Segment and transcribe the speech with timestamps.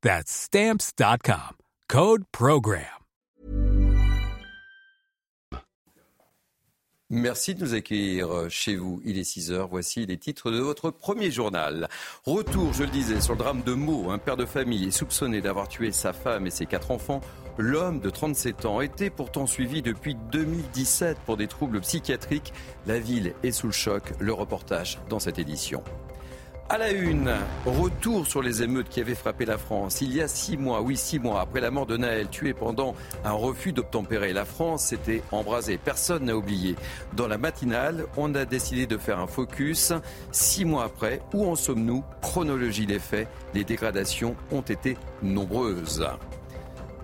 [0.00, 1.56] That's Stamps.com.
[1.88, 2.84] Code Program.
[7.10, 9.00] Merci de nous accueillir chez vous.
[9.04, 9.68] Il est 6 heures.
[9.68, 11.88] Voici les titres de votre premier journal.
[12.24, 14.10] Retour, je le disais, sur le drame de Meaux.
[14.10, 17.22] Un père de famille est soupçonné d'avoir tué sa femme et ses quatre enfants.
[17.56, 22.52] L'homme de 37 ans était pourtant suivi depuis 2017 pour des troubles psychiatriques.
[22.86, 24.12] La ville est sous le choc.
[24.20, 25.82] Le reportage dans cette édition.
[26.70, 27.32] À la une,
[27.64, 30.02] retour sur les émeutes qui avaient frappé la France.
[30.02, 32.94] Il y a six mois, oui, six mois après la mort de Naël, tué pendant
[33.24, 34.34] un refus d'obtempérer.
[34.34, 35.78] La France s'était embrasée.
[35.82, 36.76] Personne n'a oublié.
[37.16, 39.94] Dans la matinale, on a décidé de faire un focus.
[40.30, 42.04] Six mois après, où en sommes-nous?
[42.20, 43.28] Chronologie des faits.
[43.54, 46.06] Les dégradations ont été nombreuses.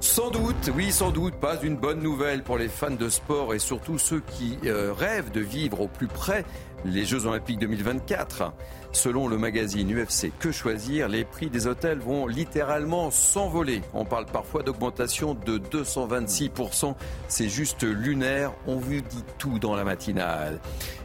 [0.00, 3.58] Sans doute, oui, sans doute, pas une bonne nouvelle pour les fans de sport et
[3.58, 6.44] surtout ceux qui euh, rêvent de vivre au plus près
[6.84, 8.52] les Jeux Olympiques 2024.
[8.94, 13.82] Selon le magazine UFC Que choisir, les prix des hôtels vont littéralement s'envoler.
[13.92, 16.94] On parle parfois d'augmentation de 226%.
[17.26, 18.52] C'est juste lunaire.
[18.68, 20.60] On vous dit tout dans la matinale.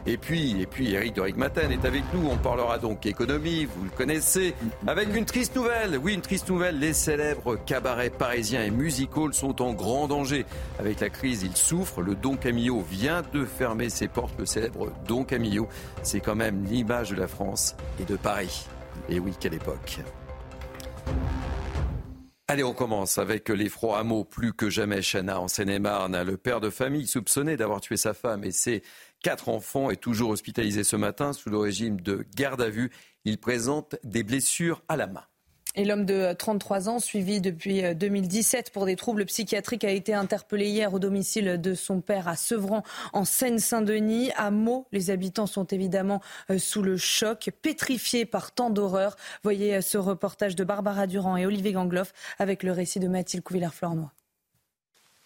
[0.06, 2.28] Et puis, et puis Eric Doric Maten est avec nous.
[2.30, 4.54] On parlera donc économie, vous le connaissez,
[4.86, 5.98] avec une triste nouvelle.
[5.98, 6.78] Oui, une triste nouvelle.
[6.78, 10.46] Les célèbres cabarets parisiens et musicals sont en grand danger.
[10.78, 12.02] Avec la crise, ils souffrent.
[12.02, 14.34] Le Don Camillo vient de fermer ses portes.
[14.38, 15.68] Le célèbre Don Camillo,
[16.04, 18.66] c'est quand même l'image de la France et de Paris.
[19.08, 20.00] Et oui, quelle époque.
[22.48, 24.24] Allez, on commence avec l'effroi à mots.
[24.24, 28.42] Plus que jamais, Chana, en Seine-et-Marne, le père de famille soupçonné d'avoir tué sa femme
[28.42, 28.82] et ses
[29.22, 32.90] quatre enfants est toujours hospitalisé ce matin sous le régime de garde à vue.
[33.24, 35.22] Il présente des blessures à la main.
[35.76, 40.68] Et l'homme de 33 ans, suivi depuis 2017 pour des troubles psychiatriques, a été interpellé
[40.68, 42.82] hier au domicile de son père à Sevran,
[43.12, 44.32] en Seine-Saint-Denis.
[44.36, 46.20] À Meaux, les habitants sont évidemment
[46.50, 49.16] euh, sous le choc, pétrifiés par tant d'horreurs.
[49.44, 53.44] Voyez euh, ce reportage de Barbara Durand et Olivier Gangloff avec le récit de Mathilde
[53.44, 54.12] Couvillère-Flornois.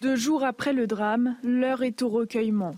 [0.01, 2.75] Deux jours après le drame, l'heure est au recueillement.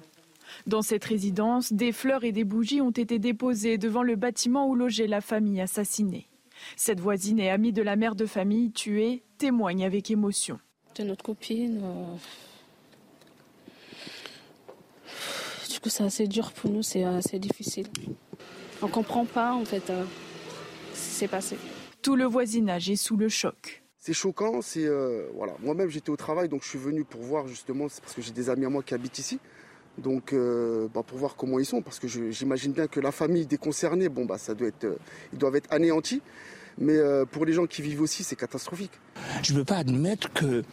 [0.67, 4.75] Dans cette résidence, des fleurs et des bougies ont été déposées devant le bâtiment où
[4.75, 6.27] logeait la famille assassinée.
[6.75, 10.59] Cette voisine et amie de la mère de famille tuée témoigne avec émotion.
[10.95, 11.81] C'est notre copine.
[15.69, 17.87] Du coup, c'est assez dur pour nous, c'est assez difficile.
[18.81, 20.03] On comprend pas en fait euh,
[20.93, 21.57] ce qui s'est passé.
[22.01, 23.83] Tout le voisinage est sous le choc.
[23.99, 25.53] C'est choquant, c'est euh, voilà.
[25.59, 28.49] Moi-même j'étais au travail, donc je suis venu pour voir justement, parce que j'ai des
[28.49, 29.39] amis à moi qui habitent ici.
[29.97, 33.47] Donc, euh, bah, pour voir comment ils sont, parce que j'imagine bien que la famille
[33.47, 34.97] des concernés, bon, bah, ça doit être,
[35.33, 36.21] ils doivent être anéantis.
[36.79, 36.97] Mais
[37.31, 38.91] pour les gens qui vivent aussi, c'est catastrophique.
[39.43, 40.63] Je ne peux pas admettre que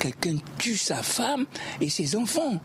[0.00, 1.46] quelqu'un tue sa femme
[1.80, 2.60] et ses enfants.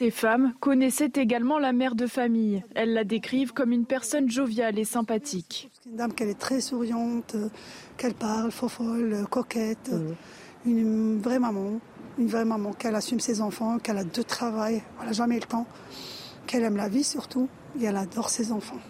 [0.00, 2.64] Ces femmes connaissaient également la mère de famille.
[2.74, 5.70] Elles la décrivent comme une personne joviale et sympathique.
[5.86, 7.34] Une dame qu'elle est très souriante,
[7.96, 9.90] qu'elle parle, fofolle, coquette,
[10.64, 11.80] une vraie maman
[12.18, 15.46] une vraie maman, qu'elle assume ses enfants, qu'elle a deux travail, elle n'a jamais le
[15.46, 15.66] temps,
[16.46, 17.48] qu'elle aime la vie surtout,
[17.80, 18.80] et elle adore ses enfants.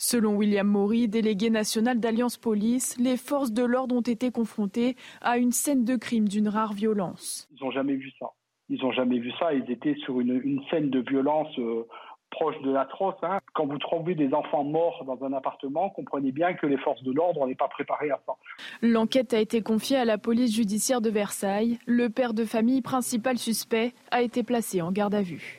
[0.00, 5.38] Selon William Maury, délégué national d'Alliance Police, les forces de l'ordre ont été confrontées à
[5.38, 7.48] une scène de crime d'une rare violence.
[7.50, 8.26] Ils n'ont jamais vu ça.
[8.68, 9.52] Ils n'ont jamais vu ça.
[9.52, 11.84] Ils étaient sur une, scène de violence euh,
[12.30, 13.16] proche de l'atroce.
[13.22, 13.40] Hein.
[13.54, 17.10] Quand vous trouvez des enfants morts dans un appartement, comprenez bien que les forces de
[17.10, 18.34] l'ordre n'est pas préparées à ça.
[18.82, 21.80] L'enquête a été confiée à la police judiciaire de Versailles.
[21.86, 25.57] Le père de famille principal suspect a été placé en garde à vue.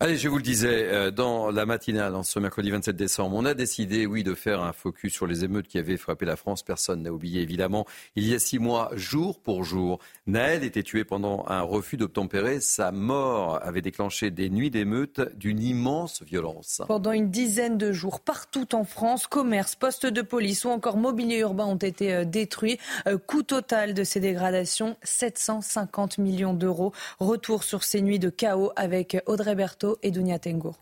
[0.00, 3.44] Allez, je vous le disais, euh, dans la matinale, dans ce mercredi 27 décembre, on
[3.44, 6.62] a décidé, oui, de faire un focus sur les émeutes qui avaient frappé la France.
[6.62, 7.84] Personne n'a oublié, évidemment.
[8.14, 9.98] Il y a six mois, jour pour jour,
[10.28, 12.60] Naël était tué pendant un refus d'obtempérer.
[12.60, 16.80] Sa mort avait déclenché des nuits d'émeutes d'une immense violence.
[16.86, 21.38] Pendant une dizaine de jours, partout en France, commerces, postes de police ou encore mobilier
[21.38, 22.78] urbain ont été euh, détruits.
[23.08, 26.92] Euh, coût total de ces dégradations, 750 millions d'euros.
[27.18, 30.78] Retour sur ces nuits de chaos avec Audrey Berthaud et Dunia Tengour.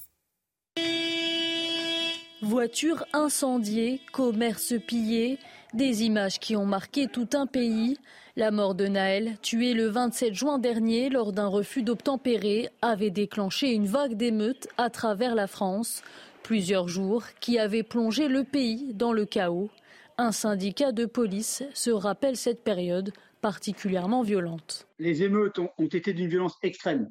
[2.42, 5.38] Voitures incendiées, commerces pillés,
[5.72, 7.98] des images qui ont marqué tout un pays.
[8.36, 13.72] La mort de Naël, tué le 27 juin dernier lors d'un refus d'obtempérer, avait déclenché
[13.72, 16.02] une vague d'émeutes à travers la France.
[16.42, 19.70] Plusieurs jours qui avaient plongé le pays dans le chaos.
[20.18, 24.86] Un syndicat de police se rappelle cette période particulièrement violente.
[24.98, 27.10] Les émeutes ont été d'une violence extrême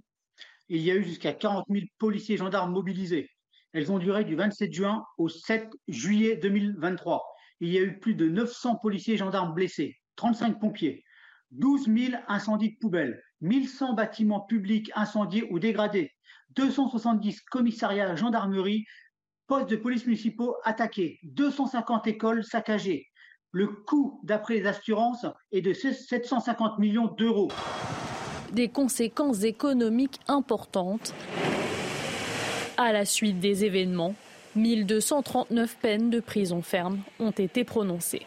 [0.70, 3.30] il y a eu jusqu'à 40 000 policiers et gendarmes mobilisés.
[3.74, 7.24] Elles ont duré du 27 juin au 7 juillet 2023.
[7.60, 11.04] Il y a eu plus de 900 policiers et gendarmes blessés, 35 pompiers,
[11.52, 16.12] 12 000 incendies de poubelles, 1100 bâtiments publics incendiés ou dégradés,
[16.56, 18.86] 270 commissariats, gendarmerie,
[19.48, 23.08] postes de police municipaux attaqués, 250 écoles saccagées.
[23.52, 27.50] Le coût, d'après les assurances, est de 750 millions d'euros
[28.56, 31.14] des conséquences économiques importantes.
[32.78, 34.16] À la suite des événements,
[34.56, 38.26] 1239 peines de prison ferme ont été prononcées.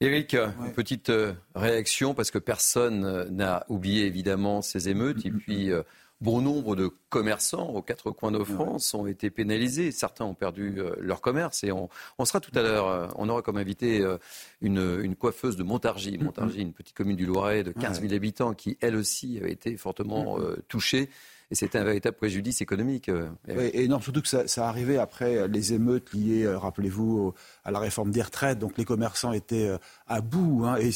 [0.00, 5.30] Eric, une petite euh, réaction parce que personne euh, n'a oublié évidemment ces émeutes et
[5.30, 5.82] puis euh,
[6.22, 9.92] Bon nombre de commerçants aux quatre coins de France ont été pénalisés.
[9.92, 11.62] Certains ont perdu euh, leur commerce.
[11.62, 11.90] Et on,
[12.24, 14.16] sera tout à l'heure, euh, on aura comme invité euh,
[14.62, 16.16] une, coiffeuse de Montargis.
[16.16, 19.76] Montargis, une petite commune du Loiret de 15 000 habitants qui, elle aussi, a été
[19.76, 21.10] fortement touchée
[21.50, 23.10] et c'était un véritable préjudice économique.
[23.48, 27.34] Oui, et non, surtout que ça, ça arrivait après les émeutes liées, rappelez-vous,
[27.66, 28.58] à la réforme des retraites.
[28.58, 30.64] Donc les commerçants étaient euh, à bout.
[30.64, 30.90] Hein, et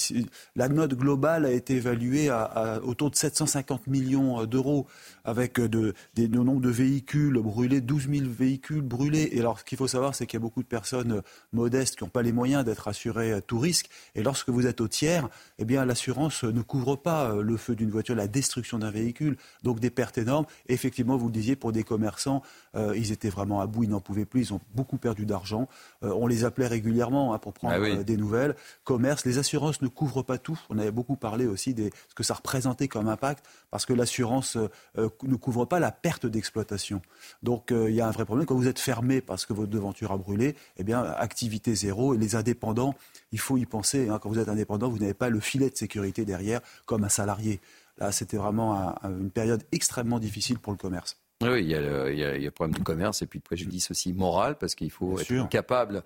[0.57, 4.87] la note globale a été évaluée à, autour de 750 millions d'euros,
[5.25, 9.29] avec de, des, de nombre de véhicules brûlés, 12 000 véhicules brûlés.
[9.33, 11.23] Et alors, ce qu'il faut savoir, c'est qu'il y a beaucoup de personnes
[11.53, 13.91] modestes qui n'ont pas les moyens d'être assurées à tout risque.
[14.15, 15.29] Et lorsque vous êtes au tiers,
[15.59, 19.37] eh bien, l'assurance ne couvre pas le feu d'une voiture, la destruction d'un véhicule.
[19.63, 22.43] Donc des pertes énormes Effectivement, vous le disiez, pour des commerçants,
[22.75, 25.69] euh, ils étaient vraiment à bout, ils n'en pouvaient plus, ils ont beaucoup perdu d'argent.
[26.03, 28.55] Euh, on les appelait régulièrement hein, pour prendre ah euh, des nouvelles.
[28.85, 30.59] Commerce, les assurances ne couvrent pas tout.
[30.69, 34.57] On avait beaucoup parlé aussi de ce que ça représentait comme impact, parce que l'assurance
[34.97, 37.03] ne couvre pas la perte d'exploitation.
[37.43, 38.47] Donc il y a un vrai problème.
[38.47, 42.15] Quand vous êtes fermé parce que votre devanture a brûlé, eh bien, activité zéro.
[42.15, 42.95] Et les indépendants,
[43.33, 44.09] il faut y penser.
[44.09, 44.19] Hein.
[44.21, 47.61] quand vous êtes indépendant, vous n'avez pas le filet de sécurité derrière comme un salarié.
[47.99, 51.19] Là, c'était vraiment une période extrêmement difficile pour le commerce.
[51.43, 54.75] Oui, il y, a le, problème du commerce et puis le préjudice aussi moral, parce
[54.75, 56.03] qu'il faut être capable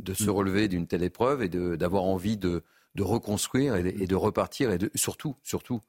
[0.00, 0.30] de se mm.
[0.30, 2.62] relever d'une telle épreuve et d'avoir envie de,
[2.98, 5.80] reconstruire et de, repartir et de, surtout, surtout,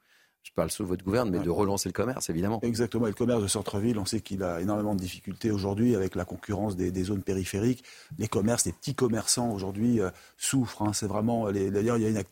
[0.46, 2.60] je parle sous votre gouverne, mais de relancer le commerce, évidemment.
[2.62, 3.06] Exactement.
[3.06, 6.24] Et le commerce de centre-ville, on sait qu'il a énormément de difficultés aujourd'hui avec la
[6.24, 7.82] concurrence des, zones périphériques.
[8.18, 10.82] Les commerces, les petits commerçants aujourd'hui euh, souffrent.
[10.82, 10.92] Hein.
[10.92, 11.50] C'est vraiment.
[11.50, 12.22] D'ailleurs, il y a une,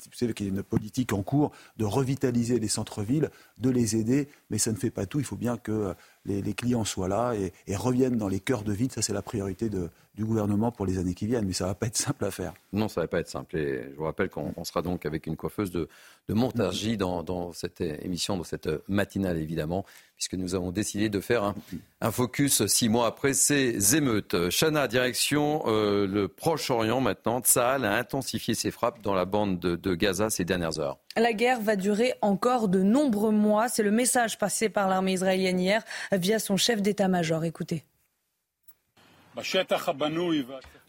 [0.41, 4.91] une politique en cours de revitaliser les centres-villes, de les aider, mais ça ne fait
[4.91, 5.19] pas tout.
[5.19, 5.93] Il faut bien que
[6.27, 8.91] les, clients soient là et, reviennent dans les cœurs de ville.
[8.91, 11.47] Ça, c'est la priorité du gouvernement pour les années qui viennent.
[11.47, 12.55] Mais ça ne va pas être simple à faire.
[12.73, 13.57] Non, ça ne va pas être simple.
[13.57, 15.89] Et je vous rappelle qu'on sera donc avec une coiffeuse de,
[16.29, 19.85] de Montargis dans, cette émission, dans cette matinale, évidemment,
[20.17, 21.55] puisque nous avons décidé de faire
[22.01, 24.37] un, focus six mois après ces émeutes.
[24.51, 27.41] Chana, direction euh, le Proche-Orient maintenant.
[27.41, 30.99] Tsahal a intensifié ses frappes dans la bande de Gaza ces dernières heures.
[31.17, 33.69] La guerre va durer encore de nombreux mois.
[33.69, 37.45] C'est le message passé par l'armée israélienne hier via son chef d'état-major.
[37.45, 37.85] Écoutez.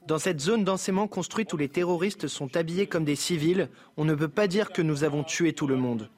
[0.07, 4.13] Dans cette zone densément construite où les terroristes sont habillés comme des civils, on ne
[4.13, 6.09] peut pas dire que nous avons tué tout le monde.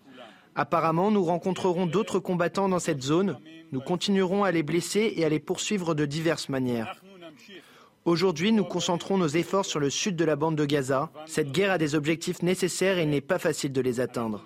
[0.57, 3.37] Apparemment, nous rencontrerons d'autres combattants dans cette zone.
[3.71, 6.99] Nous continuerons à les blesser et à les poursuivre de diverses manières.
[8.05, 11.11] Aujourd'hui, nous concentrons nos efforts sur le sud de la bande de Gaza.
[11.27, 14.43] Cette guerre a des objectifs nécessaires et il n'est pas facile de les atteindre.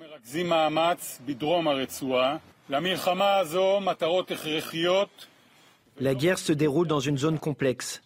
[6.00, 8.02] La guerre se déroule dans une zone complexe.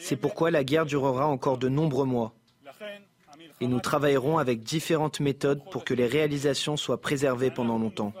[0.00, 2.32] C'est pourquoi la guerre durera encore de nombreux mois.
[3.60, 8.12] Et nous travaillerons avec différentes méthodes pour que les réalisations soient préservées pendant longtemps.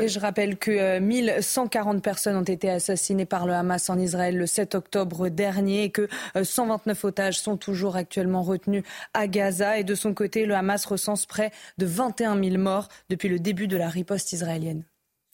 [0.00, 4.46] Et je rappelle que 1140 personnes ont été assassinées par le Hamas en Israël le
[4.46, 6.08] 7 octobre dernier et que
[6.42, 8.82] 129 otages sont toujours actuellement retenus
[9.12, 9.78] à Gaza.
[9.78, 13.68] Et de son côté, le Hamas recense près de 21 000 morts depuis le début
[13.68, 14.84] de la riposte israélienne.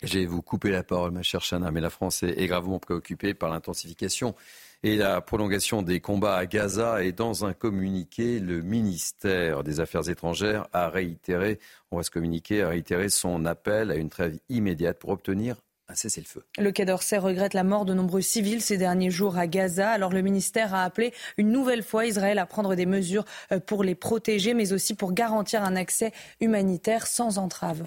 [0.03, 3.51] J'ai vous couper la parole, ma chère Chana, mais la France est gravement préoccupée par
[3.51, 4.35] l'intensification
[4.83, 7.05] et la prolongation des combats à Gaza.
[7.05, 11.59] Et dans un communiqué, le ministère des Affaires étrangères a réitéré,
[11.91, 15.57] on va se communiquer, a réitéré son appel à une trêve immédiate pour obtenir
[15.91, 16.45] un cessez-le-feu.
[16.57, 19.91] Le Quai d'Orsay regrette la mort de nombreux civils ces derniers jours à Gaza.
[19.91, 23.85] Alors le ministère a appelé une nouvelle fois Israël à prendre des mesures euh, pour
[23.85, 27.87] les protéger, mais aussi pour garantir un accès humanitaire sans entrave.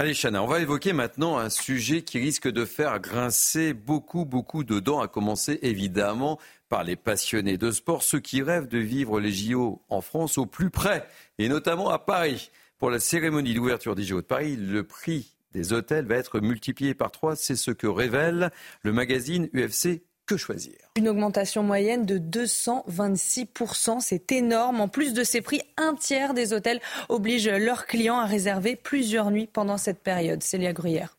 [0.00, 4.62] Allez, Chana, on va évoquer maintenant un sujet qui risque de faire grincer beaucoup, beaucoup
[4.62, 6.38] de dents, à commencer évidemment
[6.68, 10.46] par les passionnés de sport, ceux qui rêvent de vivre les JO en France au
[10.46, 11.04] plus près,
[11.38, 12.52] et notamment à Paris.
[12.78, 16.94] Pour la cérémonie d'ouverture des JO de Paris, le prix des hôtels va être multiplié
[16.94, 17.34] par trois.
[17.34, 18.52] C'est ce que révèle
[18.82, 20.76] le magazine UFC que choisir?
[20.96, 24.80] Une augmentation moyenne de 226%, c'est énorme.
[24.80, 29.32] En plus de ces prix, un tiers des hôtels obligent leurs clients à réserver plusieurs
[29.32, 30.42] nuits pendant cette période.
[30.42, 31.16] Célia Gruyère.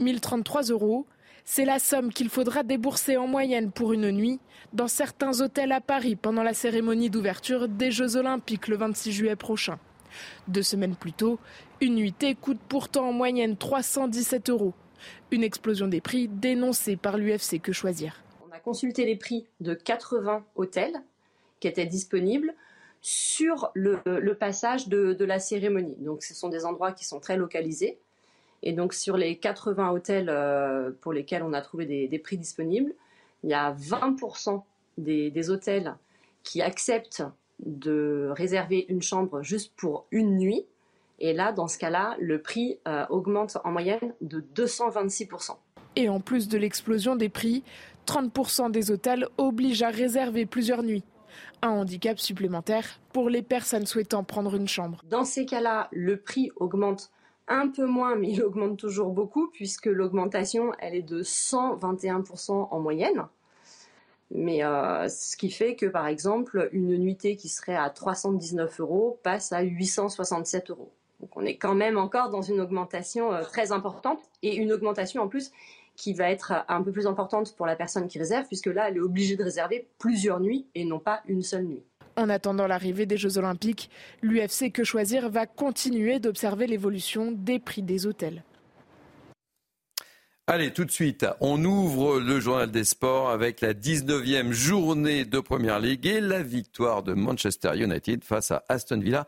[0.00, 1.06] 1033 euros,
[1.44, 4.40] c'est la somme qu'il faudra débourser en moyenne pour une nuit
[4.72, 9.36] dans certains hôtels à Paris pendant la cérémonie d'ouverture des Jeux Olympiques le 26 juillet
[9.36, 9.78] prochain.
[10.48, 11.38] Deux semaines plus tôt,
[11.80, 14.74] une nuitée coûte pourtant en moyenne 317 euros.
[15.30, 18.22] Une explosion des prix dénoncée par l'UFC Que Choisir?
[18.48, 21.02] On a consulté les prix de 80 hôtels
[21.60, 22.54] qui étaient disponibles
[23.00, 25.96] sur le, passage de, la cérémonie.
[26.00, 27.98] Donc ce sont des endroits qui sont très localisés.
[28.62, 32.94] Et donc sur les 80 hôtels euh, pour lesquels on a trouvé des, prix disponibles,
[33.44, 34.62] il y a 20%
[34.98, 35.94] des, des, hôtels
[36.42, 37.22] qui acceptent
[37.60, 40.66] de réserver une chambre juste pour une nuit
[41.18, 45.56] et là, dans ce cas-là, le prix euh, augmente en moyenne de 226%.
[45.96, 47.64] Et en plus de l'explosion des prix,
[48.06, 51.04] 30% des hôtels obligent à réserver plusieurs nuits.
[51.62, 55.00] Un handicap supplémentaire pour les personnes souhaitant prendre une chambre.
[55.04, 57.10] Dans ces cas-là, le prix augmente
[57.48, 62.80] un peu moins, mais il augmente toujours beaucoup, puisque l'augmentation, elle est de 121% en
[62.80, 63.26] moyenne.
[64.30, 69.20] Mais euh, ce qui fait que, par exemple, une nuitée qui serait à 319 euros
[69.22, 70.92] passe à 867 euros.
[71.20, 75.22] Donc on est quand même encore dans une augmentation euh, très importante et une augmentation
[75.22, 75.50] en plus
[75.96, 78.96] qui va être un peu plus importante pour la personne qui réserve puisque là elle
[78.96, 81.82] est obligée de réserver plusieurs nuits et non pas une seule nuit.
[82.16, 83.90] En attendant l'arrivée des Jeux Olympiques,
[84.22, 88.42] l'UFC Que Choisir va continuer d'observer l'évolution des prix des hôtels.
[90.48, 95.40] Allez, tout de suite, on ouvre le journal des sports avec la 19e journée de
[95.40, 99.26] Première Ligue et la victoire de Manchester United face à Aston Villa.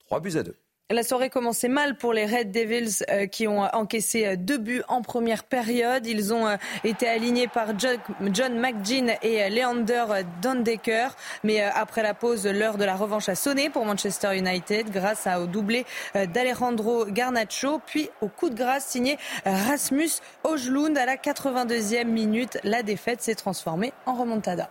[0.00, 0.54] 3 buts à 2.
[0.92, 4.82] La soirée commençait mal pour les Red Devils euh, qui ont encaissé euh, deux buts
[4.88, 6.04] en première période.
[6.04, 7.96] Ils ont euh, été alignés par John,
[8.32, 11.10] John McGinn et Leander Dondecker.
[11.44, 15.46] Mais après la pause, l'heure de la revanche a sonné pour Manchester United grâce au
[15.46, 19.16] doublé d'Alejandro Garnacho, puis au coup de grâce signé
[19.46, 20.10] Rasmus
[20.42, 22.58] Ojlund à la 82e minute.
[22.64, 24.68] La défaite s'est transformée en remontada.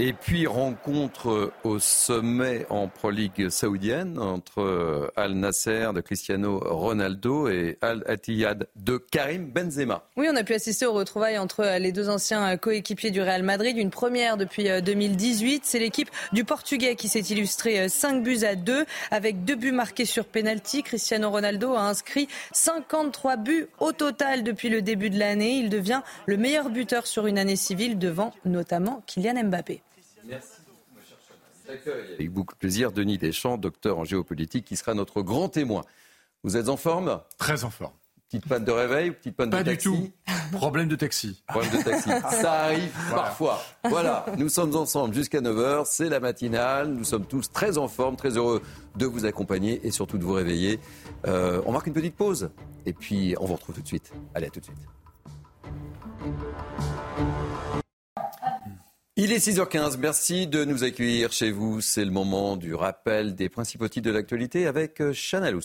[0.00, 6.60] Et puis rencontre au sommet en Pro League saoudienne entre euh, Al Nasser de Cristiano
[6.64, 10.04] Ronaldo et Al Attiyad de Karim Benzema.
[10.16, 13.20] Oui, on a pu assister aux retrouvailles entre euh, les deux anciens euh, coéquipiers du
[13.20, 15.62] Real Madrid, une première depuis 2018.
[15.64, 20.04] C'est l'équipe du Portugais qui s'est illustrée 5 buts à 2 avec deux buts marqués
[20.04, 20.84] sur penalty.
[20.84, 25.58] Cristiano Ronaldo a inscrit 53 buts au total depuis le début de l'année.
[25.58, 29.82] Il devient le meilleur buteur sur une année civile devant notamment Kylian Mbappé.
[30.28, 30.60] Merci
[32.14, 35.84] Avec beaucoup de plaisir, Denis Deschamps, docteur en géopolitique, qui sera notre grand témoin.
[36.44, 37.20] Vous êtes en forme?
[37.38, 37.94] Très en forme.
[38.28, 39.66] Petite panne de réveil ou petite panne de taxi?
[39.66, 40.12] Pas du tout.
[40.52, 41.42] Problème de taxi.
[41.48, 42.10] Problème de taxi.
[42.42, 43.62] Ça arrive parfois.
[43.84, 45.86] Voilà, nous sommes ensemble jusqu'à 9h.
[45.86, 46.88] C'est la matinale.
[46.88, 48.60] Nous sommes tous très en forme, très heureux
[48.96, 50.78] de vous accompagner et surtout de vous réveiller.
[51.26, 52.50] Euh, on marque une petite pause
[52.84, 54.12] et puis on vous retrouve tout de suite.
[54.34, 54.76] Allez, à tout de suite.
[59.20, 61.80] Il est 6h15, merci de nous accueillir chez vous.
[61.80, 65.56] C'est le moment du rappel des principaux titres de l'actualité avec euh, Chanel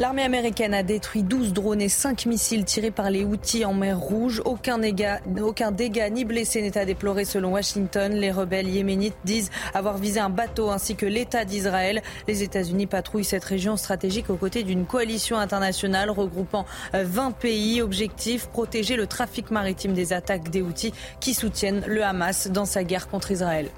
[0.00, 4.00] L'armée américaine a détruit 12 drones et 5 missiles tirés par les Houthis en mer
[4.00, 4.40] Rouge.
[4.46, 8.14] Aucun dégât, aucun dégât ni blessé n'est à déplorer selon Washington.
[8.14, 12.00] Les rebelles yéménites disent avoir visé un bateau ainsi que l'État d'Israël.
[12.28, 16.64] Les États-Unis patrouillent cette région stratégique aux côtés d'une coalition internationale regroupant
[16.94, 17.82] 20 pays.
[17.82, 22.84] Objectif, protéger le trafic maritime des attaques des Houthis qui soutiennent le Hamas dans sa
[22.84, 23.68] guerre contre Israël.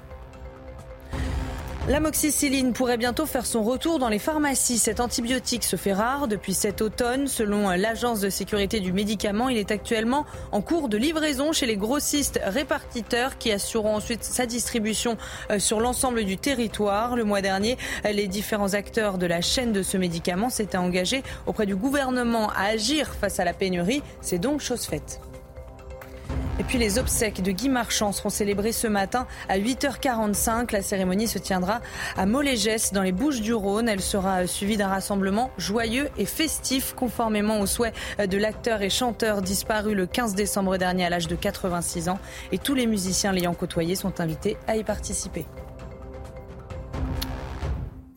[1.89, 4.77] L'amoxicilline pourrait bientôt faire son retour dans les pharmacies.
[4.77, 7.27] Cet antibiotique se fait rare depuis cet automne.
[7.27, 11.75] Selon l'Agence de sécurité du médicament, il est actuellement en cours de livraison chez les
[11.75, 15.17] grossistes répartiteurs qui assureront ensuite sa distribution
[15.51, 17.17] euh, sur l'ensemble du territoire.
[17.17, 17.77] Le mois dernier,
[18.09, 22.67] les différents acteurs de la chaîne de ce médicament s'étaient engagés auprès du gouvernement à
[22.67, 24.01] agir face à la pénurie.
[24.21, 25.19] C'est donc chose faite.
[26.59, 30.71] Et puis les obsèques de Guy Marchand seront célébrées ce matin à 8h45.
[30.71, 31.81] La cérémonie se tiendra
[32.15, 33.89] à Molégès dans les Bouches du Rhône.
[33.89, 39.41] Elle sera suivie d'un rassemblement joyeux et festif conformément aux souhaits de l'acteur et chanteur
[39.41, 42.19] disparu le 15 décembre dernier à l'âge de 86 ans.
[42.51, 45.45] Et tous les musiciens l'ayant côtoyé sont invités à y participer.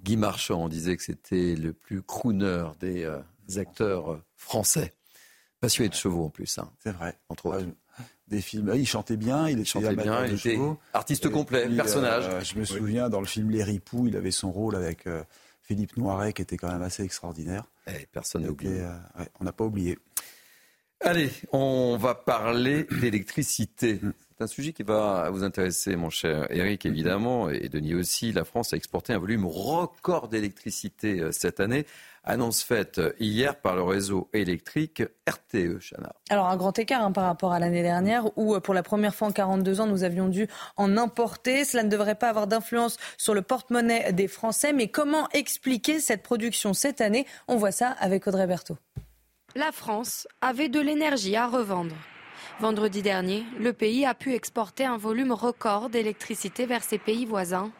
[0.04, 3.18] Guy Marchand, on disait que c'était le plus crooner des euh,
[3.56, 4.94] acteurs euh, français.
[5.58, 6.58] Passionné de chevaux en plus.
[6.58, 7.18] Hein, C'est vrai.
[7.30, 7.66] Entre autres
[8.28, 8.72] des films.
[8.74, 10.58] Il chantait bien, il, il chantait bien, il était
[10.92, 12.24] artiste complet, personnage.
[12.28, 15.22] Euh, je me souviens dans le film Les Ripoux, il avait son rôle avec euh,
[15.62, 17.64] Philippe Noiret qui était quand même assez extraordinaire.
[17.86, 18.80] Et eh, personne n'a oublié.
[18.80, 19.98] Euh, ouais, on n'a pas oublié.
[21.00, 24.00] Allez, on va parler d'électricité.
[24.38, 28.32] C'est un sujet qui va vous intéresser, mon cher Eric, évidemment, et Denis aussi.
[28.32, 31.86] La France a exporté un volume record d'électricité cette année.
[32.22, 36.12] Annonce faite hier par le réseau électrique RTE, Chana.
[36.28, 39.28] Alors un grand écart hein, par rapport à l'année dernière où pour la première fois
[39.28, 41.64] en 42 ans nous avions dû en importer.
[41.64, 44.74] Cela ne devrait pas avoir d'influence sur le porte-monnaie des Français.
[44.74, 47.26] Mais comment expliquer cette production cette année?
[47.48, 48.76] On voit ça avec Audrey Berthaud.
[49.54, 51.94] La France avait de l'énergie à revendre.
[52.58, 57.70] Vendredi dernier, le pays a pu exporter un volume record d'électricité vers ses pays voisins.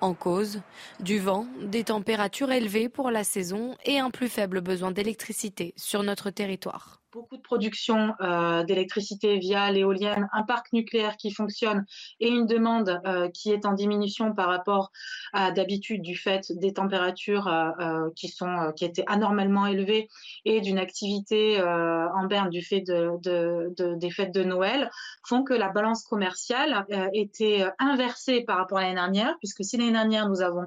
[0.00, 0.62] En cause,
[0.98, 6.02] du vent, des températures élevées pour la saison et un plus faible besoin d'électricité sur
[6.02, 11.84] notre territoire beaucoup de production euh, d'électricité via l'éolienne, un parc nucléaire qui fonctionne
[12.20, 14.92] et une demande euh, qui est en diminution par rapport
[15.32, 20.08] à d'habitude du fait des températures euh, qui étaient anormalement élevées
[20.44, 24.90] et d'une activité en berne du fait de, de, de, des fêtes de Noël
[25.26, 29.92] font que la balance commerciale était inversée par rapport à l'année dernière puisque si l'année
[29.92, 30.66] dernière nous avons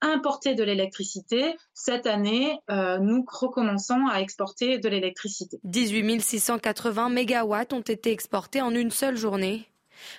[0.00, 1.56] importer de l'électricité.
[1.74, 5.60] Cette année, euh, nous recommençons à exporter de l'électricité.
[5.64, 9.66] 18 680 mégawatts ont été exportés en une seule journée.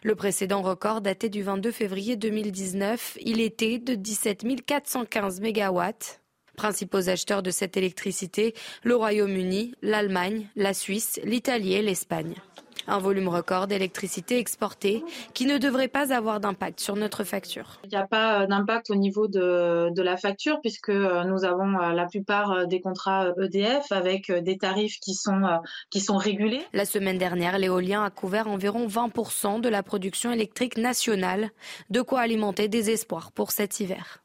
[0.03, 3.17] Le précédent record datait du 22 février 2019.
[3.21, 6.21] Il était de 17 415 mégawatts.
[6.55, 12.35] Principaux acheteurs de cette électricité, le Royaume-Uni, l'Allemagne, la Suisse, l'Italie et l'Espagne.
[12.88, 17.79] Un volume record d'électricité exportée qui ne devrait pas avoir d'impact sur notre facture.
[17.83, 21.46] Il n'y a pas euh, d'impact au niveau de, de, la facture puisque euh, nous
[21.46, 25.41] avons euh, la plupart des contrats EDF avec des tarifs qui sont,
[25.89, 26.61] qui sont régulés.
[26.74, 31.51] La semaine dernière, l'éolien a couvert environ 20% de la production électrique nationale,
[31.89, 34.22] de quoi alimenter des espoirs pour cet hiver.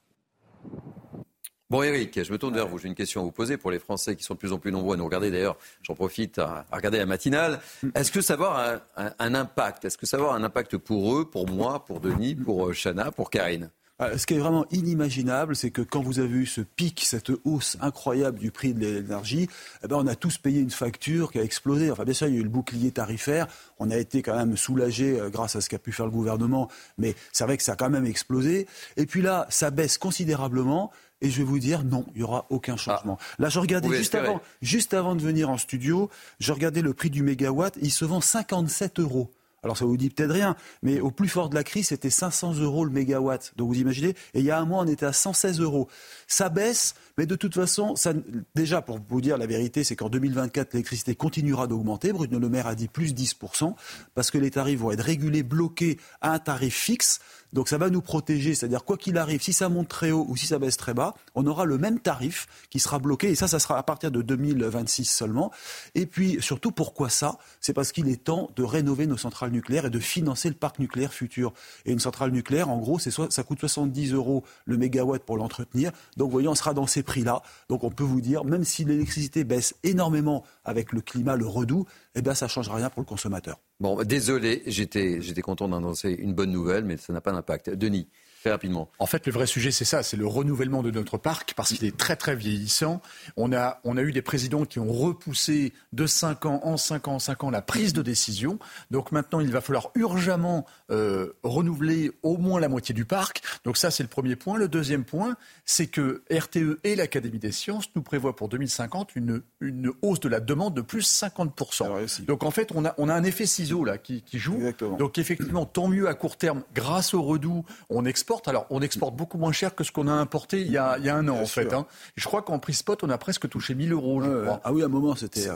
[1.69, 2.79] Bon, Eric, je me tourne vers vous.
[2.79, 4.71] J'ai une question à vous poser pour les Français qui sont de plus en plus
[4.71, 5.33] nombreux à nous regarder.
[5.33, 7.59] D'ailleurs, j'en profite à, regarder la matinale.
[7.97, 9.85] Est-ce que ça va avoir un, impact?
[9.85, 12.73] Est-ce que ça va avoir un impact pour eux, pour moi, pour Denis, pour euh,
[12.73, 13.69] Chana, pour Karine?
[13.99, 17.33] Ah, ce qui est vraiment inimaginable, c'est que quand vous avez eu ce pic, cette
[17.45, 19.49] hausse incroyable du prix de l'énergie,
[19.83, 21.91] eh ben on a tous payé une facture qui a explosé.
[21.91, 23.47] Enfin, bien sûr, il y a eu le bouclier tarifaire.
[23.79, 26.69] On a été quand même soulagé euh, grâce à ce qu'a pu faire le gouvernement,
[26.99, 28.67] mais c'est vrai que ça a quand même explosé.
[28.99, 30.93] Et puis là, ça baisse considérablement.
[31.23, 33.19] Et je vais vous dire, non, il n'y aura aucun changement.
[33.21, 33.35] Ah.
[33.39, 37.11] Là, je regardais juste avant, juste avant de venir en studio, je regardais le prix
[37.11, 39.31] du mégawatt, il se vend 57 euros.
[39.67, 42.55] Alors ça vous dit peut-être rien, mais au plus fort de la crise, c'était 500
[42.61, 43.53] euros le mégawatt.
[43.57, 45.89] Donc vous imaginez, et il y a un mois, on était à 116 euros.
[46.29, 48.13] Ça baisse, mais de toute façon, ça,
[48.55, 52.13] déjà pour vous dire la vérité, c'est qu'en 2024, l'électricité continuera d'augmenter.
[52.13, 53.75] Bruno Le Maire a dit plus 10%,
[54.15, 57.19] parce que les tarifs vont être régulés, bloqués à un tarif fixe.
[57.57, 60.37] Donc ça va nous protéger, c'est-à-dire quoi qu'il arrive, si ça monte très haut ou
[60.37, 63.31] si ça baisse très bas, on aura le même tarif qui sera bloqué.
[63.31, 65.51] Et ça, ça sera à partir de 2026 seulement.
[65.95, 67.39] Et puis surtout, pourquoi ça?
[67.63, 70.79] C'est parce qu'il est temps de rénover nos centrales nucléaires et de financer le parc
[70.79, 71.55] nucléaire futur.
[71.87, 75.93] Et une centrale nucléaire, en gros, ça coûte 70 euros le mégawatt pour l'entretenir.
[76.19, 77.41] Donc, voyons, on sera dans ces prix-là.
[77.71, 81.87] Donc, on peut vous dire, même si l'électricité baisse énormément avec le climat, le redout,
[82.15, 83.61] eh bien, ça ne changera rien pour le consommateur.
[83.81, 87.71] Bon, désolé, j'étais, j'étais content d'annoncer une bonne nouvelle, mais ça n'a pas d'impact.
[87.71, 88.09] Denis
[88.51, 88.89] rapidement.
[88.99, 91.85] En fait, le vrai sujet, c'est ça, c'est le renouvellement de notre parc, parce qu'il
[91.85, 93.01] est très très vieillissant.
[93.37, 97.09] On a, on a eu des présidents qui ont repoussé de 5 ans en 5
[97.09, 98.59] ans en 5 ans la prise de décision.
[98.91, 103.43] Donc maintenant, il va falloir urgemment euh, renouveler au moins la moitié du parc.
[103.65, 104.57] Donc ça, c'est le premier point.
[104.57, 109.43] Le deuxième point, c'est que RTE et l'Académie des sciences nous prévoient pour 2050 une,
[109.61, 112.25] une hausse de la demande de plus 50%.
[112.25, 114.61] Donc en fait, on a, on a un effet ciseau là qui, qui joue.
[114.99, 118.49] Donc effectivement, tant mieux à court terme, grâce au redoux, on exporte exporte.
[118.49, 121.29] Alors, on exporte beaucoup moins cher que ce qu'on a importé il y a, un
[121.29, 121.73] an, en fait.
[121.73, 121.87] Hein.
[122.17, 124.61] Je crois qu'en prix spot, on a presque touché 1000 euros, je crois.
[124.65, 125.49] Ah oui, à un moment, c'était...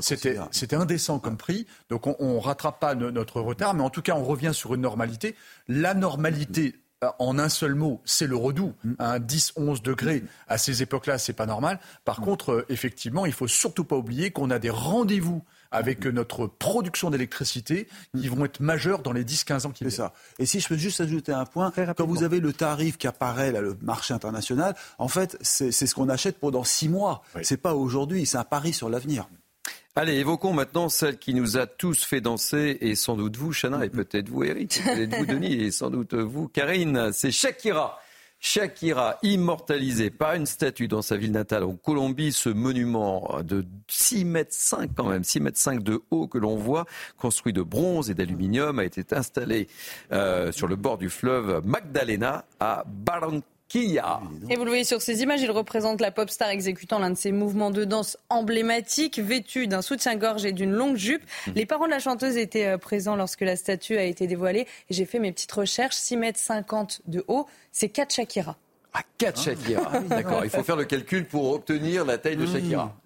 [0.50, 1.66] C'était indécent comme prix.
[1.88, 4.82] Donc, on ne rattrape pas notre retard, mais en tout cas, on revient sur une
[4.82, 5.34] normalité.
[5.68, 8.74] La normalité euh, en un seul mot, c'est le redout.
[8.84, 8.92] Mm.
[8.98, 11.80] Un 10, 11 degrés à ces époques-là, c'est pas normal.
[12.04, 12.24] Par mm.
[12.24, 16.11] contre, euh, effectivement, il faut surtout pas oublier qu'on a des rendez-vous avec mm.
[16.11, 19.90] notre production d'électricité qui vont être majeurs dans les 10-15 ans qui viennent.
[19.90, 20.12] C'est ça.
[20.38, 23.52] Et si je peux juste ajouter un point, quand vous avez le tarif qui apparaît,
[23.52, 27.22] là, le marché international, en fait, c'est ce qu'on achète pendant six mois.
[27.37, 29.28] Ce C'est pas aujourd'hui, c'est un pari sur l'avenir.
[29.96, 33.85] Allez, évoquons maintenant celle qui nous a tous fait danser, et sans doute vous, Chana,
[33.85, 37.11] et peut-être vous, Eric, peut-être vous, Denis, et sans doute vous, Karine.
[37.12, 38.00] C'est Shakira.
[38.40, 44.24] Shakira, immortalisée par une statue dans sa ville natale en Colombie, ce monument de 6
[44.24, 46.87] mètres 5 quand même, 6 mètres 5 de haut que l'on voit,
[47.18, 49.68] construit de bronze et d'aluminium, a été installé
[50.12, 53.44] euh, sur le bord du fleuve Magdalena à Barranquilla
[54.48, 57.16] et vous le voyez sur ces images, il représente la pop star exécutant l'un de
[57.16, 61.22] ses mouvements de danse emblématiques, vêtue d'un soutien-gorge et d'une longue jupe.
[61.22, 61.50] Mmh.
[61.54, 64.66] Les parents de la chanteuse étaient euh, présents lorsque la statue a été dévoilée.
[64.88, 65.94] Et j'ai fait mes petites recherches.
[65.94, 68.56] 6 mètres 50 de haut, c'est 4 Shakira.
[68.92, 69.90] À 4 Shakira.
[69.92, 72.53] Ah D'accord, il faut faire le calcul pour obtenir la taille de mmh.
[72.53, 72.96] Shakira.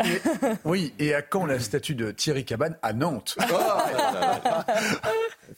[0.64, 3.36] oui, et à quand la statue de Thierry Cabane À Nantes.
[3.40, 3.56] Oh,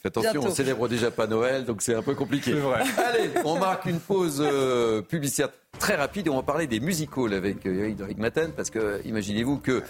[0.01, 2.53] Faites attention, on célèbre déjà pas Noël, donc c'est un peu compliqué.
[2.53, 2.81] Vrai.
[2.97, 7.33] Allez, on marque une pause euh, publicitaire très rapide et on va parler des musicals
[7.33, 9.83] avec euh, Eric de Maten parce que imaginez-vous que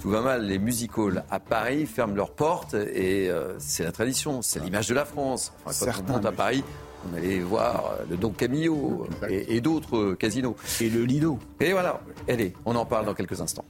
[0.00, 4.42] tout va mal, les musicals à Paris ferment leurs portes et euh, c'est la tradition,
[4.42, 5.52] c'est l'image de la France.
[5.64, 6.62] Enfin, quand on monte à Paris,
[7.06, 10.56] on allait voir le Don Camillo et, d'autres casinos.
[10.80, 11.38] Et le Lido.
[11.60, 13.64] Et voilà, allez, on en parle dans quelques instants.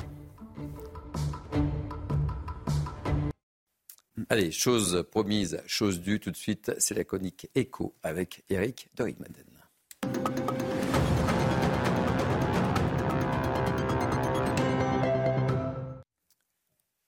[4.31, 9.05] Allez, chose promise, chose due, tout de suite, c'est la conique écho avec Eric de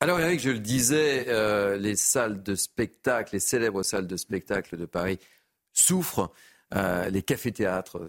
[0.03, 4.79] Alors Eric, je le disais, euh, les salles de spectacle, les célèbres salles de spectacle
[4.79, 5.19] de Paris
[5.81, 6.31] souffrent.
[6.73, 8.09] Euh, les cafés-théâtres,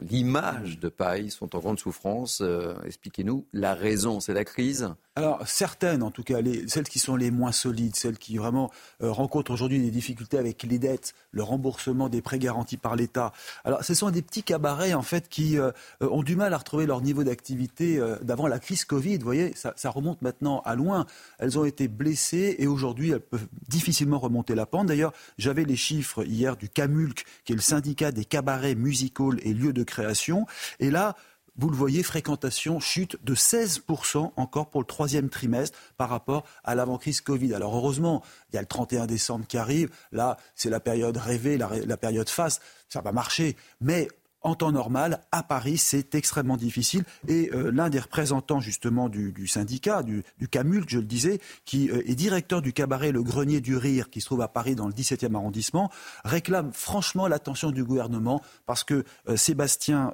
[0.00, 2.40] l'image de Paris, sont en grande souffrance.
[2.40, 6.98] Euh, expliquez-nous la raison, c'est la crise alors certaines, en tout cas, les, celles qui
[6.98, 11.14] sont les moins solides, celles qui vraiment euh, rencontrent aujourd'hui des difficultés avec les dettes,
[11.30, 13.32] le remboursement des prêts garantis par l'État.
[13.62, 15.70] Alors ce sont des petits cabarets en fait qui euh,
[16.00, 19.18] ont du mal à retrouver leur niveau d'activité d'avant la crise Covid.
[19.18, 21.06] Vous voyez, ça, remonte maintenant à loin.
[21.38, 24.88] Elles ont été blessées et aujourd'hui elles peuvent difficilement remonter la pente.
[24.88, 29.54] D'ailleurs, j'avais les chiffres hier du CAMULC, qui est le syndicat des cabarets musicals et
[29.54, 30.46] lieux de création.
[30.80, 31.14] Et là,
[31.56, 36.74] vous le voyez, fréquentation chute de 16% encore pour le troisième trimestre par rapport à
[36.74, 37.54] l'avant-crise Covid.
[37.54, 39.90] Alors heureusement, il y a le 31 décembre qui arrive.
[40.10, 42.60] Là, c'est la période rêvée, la, période face.
[42.88, 43.56] Ça va marcher.
[43.80, 44.08] Mais
[44.44, 47.04] en temps normal, à Paris, c'est extrêmement difficile.
[47.28, 51.90] Et euh, l'un des représentants justement du, syndicat, du, du CAMUL, je le disais, qui
[51.90, 54.86] euh, est directeur du cabaret Le Grenier du Rire, qui se trouve à Paris dans
[54.86, 55.90] le 17e arrondissement,
[56.24, 60.12] réclame franchement l'attention du gouvernement parce que euh, Sébastien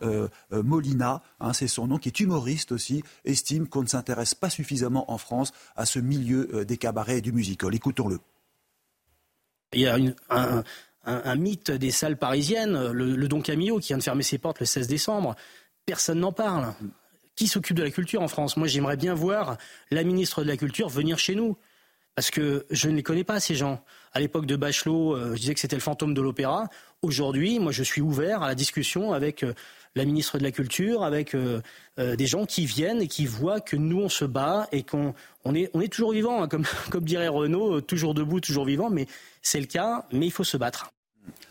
[0.51, 5.11] Molina, hein, c'est son nom, qui est humoriste aussi, estime qu'on ne s'intéresse pas suffisamment
[5.11, 7.75] en France à ce milieu des cabarets et du musical.
[7.75, 8.19] Écoutons-le.
[9.73, 9.97] Il y a
[10.31, 10.65] un,
[11.11, 14.67] un, mythe des salles parisiennes, le, Don Camillo qui vient de fermer ses portes le
[14.67, 15.35] 16 décembre.
[15.87, 16.75] Personne n'en parle.
[17.37, 18.57] Qui s'occupe de la culture en France?
[18.57, 19.57] Moi, j'aimerais bien voir
[19.91, 21.57] la ministre de la Culture venir chez nous.
[22.15, 23.83] Parce que je ne les connais pas, ces gens.
[24.13, 26.69] À l'époque de Bachelot, euh, je disais que c'était le fantôme de l'opéra.
[27.03, 29.55] Aujourd'hui, moi, je suis ouvert à la discussion avec euh,
[29.95, 31.63] la ministre de la Culture, avec euh,
[31.97, 35.15] des gens qui viennent et qui voient que nous, on se bat et qu'on
[35.55, 38.91] est, toujours vivant, hein, comme, comme dirait Renaud, toujours debout, toujours vivant.
[38.91, 39.07] Mais
[39.41, 40.93] c'est le cas, mais il faut se battre.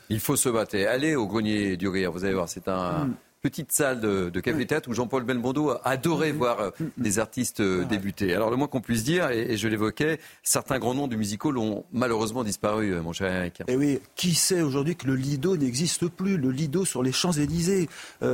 [0.09, 0.75] Il faut se battre.
[0.75, 3.13] Allez au grenier du rire, vous allez voir, c'est un, mm.
[3.41, 7.85] petite salle de, de café-théâtre où Jean-Paul Belmondo a adoré voir euh, des artistes euh,
[7.85, 8.33] débuter.
[8.33, 11.85] Alors le moins qu'on puisse dire, et, je l'évoquais, certains grands noms du musical ont
[11.91, 13.61] malheureusement disparu, euh, mon cher Eric.
[13.61, 17.11] Et eh oui, qui sait aujourd'hui que le Lido n'existe plus Le Lido sur les
[17.11, 17.89] Champs-Élysées,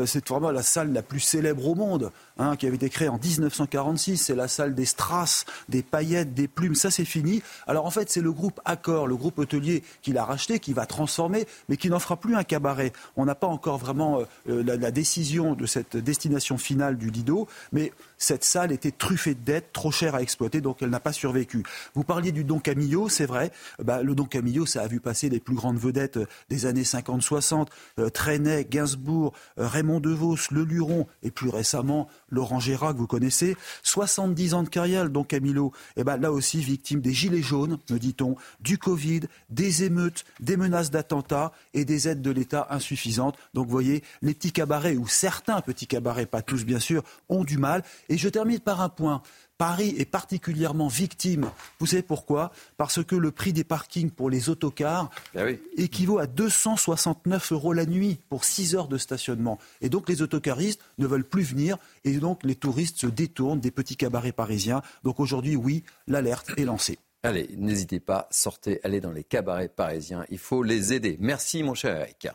[0.06, 3.18] c'est vraiment la salle la plus célèbre au monde, hein, qui avait été créée en
[3.18, 4.18] 1946.
[4.18, 6.76] C'est la salle des strass, des paillettes, des plumes.
[6.76, 7.42] Ça, c'est fini.
[7.68, 10.86] Alors en fait, c'est le groupe Accor, le groupe hôtelier, qui l'a racheté, qui va
[10.86, 12.94] transformer, mais qui n'en fera plus un cabaret.
[13.16, 17.92] On n'a pas encore vraiment la, la décision de cette destination finale du Lido, mais
[18.18, 21.64] cette salle était truffée de dettes, trop chère à exploiter, donc elle n'a pas survécu.
[21.94, 23.52] Vous parliez du Don Camillo, c'est vrai.
[23.84, 26.20] Bah, le Don Camillo, ça a vu passer les plus grandes vedettes
[26.50, 27.68] des années 50-60,
[28.00, 33.56] euh, Gainsbourg, euh, Raymond DeVos, Le Luron, et plus récemment Laurent Gérard, que vous connaissez.
[33.84, 35.72] 70 ans de carrière, le Don Camillo.
[35.96, 40.58] Et ben là aussi, victime des gilets jaunes, me dit-on, du Covid, des émeutes, des
[40.58, 43.38] menaces d'attentats et des aides de l'État insuffisantes.
[43.54, 47.44] Donc vous voyez, les petits cabarets, ou certains petits cabarets, pas tous bien sûr, ont
[47.44, 47.84] du mal.
[48.10, 49.22] Et je termine par un point.
[49.58, 51.50] Paris est particulièrement victime.
[51.80, 52.52] Vous savez pourquoi?
[52.78, 57.86] Parce que le prix des parkings pour les autocars ben équivaut à 269 euros la
[57.86, 59.58] nuit pour 6 heures de stationnement.
[59.82, 63.72] Et donc les autocaristes ne veulent plus venir et donc les touristes se détournent des
[63.72, 64.82] petits cabarets parisiens.
[65.04, 67.00] Donc aujourd'hui, oui, l'alerte est lancée.
[67.24, 70.26] Allez, n'hésitez pas, sortez, allez dans les cabarets parisiens.
[70.30, 71.18] Il faut les aider.
[71.20, 72.28] Merci mon cher Eric.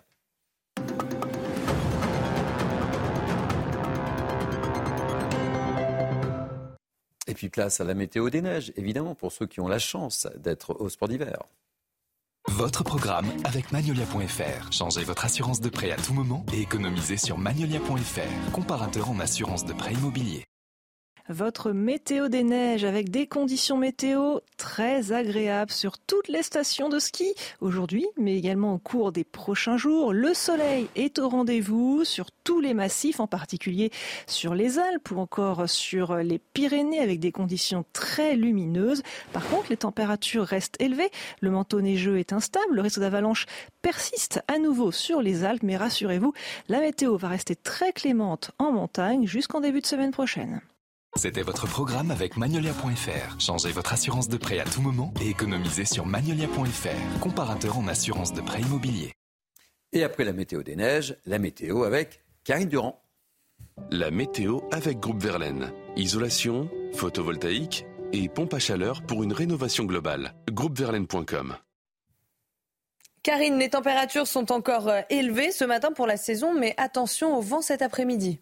[7.31, 10.27] Et puis place à la météo des neiges, évidemment, pour ceux qui ont la chance
[10.37, 11.39] d'être au sport d'hiver.
[12.49, 14.73] Votre programme avec Magnolia.fr.
[14.73, 19.65] Changez votre assurance de prêt à tout moment et économisez sur Magnolia.fr, comparateur en assurance
[19.65, 20.50] de prêt immobilier.
[21.29, 26.99] Votre météo des neiges avec des conditions météo très agréables sur toutes les stations de
[26.99, 30.13] ski aujourd'hui, mais également au cours des prochains jours.
[30.13, 33.91] Le soleil est au rendez-vous sur tous les massifs, en particulier
[34.27, 39.03] sur les Alpes ou encore sur les Pyrénées avec des conditions très lumineuses.
[39.33, 41.11] Par contre, les températures restent élevées.
[41.41, 42.75] Le manteau neigeux est instable.
[42.75, 43.47] Le risque d'avalanche
[43.83, 46.33] persiste à nouveau sur les Alpes, mais rassurez-vous,
[46.69, 50.61] la météo va rester très clémente en montagne jusqu'en début de semaine prochaine.
[51.17, 53.41] C'était votre programme avec Magnolia.fr.
[53.41, 58.33] Changez votre assurance de prêt à tout moment et économisez sur Magnolia.fr, comparateur en assurance
[58.33, 59.13] de prêt immobilier.
[59.93, 63.03] Et après la météo des neiges, la météo avec Karine Durand.
[63.91, 65.73] La météo avec Groupe Verlaine.
[65.97, 70.35] Isolation, photovoltaïque et pompe à chaleur pour une rénovation globale.
[70.51, 71.57] Groupeverlaine.com.
[73.23, 77.43] Karine, les températures sont encore euh, élevées ce matin pour la saison, mais attention au
[77.43, 78.41] vent cet après-midi.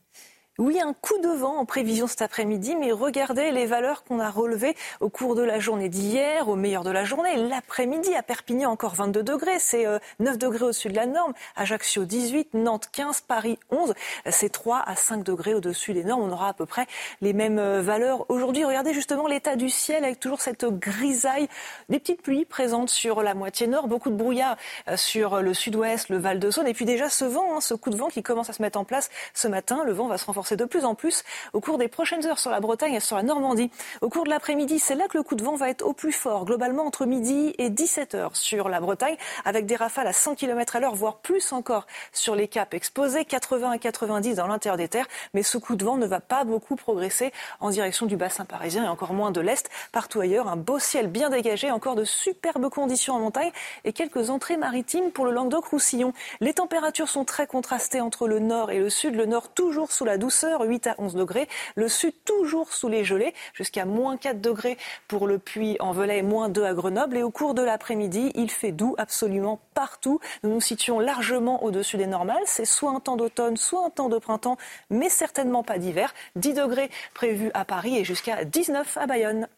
[0.61, 4.29] Oui, un coup de vent en prévision cet après-midi, mais regardez les valeurs qu'on a
[4.29, 7.37] relevées au cours de la journée d'hier, au meilleur de la journée.
[7.37, 9.85] L'après-midi, à Perpignan, encore 22 degrés, c'est
[10.19, 11.33] 9 euh, degrés au-dessus de la norme.
[11.55, 13.95] Ajaccio, 18, Nantes, 15, Paris, 11,
[14.31, 16.23] c'est 3 à 5 degrés au-dessus des normes.
[16.23, 16.89] On aura à peu près
[17.21, 18.65] les mêmes euh, valeurs aujourd'hui.
[18.65, 21.47] Regardez justement l'état du ciel avec toujours cette grisaille,
[21.89, 24.57] des petites pluies présentes sur la moitié nord, beaucoup de brouillard
[24.89, 27.75] euh, sur le sud-ouest, le Val de Saône, et puis déjà ce vent, hein, ce
[27.75, 29.85] coup de vent qui commence à se mettre en place ce matin.
[29.85, 32.39] Le vent va se renforcer c'est de plus en plus au cours des prochaines heures
[32.39, 33.71] sur la Bretagne et sur la Normandie.
[34.01, 36.13] Au cours de l'après-midi, c'est là que le coup de vent va être au plus
[36.13, 40.37] fort, globalement entre midi et 17 heures sur la Bretagne, avec des rafales à 100
[40.37, 44.79] km à l'heure, voire plus encore sur les caps exposés, 80 à 90 dans l'intérieur
[44.79, 45.07] des terres.
[45.35, 48.85] Mais ce coup de vent ne va pas beaucoup progresser en direction du bassin parisien
[48.85, 49.69] et encore moins de l'Est.
[49.93, 53.51] Partout ailleurs, un beau ciel bien dégagé, encore de superbes conditions en montagne
[53.85, 56.15] et quelques entrées maritimes pour le Languedoc-Roussillon.
[56.41, 59.15] Les températures sont très contrastées entre le nord et le sud.
[59.15, 61.49] Le nord toujours sous la douce 8 à 11 degrés.
[61.75, 66.65] Le sud toujours sous les gelées, jusqu'à moins 4 degrés pour le Puy-en-Velay, moins 2
[66.65, 67.17] à Grenoble.
[67.17, 70.21] Et au cours de l'après-midi, il fait doux absolument partout.
[70.43, 72.43] Nous nous situons largement au-dessus des normales.
[72.47, 74.57] C'est soit un temps d'automne, soit un temps de printemps,
[74.91, 76.15] mais certainement pas d'hiver.
[76.37, 79.49] 10 degrés prévus à Paris et jusqu'à 19 à Bayonne.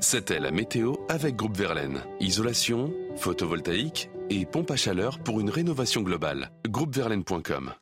[0.00, 2.02] C'était la météo avec Groupe Verlaine.
[2.20, 6.50] Isolation, photovoltaïque et pompe à chaleur pour une rénovation globale.
[6.68, 7.72] Groupeverlaine.com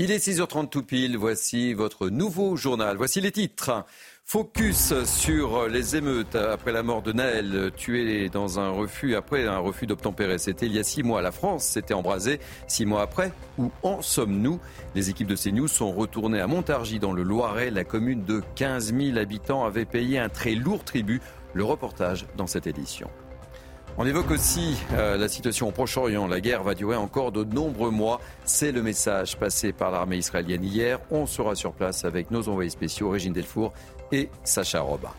[0.00, 2.96] il est 6h30 tout pile, voici votre nouveau journal.
[2.96, 3.84] Voici les titres.
[4.24, 9.58] Focus sur les émeutes après la mort de Naël, tué dans un refus, après un
[9.58, 10.38] refus d'obtempérer.
[10.38, 11.20] C'était il y a six mois.
[11.20, 12.38] La France s'était embrasée.
[12.68, 14.60] Six mois après, où en sommes-nous?
[14.94, 17.72] Les équipes de CNews sont retournées à Montargis, dans le Loiret.
[17.72, 21.20] La commune de 15 000 habitants avait payé un très lourd tribut.
[21.54, 23.10] Le reportage dans cette édition.
[24.00, 26.28] On évoque aussi euh, la situation au Proche-Orient.
[26.28, 28.20] La guerre va durer encore de nombreux mois.
[28.44, 31.00] C'est le message passé par l'armée israélienne hier.
[31.10, 33.72] On sera sur place avec nos envoyés spéciaux, Régine Delfour
[34.12, 35.10] et Sacha Robin.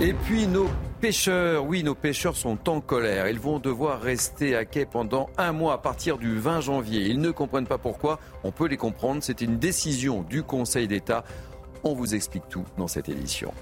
[0.00, 0.70] Et puis nos
[1.02, 3.28] pêcheurs, oui, nos pêcheurs sont en colère.
[3.28, 7.02] Ils vont devoir rester à quai pendant un mois à partir du 20 janvier.
[7.02, 8.18] Ils ne comprennent pas pourquoi.
[8.42, 9.22] On peut les comprendre.
[9.22, 11.24] C'est une décision du Conseil d'État.
[11.84, 13.52] On vous explique tout dans cette édition.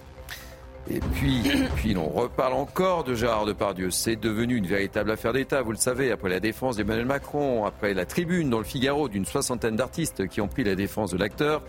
[0.91, 1.43] Et puis,
[1.77, 3.91] puis on reparle encore de Gérard Depardieu.
[3.91, 7.95] C'est devenu une véritable affaire d'État, vous le savez, après la défense d'Emmanuel Macron, après
[7.95, 11.63] la tribune dans le Figaro d'une soixantaine d'artistes qui ont pris la défense de l'acteur.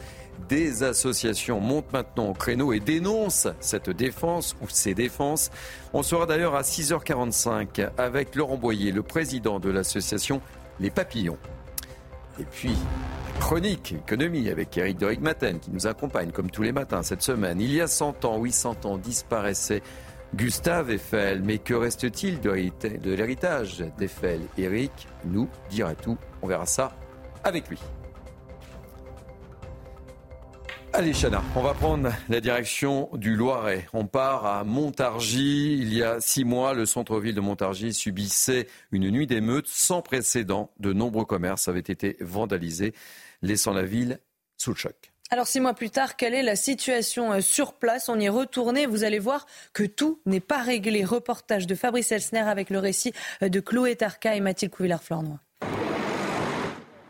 [0.49, 5.49] Des associations montent maintenant au créneau et dénoncent cette défense ou ces défenses.
[5.93, 10.41] On sera d'ailleurs à 6h45 avec Laurent Boyer, le président de l'association
[10.80, 11.38] Les Papillons.
[12.39, 12.75] Et puis,
[13.39, 17.61] Chronique économie avec Eric de Maten qui nous accompagne comme tous les matins cette semaine.
[17.61, 19.81] Il y a 100 ans, oui 100 ans, disparaissait
[20.35, 21.41] Gustave Eiffel.
[21.43, 24.41] Mais que reste-t-il de l'héritage d'Eiffel?
[24.57, 26.17] Eric nous dira tout.
[26.41, 26.91] On verra ça
[27.43, 27.79] avec lui.
[30.97, 33.86] Allez Chana, on va prendre la direction du Loiret.
[33.91, 35.73] On part à Montargis.
[35.73, 40.71] Il y a six mois, le centre-ville de Montargis subissait une nuit d'émeutes sans précédent.
[40.79, 42.93] De nombreux commerces avaient été vandalisés,
[43.41, 44.19] laissant la ville
[44.55, 45.12] sous le choc.
[45.31, 48.08] Alors six mois plus tard, quelle est la situation euh, sur place?
[48.08, 48.86] On y est retourné.
[48.86, 51.03] Vous allez voir que tout n'est pas réglé.
[51.03, 53.12] Reportage de Fabrice Elsner avec le récit
[53.43, 55.41] euh, de Chloé Tarka et Mathilde Couvillard-Flornois.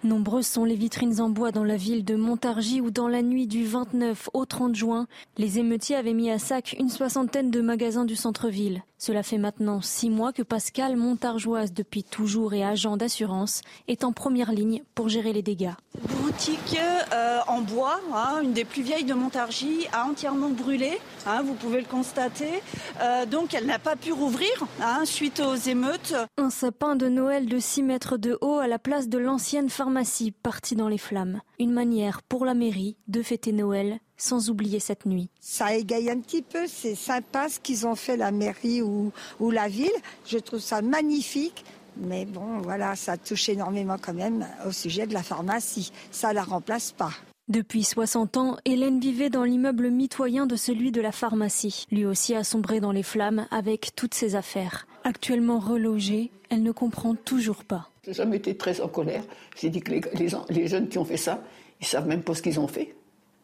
[0.06, 3.48] Nombreuses sont les vitrines en bois dans la ville de Montargis où dans la nuit
[3.48, 5.08] du 29 au 30 juin,
[5.40, 8.84] les émeutiers avaient mis à sac une soixantaine de magasins du centre-ville.
[8.98, 14.14] Cela fait maintenant six mois que Pascal, montargeoise depuis toujours et agent d'assurance, est en
[14.14, 15.74] première ligne pour gérer les dégâts.
[16.22, 16.80] Boutique
[17.14, 21.54] euh, en bois, hein, une des plus vieilles de Montargis, a entièrement brûlé, hein, vous
[21.54, 22.62] pouvez le constater.
[23.02, 24.50] Euh, donc elle n'a pas pu rouvrir
[24.82, 26.16] hein, suite aux émeutes.
[26.38, 30.32] Un sapin de Noël de 6 mètres de haut à la place de l'ancienne pharmacie
[30.32, 31.42] partie dans les flammes.
[31.60, 35.30] Une manière pour la mairie de fêter Noël sans oublier cette nuit.
[35.40, 39.52] Ça égaye un petit peu, c'est sympa ce qu'ils ont fait la mairie ou, ou
[39.52, 39.92] la ville.
[40.26, 41.66] Je trouve ça magnifique.
[41.98, 45.92] Mais bon, voilà, ça touche énormément quand même au sujet de la pharmacie.
[46.12, 47.12] Ça la remplace pas.
[47.48, 51.86] Depuis 60 ans, Hélène vivait dans l'immeuble mitoyen de celui de la pharmacie.
[51.92, 54.88] Lui aussi a sombré dans les flammes avec toutes ses affaires.
[55.04, 57.90] Actuellement relogée, elle ne comprend toujours pas.
[58.06, 59.24] J'ai jamais été très en colère.
[59.58, 60.02] J'ai dit que les,
[60.50, 61.42] les, jeunes qui ont fait ça,
[61.82, 62.96] ils savent même pas ce qu'ils ont fait.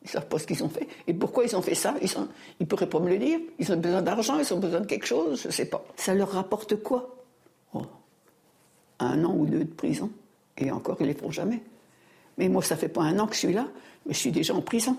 [0.03, 0.87] Ils ne savent pas ce qu'ils ont fait.
[1.07, 1.95] Et pourquoi ils ont fait ça?
[2.01, 2.25] Ils ne
[2.59, 3.39] ils pourraient pas me le dire.
[3.57, 5.83] Ils ont besoin d'argent, ils ont besoin de quelque chose, je ne sais pas.
[5.95, 7.15] Ça leur rapporte quoi?
[7.73, 7.81] Oh.
[8.99, 10.11] Un an ou deux de prison.
[10.57, 11.61] Et encore, ils ne les font jamais.
[12.37, 13.67] Mais moi, ça fait pas un an que je suis là,
[14.05, 14.95] mais je suis déjà en prison.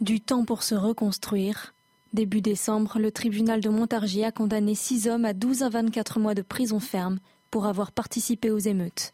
[0.00, 1.74] Du temps pour se reconstruire.
[2.12, 6.34] Début décembre, le tribunal de Montargis a condamné six hommes à 12 à 24 mois
[6.34, 7.18] de prison ferme
[7.50, 9.12] pour avoir participé aux émeutes.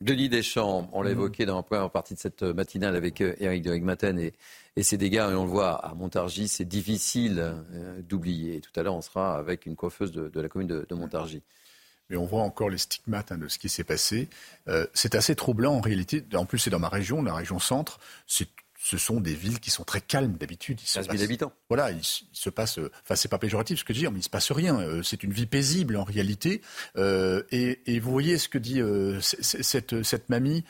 [0.00, 1.12] Denis Deschamps, on l'a mm.
[1.12, 4.34] évoqué dans la première partie de cette matinale avec Eric euh, de Maten et,
[4.76, 8.60] et, ses dégâts, et on le voit à Montargis, c'est difficile euh, d'oublier.
[8.60, 11.42] Tout à l'heure, on sera avec une coiffeuse de, la commune de, Montargis.
[12.10, 14.28] Mais on voit encore les stigmates hein, de ce qui s'est passé.
[14.68, 16.22] Euh, c'est assez troublant en réalité.
[16.34, 17.98] En plus, c'est dans ma région, la région centre.
[18.26, 18.48] C'est
[18.84, 20.78] ce sont des villes qui sont très calmes d'habitude.
[20.78, 21.52] 15 000 habitants.
[21.70, 22.78] Voilà, il, se passe.
[23.02, 24.78] Enfin, c'est pas péjoratif ce que je dis, mais il se passe rien.
[24.78, 26.60] Euh, c'est une vie paisible en réalité.
[26.98, 30.64] Euh, et, et, vous voyez ce que dit euh, cette, cette mamie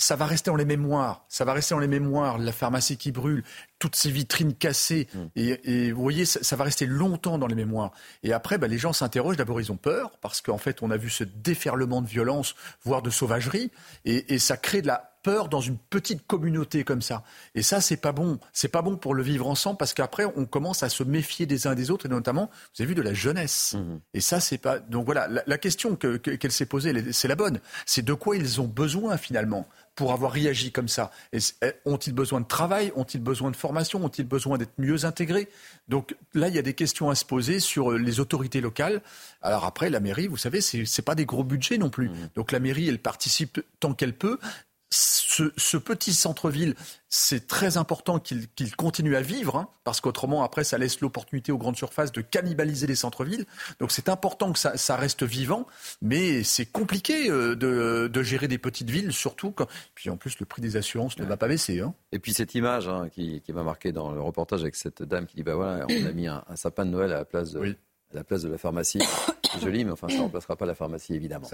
[0.00, 1.24] ça va rester dans les mémoires.
[1.28, 2.38] Ça va rester dans les mémoires.
[2.38, 3.42] La pharmacie qui brûle,
[3.80, 5.08] toutes ces vitrines cassées.
[5.12, 5.26] Mm.
[5.64, 7.90] Et, vous voyez, ça, va rester longtemps dans les mémoires.
[8.22, 9.36] Et après, bah, les gens s'interrogent.
[9.36, 12.54] D'abord, ils ont peur parce qu'en fait, on a vu ce déferlement de violence,
[12.84, 13.72] voire de sauvagerie,
[14.04, 17.22] et, et ça crée de la peur dans une petite communauté comme ça.
[17.54, 18.38] Et ça, c'est pas bon.
[18.54, 21.66] C'est pas bon pour le vivre ensemble parce qu'après, on commence à se méfier des
[21.66, 23.76] uns des autres et notamment, vous avez vu, de la jeunesse.
[23.76, 24.00] Mm-hmm.
[24.14, 24.78] Et ça, c'est pas.
[24.78, 27.60] Donc voilà, la, question qu'elle s'est posée, c'est la bonne.
[27.84, 31.10] C'est de quoi ils ont besoin finalement pour avoir réagi comme ça?
[31.34, 31.40] Eh,
[31.84, 32.90] Ont-ils besoin de travail?
[32.96, 34.02] Ont-ils besoin de formation?
[34.02, 35.48] Ont-ils besoin d'être mieux intégrés?
[35.88, 39.02] Donc là, il y a des questions à se poser sur euh, les autorités locales.
[39.42, 42.08] Alors après, la mairie, vous savez, c'est n'est pas des gros budgets non plus.
[42.08, 42.30] Mmh.
[42.36, 44.38] Donc la mairie, elle participe tant qu'elle peut
[44.90, 46.74] ce, petit centre-ville,
[47.08, 51.58] c'est très important qu'il continue à vivre, hein, parce qu'autrement, après, ça laisse l'opportunité aux
[51.58, 53.44] grandes surfaces de cannibaliser les centres-villes.
[53.80, 55.66] Donc c'est important que ça, reste vivant,
[56.02, 59.66] mais c'est compliqué euh, de, gérer des petites villes, surtout quand...
[59.94, 61.80] Puis en plus, le prix des assurances ne va pas baisser.
[61.80, 61.94] Hein.
[62.12, 65.36] Et puis cette image hein, qui, m'a marqué dans le reportage avec cette dame qui
[65.36, 67.76] dit, bah voilà, on a mis un, sapin de Noël à la place de
[68.10, 69.00] à la place de la pharmacie.
[69.58, 71.48] C'est joli, mais enfin, ça ne remplacera pas la pharmacie, évidemment.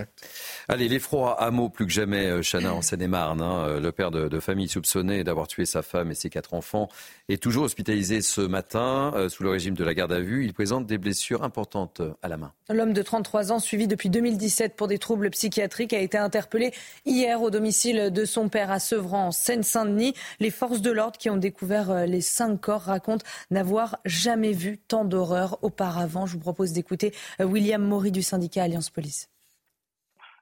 [0.69, 3.41] Allez, l'effroi à mots plus que jamais, euh, Chana, en Seine-et-Marne.
[3.41, 3.67] Hein.
[3.67, 6.89] Euh, le père de, famille soupçonné d'avoir tué sa femme et ses quatre enfants
[7.29, 10.45] est toujours hospitalisé ce matin euh, sous le régime de la garde à vue.
[10.45, 12.53] Il présente des blessures importantes à la main.
[12.69, 16.73] L'homme de 33 ans, suivi depuis 2017 pour des troubles psychiatriques, a été interpellé
[17.07, 20.15] hier au domicile de son père à Sevran, en Seine-Saint-Denis.
[20.41, 25.05] Les forces de l'ordre qui ont découvert les cinq corps racontent n'avoir jamais vu tant
[25.05, 26.27] d'horreur auparavant.
[26.27, 29.31] Je vous propose d'écouter William Maury du syndicat Alliance Police.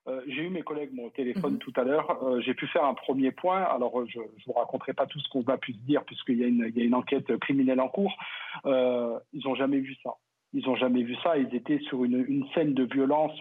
[0.08, 1.58] Euh, j'ai eu mes collègues au téléphone mhm.
[1.58, 2.24] tout à l'heure.
[2.24, 3.60] Euh, j'ai pu faire un premier point.
[3.64, 6.38] Alors, euh, je ne vous raconterai pas tout ce qu'on a pu se dire puisqu'il
[6.38, 8.16] y, a une enquête criminelle en cours.
[8.64, 10.14] ils n'ont jamais vu ça.
[10.54, 11.36] Ils n'ont jamais vu ça.
[11.36, 13.38] Ils étaient sur une, une scène de violence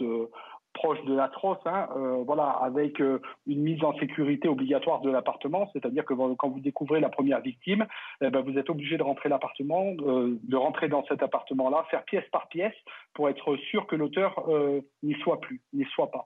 [0.73, 5.69] proche de l'atroce, hein, euh, voilà, avec euh, une mise en sécurité obligatoire de l'appartement,
[5.73, 7.85] c'est-à-dire que quand vous découvrez la première victime,
[8.21, 12.03] eh ben, vous êtes obligé de rentrer l'appartement, euh, de rentrer dans cet appartement-là, faire
[12.03, 12.73] pièce par pièce
[13.13, 14.47] pour être sûr que l'auteur
[15.03, 16.25] n'y soit plus, n'y soit pas.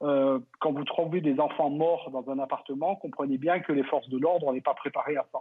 [0.00, 4.18] quand vous trouvez des enfants morts dans un appartement, comprenez bien que les forces de
[4.18, 5.38] l'ordre n'est pas préparées à ça.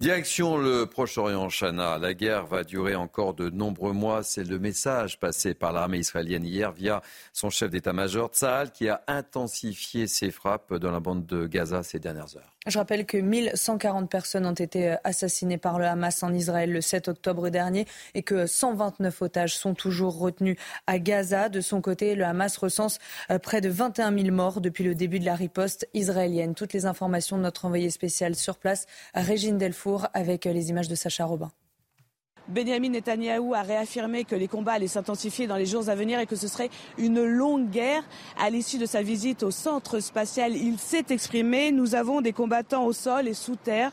[0.00, 1.98] Direction le Proche-Orient, Chana.
[1.98, 4.22] La guerre va durer encore de nombreux mois.
[4.22, 7.02] C'est le message passé par l'armée israélienne hier via
[7.34, 11.98] son chef d'état-major, Tsahal, qui a intensifié ses frappes dans la bande de Gaza ces
[11.98, 12.54] dernières heures.
[12.66, 17.08] Je rappelle que 1140 personnes ont été assassinées par le Hamas en Israël le 7
[17.08, 21.48] octobre dernier et que 129 otages sont toujours retenus à Gaza.
[21.48, 22.98] De son côté, le Hamas recense
[23.30, 26.54] euh, près de 21 000 morts depuis le début de la riposte israélienne.
[26.54, 29.56] Toutes les informations de notre envoyé spécial sur place, Régine
[30.14, 31.50] Avec euh, les images de Sacha Robin.
[32.50, 36.26] Benjamin Netanyahou a réaffirmé que les combats allaient s'intensifier dans les jours à venir et
[36.26, 38.02] que ce serait une longue guerre.
[38.40, 41.70] À l'issue de sa visite au centre spatial, il s'est exprimé.
[41.70, 43.92] Nous avons des combattants au sol et sous terre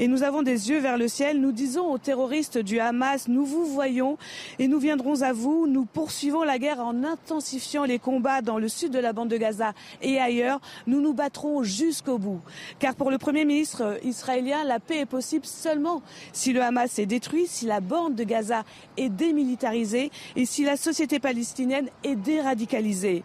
[0.00, 1.40] et nous avons des yeux vers le ciel.
[1.40, 4.18] Nous disons aux terroristes du Hamas, nous vous voyons
[4.58, 5.68] et nous viendrons à vous.
[5.68, 9.36] Nous poursuivons la guerre en intensifiant les combats dans le sud de la bande de
[9.36, 10.60] Gaza et ailleurs.
[10.88, 12.40] Nous nous battrons jusqu'au bout.
[12.80, 17.06] Car pour le Premier ministre israélien, la paix est possible seulement si le Hamas est
[17.06, 18.64] détruit, si la bande de Gaza
[18.96, 23.22] est démilitarisée et si la société palestinienne est déradicalisée.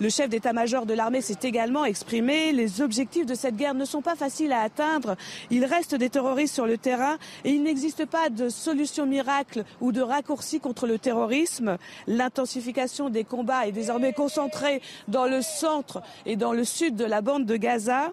[0.00, 2.52] Le chef d'état-major de l'armée s'est également exprimé.
[2.52, 5.16] Les objectifs de cette guerre ne sont pas faciles à atteindre.
[5.50, 9.92] Il reste des terroristes sur le terrain et il n'existe pas de solution miracle ou
[9.92, 11.76] de raccourci contre le terrorisme.
[12.06, 17.20] L'intensification des combats est désormais concentrée dans le centre et dans le sud de la
[17.20, 18.12] bande de Gaza.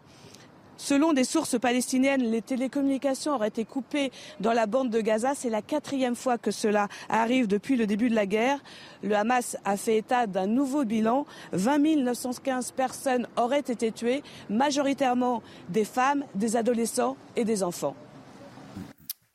[0.79, 5.33] Selon des sources palestiniennes, les télécommunications auraient été coupées dans la bande de Gaza.
[5.35, 8.59] C'est la quatrième fois que cela arrive depuis le début de la guerre.
[9.03, 11.25] Le Hamas a fait état d'un nouveau bilan.
[11.51, 17.95] 20 915 personnes auraient été tuées, majoritairement des femmes, des adolescents et des enfants.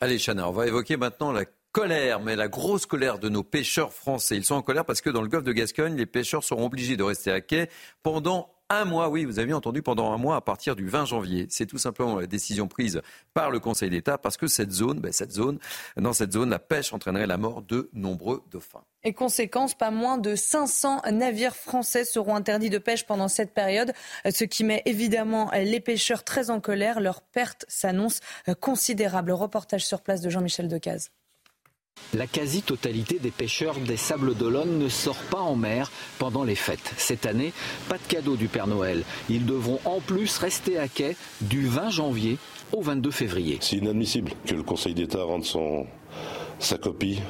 [0.00, 3.92] Allez, Chana, on va évoquer maintenant la colère, mais la grosse colère de nos pêcheurs
[3.92, 4.36] français.
[4.36, 6.96] Ils sont en colère parce que dans le golfe de Gascogne, les pêcheurs seront obligés
[6.96, 7.68] de rester à quai
[8.02, 11.46] pendant un mois, oui, vous avez entendu, pendant un mois à partir du 20 janvier.
[11.50, 13.02] C'est tout simplement la décision prise
[13.34, 15.58] par le Conseil d'État parce que cette zone, ben, cette zone,
[15.96, 18.84] dans cette zone, la pêche entraînerait la mort de nombreux dauphins.
[19.02, 23.92] Et conséquence, pas moins de 500 navires français seront interdits de pêche pendant cette période,
[24.28, 27.00] ce qui met évidemment les pêcheurs très en colère.
[27.00, 28.20] Leur perte s'annonce
[28.60, 29.32] considérable.
[29.32, 31.10] Reportage sur place de Jean-Michel Decaze.
[32.14, 36.94] La quasi-totalité des pêcheurs des Sables d'Olonne ne sort pas en mer pendant les fêtes.
[36.96, 37.52] Cette année,
[37.88, 39.02] pas de cadeau du Père Noël.
[39.28, 42.38] Ils devront en plus rester à quai du 20 janvier
[42.72, 43.58] au 22 février.
[43.60, 45.86] C'est inadmissible que le Conseil d'État rende son,
[46.60, 47.20] sa copie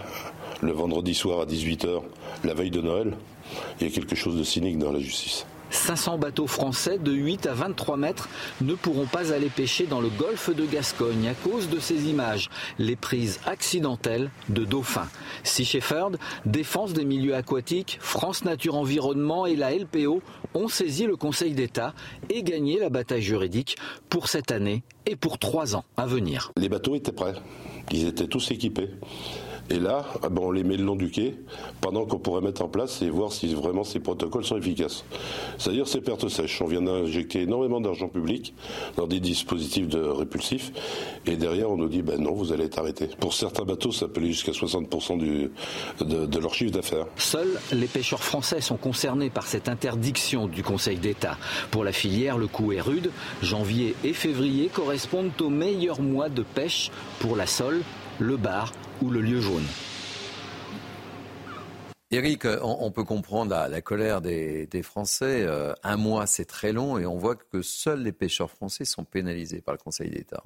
[0.60, 2.02] le vendredi soir à 18h,
[2.44, 3.16] la veille de Noël.
[3.80, 5.46] Il y a quelque chose de cynique dans la justice.
[5.74, 8.28] 500 bateaux français de 8 à 23 mètres
[8.60, 12.48] ne pourront pas aller pêcher dans le golfe de Gascogne à cause de ces images,
[12.78, 15.08] les prises accidentelles de dauphins.
[15.42, 20.22] Sea Shepherd, Défense des milieux aquatiques, France Nature Environnement et la LPO
[20.54, 21.94] ont saisi le Conseil d'État
[22.30, 23.76] et gagné la bataille juridique
[24.08, 26.52] pour cette année et pour trois ans à venir.
[26.56, 27.34] Les bateaux étaient prêts,
[27.90, 28.90] ils étaient tous équipés.
[29.70, 31.36] Et là, ah ben, on les met le long du quai
[31.80, 35.04] pendant qu'on pourrait mettre en place et voir si vraiment ces protocoles sont efficaces.
[35.58, 36.60] C'est-à-dire ces pertes sèches.
[36.60, 38.54] On vient d'injecter énormément d'argent public
[38.96, 40.72] dans des dispositifs de répulsifs
[41.26, 43.08] et derrière on nous dit ben non, vous allez être arrêté.
[43.20, 45.50] Pour certains bateaux, ça peut aller jusqu'à 60% du,
[46.00, 47.06] de, de leur chiffre d'affaires.
[47.16, 51.38] Seuls les pêcheurs français sont concernés par cette interdiction du Conseil d'État.
[51.70, 53.10] Pour la filière, le coût est rude.
[53.42, 57.80] Janvier et février correspondent aux meilleurs mois de pêche pour la sole,
[58.20, 59.66] le bar ou le lieu jaune.
[62.10, 65.42] Eric, on, peut comprendre la, colère des, Français.
[65.42, 69.04] Euh, un mois, c'est très long et on voit que seuls les pêcheurs français sont
[69.04, 70.44] pénalisés par le Conseil d'État.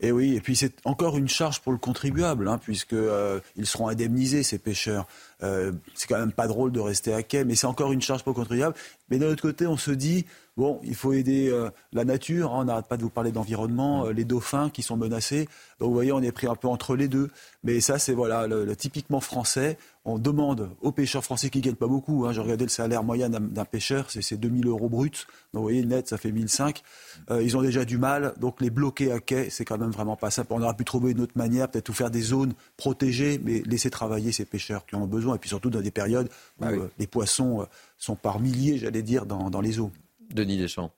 [0.00, 3.88] Et oui, et puis c'est encore une charge pour le contribuable, hein, puisqu'ils euh, seront
[3.88, 5.06] indemnisés, ces pêcheurs.
[5.42, 8.22] Euh, c'est quand même pas drôle de rester à quai, mais c'est encore une charge
[8.22, 8.74] pour le contribuable.
[9.10, 10.24] Mais d'un autre côté, on se dit,
[10.56, 14.06] bon, il faut aider euh, la nature, hein, on n'arrête pas de vous parler d'environnement,
[14.08, 15.48] les dauphins qui sont menacés.
[15.80, 17.30] Donc vous voyez, on est pris un peu entre les deux.
[17.64, 19.78] Mais ça, c'est voilà, le, typiquement français.
[20.10, 22.24] On demande aux pêcheurs français qui ne gagnent pas beaucoup.
[22.24, 25.10] Hein, J'ai regardé le salaire moyen d'un pêcheur, c'est 2000 euros bruts.
[25.52, 26.82] Donc vous voyez, net, ça fait 1005.
[27.30, 28.32] Euh, ils ont déjà du mal.
[28.40, 30.54] Donc les bloquer à quai, c'est quand même vraiment pas simple.
[30.54, 34.32] On aurait pu trouver une autre manière, peut-être faire des zones protégées, mais laisser travailler
[34.32, 35.34] ces pêcheurs qui en ont besoin.
[35.34, 37.66] Et puis surtout dans des périodes où ah les poissons
[37.98, 39.90] sont par milliers, j'allais dire, dans, les eaux.
[40.30, 40.90] Denis Deschamps.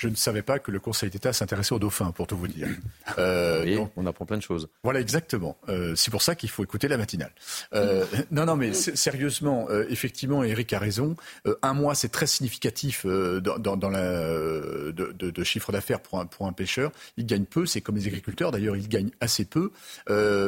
[0.00, 2.68] Je ne savais pas que le Conseil d'État s'intéressait aux dauphins, pour tout vous dire.
[3.18, 4.68] Euh, on apprend plein de choses.
[4.84, 5.58] Voilà, exactement.
[5.68, 7.32] Euh, c'est pour ça qu'il faut écouter la matinale.
[7.74, 11.16] Euh, non, non, mais sérieusement, effectivement, Eric a raison.
[11.62, 16.20] Un mois, c'est très significatif dans, dans, dans, la de, de, de chiffre d'affaires pour
[16.20, 16.92] un, pour un pêcheur.
[17.16, 18.52] Il gagne peu, c'est comme les agriculteurs.
[18.52, 19.72] D'ailleurs, il gagne assez peu.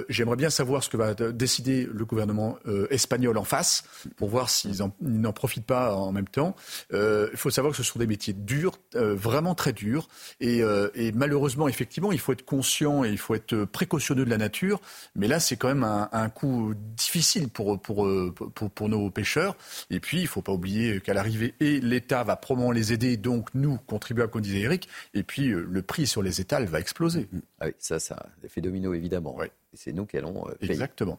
[0.09, 2.59] J'aimerais bien savoir ce que va décider le gouvernement
[2.90, 3.84] espagnol en face,
[4.16, 6.55] pour voir s'ils n'en profitent pas en même temps.
[6.92, 10.09] Il faut savoir que ce sont des métiers durs, vraiment très durs,
[10.40, 10.61] et,
[10.95, 14.80] et malheureusement, effectivement, il faut être conscient et il faut être précautionneux de la nature.
[15.14, 19.57] Mais là, c'est quand même un, un coup difficile pour, pour, pour, pour, nos pêcheurs.
[19.90, 23.16] Et puis, il ne faut pas oublier qu'à l'arrivée, et l'État va probablement les aider,
[23.16, 27.28] donc nous, contribuables, comme disait Eric, et puis le prix sur les étals va exploser.
[27.61, 29.34] Ah oui, ça, ça, l'effet domino, évidemment.
[29.38, 30.73] Oui c'est nous qui allons euh, payer.
[30.73, 31.18] Exactement.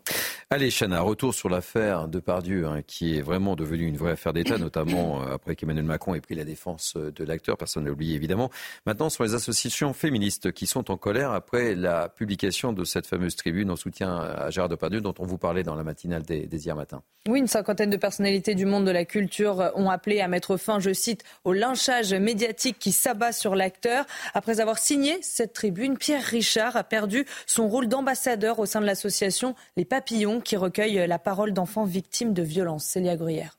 [0.49, 4.33] Allez, Chana, retour sur l'affaire de Pardieu, hein, qui est vraiment devenue une vraie affaire
[4.33, 7.57] d'État, notamment euh, après qu'Emmanuel Macron ait pris la défense euh, de l'acteur.
[7.57, 8.51] Personne n'a oublié, évidemment.
[8.85, 13.07] Maintenant, ce sont les associations féministes qui sont en colère après la publication de cette
[13.07, 16.45] fameuse tribune en soutien à Gérard Depardieu, dont on vous parlait dans la matinale des,
[16.45, 17.01] des hier matin.
[17.27, 20.79] Oui, une cinquantaine de personnalités du monde de la culture ont appelé à mettre fin,
[20.79, 24.05] je cite, au lynchage médiatique qui s'abat sur l'acteur.
[24.33, 28.85] Après avoir signé cette tribune, Pierre Richard a perdu son rôle d'ambassadeur au sein de
[28.85, 32.85] l'association Les Papillons qui recueille la parole d'enfants victimes de violences.
[32.85, 33.57] Célia Gruyère.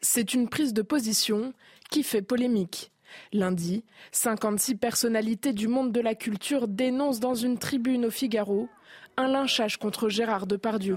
[0.00, 1.52] C'est une prise de position
[1.90, 2.92] qui fait polémique.
[3.32, 8.68] Lundi, 56 personnalités du monde de la culture dénoncent dans une tribune au Figaro
[9.16, 10.96] un lynchage contre Gérard Depardieu.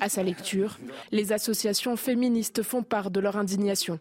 [0.00, 0.78] À sa lecture,
[1.10, 3.98] les associations féministes font part de leur indignation.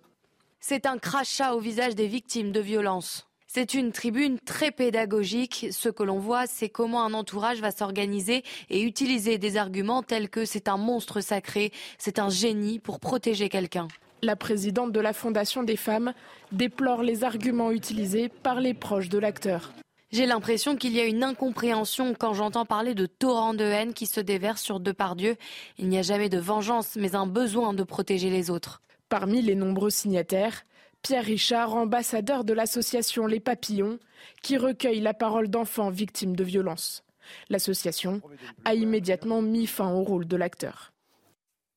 [0.59, 3.27] C'est un crachat au visage des victimes de violences.
[3.57, 5.67] C'est une tribune très pédagogique.
[5.71, 10.27] Ce que l'on voit, c'est comment un entourage va s'organiser et utiliser des arguments tels
[10.27, 13.87] que c'est un monstre sacré, c'est un génie pour protéger quelqu'un.
[14.21, 16.13] La présidente de la Fondation des femmes
[16.51, 19.71] déplore les arguments utilisés par les proches de l'acteur.
[20.11, 24.05] J'ai l'impression qu'il y a une incompréhension quand j'entends parler de torrents de haine qui
[24.05, 25.37] se déversent sur Depardieu.
[25.79, 28.81] Il n'y a jamais de vengeance, mais un besoin de protéger les autres.
[29.07, 30.65] Parmi les nombreux signataires,
[31.05, 33.99] Pierre Richard, ambassadeur de l'association Les Papillons,
[34.41, 37.03] qui recueille la parole d'enfants victimes de violences.
[37.51, 38.23] L'association
[38.65, 40.93] a immédiatement mis fin au rôle de l'acteur.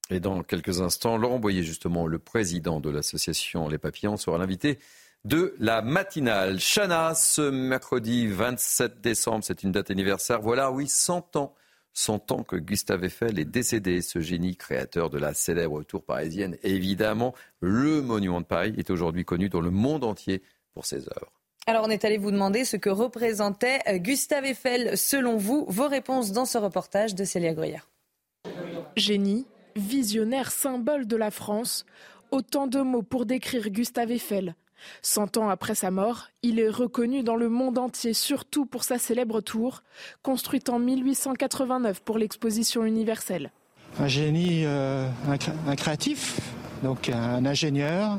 [0.08, 4.78] Et dans quelques instants, Laurent Boyer, justement, le président de l'association Les Papillons, sera l'invité
[5.26, 6.58] de la matinale.
[6.58, 10.40] Chana, ce mercredi 27 décembre, c'est une date anniversaire.
[10.40, 11.54] Voilà, oui, 100 ans
[11.98, 16.56] 100 ans que Gustave Eiffel est décédé, ce génie créateur de la célèbre tour parisienne.
[16.62, 20.42] évidemment, le monument de Paris est aujourd'hui connu dans le monde entier
[20.74, 21.32] pour ses œuvres.
[21.66, 25.66] Alors on est allé vous demander ce que représentait euh, Gustave Eiffel selon vous.
[25.68, 27.90] Vos réponses dans ce reportage de Célia Gruyère.
[28.96, 29.44] Génie,
[29.74, 31.84] visionnaire, symbole de la France,
[32.30, 34.54] autant de mots pour décrire Gustave Eiffel,
[35.02, 38.98] Cent ans après sa mort, il est reconnu dans le monde entier, surtout pour sa
[38.98, 39.82] célèbre tour,
[40.22, 43.50] construite en 1889 pour l'exposition universelle.
[43.98, 45.08] Un génie, euh,
[45.66, 46.40] un, créatif,
[46.82, 48.18] donc un ingénieur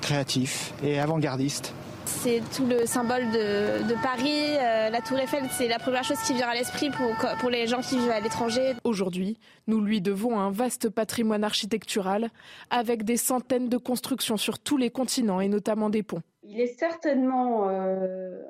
[0.00, 1.72] créatif et avant-gardiste.
[2.04, 4.56] C'est tout le symbole de, Paris.
[4.58, 7.66] Euh, la tour Eiffel, c'est la première chose qui vient à l'esprit pour, pour les
[7.66, 8.74] gens qui vivent à l'étranger.
[8.84, 12.30] Aujourd'hui, nous lui devons un vaste patrimoine architectural
[12.70, 16.22] avec des centaines de constructions sur tous les continents et notamment des ponts.
[16.42, 18.42] Il est certainement euh,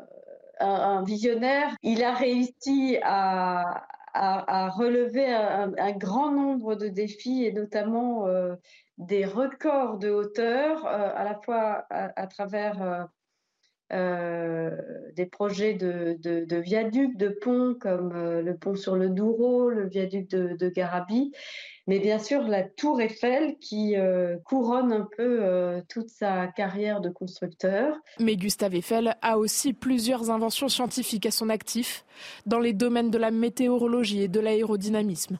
[0.60, 1.74] un, visionnaire.
[1.82, 3.84] Il a réussi à,
[4.14, 8.54] à, relever un, grand nombre de défis et notamment euh,
[8.98, 13.04] des records de hauteur, à la fois à travers euh,
[13.92, 19.88] des projets de, de, viaducs, de ponts comme euh, le pont sur le Douro, le
[19.88, 21.32] viaduc de, de Garabi,
[21.86, 27.10] mais bien sûr la tour Eiffel qui euh, couronne un peu toute sa carrière de
[27.10, 27.96] constructeur.
[28.18, 32.04] Mais Gustave Eiffel a aussi plusieurs inventions scientifiques à son actif
[32.46, 35.38] dans les domaines de la météorologie et de l'aérodynamisme.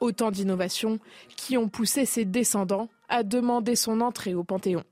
[0.00, 0.98] Autant d'innovations
[1.36, 4.84] qui ont poussé ses descendants à demander son entrée au Panthéon.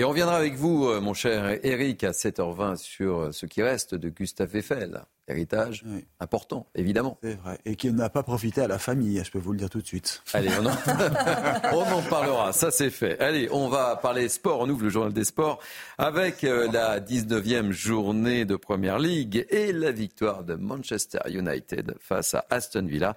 [0.00, 3.64] Et on reviendra avec vous, euh, mon cher Eric, à 7h20 sur euh, ce qui
[3.64, 5.02] reste de Gustave Eiffel.
[5.26, 5.84] Héritage
[6.20, 7.18] important, évidemment.
[7.20, 7.58] C'est vrai.
[7.64, 9.86] Et qui n'a pas profité à la famille, je peux vous le dire tout de
[9.86, 10.22] suite.
[10.32, 10.70] Allez, on en,
[11.72, 13.18] on en parlera, ça c'est fait.
[13.18, 14.60] Allez, on va parler sport.
[14.60, 15.58] On ouvre le journal des sports
[15.98, 22.34] avec euh, la 19e journée de Première League et la victoire de Manchester United face
[22.34, 23.16] à Aston Villa.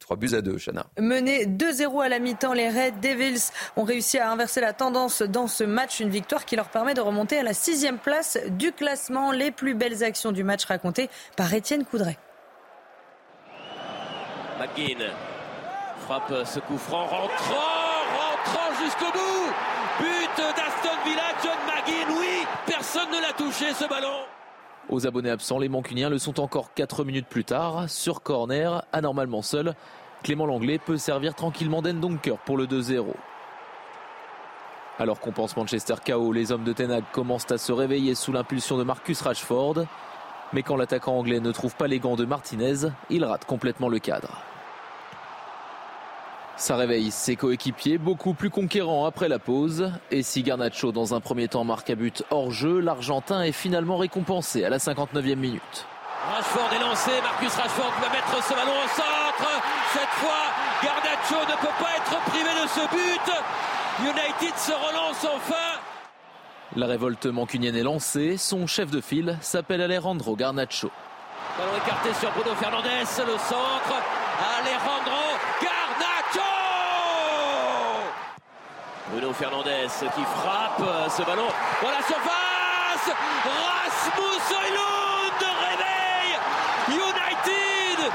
[0.00, 0.86] 3 buts à 2, Chana.
[0.98, 5.46] Mené 2-0 à la mi-temps, les Red Devils ont réussi à inverser la tendance dans
[5.46, 6.00] ce match.
[6.00, 9.32] Une victoire qui leur permet de remonter à la sixième place du classement.
[9.32, 12.18] Les plus belles actions du match racontées par Étienne Coudray.
[14.58, 15.04] McGinn
[16.06, 19.52] frappe ce coup franc, rentrant, rentrant jusqu'au bout.
[19.98, 24.24] But d'Aston Villa, John McGinn, oui, personne Personne ne l'a touché ce ballon.
[24.90, 27.88] Aux abonnés absents, les Mancuniens le sont encore 4 minutes plus tard.
[27.88, 29.74] Sur corner, anormalement seul,
[30.22, 33.06] Clément Langlais peut servir tranquillement d'Endonker pour le 2-0.
[34.98, 38.76] Alors qu'on pense Manchester KO, les hommes de Ten commencent à se réveiller sous l'impulsion
[38.76, 39.86] de Marcus Rashford.
[40.52, 43.98] Mais quand l'attaquant anglais ne trouve pas les gants de Martinez, il rate complètement le
[43.98, 44.38] cadre.
[46.56, 49.90] Ça réveille ses coéquipiers, beaucoup plus conquérants après la pause.
[50.10, 53.96] Et si Garnacho, dans un premier temps, marque à but hors jeu, l'Argentin est finalement
[53.96, 55.86] récompensé à la 59e minute.
[56.32, 59.62] Rashford est lancé, Marcus Rashford va mettre ce ballon au centre.
[59.92, 60.44] Cette fois,
[60.82, 63.34] Garnacho ne peut pas être privé de ce but.
[64.00, 65.80] United se relance enfin.
[66.76, 68.36] La révolte mancunienne est lancée.
[68.36, 70.90] Son chef de file s'appelle Alejandro Garnacho.
[71.58, 73.94] Ballon écarté sur Bruno Fernandez, le centre.
[74.58, 76.40] Alejandro Garnacho
[79.14, 79.86] Bruno Fernandez
[80.16, 81.46] qui frappe ce ballon
[81.80, 83.14] dans la surface.
[83.44, 86.40] Rasmus Højlund réveille
[86.88, 88.12] United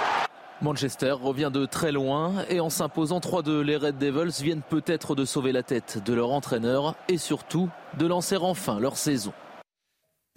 [0.61, 5.23] Manchester revient de très loin et en s'imposant 3-2, les Red Devils viennent peut-être de
[5.23, 9.31] sauver la tête de leur entraîneur et surtout de lancer enfin leur saison.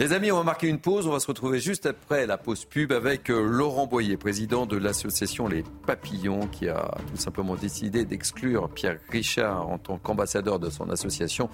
[0.03, 1.07] Les amis, on va marquer une pause.
[1.07, 4.77] On va se retrouver juste après la pause pub avec euh, Laurent Boyer, président de
[4.77, 10.71] l'association Les Papillons, qui a tout simplement décidé d'exclure Pierre Richard en tant qu'ambassadeur de
[10.71, 11.49] son association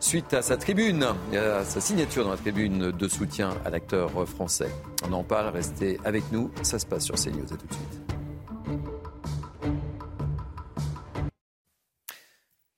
[0.00, 4.70] suite à sa tribune, à sa signature dans la tribune de soutien à l'acteur français.
[5.08, 6.50] On en parle, restez avec nous.
[6.62, 7.44] Ça se passe sur CNews.
[7.44, 8.13] À tout de suite.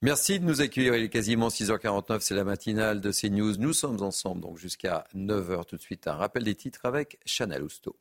[0.07, 0.95] Merci de nous accueillir.
[0.95, 3.57] Il est quasiment 6h49, c'est la matinale de CNews.
[3.59, 6.07] Nous sommes ensemble donc jusqu'à 9h tout de suite.
[6.07, 7.97] Un rappel des titres avec Chanel Housteau.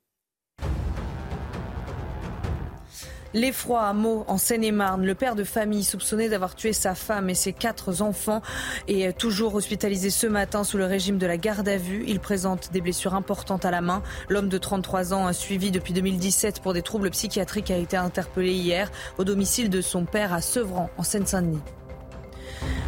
[3.34, 7.34] L'effroi à Meaux, en Seine-et-Marne, le père de famille soupçonné d'avoir tué sa femme et
[7.34, 8.44] ses quatre enfants
[8.88, 12.04] est toujours hospitalisé ce matin sous le régime de la garde à vue.
[12.06, 14.04] Il présente des blessures importantes à la main.
[14.30, 18.92] L'homme de 33 ans, suivi depuis 2017 pour des troubles psychiatriques, a été interpellé hier
[19.18, 21.64] au domicile de son père à Sevran, en Seine-Saint-Denis.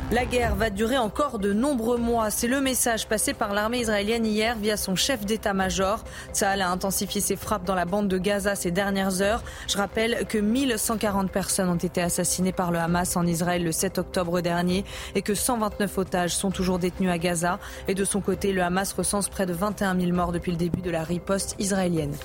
[0.10, 2.30] La guerre va durer encore de nombreux mois.
[2.30, 6.02] C'est le message passé par l'armée israélienne hier via son chef d'état-major.
[6.32, 9.44] Tsahal a intensifié ses frappes dans la bande de Gaza ces dernières heures.
[9.68, 13.98] Je rappelle que 1140 personnes ont été assassinées par le Hamas en Israël le 7
[13.98, 17.60] octobre dernier et que 129 otages sont toujours détenus à Gaza.
[17.90, 20.80] Et de son côté, le Hamas recense près de 21 000 morts depuis le début
[20.80, 22.16] de la riposte israélienne.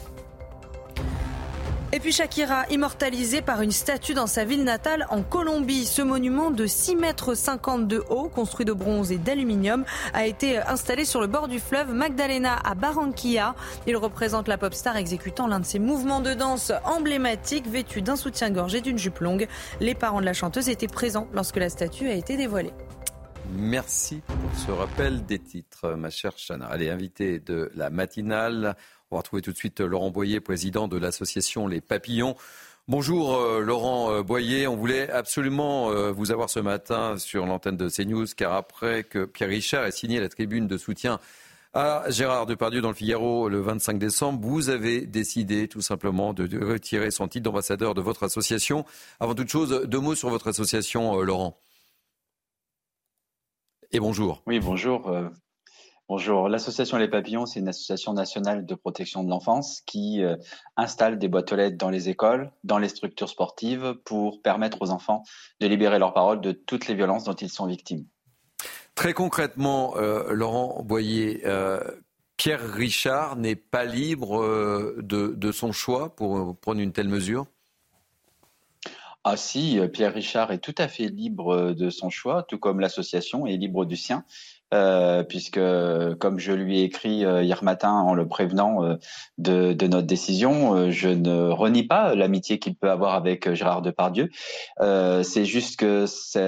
[1.94, 5.84] Et puis Shakira, immortalisée par une statue dans sa ville natale en Colombie.
[5.84, 9.84] Ce monument de 6 mètres 50 de haut, construit de bronze et d'aluminium,
[10.14, 13.54] a été installé sur le bord du fleuve Magdalena à Barranquilla.
[13.86, 18.16] Il représente la pop star exécutant l'un de ses mouvements de danse emblématiques, vêtue d'un
[18.16, 19.46] soutien-gorge et d'une jupe longue.
[19.78, 22.72] Les parents de la chanteuse étaient présents lorsque la statue a été dévoilée.
[23.50, 26.64] Merci pour ce rappel des titres, ma chère Chana.
[26.66, 28.76] Allez, invité de la matinale.
[29.12, 32.34] On va retrouver tout de suite Laurent Boyer, président de l'association Les Papillons.
[32.88, 37.76] Bonjour euh, Laurent euh, Boyer, on voulait absolument euh, vous avoir ce matin sur l'antenne
[37.76, 41.20] de CNews car après que Pierre Richard ait signé la tribune de soutien
[41.74, 46.44] à Gérard Depardieu dans le Figaro le 25 décembre, vous avez décidé tout simplement de
[46.64, 48.86] retirer son titre d'ambassadeur de votre association.
[49.20, 51.58] Avant toute chose, deux mots sur votre association, Laurent.
[53.90, 54.42] Et bonjour.
[54.46, 55.14] Oui, bonjour.
[56.14, 56.50] Bonjour.
[56.50, 60.36] L'association Les Papillons, c'est une association nationale de protection de l'enfance qui euh,
[60.76, 64.90] installe des boîtes aux lettres dans les écoles, dans les structures sportives pour permettre aux
[64.90, 65.22] enfants
[65.60, 68.04] de libérer leur parole de toutes les violences dont ils sont victimes.
[68.94, 71.80] Très concrètement, euh, Laurent Boyer, euh,
[72.36, 77.46] Pierre Richard n'est pas libre de, de, son choix pour prendre une telle mesure?
[79.24, 83.46] Ah si, Pierre Richard est tout à fait libre de son choix, tout comme l'association
[83.46, 84.26] est libre du sien.
[84.72, 85.60] Euh, puisque
[86.18, 88.96] comme je lui ai écrit euh, hier matin en le prévenant euh,
[89.36, 94.30] de, de, notre décision, je ne renie pas l'amitié qu'il peut avoir avec Gérard Depardieu.
[94.80, 96.06] c'est juste que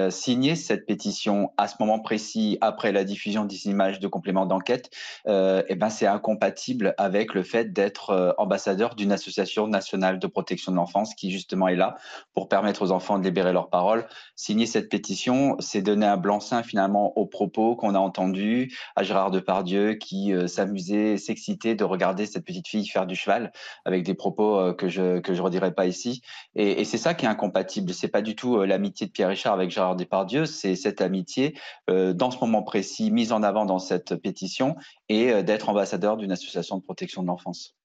[0.09, 4.89] signer cette pétition à ce moment précis, après la diffusion des images de complément d'enquête,
[5.27, 10.77] eh ben c'est incompatible avec le fait d'être ambassadeur d'une association nationale de protection de
[10.77, 11.97] l'enfance qui justement est là
[12.33, 14.07] pour permettre aux enfants de libérer leur parole.
[14.37, 19.31] Signer cette pétition, c'est donner un blanc-seing finalement aux propos qu'on a entendu à Gérard
[19.31, 23.53] Depardieu qui euh, s'amusait, s'excitait de regarder cette petite fille faire du cheval
[23.85, 26.21] avec des propos euh, que je que je redirai pas ici.
[26.53, 27.93] Et, et c'est ça qui est incompatible.
[27.93, 31.57] C'est pas du tout euh, l'amitié de Pierre Richard avec Gérard Depardieu, c'est cette amitié
[31.87, 34.75] dans ce moment précis mise en avant dans cette pétition
[35.09, 37.75] et d'être ambassadeur d'une association de protection de l'enfance.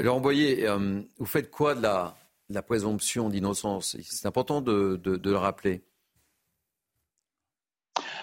[0.00, 0.66] Laurent Boyer,
[1.18, 2.14] vous faites quoi de la,
[2.50, 5.84] la présomption d'innocence C'est important de, le rappeler.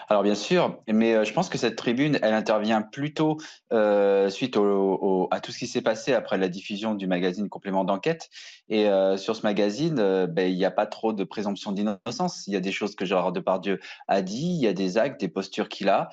[0.08, 3.38] Alors bien sûr, mais euh, je pense que cette tribune, elle intervient plutôt
[3.74, 8.30] euh, suite à tout ce qui s'est passé après la diffusion du magazine Complément d'enquête.
[8.70, 12.46] Et euh, sur ce magazine, ben, il n'y a pas trop de présomption d'innocence.
[12.46, 15.20] Il y a des choses que Gérard Depardieu a dit, il y a des actes,
[15.20, 16.10] des postures qu'il a,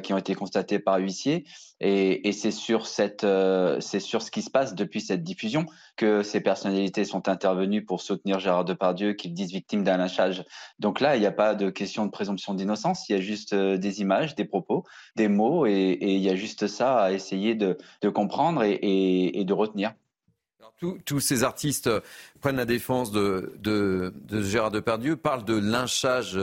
[0.00, 1.44] qui ont été constatées par huissier.
[1.80, 3.26] Et, c'est sur cette,
[3.80, 5.66] c'est sur ce qui se passe depuis cette diffusion
[5.96, 10.44] que ces personnalités sont intervenues pour soutenir Gérard Depardieu, qu'ils disent victime d'un lynchage.
[10.78, 13.08] Donc là, il n'y a pas de question de présomption d'innocence.
[13.08, 14.84] Il y a juste des images, des propos,
[15.16, 17.76] des mots, et, il y a juste ça à essayer de,
[18.08, 19.92] comprendre et, de retenir
[21.06, 21.88] tous ces artistes
[22.40, 26.38] prennent la défense de, Gérard Depardieu, parlent de lynchage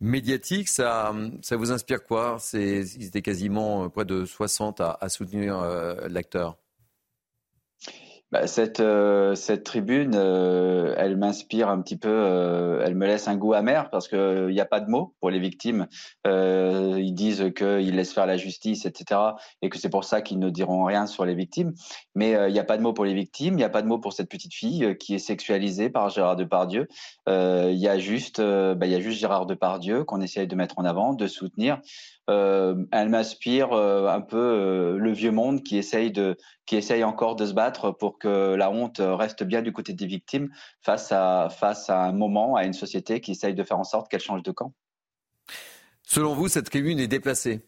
[0.00, 0.68] médiatique.
[0.68, 2.38] Ça, ça vous inspire quoi?
[2.54, 6.59] Ils étaient quasiment près de 60 à, à soutenir euh, l'acteur.
[8.32, 13.26] Bah, cette, euh, cette tribune, euh, elle m'inspire un petit peu, euh, elle me laisse
[13.26, 15.88] un goût amer parce qu'il n'y a pas de mots pour les victimes.
[16.24, 19.20] ils disent qu'ils laissent faire la justice, etc.
[19.62, 21.72] et que c'est pour ça qu'ils ne diront rien sur les victimes.
[22.14, 23.88] Mais il n'y a pas de mots pour les victimes, il n'y a pas de
[23.88, 26.86] mots pour cette petite fille qui est sexualisée par Gérard Depardieu.
[27.26, 30.84] Il y, a juste, bah, y a juste Gérard Depardieu qu'on essaye de mettre en
[30.84, 31.80] avant, de soutenir.
[32.30, 37.02] Euh, elle m'inspire euh, un peu euh, le vieux monde qui essaye, de, qui essaye
[37.02, 40.50] encore de se battre pour que la honte reste bien du côté des victimes
[40.80, 44.08] face à, face à un moment, à une société qui essaye de faire en sorte
[44.08, 44.72] qu'elle change de camp.
[46.04, 47.62] Selon vous, cette tribune est déplacée?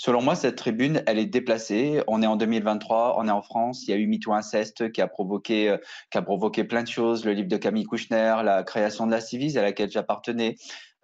[0.00, 2.04] Selon moi, cette tribune, elle est déplacée.
[2.06, 3.82] On est en 2023, on est en France.
[3.82, 5.76] Il y a eu MeToo Inceste qui a provoqué,
[6.12, 7.24] qui a provoqué plein de choses.
[7.24, 10.54] Le livre de Camille Kouchner, la création de la Civise à laquelle j'appartenais.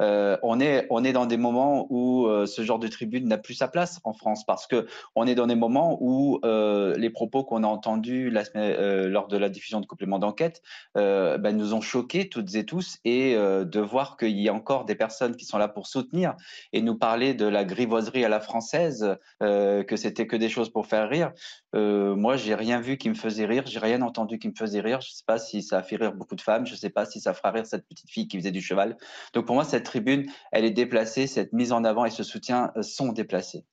[0.02, 3.38] Euh, on, est, on est dans des moments où euh, ce genre de tribune n'a
[3.38, 7.10] plus sa place en France parce que on est dans des moments où euh, les
[7.10, 10.62] propos qu'on a entendus lors de la diffusion de compléments d'enquête
[10.94, 14.94] ben, nous ont choqués toutes et tous et de voir qu'il y a encore des
[14.94, 16.34] personnes qui sont là pour soutenir
[16.72, 20.86] et nous parler de la grivoiserie à la française, que c'était que des choses pour
[20.86, 21.32] faire rire.
[21.72, 25.00] moi, j'ai rien vu qui me faisait rire, j'ai rien entendu qui me faisait rire.
[25.00, 27.20] Je sais pas si ça a fait rire beaucoup de femmes, je sais pas si
[27.20, 28.96] ça fera rire cette petite fille qui faisait du cheval.
[29.32, 32.72] Donc pour moi, cette tribune, elle est déplacée, cette mise en avant et ce soutien
[32.76, 33.64] euh, sont déplacés.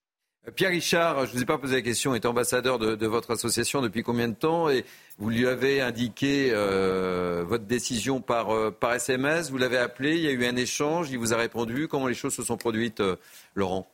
[0.48, 3.32] Euh, Pierre Richard, je ne vous ai pas posé la question, est ambassadeur de, votre
[3.32, 4.86] association depuis combien de temps et
[5.18, 10.28] vous lui avez indiqué euh, votre décision par, par SMS, vous l'avez appelé, il y
[10.28, 11.88] a eu un échange, il vous a répondu.
[11.88, 13.02] Comment les choses se sont produites,
[13.56, 13.92] Laurent?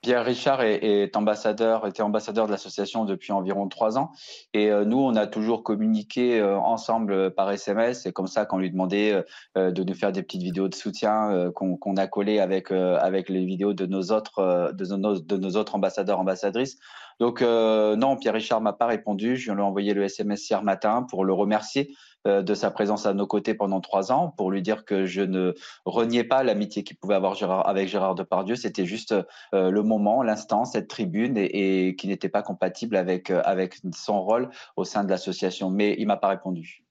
[0.00, 4.12] Pierre Richard est, ambassadeur, était ambassadeur de l'association depuis environ trois ans.
[4.54, 8.02] Et euh, nous, on a toujours communiqué euh, ensemble par SMS.
[8.02, 9.24] C'est comme ça qu'on lui demandait
[9.56, 13.44] euh, de nous faire des petites vidéos de soutien qu'on a collées avec, avec les
[13.44, 16.78] vidéos de nos autres, de nos, de nos autres ambassadeurs, ambassadrices.
[17.18, 19.36] Donc non, Pierre Richard m'a pas répondu.
[19.36, 21.94] Je lui ai envoyé le SMS hier matin pour le remercier euh,
[22.24, 25.54] de sa présence à nos côtés pendant trois ans pour lui dire que je ne
[25.84, 28.56] reniais pas l'amitié qu'il pouvait avoir avec Gérard Depardieu.
[28.56, 29.14] C'était juste
[29.54, 34.22] euh, le moment, l'instant, cette tribune et, qui n'était pas compatible avec, euh, avec son
[34.22, 35.70] rôle au sein de l'association.
[35.70, 36.84] Mais il m'a pas répondu.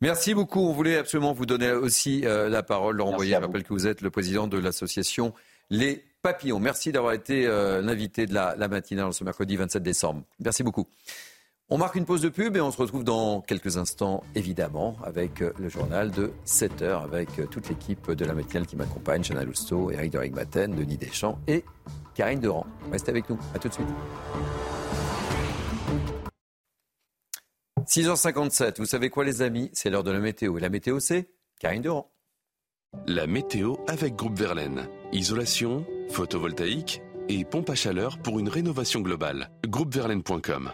[0.00, 0.60] Merci beaucoup.
[0.60, 2.96] On voulait absolument vous donner aussi la parole.
[2.96, 5.34] Laurent Boyer, je rappelle que vous êtes le président de l'association
[5.68, 6.58] Les Papillons.
[6.58, 10.22] Merci d'avoir été l'invité de la, la matinale ce mercredi 27 décembre.
[10.38, 10.86] Merci beaucoup.
[11.72, 15.40] On marque une pause de pub et on se retrouve dans quelques instants, évidemment, avec
[15.40, 19.22] euh, le journal de 7 heures, avec euh, toute l'équipe de la matinale qui m'accompagne,
[19.22, 21.64] Chana Lousteau, Eric de Maten, Denis Deschamps et
[22.16, 22.66] Karine Durand.
[22.90, 23.38] Restez avec nous.
[23.54, 23.86] À tout de suite.
[27.86, 29.70] 6h57, vous savez quoi les amis?
[29.72, 30.58] C'est l'heure de la météo.
[30.58, 32.10] Et la météo c'est Karine Durand.
[33.06, 34.88] La météo avec Groupe Verlaine.
[35.12, 39.50] Isolation, photovoltaïque et pompe à chaleur pour une rénovation globale.
[39.68, 40.72] Groupeverlaine.com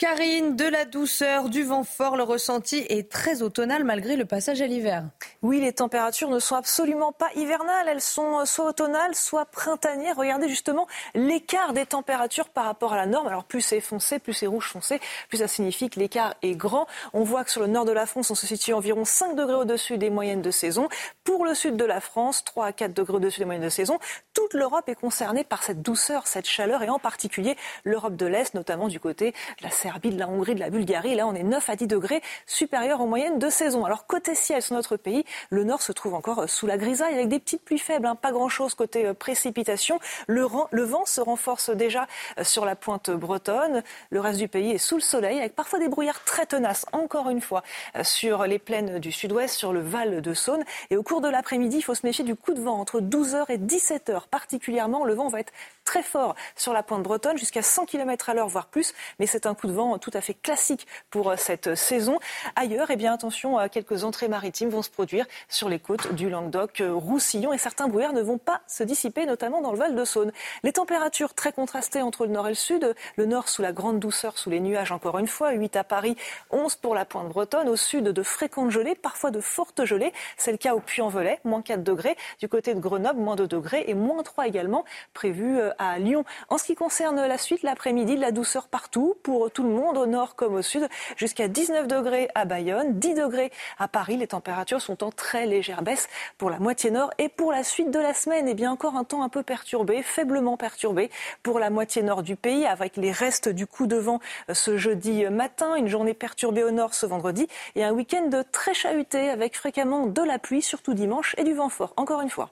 [0.00, 4.62] Karine, de la douceur, du vent fort, le ressenti est très automnal malgré le passage
[4.62, 5.04] à l'hiver.
[5.42, 10.16] Oui, les températures ne sont absolument pas hivernales, elles sont soit automnales, soit printanières.
[10.16, 13.26] Regardez justement l'écart des températures par rapport à la norme.
[13.26, 16.86] Alors plus c'est foncé, plus c'est rouge foncé, plus ça signifie que l'écart est grand.
[17.12, 19.52] On voit que sur le nord de la France, on se situe environ 5 degrés
[19.52, 20.88] au-dessus des moyennes de saison.
[21.24, 23.98] Pour le sud de la France, 3 à 4 degrés au-dessus des moyennes de saison.
[24.32, 28.54] Toute l'Europe est concernée par cette douceur, cette chaleur, et en particulier l'Europe de l'Est,
[28.54, 31.14] notamment du côté de la Serbie de la Hongrie, de la Bulgarie.
[31.14, 33.84] Là, on est 9 à 10 degrés supérieurs en moyenne de saison.
[33.84, 37.14] Alors, côté ciel sur notre pays, le nord se trouve encore euh, sous la grisaille
[37.14, 38.14] avec des petites pluies faibles, hein.
[38.14, 39.98] pas grand-chose côté euh, précipitation.
[40.26, 42.06] Le, le, vent se renforce déjà
[42.38, 43.82] euh, sur la pointe bretonne.
[44.10, 47.28] Le reste du pays est sous le soleil avec parfois des brouillards très tenaces, encore
[47.30, 47.62] une fois,
[48.02, 50.64] sur les plaines du sud-ouest, sur le Val de Saône.
[50.90, 53.46] Et au cours de l'après-midi, il faut se méfier du coup de vent entre 12h
[53.48, 54.28] et 17h.
[54.30, 55.52] Particulièrement, le vent va être
[55.90, 58.94] très fort sur la pointe bretonne, jusqu'à 100 km à l'heure, voire plus.
[59.18, 62.20] Mais c'est un coup de vent tout à fait classique pour cette saison.
[62.54, 67.52] Ailleurs, eh bien, attention, quelques entrées maritimes vont se produire sur les côtes du Languedoc-Roussillon
[67.52, 70.30] et certains brouillards ne vont pas se dissiper, notamment dans le Val de Saône.
[70.62, 72.94] Les températures très contrastées entre le nord et le sud.
[73.16, 75.50] Le nord sous la grande douceur, sous les nuages encore une fois.
[75.50, 76.14] 8 à Paris,
[76.52, 77.68] 11 pour la pointe bretonne.
[77.68, 80.12] Au sud, de fréquentes gelées, parfois de fortes gelées.
[80.36, 82.16] C'est le cas au Puy-en-Velay, moins 4 degrés.
[82.38, 84.84] Du côté de Grenoble, moins 2 degrés et moins 3 également
[85.14, 86.24] prévu euh, à Lyon.
[86.48, 89.96] En ce qui concerne la suite, l'après-midi, de la douceur partout pour tout le monde,
[89.98, 94.18] au nord comme au sud, jusqu'à 19 degrés à Bayonne, 10 degrés à Paris.
[94.18, 96.08] Les températures sont en très légère baisse
[96.38, 98.46] pour la moitié nord et pour la suite de la semaine.
[98.46, 101.10] Et eh bien encore un temps un peu perturbé, faiblement perturbé
[101.42, 104.20] pour la moitié nord du pays, avec les restes du coup de vent
[104.50, 108.74] euh, ce jeudi matin, une journée perturbée au nord ce vendredi et un week-end très
[108.74, 111.94] chahuté avec fréquemment de la pluie, surtout dimanche, et du vent fort.
[111.96, 112.50] Encore une fois.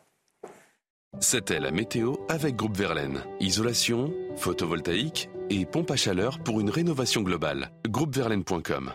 [1.20, 3.24] C'était la météo avec Groupe Verlaine.
[3.40, 7.72] Isolation, photovoltaïque et pompe à chaleur pour une rénovation globale.
[7.88, 8.92] Groupeverlaine.com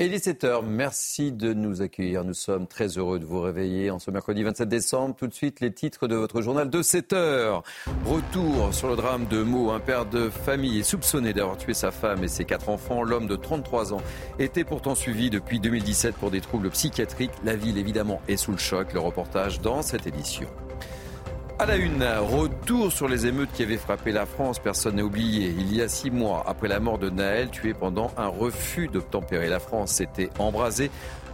[0.00, 2.22] et il est 7h, merci de nous accueillir.
[2.22, 5.16] Nous sommes très heureux de vous réveiller en ce mercredi 27 décembre.
[5.16, 7.64] Tout de suite, les titres de votre journal de 7h.
[8.06, 9.70] Retour sur le drame de Meaux.
[9.70, 13.02] Un père de famille est soupçonné d'avoir tué sa femme et ses quatre enfants.
[13.02, 14.02] L'homme de 33 ans
[14.38, 17.32] était pourtant suivi depuis 2017 pour des troubles psychiatriques.
[17.42, 18.92] La ville, évidemment, est sous le choc.
[18.92, 20.48] Le reportage dans cette édition.
[21.60, 25.52] À la une, retour sur les émeutes qui avaient frappé la France, personne n'a oublié.
[25.58, 29.48] Il y a six mois, après la mort de Naël, tué pendant un refus d'obtempérer,
[29.48, 30.88] la France s'était embrasée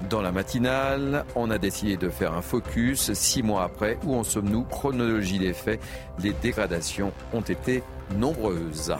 [0.08, 1.26] dans la matinale.
[1.36, 3.12] On a décidé de faire un focus.
[3.12, 4.62] Six mois après, où en sommes-nous?
[4.62, 5.80] Chronologie des faits.
[6.22, 7.82] Les dégradations ont été
[8.16, 8.94] nombreuses.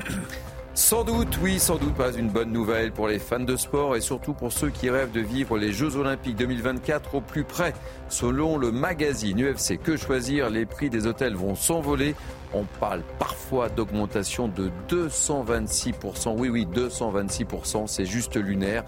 [0.77, 4.01] Sans doute, oui, sans doute pas une bonne nouvelle pour les fans de sport et
[4.01, 7.75] surtout pour ceux qui rêvent de vivre les Jeux Olympiques 2024 au plus près.
[8.09, 12.17] Selon le magazine UFC Que choisir, les prix des hôtels vont s'envoler.
[12.53, 16.35] On parle parfois d'augmentation de 226%.
[16.37, 18.83] Oui, oui, 226%, c'est juste lunaire.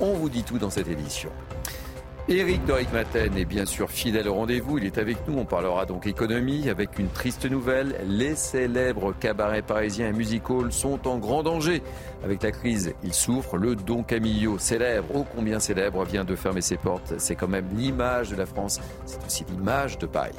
[0.00, 1.30] On vous dit tout dans cette édition.
[2.28, 4.78] Éric Doric Maten est bien sûr fidèle au rendez-vous.
[4.78, 5.38] Il est avec nous.
[5.38, 7.96] On parlera donc économie avec une triste nouvelle.
[8.06, 11.82] Les célèbres cabarets parisiens et music sont en grand danger.
[12.22, 13.56] Avec la crise, ils souffrent.
[13.56, 17.14] Le Don Camillo, célèbre, ô combien célèbre, vient de fermer ses portes.
[17.18, 18.80] C'est quand même l'image de la France.
[19.04, 20.36] C'est aussi l'image de Paris.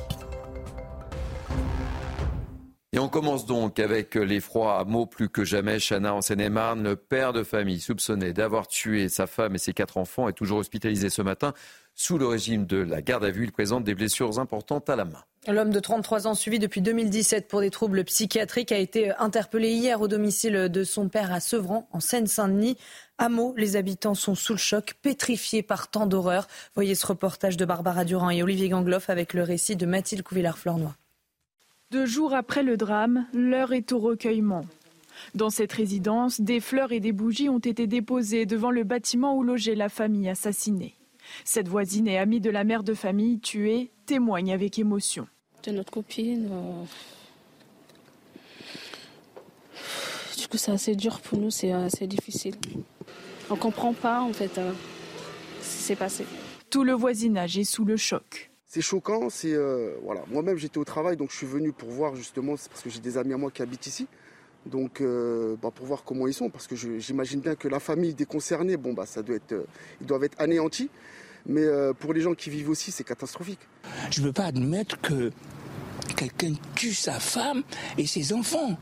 [2.95, 5.79] Et on commence donc avec l'effroi à mots plus que jamais.
[5.79, 9.97] Chana en Seine-et-Marne, le père de famille soupçonné d'avoir tué sa femme et ses quatre
[9.97, 11.53] enfants est toujours hospitalisé ce matin
[11.95, 13.45] sous le régime de la garde à vue.
[13.45, 15.23] Il présente des blessures importantes à la main.
[15.47, 19.99] L'homme de 33 ans, suivi depuis 2017 pour des troubles psychiatriques, a été interpellé hier
[19.99, 22.77] au domicile de son père à Sevran, en Seine-Saint-Denis.
[23.17, 26.47] À Meaux, les habitants sont sous le choc, pétrifiés par tant d'horreur.
[26.75, 30.95] Voyez ce reportage de Barbara Durand et Olivier Gangloff avec le récit de Mathilde Couvillard-Flornois.
[31.93, 34.65] Deux jours après le drame, l'heure est au recueillement.
[35.35, 39.43] Dans cette résidence, des fleurs et des bougies ont été déposées devant le bâtiment où
[39.43, 40.95] logeait la famille assassinée.
[41.45, 45.27] Cette voisine et amie de la mère de famille tuée témoigne avec émotion.
[45.67, 46.49] De notre copine.
[46.51, 46.83] Euh,
[50.39, 52.55] du coup, c'est assez dur pour nous, c'est assez difficile.
[53.51, 54.71] On comprend pas en fait euh,
[55.61, 56.25] ce qui s'est passé.
[56.71, 58.49] Tout le voisinage est sous le choc.
[58.73, 60.23] C'est choquant, c'est euh, voilà.
[60.31, 63.19] Moi-même j'étais au travail, donc je suis venu pour voir justement, parce que j'ai des
[63.19, 64.07] amis à moi qui habitent ici,
[64.65, 68.15] donc euh, bah, pour voir comment ils sont, parce que j'imagine bien que la famille
[68.15, 69.67] des concernés, bon bah ça doit être, euh,
[70.01, 70.89] ils doivent être anéantis,
[71.45, 71.63] mais
[71.99, 73.59] pour les gens qui vivent aussi, c'est catastrophique.
[74.09, 75.29] Je ne veux pas admettre que
[76.17, 77.61] quelqu'un tue sa femme
[77.99, 78.75] et ses enfants.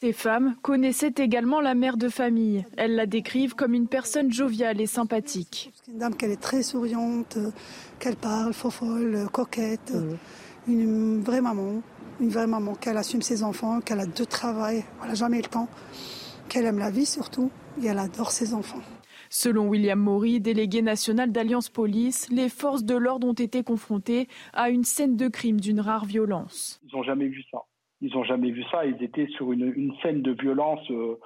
[0.00, 2.64] Ces femmes connaissaient également la mère de famille.
[2.76, 5.72] Elles la décrivent comme une personne joviale et sympathique.
[5.88, 7.36] Une dame qu'elle est très souriante,
[7.98, 9.92] qu'elle parle, folle, coquette,
[10.66, 11.82] une vraie maman,
[12.20, 15.48] une vraie maman, qu'elle assume ses enfants, qu'elle a deux travail, elle n'a jamais le
[15.48, 15.68] temps,
[16.48, 17.50] qu'elle aime la vie surtout,
[17.82, 18.80] et elle adore ses enfants.
[19.30, 24.70] Selon William Maury, délégué national d'Alliance Police, les forces de l'ordre ont été confrontées à
[24.70, 26.80] une scène de crime d'une rare violence.
[26.84, 27.58] Ils n'ont jamais vu ça.
[28.00, 28.86] Ils n'ont jamais vu ça.
[28.86, 31.18] Ils étaient sur une, scène de violence euh,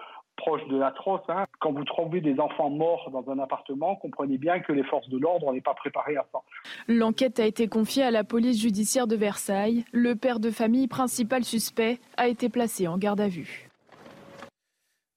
[0.43, 1.23] proche de l'atroce.
[1.29, 1.47] Hein.
[1.61, 5.19] Quand vous trouvez des enfants morts dans un appartement, comprenez bien que les forces de
[5.19, 6.41] l'ordre n'est pas préparées à ça.
[6.89, 9.85] L'enquête a été confiée à la police judiciaire de Versailles.
[9.93, 13.71] Le père de famille principal suspect a été placé en garde à vue.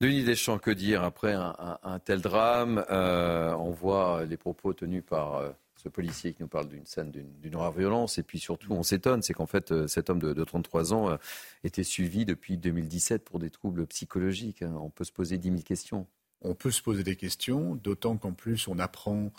[0.02, 2.84] Denis Deschamps, que dire après un, tel drame?
[2.92, 5.50] Euh, On voit les propos tenus par euh,
[5.86, 8.18] ce policier qui nous parle d'une scène d'une rare violence.
[8.18, 11.18] Et puis surtout, on s'étonne, c'est qu'en fait, euh, cet homme de, 33 ans euh,
[11.64, 14.64] était suivi depuis 2017 pour des troubles psychologiques.
[14.64, 14.74] Hein.
[14.82, 16.08] On peut se poser 10 000 questions.
[16.42, 19.32] On peut se poser des questions, d'autant qu'en plus, on apprend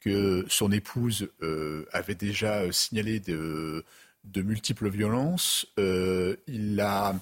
[0.00, 3.84] que son épouse euh, avait déjà signalé de,
[4.36, 5.66] multiples violences.
[5.76, 7.14] il a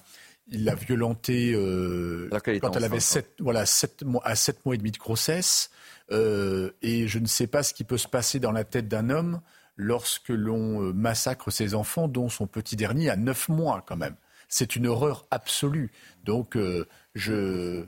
[0.50, 3.64] il l'a violentée euh, quand elle avait 7, voilà,
[4.04, 5.70] mois, à 7 mois et demi de grossesse.
[6.10, 9.10] Euh, et je ne sais pas ce qui peut se passer dans la tête d'un
[9.10, 9.40] homme
[9.76, 14.16] lorsque l'on euh, massacre ses enfants, dont son petit dernier a 9 mois quand même.
[14.48, 15.92] C'est une horreur absolue.
[16.24, 16.56] Donc,
[17.14, 17.84] je,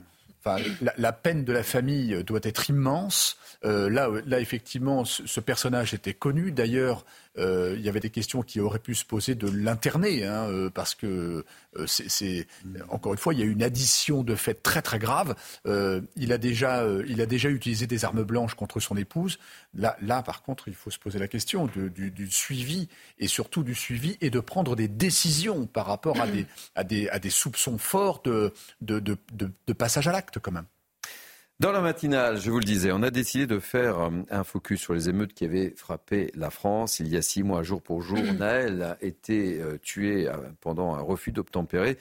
[0.97, 3.35] la, peine de la famille doit être immense.
[3.63, 6.51] là, là, effectivement, ce, personnage était connu.
[6.51, 7.03] D'ailleurs,
[7.37, 10.69] euh, il y avait des questions qui auraient pu se poser de l'interner, hein, euh,
[10.69, 11.45] parce que
[11.77, 12.47] euh, c'est
[12.89, 15.35] encore une fois, il y a une addition de faits très très graves.
[15.65, 19.39] il a déjà, il a déjà utilisé des armes blanches contre son épouse.
[19.73, 22.87] Là, là, par contre, il faut se poser la question du, suivi
[23.19, 27.09] et surtout du suivi et de prendre des décisions par rapport à des, à des,
[27.09, 30.65] à des soupçons forts de, de, de passage à l'acte, quand même.
[31.61, 34.81] Dans la matinale, je vous le disais, on a décidé de faire euh, un focus
[34.81, 36.99] sur les émeutes qui avaient frappé la France.
[36.99, 40.95] Il y a six mois, jour pour jour, Naël a été euh, tué euh, pendant
[40.95, 41.99] un refus d'obtempérer.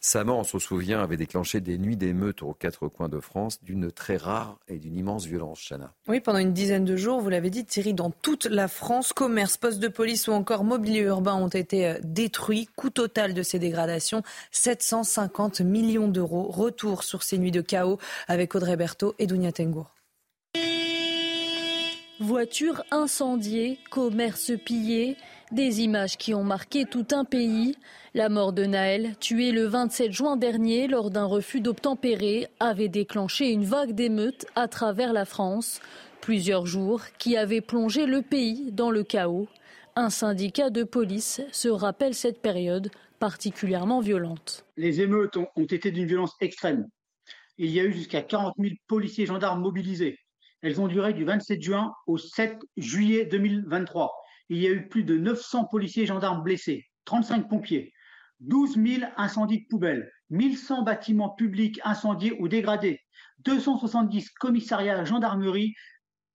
[0.00, 3.62] Sa mort, on se souvient, avait déclenché des nuits d'émeutes aux quatre coins de France
[3.62, 5.92] d'une très rare et d'une immense violence, Chana.
[6.06, 9.56] Oui, pendant une dizaine de jours, vous l'avez dit, Thierry, dans toute la France, commerce,
[9.56, 12.68] postes de police ou encore mobilier urbain ont été euh, détruits.
[12.76, 14.22] Coût total de ces dégradations,
[14.52, 16.48] 750 millions d'euros.
[16.48, 19.94] Retour sur ces nuits de chaos avec Audrey Berthaud et Dounia Tengour.
[22.20, 25.16] Voitures incendiées, commerce pillé,
[25.52, 27.76] des images qui ont marqué tout un pays.
[28.14, 33.50] La mort de Naël, tué le 27 juin dernier lors d'un refus d'obtempérer, avait déclenché
[33.50, 35.80] une vague d'émeutes à travers la France.
[36.20, 39.48] Plusieurs jours qui avaient plongé le pays dans le chaos.
[39.96, 44.64] Un syndicat de police se rappelle cette période particulièrement violente.
[44.76, 46.86] Les émeutes ont, été d'une violence extrême.
[47.56, 50.18] Il y a eu jusqu'à 40 000 policiers gendarmes mobilisés.
[50.62, 54.12] Elles ont duré du 27 juin au 7 juillet 2023
[54.48, 57.92] il y a eu plus de 900 policiers et gendarmes blessés, 35 pompiers,
[58.40, 63.00] 12 000 incendies de poubelles, 1100 bâtiments publics incendiés ou dégradés,
[63.40, 65.74] 270 commissariats, gendarmerie,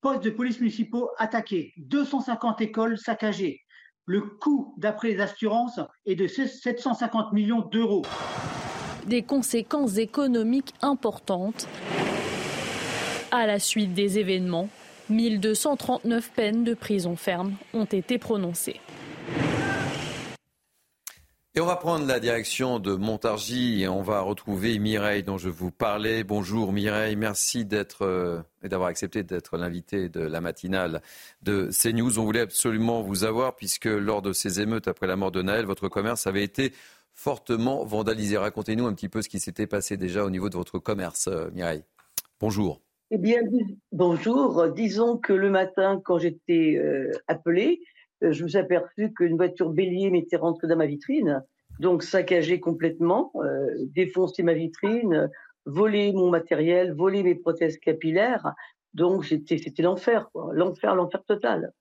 [0.01, 3.61] postes de police municipaux attaqués, 250 écoles saccagées.
[4.05, 8.03] Le coût, d'après les assurances, est de 750 millions d'euros.
[9.07, 11.67] Des conséquences économiques importantes
[13.31, 14.69] à la suite des événements
[15.09, 18.79] 1239 peines de prison ferme ont été prononcées.
[21.55, 25.49] Et on va prendre la direction de Montargis et on va retrouver Mireille dont je
[25.49, 26.23] vous parlais.
[26.23, 31.03] Bonjour Mireille, merci d'être euh, et d'avoir accepté d'être l'invité de la matinale
[31.43, 32.17] de CNews.
[32.17, 35.67] On voulait absolument vous avoir puisque lors de ces émeutes après la mort de Naël,
[35.67, 36.73] votre commerce avait été
[37.13, 38.35] fortement vandalisé.
[38.35, 41.51] Racontez-nous un petit peu ce qui s'était passé déjà au niveau de votre commerce, euh,
[41.51, 41.83] Mireille.
[42.39, 42.81] Bonjour.
[43.15, 43.41] Eh bien,
[43.91, 44.69] bonjour.
[44.69, 47.83] Disons que le matin, quand j'étais euh, appelée,
[48.23, 51.43] euh, je me suis aperçu qu'une voiture bélier m'était rentrée dans ma vitrine,
[51.77, 55.29] donc saccagé complètement, euh, défoncé ma vitrine,
[55.67, 58.55] volé mon matériel, volé mes prothèses capillaires.
[58.95, 61.71] Donc c'était l'enfer, l'enfer, l'enfer total.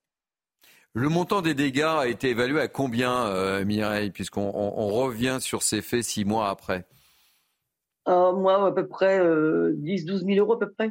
[0.93, 6.05] Le montant des dégâts a été évalué à combien, Mireille, puisqu'on revient sur ces faits
[6.05, 6.85] six mois après?
[8.07, 10.91] Moi, à peu près 10-12 000 euros à peu près.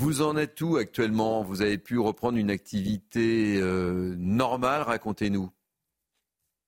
[0.00, 1.42] Vous en êtes où actuellement?
[1.42, 4.80] Vous avez pu reprendre une activité euh, normale?
[4.80, 5.50] Racontez-nous.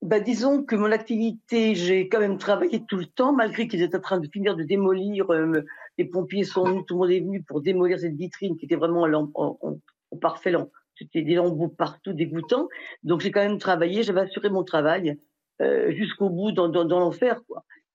[0.03, 3.97] Bah, disons que mon activité, j'ai quand même travaillé tout le temps, malgré qu'ils étaient
[3.97, 5.33] en train de finir de démolir.
[5.33, 5.65] Euh,
[5.97, 8.77] les pompiers sont venus, tout le monde est venu pour démolir cette vitrine qui était
[8.77, 9.79] vraiment en,
[10.21, 10.53] parfait.
[10.99, 12.69] C'était des lambeaux partout, dégoûtants.
[13.03, 15.17] Donc j'ai quand même travaillé, j'avais assuré mon travail
[15.63, 17.41] euh, jusqu'au bout dans, dans l'enfer.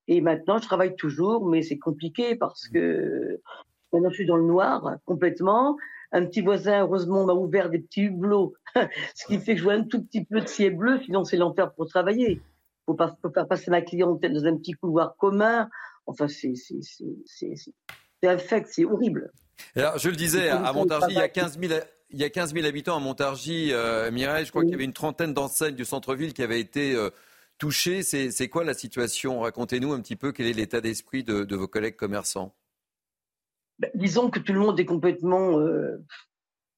[0.08, 3.40] Et maintenant, je travaille toujours, mais c'est compliqué parce que
[3.94, 5.78] Maintenant, je suis dans le noir complètement.
[6.12, 8.54] Un petit voisin, heureusement, m'a ouvert des petits hublots,
[9.16, 11.00] ce qui fait que je vois un tout petit peu de ciel bleu.
[11.04, 12.32] Sinon, c'est l'enfer pour travailler.
[12.32, 12.42] Il
[12.86, 15.70] faut, pas, faire passer ma clientèle dans un petit couloir commun.
[16.06, 16.54] Enfin, c'est
[18.24, 19.32] infect, c'est horrible.
[19.76, 21.74] Alors, je le disais, à Montargis, il y a 15 000
[22.10, 24.46] il y a 15 000 habitants à Montargis, euh, Mireille.
[24.46, 27.10] Je crois qu'il y avait une trentaine d'enseignes du centre-ville qui avaient été euh,
[27.58, 28.02] touchées.
[28.04, 29.42] C'est quoi la situation?
[29.42, 32.56] Racontez-nous un petit peu quel est l'état d'esprit de, de, vos collègues commerçants.
[33.80, 36.04] Ben, disons que tout le monde est complètement euh,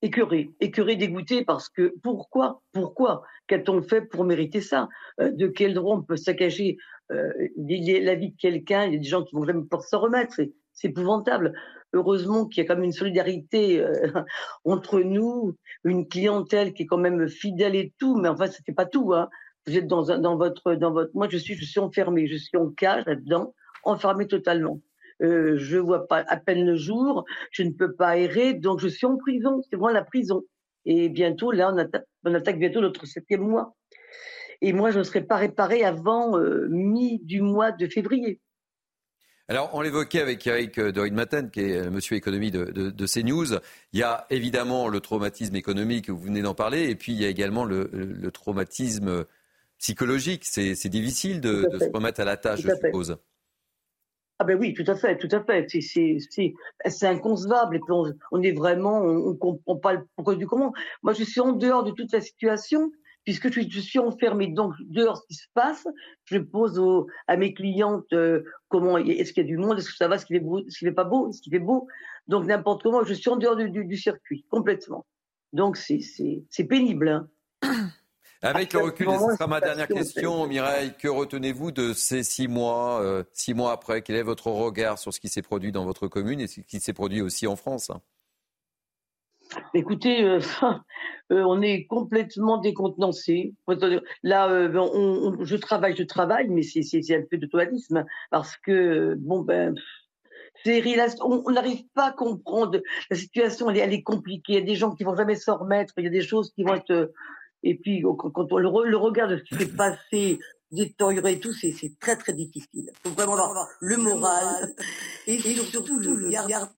[0.01, 4.89] écœuré, écœuré, dégoûté, parce que pourquoi Pourquoi Qu'a-t-on fait pour mériter ça?
[5.21, 6.77] Euh, De quel droit on peut saccager
[7.11, 8.85] euh, la vie de quelqu'un?
[8.85, 10.33] Il y a des gens qui vont jamais pouvoir s'en remettre,
[10.73, 11.53] c'est épouvantable.
[11.93, 13.83] Heureusement qu'il y a quand même une solidarité
[14.65, 18.85] entre nous, une clientèle qui est quand même fidèle et tout, mais enfin, c'était pas
[18.85, 19.13] tout.
[19.13, 19.29] Hein.
[19.65, 24.27] Vous êtes votre, moi je suis, je suis enfermé, je suis en cage là-dedans, enfermé
[24.27, 24.81] totalement.
[25.21, 28.87] Euh, je vois pas à peine le jour, je ne peux pas errer, donc je
[28.87, 30.43] suis en prison, c'est vraiment la prison.
[30.85, 33.75] Et bientôt, là, on attaque, on attaque bientôt notre septième mois.
[34.61, 36.37] Et moi, je ne serais pas réparée avant
[36.69, 38.41] mi du mois de février.
[39.49, 43.55] Alors, on l'évoquait avec Eric Dorin Maten, qui est monsieur économie de, de, CNews.
[43.93, 47.25] Il y a évidemment le traumatisme économique, vous venez d'en parler, et puis il y
[47.25, 49.25] a également le, traumatisme
[49.79, 50.43] psychologique.
[50.45, 53.17] C'est difficile de, se remettre à la tâche, je suppose.
[54.39, 55.67] Ah ben oui, tout à fait, tout à fait.
[55.69, 57.75] C'est inconcevable.
[57.75, 57.93] Et puis
[58.31, 60.73] on, est vraiment, on, comprend pas le pourquoi du comment.
[61.03, 62.89] Moi, je suis en dehors de toute la situation
[63.25, 65.85] puisque je, suis enfermée donc dehors ce qui se passe,
[66.25, 66.81] je pose
[67.27, 70.15] à mes clientes euh, comment est-ce qu'il y a du monde, est-ce que ça va,
[70.15, 71.87] est-ce qu'il fait beau, est-ce qu'il fait pas beau, est-ce qu'il fait beau?
[72.27, 75.05] Donc n'importe comment, je suis en dehors du, circuit complètement.
[75.53, 77.09] Donc c'est pénible.
[77.09, 77.29] Hein.
[78.41, 80.93] Avec le recul, ce sera ma dernière question, Mireille.
[80.97, 84.01] Que retenez-vous de ces six mois, euh, six mois après?
[84.01, 86.79] Quel est votre regard sur ce qui s'est produit dans votre commune et ce qui
[86.79, 87.91] s'est produit aussi en France?
[89.73, 90.39] Écoutez, euh,
[91.31, 93.53] euh, on est complètement décontenancé.
[94.23, 99.41] Là, euh, je travaille, je travaille, mais c'est un peu de toilisme parce que bon
[99.41, 99.75] ben.
[100.65, 104.53] On n'arrive pas à comprendre la situation, elle est, compliquée.
[104.53, 105.93] Il y a des gens qui vont jamais s'en remettre.
[105.97, 107.13] Il y a des choses qui vont être.
[107.63, 110.39] Et puis, quand on le, regarde ce qui s'est passé,
[110.71, 112.91] détériorer et tout, c'est très très difficile.
[112.91, 114.73] Il faut vraiment avoir le moral
[115.27, 116.69] et, surtout, le regard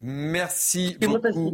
[0.00, 1.52] Merci beaucoup.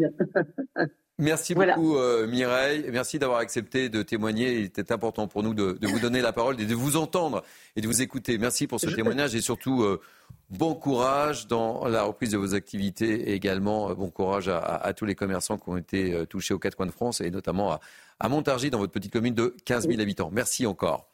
[1.20, 2.86] Merci beaucoup euh, Mireille.
[2.90, 4.54] Merci d'avoir accepté de témoigner.
[4.54, 7.44] Il était important pour nous de, vous donner la parole et de vous entendre
[7.76, 8.38] et de vous écouter.
[8.38, 10.00] Merci pour ce témoignage et surtout euh,
[10.48, 15.04] bon courage dans la reprise de vos activités et également euh, bon courage à, tous
[15.04, 17.80] les commerçants qui ont été touchés aux quatre coins de France et notamment à,
[18.18, 20.30] à Montargis dans votre petite commune de 15 000 habitants.
[20.32, 21.06] Merci encore.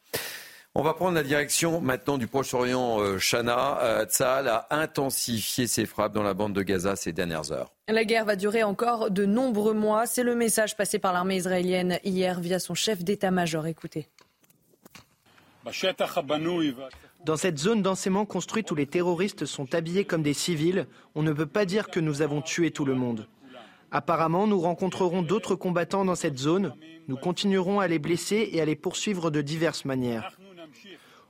[0.79, 3.01] On va prendre la direction maintenant du Proche-Orient.
[3.01, 7.51] Euh, Chana, euh, Tzal a intensifié ses frappes dans la bande de Gaza ces dernières
[7.51, 7.73] heures.
[7.87, 10.05] La guerre va durer encore de nombreux mois.
[10.05, 13.65] C'est le message passé par l'armée israélienne hier via son chef d'état-major.
[13.65, 14.07] Écoutez.
[17.25, 21.33] Dans cette zone densément construite où les terroristes sont habillés comme des civils, on ne
[21.33, 23.27] peut pas dire que nous avons tué tout le monde.
[23.89, 26.75] Apparemment, nous rencontrerons d'autres combattants dans cette zone.
[27.07, 30.37] Nous continuerons à les blesser et à les poursuivre de diverses manières.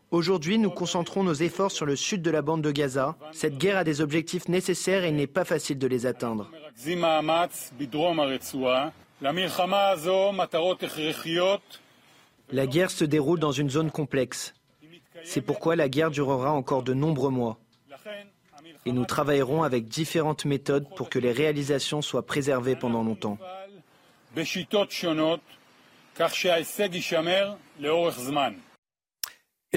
[0.09, 3.17] Aujourd'hui, nous concentrons nos efforts sur le sud de la bande de Gaza.
[3.33, 6.49] Cette guerre a des objectifs nécessaires et il n'est pas facile de les atteindre.
[12.51, 14.53] La guerre se déroule dans une zone complexe.
[15.25, 17.57] C'est pourquoi la guerre durera encore de nombreux mois.
[18.85, 23.37] Et nous travaillerons avec différentes méthodes pour que les réalisations soient préservées pendant longtemps.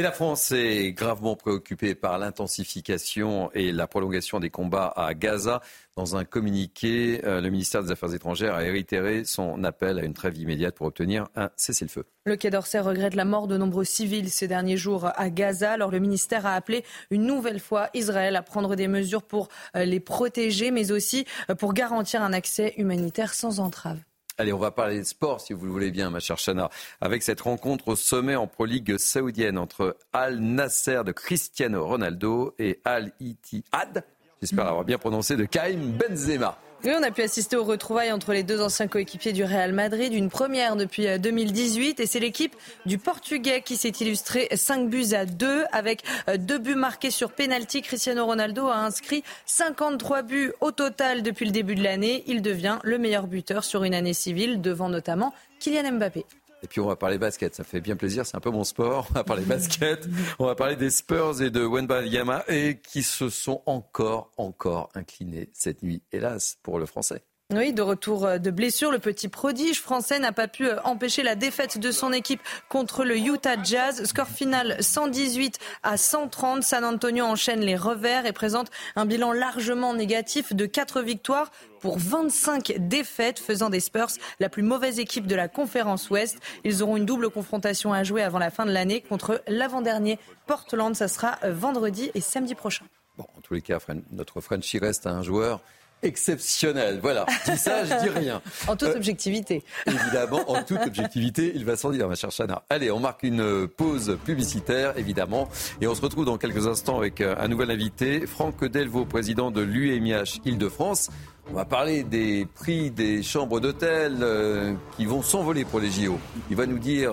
[0.01, 5.61] Et la France est gravement préoccupée par l'intensification et la prolongation des combats à Gaza.
[5.95, 10.15] Dans un communiqué, euh, le ministère des Affaires étrangères a réitéré son appel à une
[10.15, 12.07] trêve immédiate pour obtenir un cessez-le-feu.
[12.25, 15.73] Le Quai d'Orsay regrette la mort de nombreux civils ces derniers jours à Gaza.
[15.73, 19.85] Alors le ministère a appelé une nouvelle fois Israël à prendre des mesures pour euh,
[19.85, 23.99] les protéger, mais aussi euh, pour garantir un accès humanitaire sans entrave.
[24.41, 26.71] Allez, on va parler de sport, si vous le voulez bien, ma chère Chana,
[27.03, 32.55] avec cette rencontre au sommet en Pro League saoudienne entre Al Nasser de Cristiano Ronaldo
[32.59, 34.03] et Al Ittihad,
[34.41, 36.57] j'espère l'avoir bien prononcé, de Karim Benzema.
[36.83, 40.31] On a pu assister aux retrouvailles entre les deux anciens coéquipiers du Real Madrid, une
[40.31, 42.01] première depuis 2018.
[42.01, 42.57] Euh, et c'est l'équipe
[42.87, 47.33] du Portugais qui s'est illustrée 5 buts à 2 avec euh, deux buts marqués sur
[47.33, 47.83] penalty.
[47.83, 52.25] Cristiano Ronaldo a inscrit 53 buts au total depuis le début de l'année.
[52.27, 56.25] Il devient le meilleur buteur sur une année civile, devant notamment Kylian Mbappé.
[56.63, 59.07] Et puis on va parler basket, ça fait bien plaisir, c'est un peu mon sport.
[59.11, 60.07] On va parler basket,
[60.39, 65.51] on va parler des Spurs et de Yama et qui se sont encore, encore inclinés
[65.53, 67.23] cette nuit, hélas, pour le Français.
[67.53, 71.25] Oui, de retour euh, de blessure, le petit prodige français n'a pas pu euh, empêcher
[71.25, 74.05] la défaite de son équipe contre le Utah Jazz.
[74.05, 76.63] Score final 118 à 130.
[76.63, 81.99] San Antonio enchaîne les revers et présente un bilan largement négatif de 4 victoires pour
[81.99, 86.39] 25 défaites, faisant des Spurs la plus mauvaise équipe de la conférence Ouest.
[86.63, 90.95] Ils auront une double confrontation à jouer avant la fin de l'année contre l'avant-dernier Portland.
[90.95, 92.85] Ça sera euh, vendredi et samedi prochain.
[93.19, 93.81] Bon, en tous les cas,
[94.13, 95.61] notre Frenchie reste un joueur
[96.03, 96.99] exceptionnel.
[97.03, 98.41] Voilà, je dis ça, je dis rien.
[98.69, 99.63] en toute euh, objectivité.
[99.87, 102.63] évidemment, en toute objectivité, il va s'en dire, ma chère Chana.
[102.71, 105.49] Allez, on marque une pause publicitaire, évidemment,
[105.81, 109.51] et on se retrouve dans quelques instants avec euh, un nouvel invité, Franck Delvaux, président
[109.51, 111.11] de l'UMIH Île-de-France.
[111.51, 116.19] On va parler des prix des chambres d'hôtel euh, qui vont s'envoler pour les JO.
[116.49, 117.13] Il va nous dire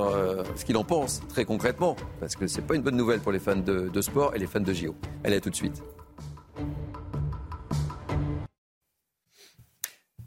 [0.56, 3.40] ce qu'il en pense très concrètement, parce que c'est pas une bonne nouvelle pour les
[3.40, 4.96] fans de, de sport et les fans de JO.
[5.24, 5.82] Allez, à tout de suite.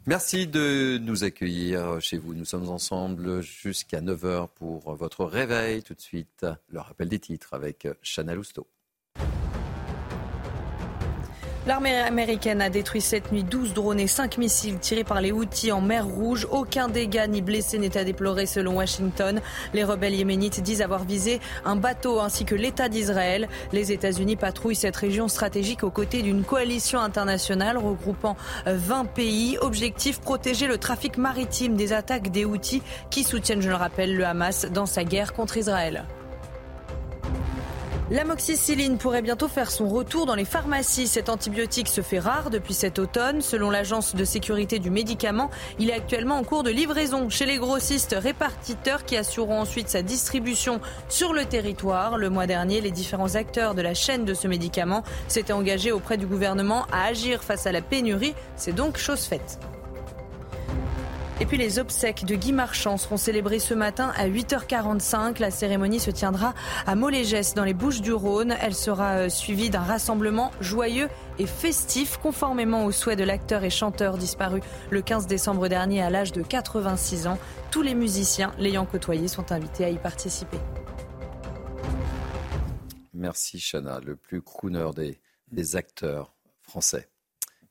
[0.06, 2.34] Merci de nous accueillir chez vous.
[2.34, 5.82] Nous sommes ensemble jusqu'à 9h pour votre réveil.
[5.82, 8.66] Tout de suite, le rappel des titres avec Chana Lousteau.
[11.70, 15.70] L'armée américaine a détruit cette nuit 12 drones et 5 missiles tirés par les Houthis
[15.70, 16.48] en mer Rouge.
[16.50, 19.40] Aucun dégât ni blessé n'est à déplorer selon Washington.
[19.72, 23.48] Les rebelles yéménites disent avoir visé un bateau ainsi que l'État d'Israël.
[23.72, 28.36] Les États-Unis patrouillent cette région stratégique aux côtés d'une coalition internationale regroupant
[28.66, 29.56] 20 pays.
[29.60, 34.26] Objectif protéger le trafic maritime des attaques des Houthis qui soutiennent, je le rappelle, le
[34.26, 36.04] Hamas dans sa guerre contre Israël.
[38.10, 41.06] L'amoxicilline pourrait bientôt faire son retour dans les pharmacies.
[41.06, 43.40] Cet antibiotique se fait rare depuis cet automne.
[43.40, 47.58] Selon l'Agence de sécurité du médicament, il est actuellement en cours de livraison chez les
[47.58, 52.18] grossistes répartiteurs qui assureront ensuite sa distribution sur le territoire.
[52.18, 56.16] Le mois dernier, les différents acteurs de la chaîne de ce médicament s'étaient engagés auprès
[56.16, 58.34] du gouvernement à agir face à la pénurie.
[58.56, 59.60] C'est donc chose faite.
[61.40, 65.40] Et puis les obsèques de Guy Marchand seront célébrées ce matin à 8h45.
[65.40, 66.52] La cérémonie se tiendra
[66.86, 68.54] à Molégès dans les Bouches du Rhône.
[68.60, 71.08] Elle sera euh, suivie d'un rassemblement joyeux
[71.38, 74.60] et festif conformément aux souhaits de l'acteur et chanteur disparu
[74.90, 77.38] le 15 décembre dernier à l'âge de 86 ans.
[77.70, 80.58] Tous les musiciens l'ayant côtoyé sont invités à y participer.
[83.14, 85.18] Merci Chana, le plus crooner des,
[85.50, 87.08] des acteurs français.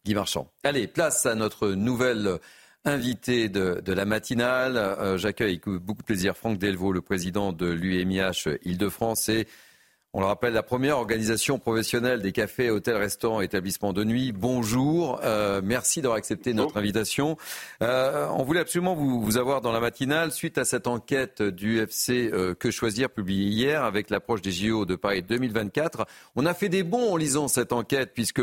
[0.06, 0.52] Guy Marchand.
[0.64, 2.40] Allez, place à notre nouvelle
[2.86, 4.78] invité de, la matinale.
[4.78, 9.48] Euh, j'accueille avec beaucoup de plaisir Franck Delvaux, le président de l'UMIH Île-de-France et
[10.14, 14.32] on le rappelle, la première organisation professionnelle des cafés, hôtels, restaurants, établissements de nuit.
[14.32, 17.38] Bonjour, euh, merci d'avoir accepté notre invitation.
[17.84, 21.80] Euh, on voulait absolument vous, vous, avoir dans la matinale suite à cette enquête du
[21.80, 26.08] FC euh, Que choisir publiée hier avec l'approche des JO de Paris 2024.
[26.36, 28.42] On a fait des bons en lisant cette enquête puisque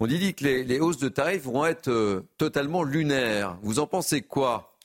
[0.00, 3.56] on dit que les, les hausses de tarifs vont être totalement lunaires.
[3.62, 4.76] Vous en pensez quoi?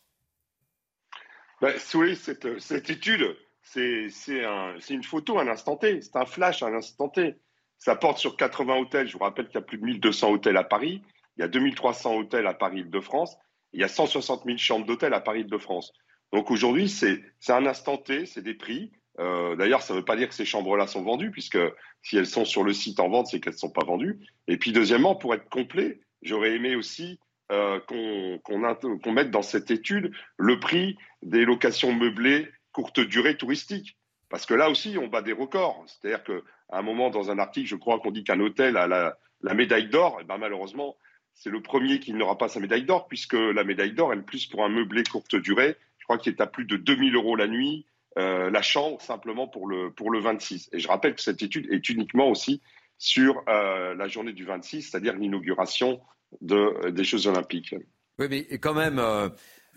[1.59, 3.35] Ben, Oui, cette, cette étude
[3.73, 7.35] c'est une photo à un instant T, c'est un flash à un instant T.
[7.77, 9.07] Ça porte sur 80 hôtels.
[9.07, 11.02] Je vous rappelle qu'il y a plus de 1200 hôtels à Paris.
[11.38, 13.38] Il y a 2300 hôtels à Paris-Île-de-France.
[13.73, 15.93] Il y a 160 000 chambres d'hôtel à Paris-Île-de-France.
[16.34, 18.91] Donc aujourd'hui, c'est un instant T, c'est des prix.
[19.19, 21.60] Euh, d'ailleurs, ça ne veut pas dire que ces chambres-là sont vendues, puisque
[22.02, 24.19] si elles sont sur le site en vente, c'est qu'elles ne sont pas vendues.
[24.48, 27.19] Et puis deuxièmement, pour être complet, j'aurais aimé aussi
[27.52, 33.98] euh, qu'on mette dans cette étude le prix des locations meublées courte durée touristique.
[34.30, 35.84] Parce que là aussi, on bat des records.
[35.88, 39.53] C'est-à-dire qu'à un moment, dans un article, je crois qu'on dit qu'un hôtel a la,
[39.53, 40.19] médaille d'or.
[40.22, 40.95] Et ben malheureusement,
[41.34, 44.23] c'est le premier qui n'aura pas sa médaille d'or, puisque la médaille d'or, elle est
[44.23, 45.76] plus pour un meublé courte durée.
[45.98, 47.85] Je crois qu'il est à plus de 2000 euros la nuit,
[48.18, 50.69] euh, la chambre, simplement pour le, pour le 26.
[50.72, 52.61] Et je rappelle que cette étude est uniquement aussi
[52.98, 55.99] sur euh, la journée du 26, c'est-à-dire l'inauguration
[56.39, 57.76] de, des Jeux Olympiques.
[58.19, 59.30] Oui, mais quand même, euh,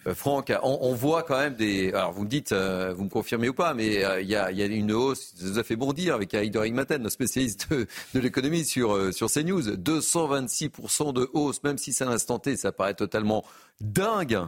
[0.07, 1.93] euh, Franck, on, voit quand même des.
[1.93, 4.51] Alors vous me dites, euh, vous me confirmez ou pas, mais euh, il y, a,
[4.51, 7.87] une hausse, ça nous a fait bondir avec Aïdor Maten, notre spécialiste de,
[8.21, 9.77] l'économie sur, sur CNews.
[9.77, 13.45] 226% de hausse, même si c'est un instant T, ça paraît totalement
[13.81, 14.41] dingue.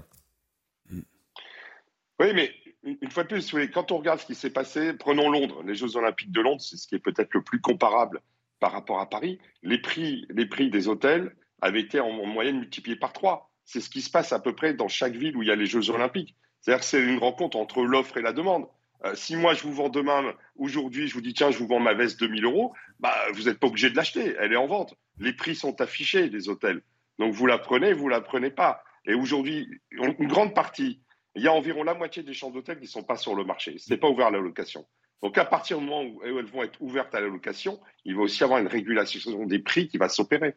[2.19, 2.53] Oui, mais
[2.85, 5.97] une fois de plus, quand on regarde ce qui s'est passé, prenons Londres, les Jeux
[5.97, 8.21] Olympiques de Londres, c'est ce qui est peut-être le plus comparable
[8.61, 9.39] par rapport à Paris.
[9.63, 13.91] Les prix, les prix des hôtels avaient été en moyenne multipliés par trois c'est ce
[13.91, 15.91] qui se passe à peu près dans chaque ville où il y a les Jeux
[15.91, 16.35] Olympiques.
[16.61, 18.67] C'est-à-dire que c'est une rencontre entre l'offre et la demande.
[19.05, 21.81] Euh, si moi je vous vends demain, aujourd'hui, je vous dis tiens, je vous vends
[21.81, 24.95] ma veste 2000 euros, bah, vous n'êtes pas obligé de l'acheter, elle est en vente.
[25.19, 26.83] Les prix sont affichés des hôtels.
[27.19, 28.83] Donc vous la prenez, vous la prenez pas.
[29.05, 31.01] Et aujourd'hui, une grande partie,
[31.35, 33.45] il y a environ la moitié des chambres d'hôtel qui ne sont pas sur le
[33.45, 33.77] marché.
[33.79, 34.87] Ce n'est pas ouvert à la location.
[35.23, 38.23] Donc à partir du moment où elles vont être ouvertes à la location, il va
[38.23, 40.55] aussi y avoir une régulation des prix qui va s'opérer.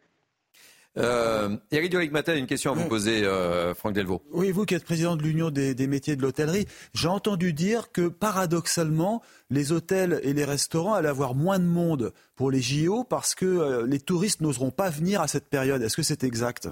[0.99, 4.21] Euh, Eric Duric Matin, une question à vous poser, euh, Franck Delvaux.
[4.31, 8.09] Oui, vous qui êtes président de l'Union des, métiers de l'hôtellerie, j'ai entendu dire que
[8.09, 13.33] paradoxalement, les hôtels et les restaurants allaient avoir moins de monde pour les JO parce
[13.33, 15.81] que euh, les touristes n'oseront pas venir à cette période.
[15.81, 16.67] Est-ce que c'est exact?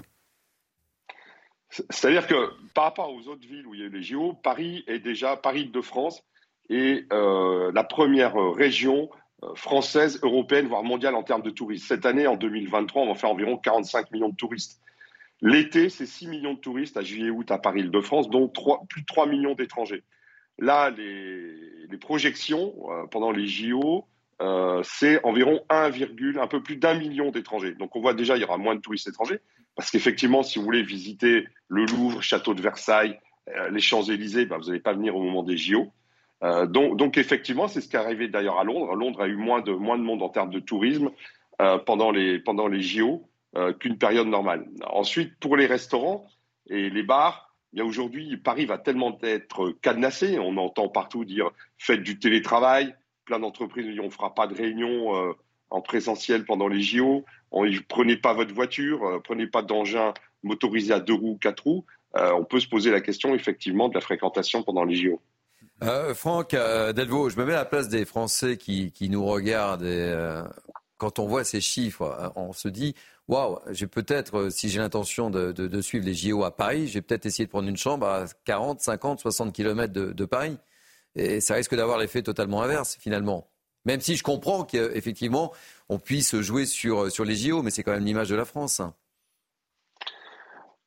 [1.90, 4.84] C'est-à-dire que par rapport aux autres villes où il y a eu les JO, Paris
[4.86, 6.22] est déjà, Paris de France
[6.70, 9.14] est la première région euh,
[9.54, 11.86] française, européenne, voire mondiale en termes de touristes.
[11.86, 14.80] Cette année, en 2023, on va faire environ 45 millions de touristes.
[15.40, 18.48] L'été, c'est 6 millions de touristes à juillet-août à Paris-Île-de-France, dont
[18.88, 20.02] plus de 3 millions d'étrangers.
[20.58, 24.06] Là, les, projections euh, pendant les JO,
[24.40, 25.90] euh, c'est environ 1,
[26.40, 27.74] un peu plus d'un million d'étrangers.
[27.74, 29.40] Donc on voit déjà, il y aura moins de touristes étrangers,
[29.76, 33.18] parce qu'effectivement, si vous voulez visiter le Louvre, Château de Versailles,
[33.70, 35.92] les Champs-Élysées, ben, vous n'allez pas venir au moment des JO.
[36.44, 38.94] Euh, donc, effectivement, c'est ce qui est arrivé d'ailleurs à Londres.
[38.94, 41.10] Londres a eu moins de, moins de monde en termes de tourisme
[41.60, 44.66] euh, pendant, les, pendant les JO euh, qu'une période normale.
[44.86, 46.26] Ensuite, pour les restaurants,
[46.70, 47.54] et les bars.
[47.78, 50.38] A aujourd'hui, Paris va tellement être cadenassé.
[50.38, 52.94] On entend partout dire faites du télétravail.
[53.24, 55.34] Plein d'entreprises on fera pas de réunion
[55.70, 57.24] en présentiel pendant les JO.
[57.52, 60.12] On, prenez pas votre voiture, prenez pas d'engin
[60.42, 61.84] motorisé à deux roues, quatre roues.
[62.14, 65.20] On peut se poser la question effectivement de la fréquentation pendant les JO.
[66.14, 70.42] Franck Delvaux, je me mets à la place des Français qui, qui nous regardent et
[70.96, 72.94] quand on voit ces chiffres, on se dit
[73.28, 77.26] waouh, j'ai peut-être, euh, si j'ai l'intention de, suivre les JO à Paris, j'ai peut-être
[77.26, 80.58] essayé de prendre une chambre à 40, 50, 60 km de, Paris.
[81.14, 83.50] Et ça risque d'avoir l'effet totalement inverse, finalement.
[83.84, 85.52] Même si je comprends qu'effectivement,
[85.88, 88.82] on puisse jouer sur, sur les JO, mais c'est quand même l'image de la France.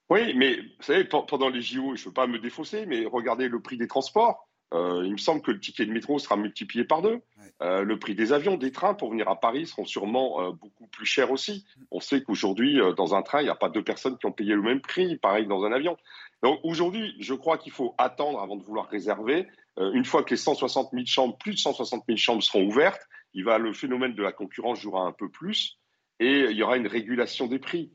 [0.09, 3.47] Oui, mais vous savez, pendant les JO, je ne veux pas me défausser, mais regardez
[3.47, 4.50] le prix des transports.
[4.73, 7.21] Euh, il me semble que le ticket de métro sera multiplié par deux.
[7.61, 10.87] Euh, le prix des avions, des trains pour venir à Paris seront sûrement euh, beaucoup
[10.87, 11.65] plus chers aussi.
[11.91, 14.55] On sait qu'aujourd'hui, dans un train, il n'y a pas deux personnes qui ont payé
[14.55, 15.97] le même prix, pareil dans un avion.
[16.41, 19.47] Donc aujourd'hui, je crois qu'il faut attendre avant de vouloir réserver.
[19.77, 23.43] une fois que les 160 000 chambres, plus de 160 000 chambres seront ouvertes, il
[23.43, 25.77] va, le phénomène de la concurrence jouera un peu plus
[26.19, 27.91] et il y aura une régulation des prix.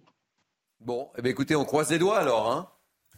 [0.80, 2.50] Bon, eh bien, écoutez, on croise les doigts alors.
[2.50, 2.68] Hein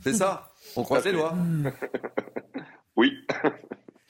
[0.03, 1.35] C'est ça On croise les doigts.
[2.99, 3.17] Oui.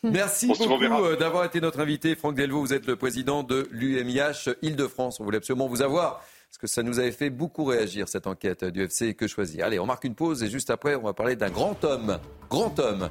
[0.03, 2.17] Merci beaucoup euh, d'avoir été notre invité.
[2.17, 5.21] Franck Delvaux, vous êtes le président de l'UMIH Île-de-France.
[5.21, 8.65] On voulait absolument vous avoir parce que ça nous avait fait beaucoup réagir cette enquête
[8.65, 11.37] du FC Que choisir Allez, on marque une pause et juste après, on va parler
[11.37, 13.11] d'un grand homme, grand homme,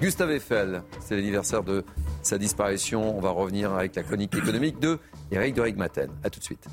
[0.00, 0.82] Gustave Eiffel.
[1.00, 1.84] C'est l'anniversaire de
[2.22, 3.14] sa disparition.
[3.14, 4.98] On va revenir avec la chronique économique de
[5.30, 6.10] Eric de Rigmaten.
[6.24, 6.66] A tout de suite.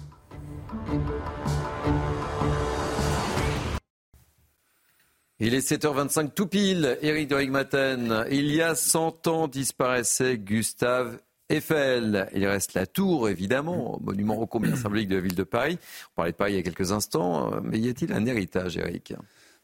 [5.41, 8.25] Il est 7h25 tout pile, Éric de Rigmaten.
[8.31, 12.29] Il y a 100 ans disparaissait Gustave Eiffel.
[12.33, 15.77] Il reste la tour, évidemment, monument au combien symbolique de la ville de Paris.
[16.11, 19.13] On parlait de Paris il y a quelques instants, mais y a-t-il un héritage, Éric?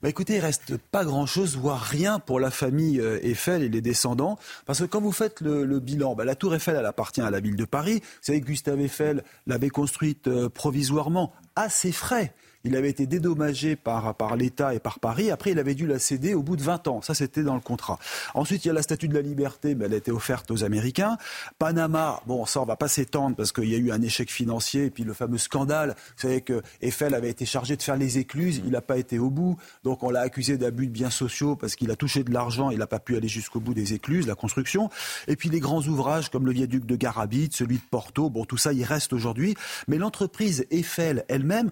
[0.02, 3.82] Bah écoutez, il reste pas grand-chose, voire rien pour la famille euh, Eiffel et les
[3.82, 7.30] descendants, parce que quand vous faites le, bilan, bah la tour Eiffel, elle appartient à
[7.30, 8.02] la ville de Paris.
[8.02, 12.34] Vous savez que Gustave Eiffel l'avait construite euh, provisoirement à ses frais.
[12.64, 15.32] Il avait été dédommagé par, par l'État et par Paris.
[15.32, 17.02] Après, il avait dû la céder au bout de 20 ans.
[17.02, 17.98] Ça, c'était dans le contrat.
[18.34, 20.64] Ensuite, il y a la statue de la liberté, mais elle a été offerte aux
[20.64, 21.18] Américains.
[21.58, 24.86] Panama, bon, ça, on va pas s'étendre parce qu'il y a eu un échec financier
[24.86, 25.96] et puis le fameux scandale.
[26.16, 28.62] Vous savez que Eiffel avait été chargé de faire les écluses.
[28.64, 29.58] Il n'a pas été au bout.
[29.84, 32.70] Donc, on l'a accusé d'abus de biens sociaux parce qu'il a touché de l'argent.
[32.70, 34.90] Il n'a pas pu aller jusqu'au bout des écluses, la construction.
[35.28, 38.30] Et puis, les grands ouvrages comme le viaduc de Garabit, celui de Porto.
[38.30, 39.56] Bon, tout ça, il reste aujourd'hui.
[39.88, 41.72] Mais l'entreprise Eiffel elle-même,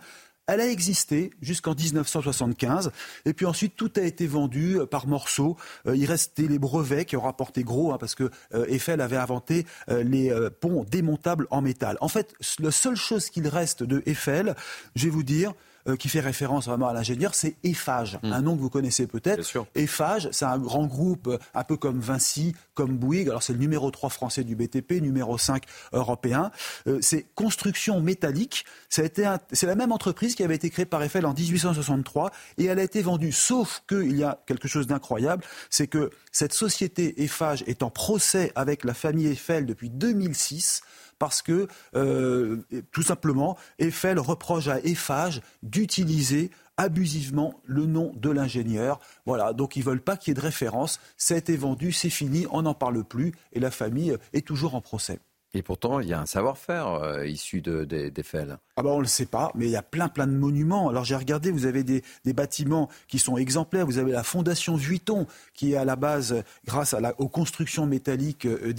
[0.49, 2.91] elle a existé jusqu'en 1975.
[3.25, 5.57] Et puis ensuite, tout a été vendu euh, par morceaux.
[5.87, 9.17] Euh, il restait les brevets qui ont rapporté gros, hein, parce que euh, Eiffel avait
[9.17, 11.97] inventé les ponts démontables en métal.
[12.01, 14.55] En fait, la seule chose qu'il reste de Eiffel,
[14.95, 15.53] je vais vous dire,
[15.87, 18.33] euh, qui fait référence vraiment à l'ingénieur, c'est Eiffage, hmm.
[18.33, 19.47] un nom que vous connaissez peut-être.
[19.75, 23.29] Eiffage, c'est un grand groupe euh, un peu comme Vinci, comme Bouygues.
[23.29, 26.51] Alors c'est le numéro 3 français du BTP, numéro 5 européen.
[26.87, 28.65] Euh, c'est construction métallique.
[28.89, 32.83] C'est la même entreprise qui avait été créée par Eiffel en 1863 et elle a
[32.83, 33.31] été vendue.
[33.31, 38.51] Sauf qu'il y a quelque chose d'incroyable, c'est que cette société Eiffage est en procès
[38.55, 40.81] avec la famille Eiffel depuis 2006
[41.19, 48.99] parce que, euh, tout simplement, Eiffel reproche à Eiffage d'utiliser abusivement le nom de l'ingénieur.
[49.25, 50.99] Voilà, donc ils veulent pas qu'il y ait de référence.
[51.17, 54.81] Ça a vendu, c'est fini, on n'en parle plus et la famille est toujours en
[54.81, 55.19] procès.
[55.55, 58.57] Et pourtant, il y a un savoir-faire euh, issu d'Eiffel.
[58.75, 60.89] ah ben, on ne le sait pas, mais il y a plein plein de monuments.
[60.89, 62.03] Alors j'ai regardé, vous avez des,
[62.33, 63.87] bâtiments qui sont exemplaires.
[63.87, 68.73] Vous avez la fondation Vuitton qui est à la base grâce aux constructions métalliques euh.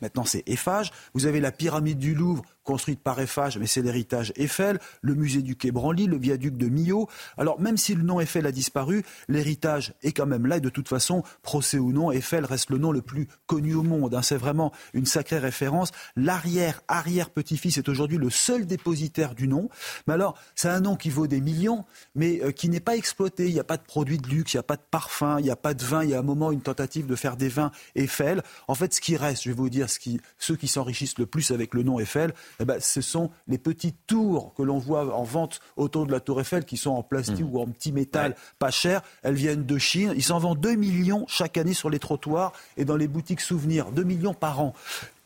[0.00, 0.92] Maintenant c'est Eiffage.
[1.12, 5.42] Vous avez la pyramide du Louvre construite par Eiffage, mais c'est l'héritage Eiffel, le musée
[5.42, 7.08] du Quai Branly, le viaduc de Millau.
[7.36, 10.68] Alors même si le nom Eiffel a disparu, l'héritage est quand même là et de
[10.68, 14.14] toute façon, procès ou non, Eiffel reste le nom le plus connu au monde.
[14.14, 14.22] Hein.
[14.22, 15.90] C'est vraiment une sacrée référence.
[16.16, 19.68] L'arrière, arrière-petit-fils est aujourd'hui le seul dépositaire du nom.
[20.06, 21.84] Mais alors, c'est un nom qui vaut des millions,
[22.14, 23.46] mais euh, qui n'est pas exploité.
[23.46, 25.44] Il n'y a pas de produits de luxe, il n'y a pas de parfum, il
[25.44, 26.02] n'y a pas de vin.
[26.02, 28.42] Il y a un moment une tentative de faire des vins Eiffel.
[28.68, 31.26] En fait, ce qui reste, je vais vous dire, ce qui, ceux qui s'enrichissent le
[31.26, 35.14] plus avec le nom Eiffel, eh ben, ce sont les petites tours que l'on voit
[35.14, 37.54] en vente autour de la tour Eiffel, qui sont en plastique mmh.
[37.54, 39.02] ou en petit métal pas cher.
[39.22, 40.12] Elles viennent de Chine.
[40.14, 43.90] Ils s'en vendent 2 millions chaque année sur les trottoirs et dans les boutiques souvenirs.
[43.90, 44.74] 2 millions par an.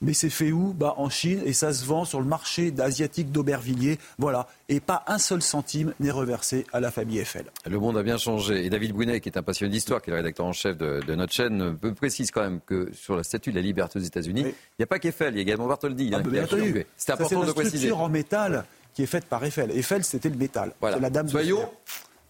[0.01, 0.75] Mais c'est fait où?
[0.75, 3.99] Bah, En Chine et ça se vend sur le marché asiatique d'Aubervilliers.
[4.19, 4.47] Voilà.
[4.69, 7.47] Et pas un seul centime n'est reversé à la famille Eiffel.
[7.67, 8.65] Le monde a bien changé.
[8.65, 11.15] Et David Brunet, qui est un passionné d'histoire, qui est le rédacteur en chef de,
[11.15, 14.43] notre chaîne, me précise quand même que sur la statue de la liberté aux États-Unis,
[14.43, 16.11] il n'y a pas qu'Eiffel, il y a également Bartholdi.
[16.13, 17.71] Ah, hein, c'est important de préciser.
[17.71, 18.65] C'est structure en métal
[18.95, 19.71] qui est faite par Eiffel.
[19.73, 20.73] Eiffel, c'était le métal.
[20.81, 20.99] Voilà.
[20.99, 21.69] La dame Soyons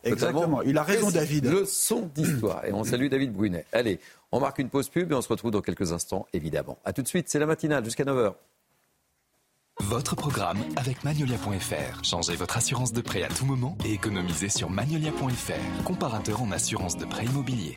[0.04, 0.62] Exactement.
[0.62, 1.46] Il a raison, David.
[1.46, 2.64] Leçon d'histoire.
[2.64, 3.64] Et on salue David Brunet.
[3.72, 3.98] Allez,
[4.32, 6.78] on marque une pause pub et on se retrouve dans quelques instants, évidemment.
[6.84, 8.34] A tout de suite, c'est la matinale jusqu'à 9h.
[9.80, 12.04] Votre programme avec Magnolia.fr.
[12.04, 16.96] Changez votre assurance de prêt à tout moment et économisez sur Magnolia.fr, comparateur en assurance
[16.96, 17.76] de prêt immobilier.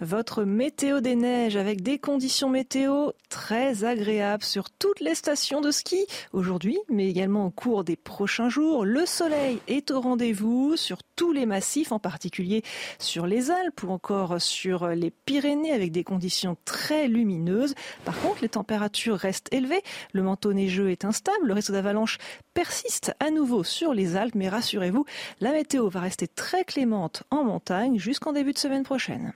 [0.00, 5.70] Votre météo des neiges avec des conditions météo très agréables sur toutes les stations de
[5.70, 8.84] ski aujourd'hui, mais également au cours des prochains jours.
[8.84, 12.64] Le soleil est au rendez-vous sur tous les massifs, en particulier
[12.98, 17.76] sur les Alpes ou encore sur les Pyrénées avec des conditions très lumineuses.
[18.04, 19.82] Par contre, les températures restent élevées.
[20.12, 21.46] Le manteau neigeux est instable.
[21.46, 22.18] Le risque d'avalanche
[22.52, 25.04] persiste à nouveau sur les Alpes, mais rassurez-vous,
[25.40, 29.32] la météo va rester très clémente en montagne jusqu'en début de semaine prochaine.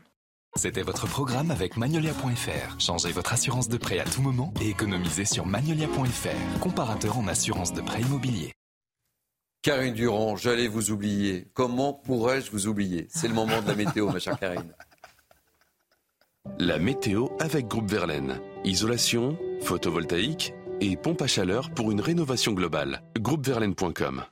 [0.58, 2.80] C'était votre programme avec Magnolia.fr.
[2.80, 7.72] Changez votre assurance de prêt à tout moment et économisez sur Magnolia.fr, comparateur en assurance
[7.72, 8.52] de prêt immobilier.
[9.62, 11.46] Karine Durand, j'allais vous oublier.
[11.54, 13.06] Comment pourrais-je vous oublier?
[13.08, 14.74] C'est le moment de la météo, ma chère Karine.
[16.58, 18.40] La météo avec Groupe Verlaine.
[18.64, 23.04] Isolation, photovoltaïque et pompe à chaleur pour une rénovation globale.
[23.16, 24.24] Groupeverlaine.com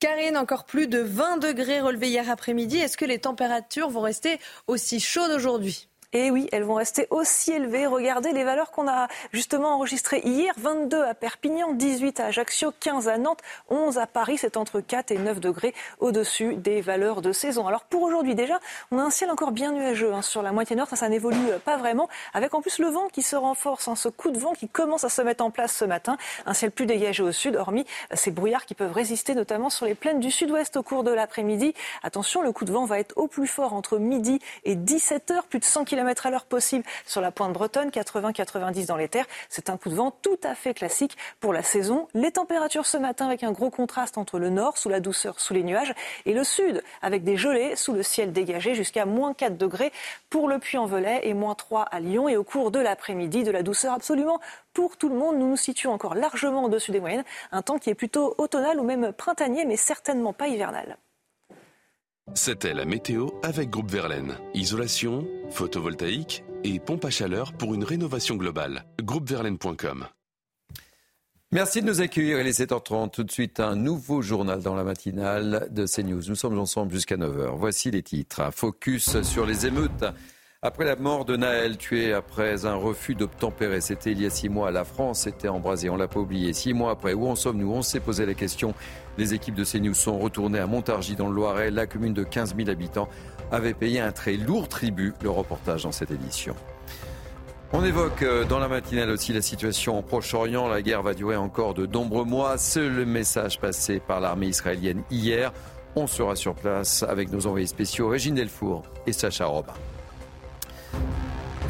[0.00, 2.78] Karine, encore plus de 20 degrés relevés hier après-midi.
[2.78, 5.89] Est-ce que les températures vont rester aussi chaudes aujourd'hui?
[6.12, 7.86] Et oui, elles vont rester aussi élevées.
[7.86, 10.52] Regardez les valeurs qu'on a justement enregistrées hier.
[10.56, 13.38] 22 à Perpignan, 18 à Ajaccio, 15 à Nantes,
[13.68, 14.36] 11 à Paris.
[14.36, 17.68] C'est entre 4 et 9 degrés au-dessus des valeurs de saison.
[17.68, 18.58] Alors pour aujourd'hui déjà,
[18.90, 20.88] on a un ciel encore bien nuageux hein, sur la moitié nord.
[20.88, 22.08] Ça, n'évolue pas vraiment.
[22.34, 25.04] Avec en plus le vent qui se renforce, hein, ce coup de vent qui commence
[25.04, 26.16] à se mettre en place ce matin.
[26.44, 29.94] Un ciel plus dégagé au sud, hormis ces brouillards qui peuvent résister notamment sur les
[29.94, 31.72] plaines du sud-ouest au cours de l'après-midi.
[32.02, 35.44] Attention, le coup de vent va être au plus fort entre midi et 17 heures.
[35.44, 39.08] Plus de 100 km km à l'heure possible sur la pointe bretonne, 80-90 dans les
[39.08, 39.26] terres.
[39.48, 42.08] C'est un coup de vent tout à fait classique pour la saison.
[42.14, 45.52] Les températures ce matin avec un gros contraste entre le nord, sous la douceur, sous
[45.52, 45.94] les nuages,
[46.24, 49.92] et le sud, avec des gelées sous le ciel dégagé jusqu'à moins 4 degrés
[50.30, 52.28] pour le Puy-en-Velay et moins 3 à Lyon.
[52.28, 54.40] Et au cours de l'après-midi, de la douceur absolument
[54.72, 55.36] pour tout le monde.
[55.36, 57.24] Nous nous situons encore largement au-dessus des moyennes.
[57.52, 60.96] Un temps qui est plutôt automnal ou même printanier, mais certainement pas hivernal.
[62.34, 64.36] C'était la météo avec Groupe Verlaine.
[64.54, 68.84] Isolation, photovoltaïque et pompe à chaleur pour une rénovation globale.
[69.02, 70.06] Groupeverlaine.com
[71.52, 72.40] Merci de nous accueillir.
[72.40, 73.10] Il est 7h30.
[73.10, 76.22] Tout de suite, un nouveau journal dans la matinale de CNews.
[76.28, 77.56] Nous sommes ensemble jusqu'à 9h.
[77.56, 78.52] Voici les titres.
[78.52, 80.04] Focus sur les émeutes.
[80.62, 84.50] Après la mort de Naël, tué après un refus d'obtempérer, c'était il y a six
[84.50, 84.70] mois.
[84.70, 86.52] La France était embrasée, on l'a pas oublié.
[86.52, 87.72] Six mois après, où en sommes-nous?
[87.72, 88.74] On s'est posé la question.
[89.20, 91.70] Les équipes de CNews sont retournées à Montargis dans le Loiret.
[91.70, 93.06] La commune de 15 000 habitants
[93.52, 95.12] avait payé un très lourd tribut.
[95.20, 96.56] Le reportage dans cette édition.
[97.74, 100.68] On évoque euh, dans la matinale aussi la situation au Proche-Orient.
[100.68, 102.56] La guerre va durer encore de nombreux mois.
[102.56, 105.52] C'est le message passé par l'armée israélienne hier.
[105.96, 109.74] On sera sur place avec nos envoyés spéciaux Régine Delfour et Sacha Robin.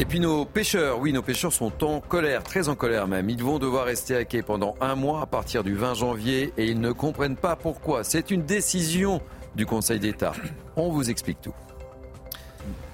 [0.00, 3.28] Et puis nos pêcheurs, oui, nos pêcheurs sont en colère, très en colère même.
[3.28, 6.64] Ils vont devoir rester à quai pendant un mois à partir du 20 janvier et
[6.64, 8.02] ils ne comprennent pas pourquoi.
[8.02, 9.20] C'est une décision
[9.54, 10.32] du Conseil d'État.
[10.74, 11.54] On vous explique tout.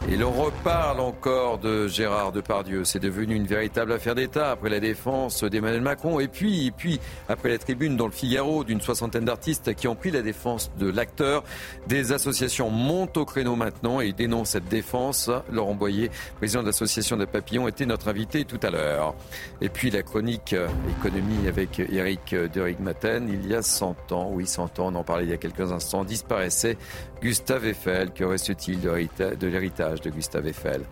[0.09, 2.85] Et l'on reparle encore de Gérard Depardieu.
[2.85, 7.01] C'est devenu une véritable affaire d'État après la défense d'Emmanuel Macron et puis, et puis
[7.28, 10.89] après la tribune dans le Figaro d'une soixantaine d'artistes qui ont pris la défense de
[10.89, 11.43] l'acteur.
[11.89, 15.28] Des associations montent au créneau maintenant et dénoncent cette défense.
[15.51, 19.12] Laurent Boyer, président de l'association des papillons, était notre invité tout à l'heure.
[19.61, 20.69] Et puis la chronique euh,
[21.01, 23.28] économie avec Eric Derigmaten.
[23.28, 25.73] Il y a 100 ans, oui 100 ans, on en parlait il y a quelques
[25.73, 26.78] instants, disparaissait
[27.23, 28.13] Gustave Eiffel.
[28.13, 30.83] Que reste-t-il de l'héritage de Gustave Eiffel?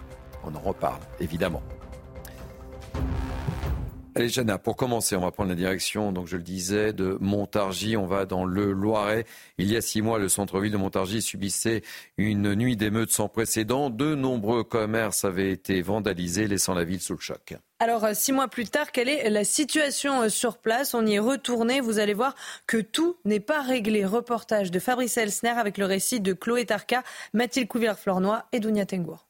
[0.45, 1.63] On en reparle, évidemment.
[4.17, 7.97] Allez, Jana, pour commencer, on va prendre la direction, donc je le disais, de Montargis.
[7.97, 9.27] On va dans le Loiret.
[9.59, 11.83] Il y a six mois, le centre-ville de Montargis subissait
[12.17, 13.91] une nuit d'émeutes sans précédent.
[13.91, 17.55] De nombreux commerces avaient été vandalisés, laissant la ville sous le choc.
[17.81, 20.95] Alors, euh, six mois plus tard, quelle est la situation euh, sur place?
[20.95, 21.81] On y est retourné.
[21.81, 22.37] Vous allez voir
[22.69, 24.05] que tout n'est pas réglé.
[24.07, 29.27] Reportage de Fabrice Elsner avec le récit de Chloé Tarka, Mathilde Couvillard-Flornois et Dounia Tengour.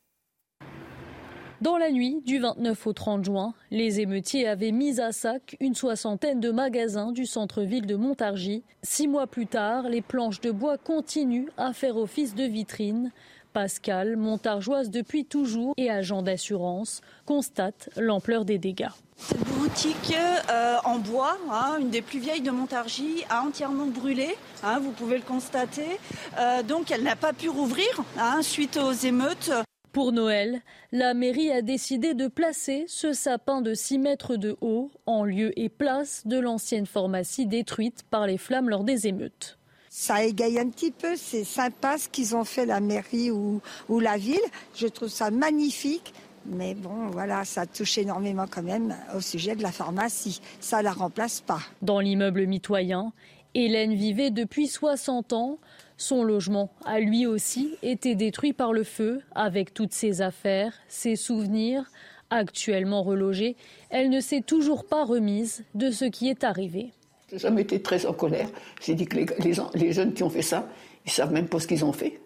[1.65, 5.74] Dans la nuit du 29 au 30 juin, les émeutiers avaient mis à sac une
[5.74, 8.62] soixantaine de magasins du centre-ville de Montargis.
[8.82, 13.12] Six mois plus tard, les planches de bois continuent à faire office de vitrine.
[13.55, 18.93] Pascal, montargeoise depuis toujours et agent d'assurance, constate l'ampleur des dégâts.
[19.16, 20.15] Cette boutique
[20.51, 24.91] euh, en bois, hein, une des plus vieilles de Montargis, a entièrement brûlé, hein, vous
[24.91, 25.99] pouvez le constater.
[26.39, 27.89] Euh, donc elle n'a pas pu rouvrir
[28.19, 29.51] hein, suite aux émeutes.
[29.95, 30.61] Pour Noël,
[30.91, 35.57] la mairie a décidé de placer ce sapin de 6 mètres de haut en lieu
[35.57, 39.57] et place de l'ancienne pharmacie détruite par les flammes lors des émeutes.
[39.89, 41.15] ça égaye un petit peu.
[41.15, 44.41] C'est sympa ce qu'ils ont fait, la mairie ou, ou la ville.
[44.75, 46.12] Je trouve ça magnifique.
[46.45, 50.41] Mais bon, voilà, ça touche énormément quand même au sujet de la pharmacie.
[50.59, 51.61] Ça ne la remplace pas.
[51.83, 53.12] Dans l'immeuble mitoyen,
[53.55, 55.59] Hélène vivait depuis 60 ans.
[55.97, 61.16] Son logement a lui aussi été détruit par le feu, avec toutes ses affaires, ses
[61.16, 61.91] souvenirs.
[62.31, 63.55] Actuellement relogée,
[63.91, 66.91] elle ne s'est toujours pas remise de ce qui est arrivé.
[67.31, 68.49] J'ai jamais été très en colère.
[68.81, 69.27] J'ai dit que les,
[69.75, 70.69] les, jeunes qui ont fait ça,
[71.07, 72.21] ils savent même pas ce qu'ils ont fait.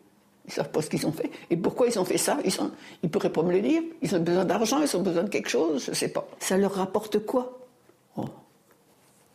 [0.47, 1.31] Ils savent pas ce qu'ils ont fait.
[1.51, 2.39] Et pourquoi ils ont fait ça?
[2.45, 2.71] Ils, sont,
[3.03, 3.83] ils pourraient pas me le dire.
[4.01, 6.27] Ils ont besoin d'argent, ils ont besoin de quelque chose, je sais pas.
[6.39, 7.59] Ça leur rapporte quoi?
[8.17, 8.25] Oh,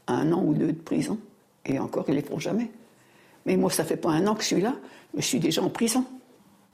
[0.07, 1.19] Un an ou deux de prison.
[1.65, 2.71] Et encore, ils les font jamais.
[3.45, 4.75] Mais moi, ça fait pas un an que je suis là.
[5.15, 6.05] Je suis déjà en prison.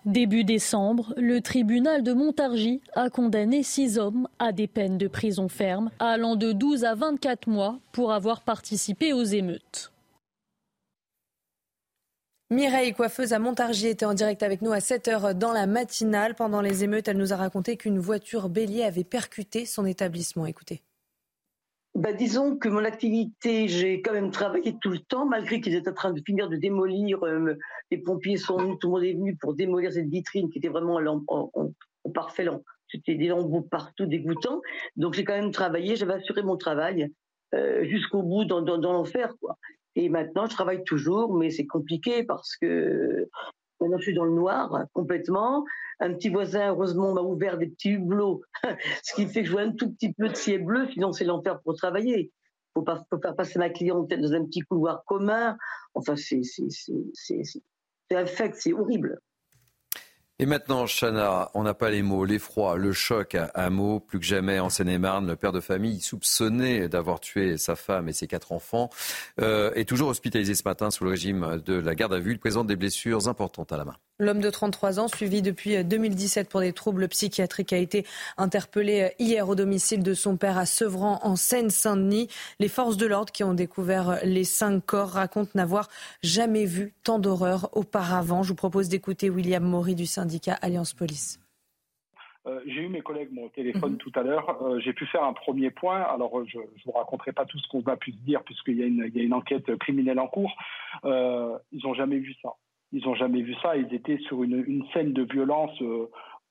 [0.05, 5.49] Début décembre, le tribunal de Montargis a condamné six hommes à des peines de prison
[5.49, 9.91] ferme allant de 12 à 24 mois pour avoir participé aux émeutes.
[12.51, 16.33] Mireille, coiffeuse à Montargis, était en direct avec nous à 7h dans la matinale.
[16.33, 20.45] Pendant les émeutes, elle nous a raconté qu'une voiture bélier avait percuté son établissement.
[20.47, 20.81] Écoutez.
[21.95, 25.89] Bah, disons que mon activité, j'ai quand même travaillé tout le temps, malgré qu'ils étaient
[25.89, 27.23] en train de finir de démolir.
[27.25, 27.57] Euh,
[27.89, 30.67] les pompiers sont venus, tout le monde est venu pour démolir cette vitrine qui était
[30.67, 31.71] vraiment en,
[32.13, 32.47] parfait.
[32.89, 34.61] C'était des lambeaux partout, dégoûtants.
[34.97, 37.11] Donc j'ai quand même travaillé, j'avais assuré mon travail
[37.55, 39.33] euh, jusqu'au bout dans, dans, dans l'enfer.
[39.95, 43.27] Et maintenant, je travaille toujours, mais c'est compliqué parce que
[43.80, 45.65] Maintenant, je suis dans le noir complètement.
[45.99, 48.41] Un petit voisin, heureusement, m'a ouvert des petits hublots,
[49.03, 50.88] ce qui fait que je vois un tout petit peu de ciel bleu.
[50.91, 52.31] Sinon, c'est l'enfer pour travailler.
[52.76, 55.57] Il faut, faut faire passer ma clientèle dans un petit couloir commun.
[55.93, 56.41] Enfin, c'est
[58.11, 59.19] infect, c'est horrible.
[60.41, 64.25] Et maintenant, Chana, on n'a pas les mots, l'effroi, le choc, un mot, plus que
[64.25, 68.53] jamais en Seine-et-Marne, le père de famille soupçonné d'avoir tué sa femme et ses quatre
[68.53, 68.89] enfants
[69.41, 72.31] euh, est toujours hospitalisé ce matin sous le régime de la garde à vue.
[72.31, 73.97] Il présente des blessures importantes à la main.
[74.21, 78.05] L'homme de 33 ans, suivi depuis 2017 pour des troubles psychiatriques, a été
[78.37, 82.29] interpellé hier au domicile de son père à Sevran, en Seine-Saint-Denis.
[82.59, 85.89] Les forces de l'ordre qui ont découvert les cinq corps racontent n'avoir
[86.21, 88.43] jamais vu tant d'horreur auparavant.
[88.43, 90.28] Je vous propose d'écouter William Maury du syndicat
[90.61, 91.39] Alliance Police.
[92.47, 93.97] Euh, j'ai eu mes collègues au téléphone mhm.
[93.97, 94.61] tout à l'heure.
[94.64, 96.01] Euh, j'ai pu faire un premier point.
[96.01, 99.18] Alors, je ne vous raconterai pas tout ce qu'on a pu se dire, puisqu'il y,
[99.18, 100.56] y, a une enquête criminelle en cours.
[101.06, 102.49] Euh, ils n'ont jamais vu ça.
[102.91, 103.76] Ils n'ont jamais vu ça.
[103.76, 106.10] Ils étaient sur une, une scène de violence euh,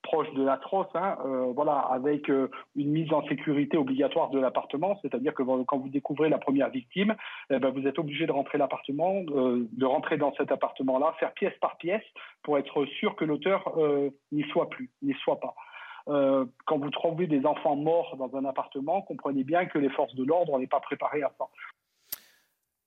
[0.08, 4.98] proche de l'atroce, hein, euh, voilà, avec euh, une mise en sécurité obligatoire de l'appartement,
[5.02, 7.14] c'est-à-dire que quand vous découvrez la première victime,
[7.50, 11.52] eh ben, vous êtes obligé de rentrer l'appartement, de rentrer dans cet appartement-là, faire pièce
[11.60, 12.02] par pièce
[12.42, 13.76] pour être sûr que l'auteur
[14.32, 15.54] n'y soit plus, n'y soit pas.
[16.66, 20.24] quand vous trouvez des enfants morts dans un appartement, comprenez bien que les forces de
[20.24, 21.44] l'ordre n'est pas préparées à ça.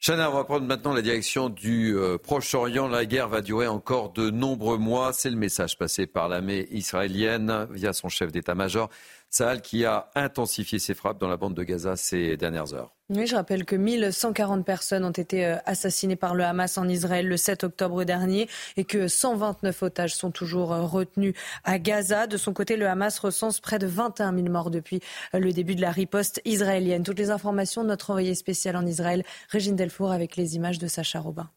[0.03, 2.87] Chana, on va prendre maintenant la direction du euh, Proche-Orient.
[2.87, 5.13] La guerre va durer encore de nombreux mois.
[5.13, 8.89] C'est le message passé par l'armée israélienne via son chef d'état-major.
[9.31, 12.93] Sahel qui a intensifié ses frappes dans la bande de Gaza ces dernières heures.
[13.09, 17.27] Oui, je rappelle que 1140 personnes ont été euh, assassinées par le Hamas en Israël
[17.27, 18.47] le 7 octobre dernier
[18.77, 21.33] et que 129 otages sont toujours euh, retenus
[21.63, 22.27] à Gaza.
[22.27, 25.01] De son côté, le Hamas recense près de 21 000 morts depuis
[25.33, 27.03] euh, le début de la riposte israélienne.
[27.03, 31.19] Toutes les informations notre envoyé spécial en Israël, Régine Delfour, avec les images de Sacha
[31.19, 31.49] Robin.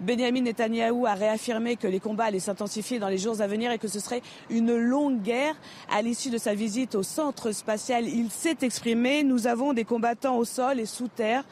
[0.00, 3.78] Benjamin Netanyahou a réaffirmé que les combats allaient s'intensifier dans les jours à venir et
[3.78, 5.56] que ce serait une longue guerre.
[5.90, 9.24] À l'issue de sa visite au centre spatial, il s'est exprimé.
[9.24, 11.42] Nous avons des combattants au sol et sous terre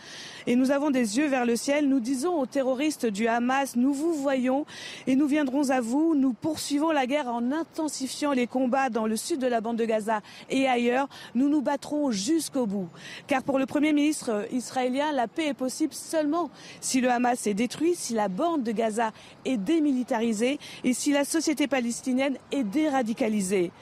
[0.46, 1.88] et nous avons des yeux vers le ciel.
[1.88, 4.64] Nous disons aux terroristes du Hamas, nous vous voyons
[5.08, 6.14] et nous viendrons à vous.
[6.14, 9.84] Nous poursuivons la guerre en intensifiant les combats dans le sud de la bande de
[9.84, 10.20] Gaza
[10.50, 11.08] et ailleurs.
[11.34, 12.88] Nous nous battrons jusqu'au bout.
[13.26, 16.48] Car pour le Premier ministre israélien, la paix est possible seulement
[16.80, 19.10] si le Hamas est détruit, si la bande de Gaza
[19.44, 23.72] est démilitarisée et si la société palestinienne est déradicalisée.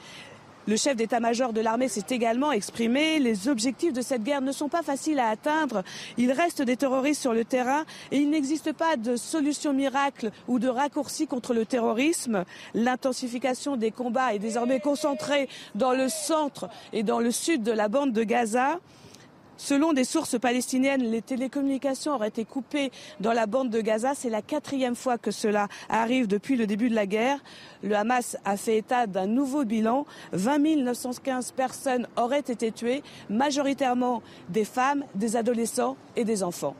[0.67, 3.19] Le chef d'état-major de l'armée s'est également exprimé.
[3.19, 5.83] Les objectifs de cette guerre ne sont pas faciles à atteindre.
[6.17, 10.57] Il reste des terroristes sur le terrain et il n'existe pas de solution miracle ou
[10.57, 12.45] de raccourci contre le terrorisme.
[12.73, 17.87] L'intensification des combats est désormais concentrée dans le centre et dans le sud de la
[17.87, 18.79] bande de Gaza.
[19.57, 24.13] Selon des sources palestiniennes, les télécommunications auraient été coupées dans la bande de Gaza.
[24.15, 27.39] C'est la quatrième fois que cela arrive depuis le début de la guerre.
[27.83, 30.05] Le Hamas a fait état d'un nouveau bilan.
[30.33, 36.75] 20 915 personnes auraient été tuées, majoritairement des femmes, des adolescents et des enfants.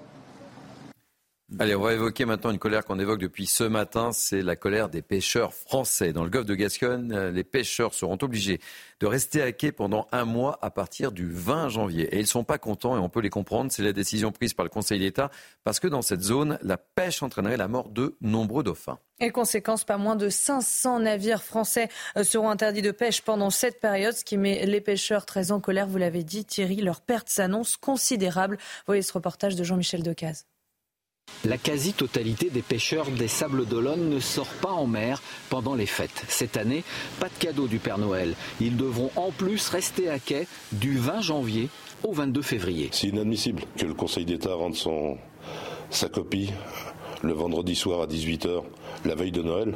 [1.59, 4.89] Allez, on va évoquer maintenant une colère qu'on évoque depuis ce matin, c'est la colère
[4.89, 6.11] des pêcheurs français.
[6.11, 8.59] Dans le golfe de Gascogne, les pêcheurs seront obligés
[8.99, 12.13] de rester à quai pendant un mois à partir du 20 janvier.
[12.13, 14.55] Et ils ne sont pas contents et on peut les comprendre, c'est la décision prise
[14.55, 15.29] par le Conseil d'État
[15.63, 18.97] parce que dans cette zone, la pêche entraînerait la mort de nombreux dauphins.
[19.19, 23.79] Et conséquence, pas moins de 500 navires français euh, seront interdits de pêche pendant cette
[23.79, 27.29] période, ce qui met les pêcheurs très en colère, vous l'avez dit Thierry, leur perte
[27.29, 28.57] s'annonce considérable.
[28.87, 30.47] Voyez ce reportage de Jean-Michel Decaze.
[31.45, 36.25] La quasi-totalité des pêcheurs des Sables d'Olonne ne sort pas en mer pendant les fêtes.
[36.27, 36.83] Cette année,
[37.19, 38.33] pas de cadeau du Père Noël.
[38.59, 41.69] Ils devront en plus rester à quai du 20 janvier
[42.03, 42.89] au 22 février.
[42.91, 45.19] C'est inadmissible que le Conseil d'État rende son,
[45.91, 46.51] sa copie
[47.21, 48.63] le vendredi soir à 18h,
[49.05, 49.75] la veille de Noël.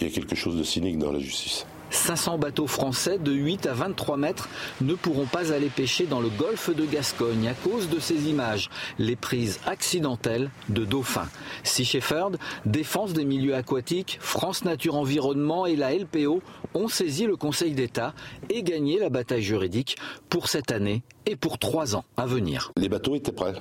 [0.00, 1.66] Il y a quelque chose de cynique dans la justice.
[1.94, 4.48] 500 bateaux français de 8 à 23 mètres
[4.80, 8.68] ne pourront pas aller pêcher dans le golfe de Gascogne à cause de ces images,
[8.98, 11.28] les prises accidentelles de dauphins.
[11.62, 16.42] Sea Shepherd, Défense des milieux aquatiques, France Nature Environnement et la LPO
[16.74, 18.14] ont saisi le Conseil d'État
[18.50, 19.96] et gagné la bataille juridique
[20.28, 22.72] pour cette année et pour trois ans à venir.
[22.76, 23.54] Les bateaux étaient prêts,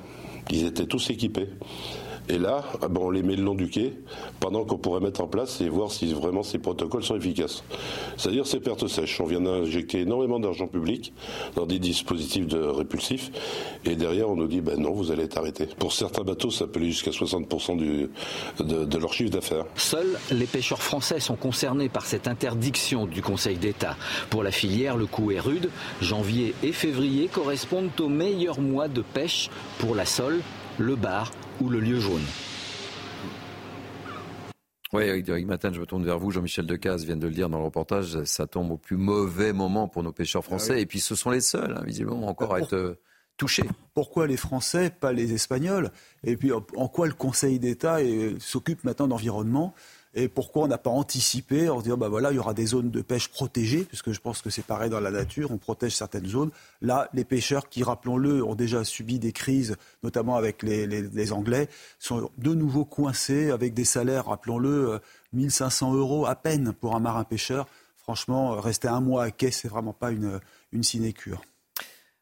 [0.50, 1.50] ils étaient tous équipés.
[2.30, 3.94] Et là, ah ben, on les met le long du quai
[4.40, 7.64] pendant qu'on pourrait mettre en place et voir si vraiment ces protocoles sont efficaces.
[8.18, 9.20] C'est-à-dire ces pertes sèches.
[9.20, 11.14] On vient d'injecter énormément d'argent public
[11.56, 13.32] dans des dispositifs de répulsifs
[13.86, 15.68] et derrière on nous dit ben non, vous allez être arrêté.
[15.78, 18.10] Pour certains bateaux, ça peut aller jusqu'à 60% du,
[18.60, 19.66] de, de leur chiffre d'affaires.
[19.76, 23.98] Seuls les pêcheurs français sont concernés par cette interdiction du Conseil d'État.
[24.30, 25.70] Pour la filière, le coût est rude.
[26.02, 30.40] Janvier et février correspondent aux meilleurs mois de pêche pour la sole,
[30.78, 31.32] le bar
[31.62, 32.24] ou le lieu jaune.
[34.94, 36.30] Oui, Eric Matin, je me tourne vers vous.
[36.30, 38.24] Jean-Michel Decaze vient de le dire dans le reportage.
[38.26, 40.82] Ça tombe au plus mauvais moment pour nos pêcheurs français.
[40.82, 43.00] Et puis ce sont les seuls, hein, visiblement, encore à être euh,
[43.38, 43.64] touchés.
[43.96, 45.90] Pourquoi les Français, pas les Espagnols?
[46.24, 47.98] Et puis en quoi le Conseil d'État
[48.40, 49.74] s'occupe maintenant d'environnement?
[50.16, 52.68] Et pourquoi on n'a pas anticipé en se disant, bah voilà, il y aura des
[52.68, 55.96] zones de pêche protégées, puisque je pense que c'est pareil dans la nature, on protège
[55.96, 56.52] certaines zones.
[56.82, 61.68] Là, les pêcheurs qui, rappelons-le, ont déjà subi des crises, notamment avec les, les, Anglais,
[61.98, 65.00] sont de nouveau coincés avec des salaires, rappelons-le,
[65.34, 67.68] 1500 euros à peine pour un marin pêcheur.
[67.98, 70.40] Franchement, rester un mois à quai, c'est vraiment pas une,
[70.74, 71.42] une sinécure.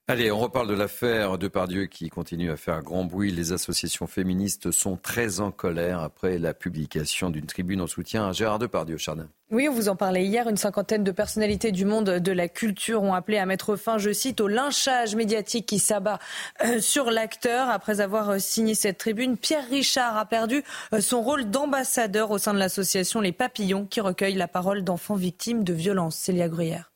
[0.08, 3.32] Allez, on reparle de l'affaire Depardieu qui continue à faire grand bruit.
[3.32, 8.32] Les associations féministes sont très en colère après la publication d'une tribune en soutien à
[8.34, 8.98] Gérard Depardieu.
[8.98, 9.30] Chardin.
[9.52, 10.50] Oui, on vous en parlait hier.
[10.50, 14.12] Une cinquantaine de personnalités du monde de la culture ont appelé à mettre fin, je
[14.12, 16.20] cite, au lynchage médiatique qui s'abat
[16.66, 17.70] euh, sur l'acteur.
[17.70, 20.64] Après avoir euh, signé cette tribune, Pierre Richard a perdu
[20.94, 25.16] euh, son rôle d'ambassadeur au sein de l'association Les Papillons qui recueille la parole d'enfants
[25.16, 26.16] victimes de violences.
[26.16, 26.92] Célia Gruyère.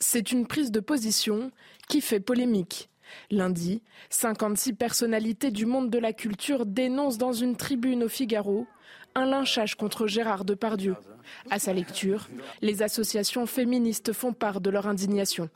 [0.00, 1.50] C'est une prise de position
[1.88, 2.90] qui fait polémique.
[3.30, 8.66] Lundi, 56 personnalités du monde de la culture dénoncent dans une tribune au Figaro
[9.14, 10.94] un lynchage contre Gérard Depardieu.
[11.50, 12.28] À sa lecture,
[12.62, 15.48] les associations féministes font part de leur indignation.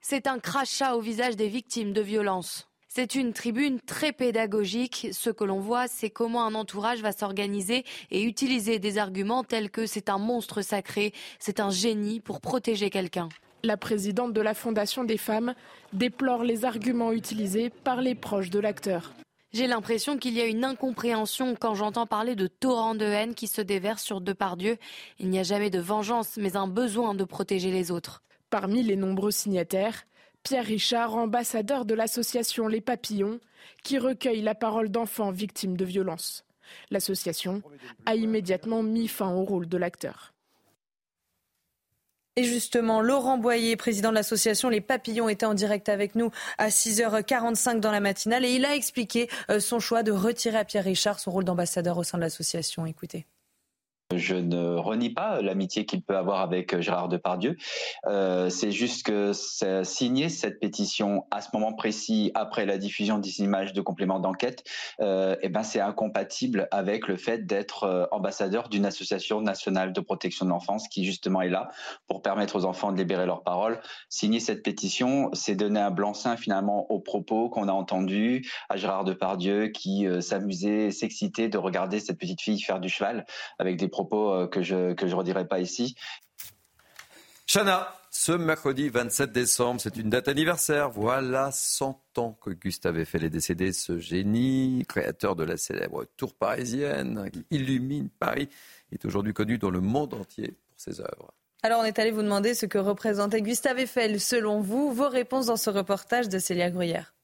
[0.00, 2.68] C'est un crachat au visage des victimes de violences.
[2.88, 5.08] C'est une tribune très pédagogique.
[5.12, 9.70] Ce que l'on voit, c'est comment un entourage va s'organiser et utiliser des arguments tels
[9.70, 13.28] que c'est un monstre sacré, c'est un génie pour protéger quelqu'un.
[13.64, 15.54] La présidente de la Fondation des femmes
[15.92, 19.12] déplore les arguments utilisés par les proches de l'acteur.
[19.52, 23.48] J'ai l'impression qu'il y a une incompréhension quand j'entends parler de torrents de haine qui
[23.48, 24.76] se déversent sur Depardieu.
[25.18, 28.22] Il n'y a jamais de vengeance, mais un besoin de protéger les autres.
[28.50, 30.04] Parmi les nombreux signataires,
[30.44, 33.40] Pierre Richard, ambassadeur de l'association Les Papillons,
[33.82, 36.44] qui recueille la parole d'enfants victimes de violences.
[36.90, 37.62] L'association
[38.06, 40.32] a immédiatement mis fin au rôle de l'acteur.
[42.38, 46.68] Et justement, Laurent Boyer, président de l'association Les Papillons, était en direct avec nous à
[46.68, 50.84] 6h45 dans la matinale et il a expliqué euh, son choix de retirer à Pierre
[50.84, 52.86] Richard son rôle d'ambassadeur au sein de l'association.
[52.86, 53.26] Écoutez.
[54.16, 57.58] Je ne renie pas l'amitié qu'il peut avoir avec euh, Gérard Depardieu.
[58.06, 59.32] Euh, c'est juste que
[59.84, 64.64] signer cette pétition à ce moment précis, après la diffusion des images de complément d'enquête,
[65.02, 70.00] euh, eh ben c'est incompatible avec le fait d'être euh, ambassadeur d'une association nationale de
[70.00, 71.68] protection de l'enfance qui justement est là
[72.06, 73.78] pour permettre aux enfants de libérer leur parole.
[74.08, 79.04] Signer cette pétition, c'est donner un blanc-seing finalement aux propos qu'on a entendus à Gérard
[79.04, 83.26] Depardieu qui s'amusait, s'excitait de regarder cette petite fille faire du cheval
[83.58, 85.96] avec des propos euh, que je ne redirai pas ici.
[87.46, 90.90] Chana, ce mercredi 27 décembre, c'est une date anniversaire.
[90.90, 96.34] Voilà 100 ans que Gustave Eiffel est décédé, ce génie, créateur de la célèbre tour
[96.34, 98.48] parisienne qui illumine Paris,
[98.92, 101.32] est aujourd'hui connu dans le monde entier pour ses œuvres.
[101.62, 104.92] Alors on est allé vous demander ce que représentait Gustave Eiffel selon vous.
[104.92, 107.14] Vos réponses dans ce reportage de Célia Gruyère.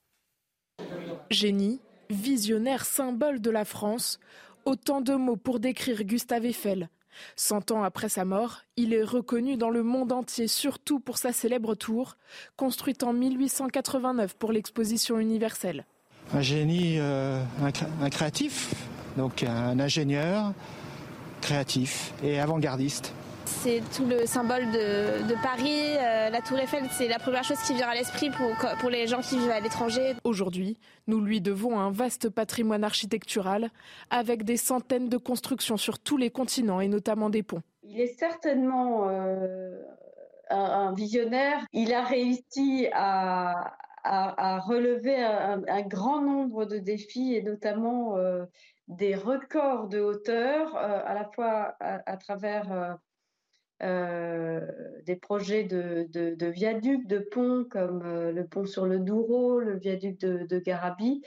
[1.31, 1.81] Génie,
[2.11, 4.19] Visionnaire symbole de la France,
[4.65, 6.89] autant de mots pour décrire Gustave Eiffel.
[7.36, 11.32] Cent ans après sa mort, il est reconnu dans le monde entier, surtout pour sa
[11.32, 12.16] célèbre tour,
[12.57, 15.85] construite en 1889 pour l'exposition universelle.
[16.32, 18.74] Un génie, euh, un, créatif,
[19.16, 20.53] donc un ingénieur
[21.41, 23.12] créatif et avant-gardiste.
[23.47, 25.97] C'est tout le symbole de, Paris.
[25.97, 29.07] Euh, la tour Eiffel, c'est la première chose qui vient à l'esprit pour, pour les
[29.07, 30.15] gens qui vivent à l'étranger.
[30.25, 33.71] Aujourd'hui, nous lui devons un vaste patrimoine architectural
[34.11, 37.62] avec des centaines de constructions sur tous les continents et notamment des ponts.
[37.83, 39.79] Il est certainement euh,
[40.51, 41.66] un, visionnaire.
[41.73, 48.45] Il a réussi à, à, relever un, grand nombre de défis et notamment euh,
[48.89, 52.95] des records de hauteur, à la fois à travers euh,
[53.81, 59.79] des projets de, de, viaducs, de ponts comme euh, le pont sur le Douro, le
[59.79, 61.23] viaduc de, de Garabi,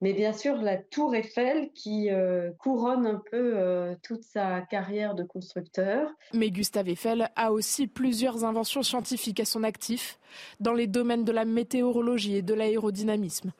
[0.00, 5.24] mais bien sûr la tour Eiffel qui euh, couronne un peu toute sa carrière de
[5.24, 6.10] constructeur.
[6.32, 10.18] Mais Gustave Eiffel a aussi plusieurs inventions scientifiques à son actif
[10.60, 13.52] dans les domaines de la météorologie et de l'aérodynamisme.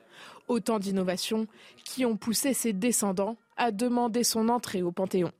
[0.46, 1.46] Autant d'innovations
[1.84, 5.32] qui ont poussé ses descendants à demander son entrée au Panthéon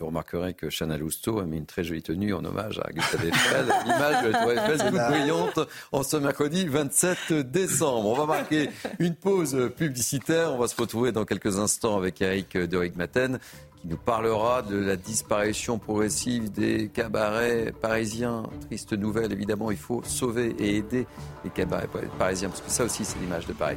[0.00, 3.26] vous remarquerez que Chana Lousteau a mis une très jolie tenue en hommage à Gustave
[3.26, 3.66] Eiffel.
[3.84, 5.60] L'image de la Tour Eiffel toute brillante
[5.92, 8.08] en ce mercredi 27 décembre.
[8.08, 10.52] On va marquer une pause publicitaire.
[10.52, 13.38] On va se retrouver dans quelques instants avec Eric Doric Maten
[13.84, 18.44] qui nous parlera de la disparition progressive des cabarets parisiens.
[18.66, 21.06] Triste nouvelle, évidemment, il faut sauver et aider
[21.44, 21.88] les cabarets
[22.18, 23.76] parisiens, parce que ça aussi, c'est l'image de Paris.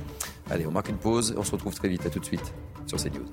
[0.49, 2.53] Allez, on marque une pause, on se retrouve très vite, à tout de suite
[2.85, 3.26] sur CNews.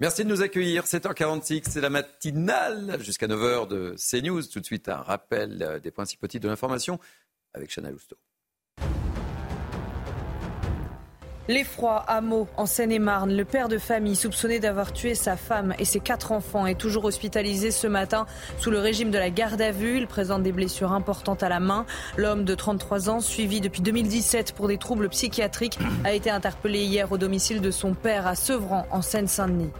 [0.00, 0.84] Merci de nous accueillir.
[0.84, 4.42] 7h46, c'est la matinale jusqu'à 9h de CNews.
[4.44, 7.00] Tout de suite, un rappel euh, des principaux titres de l'information
[7.52, 8.16] avec Chana Lousteau.
[11.48, 15.86] L'effroi à Meaux, en Seine-et-Marne, le père de famille soupçonné d'avoir tué sa femme et
[15.86, 18.26] ses quatre enfants est toujours hospitalisé ce matin
[18.58, 19.96] sous le régime de la garde à vue.
[19.96, 21.86] Il présente des blessures importantes à la main.
[22.18, 27.10] L'homme de 33 ans, suivi depuis 2017 pour des troubles psychiatriques, a été interpellé hier
[27.10, 29.70] au domicile de son père à Sevran, en Seine-Saint-Denis.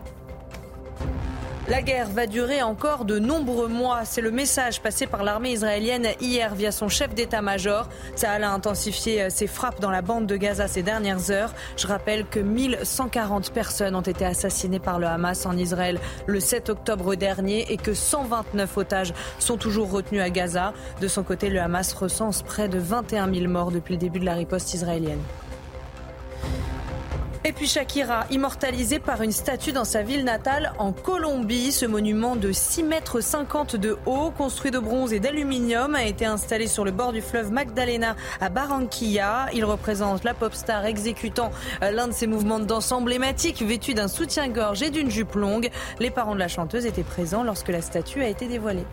[1.68, 4.06] La guerre va durer encore de nombreux mois.
[4.06, 7.90] C'est le message passé par l'armée israélienne hier via son chef d'état-major.
[8.16, 11.52] Ça a intensifié euh, ses frappes dans la bande de Gaza ces dernières heures.
[11.76, 16.70] Je rappelle que 1140 personnes ont été assassinées par le Hamas en Israël le 7
[16.70, 20.72] octobre dernier et que 129 otages sont toujours retenus à Gaza.
[21.02, 24.24] De son côté, le Hamas recense près de 21 000 morts depuis le début de
[24.24, 25.20] la riposte israélienne.
[27.44, 31.70] Et puis Shakira, immortalisée par une statue dans sa ville natale en Colombie.
[31.70, 36.26] Ce monument de 6 mètres 50 de haut, construit de bronze et d'aluminium, a été
[36.26, 39.48] installé sur le bord du fleuve Magdalena à Barranquilla.
[39.54, 41.52] Il représente la pop star exécutant
[41.82, 45.70] euh, l'un de ses mouvements de danse emblématiques, vêtu d'un soutien-gorge et d'une jupe longue.
[46.00, 48.86] Les parents de la chanteuse étaient présents lorsque la statue a été dévoilée.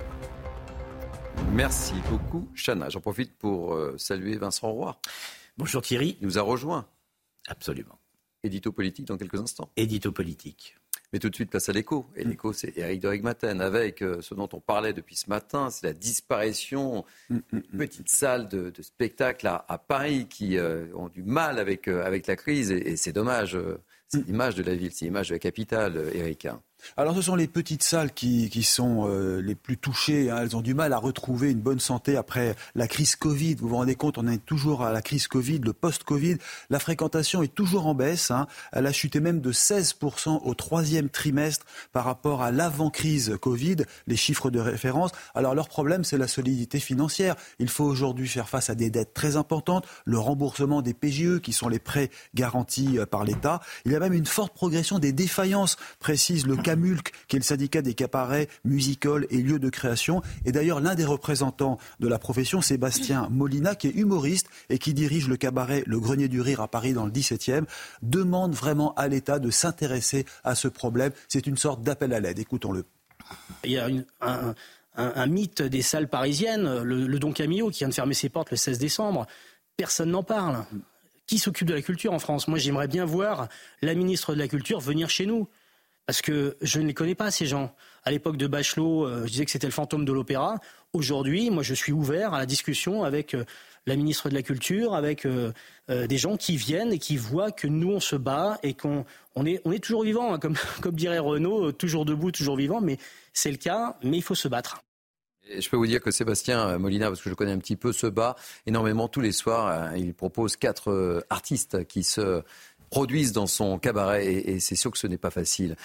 [1.51, 2.89] Merci beaucoup, Chana.
[2.89, 4.99] J'en profite pour euh, saluer Vincent Roy.
[5.57, 6.17] Bonjour Thierry.
[6.21, 6.85] Il nous a rejoint.
[7.47, 7.94] Absolument.
[8.45, 9.69] Édito politique dans quelques instants.
[9.75, 10.75] Édito politique.
[11.13, 12.05] Mais tout de suite, place à l'écho.
[12.15, 12.29] Et mm.
[12.29, 15.87] l'écho, c'est Eric de Rigmaten avec euh, ce dont on parlait depuis ce matin, c'est
[15.87, 21.23] la disparition mm, mm, de petites salles de, spectacle à, Paris qui euh, ont du
[21.23, 22.71] mal avec, euh, avec la crise.
[22.71, 23.57] Et, c'est dommage.
[24.07, 26.47] c'est l'image de la ville, c'est l'image de la capitale, Eric.
[26.97, 30.29] Alors ce sont les petites salles qui, sont euh, les plus touchées.
[30.29, 30.39] Hein.
[30.41, 33.55] Elles ont du mal à retrouver une bonne santé après la crise Covid.
[33.55, 36.37] Vous vous rendez compte, on est toujours à la crise Covid, le post-Covid.
[36.69, 38.31] La fréquentation est toujours en baisse.
[38.31, 38.47] Hein.
[38.71, 44.15] Elle a chuté même de 16% au troisième trimestre par rapport à l'avant-crise Covid, les
[44.15, 45.11] chiffres de référence.
[45.33, 47.35] Alors leur problème, c'est la solidité financière.
[47.59, 51.53] Il faut aujourd'hui faire face à des dettes très importantes, le remboursement des PGE, qui
[51.53, 53.61] sont les prêts garantis euh, par l'État.
[53.85, 57.43] Il y a même une forte progression des défaillances, précise le CAMULC, qui est le
[57.43, 60.21] syndicat des cabarets, musicoles et lieux de création.
[60.45, 64.93] Et d'ailleurs, l'un des représentants de la profession, Sébastien Molina, qui est humoriste et qui
[64.93, 67.65] dirige le cabaret Le Grenier du Rire à Paris dans le 17e,
[68.01, 71.11] demande vraiment à l'État de s'intéresser à ce problème.
[71.27, 72.39] C'est une sorte d'appel à l'aide.
[72.39, 72.85] Écoutons-le.
[73.63, 73.87] Il y a
[74.97, 78.57] un, mythe des salles parisiennes, le, Don Camillo qui vient de fermer ses portes le
[78.57, 79.25] 16 décembre.
[79.77, 80.63] Personne n'en parle.
[81.27, 82.47] Qui s'occupe de la culture en France?
[82.47, 83.49] Moi, j'aimerais bien voir
[83.81, 85.47] la ministre de la Culture venir chez nous.
[86.05, 87.73] Parce que je ne les connais pas, ces gens.
[88.03, 90.59] À l'époque de Bachelot, euh, je disais que c'était le fantôme de l'opéra.
[90.93, 93.43] Aujourd'hui, moi, je suis ouvert à la discussion avec euh,
[93.87, 95.51] la ministre de la Culture, avec euh,
[95.87, 99.03] des gens qui viennent et qui voient que nous, on se bat et qu'on
[99.35, 102.81] on est, on est toujours vivant, hein, comme, comme dirait Renaud, toujours debout, toujours vivant,
[102.81, 102.97] mais
[103.33, 104.83] c'est le cas, mais il faut se battre.
[105.57, 108.07] je peux vous dire que Sébastien Molina, parce que je connais un petit peu, se
[108.07, 108.35] bat
[108.67, 109.95] énormément tous les soirs.
[109.95, 112.43] Il propose quatre artistes qui se
[112.89, 115.75] produisent dans son cabaret et, c'est sûr que ce n'est pas facile.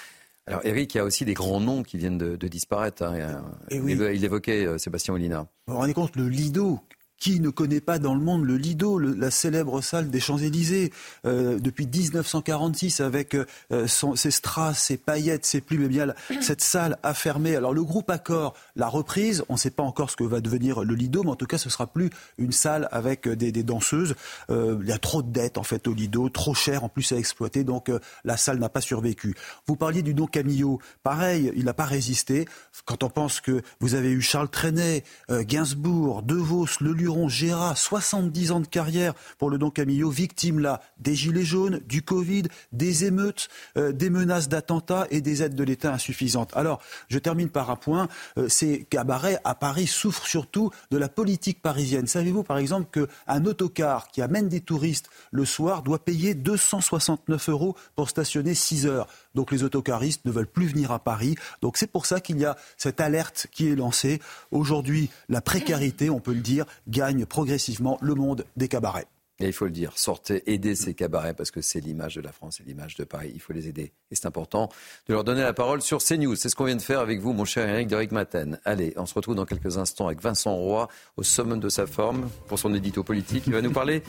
[0.46, 3.02] Alors Eric, il y a aussi des grands noms qui viennent de, disparaître.
[3.04, 3.44] Hein.
[3.70, 5.46] Il, évoquait Sébastien Molina.
[5.66, 6.80] Vous vous rendez compte, le Lido,
[7.20, 10.90] qui ne connaît pas dans le monde le Lido, la célèbre salle des Champs-Élysées,
[11.26, 16.98] euh, depuis 1946 avec euh, ses strass, ses paillettes, ses plumes, eh bien cette salle
[17.02, 17.54] a fermé.
[17.54, 20.82] Alors le groupe Accor l'a reprise, on ne sait pas encore ce que va devenir
[20.82, 24.14] le Lido, mais en tout cas ce sera plus une salle avec des, danseuses.
[24.48, 27.12] Euh, il y a trop de dettes en fait au Lido, trop cher en plus
[27.12, 27.92] à exploiter, donc
[28.24, 29.34] la salle n'a pas survécu.
[29.66, 32.46] Vous parliez du Don Camillo, pareil, il n'a pas résisté.
[32.86, 36.66] Quand on pense que vous avez eu Charles Trenet, Gainsbourg, De Vos,
[37.16, 41.80] Lieu Gérard, 70 ans de carrière pour le Don Camillo, victime là des gilets jaunes,
[41.86, 46.52] du Covid, des émeutes, euh, des menaces d'attentats et des aides de l'État insuffisantes.
[46.54, 48.08] Alors, je termine par un point.
[48.38, 52.06] Euh, ces cabarets à Paris souffrent surtout de la politique parisienne.
[52.06, 57.76] Savez-vous par exemple qu'un autocar qui amène des touristes le soir doit payer 269 euros
[57.96, 59.08] pour stationner 6 heures?
[59.34, 61.36] Donc les autocaristes ne veulent plus venir à Paris.
[61.62, 64.20] Donc c'est pour ça qu'il y a cette alerte qui est lancée.
[64.50, 69.06] Aujourd'hui, la précarité, on peut le dire, gagne progressivement le monde des cabarets.
[69.40, 72.30] Et il faut le dire, sortez, aidez ces cabarets parce que c'est l'image de la
[72.30, 73.32] France et l'image de Paris.
[73.34, 73.92] Il faut les aider.
[74.10, 74.68] Et c'est important
[75.08, 76.36] de leur donner la parole sur CNews.
[76.36, 78.60] C'est ce qu'on vient de faire avec vous, mon cher Eric Deric Maten.
[78.66, 82.28] Allez, on se retrouve dans quelques instants avec Vincent Roy au summum de sa forme
[82.48, 83.44] pour son édito politique.
[83.46, 84.02] Il va nous parler,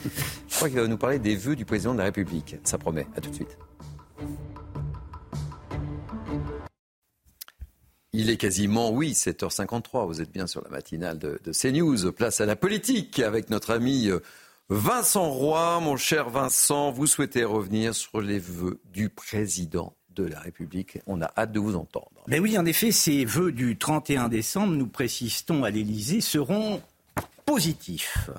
[0.48, 2.56] je crois qu'il va nous parler des vœux du président de la République.
[2.64, 3.06] Ça promet.
[3.16, 3.56] À tout de suite.
[8.14, 10.06] Il est quasiment, oui, 7h53.
[10.06, 12.12] Vous êtes bien sur la matinale de, CNews.
[12.12, 14.20] Place à la politique avec notre ami euh,
[14.68, 15.80] Vincent Roy.
[15.80, 20.98] Mon cher Vincent, vous souhaitez revenir sur les vœux du président de la République.
[21.06, 22.22] On a hâte de vous entendre.
[22.26, 26.82] Mais oui, en effet, ces vœux du 31 décembre, nous précisons à l'Élysée, seront
[27.44, 28.30] positif.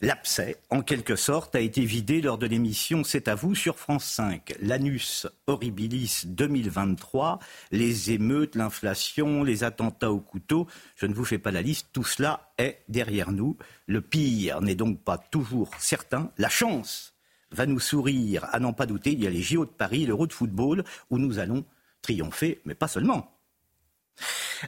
[0.00, 4.04] L'abcès, en quelque sorte, a été vidé lors de l'émission C'est à vous sur France
[4.04, 4.54] 5.
[4.60, 7.38] L'anus horribilis 2023,
[7.70, 10.66] les émeutes, l'inflation, les attentats au couteau,
[10.96, 13.56] je ne vous fais pas la liste, tout cela est derrière nous.
[13.86, 16.30] Le pire n'est donc pas toujours certain.
[16.38, 17.14] La chance
[17.50, 20.26] va nous sourire, à n'en pas douter, il y a les JO de Paris, l'Euro
[20.26, 21.64] de football, où nous allons
[22.00, 23.36] triompher, mais pas seulement.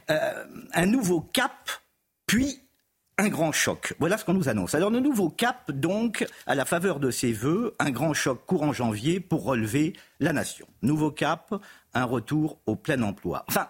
[0.09, 1.69] Euh, un nouveau cap,
[2.25, 2.59] puis
[3.17, 3.93] un grand choc.
[3.99, 4.75] Voilà ce qu'on nous annonce.
[4.75, 8.73] Alors, le nouveau cap, donc, à la faveur de ces vœux, un grand choc courant
[8.73, 10.67] janvier pour relever la nation.
[10.81, 11.55] Nouveau cap,
[11.93, 13.45] un retour au plein emploi.
[13.47, 13.67] Enfin,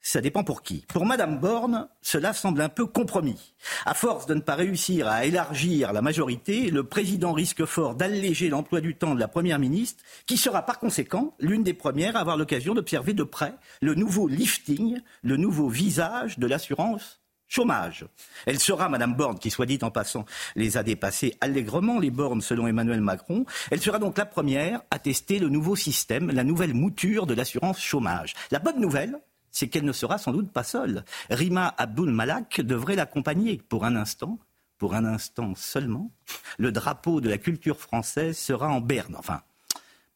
[0.00, 0.84] ça dépend pour qui.
[0.86, 3.54] Pour Madame Borne, cela semble un peu compromis.
[3.84, 8.48] À force de ne pas réussir à élargir la majorité, le président risque fort d'alléger
[8.48, 12.20] l'emploi du temps de la première ministre, qui sera par conséquent l'une des premières à
[12.20, 18.06] avoir l'occasion d'observer de près le nouveau lifting, le nouveau visage de l'assurance chômage.
[18.46, 20.24] Elle sera, Madame Borne, qui soit dit en passant,
[20.54, 23.44] les a dépassées allègrement, les bornes selon Emmanuel Macron.
[23.70, 27.80] Elle sera donc la première à tester le nouveau système, la nouvelle mouture de l'assurance
[27.80, 28.34] chômage.
[28.50, 29.18] La bonne nouvelle,
[29.50, 31.04] c'est qu'elle ne sera sans doute pas seule.
[31.30, 34.38] Rima Abdul Malak devrait l'accompagner pour un instant.
[34.78, 36.12] Pour un instant seulement,
[36.58, 39.16] le drapeau de la culture française sera en berne.
[39.16, 39.40] Enfin,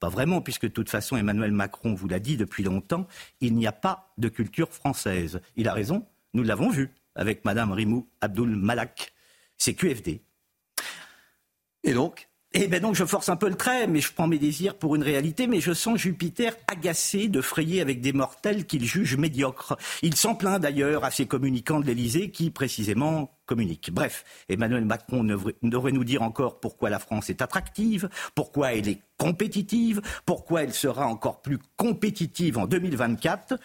[0.00, 3.06] pas vraiment, puisque de toute façon, Emmanuel Macron vous l'a dit depuis longtemps,
[3.40, 5.40] il n'y a pas de culture française.
[5.56, 9.12] Il a raison, nous l'avons vu avec Madame Rimou Abdul Malak.
[9.56, 10.22] C'est QFD.
[11.84, 14.38] Et donc eh bien donc je force un peu le trait, mais je prends mes
[14.38, 18.84] désirs pour une réalité, mais je sens Jupiter agacé de frayer avec des mortels qu'il
[18.84, 19.76] juge médiocres.
[20.02, 23.92] Il s'en plaint d'ailleurs à ses communicants de l'Elysée qui précisément communiquent.
[23.92, 29.02] Bref, Emmanuel Macron devrait nous dire encore pourquoi la France est attractive, pourquoi elle est
[29.16, 33.60] compétitive, pourquoi elle sera encore plus compétitive en 2024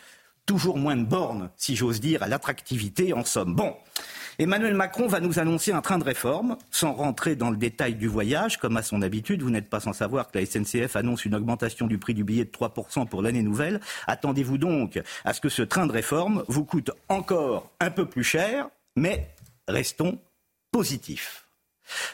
[0.45, 3.55] toujours moins de bornes, si j'ose dire, à l'attractivité en somme.
[3.55, 3.75] Bon.
[4.37, 8.09] Emmanuel Macron va nous annoncer un train de réforme, sans rentrer dans le détail du
[8.09, 9.41] voyage, comme à son habitude.
[9.41, 12.43] Vous n'êtes pas sans savoir que la SNCF annonce une augmentation du prix du billet
[12.43, 13.79] de 3% pour l'année nouvelle.
[14.07, 18.25] Attendez-vous donc à ce que ce train de réforme vous coûte encore un peu plus
[18.25, 18.67] cher,
[18.97, 19.29] mais
[19.69, 20.19] restons
[20.71, 21.45] positifs.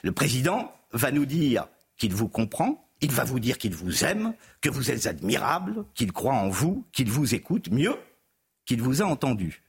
[0.03, 1.67] Le président va nous dire
[1.97, 6.11] qu'il vous comprend, il va vous dire qu'il vous aime, que vous êtes admirable, qu'il
[6.11, 7.95] croit en vous, qu'il vous écoute, mieux,
[8.65, 9.63] qu'il vous a entendu,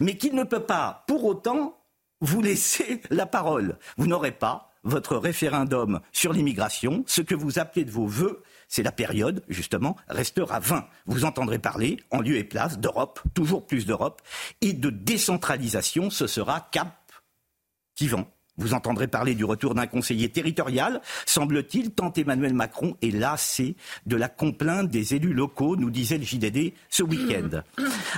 [0.00, 1.78] mais qu'il ne peut pas, pour autant,
[2.20, 3.78] vous laisser la parole.
[3.96, 8.82] Vous n'aurez pas votre référendum sur l'immigration, ce que vous appelez de vos voeux, c'est
[8.82, 10.86] la période, justement, restera vain.
[11.06, 14.20] Vous entendrez parler, en lieu et place, d'Europe, toujours plus d'Europe,
[14.60, 17.12] et de décentralisation, ce sera cap
[17.94, 18.33] qui vend.
[18.56, 23.74] Vous entendrez parler du retour d'un conseiller territorial, semble-t-il, tant Emmanuel Macron est lassé
[24.06, 27.62] de la complainte des élus locaux, nous disait le JDD ce week-end.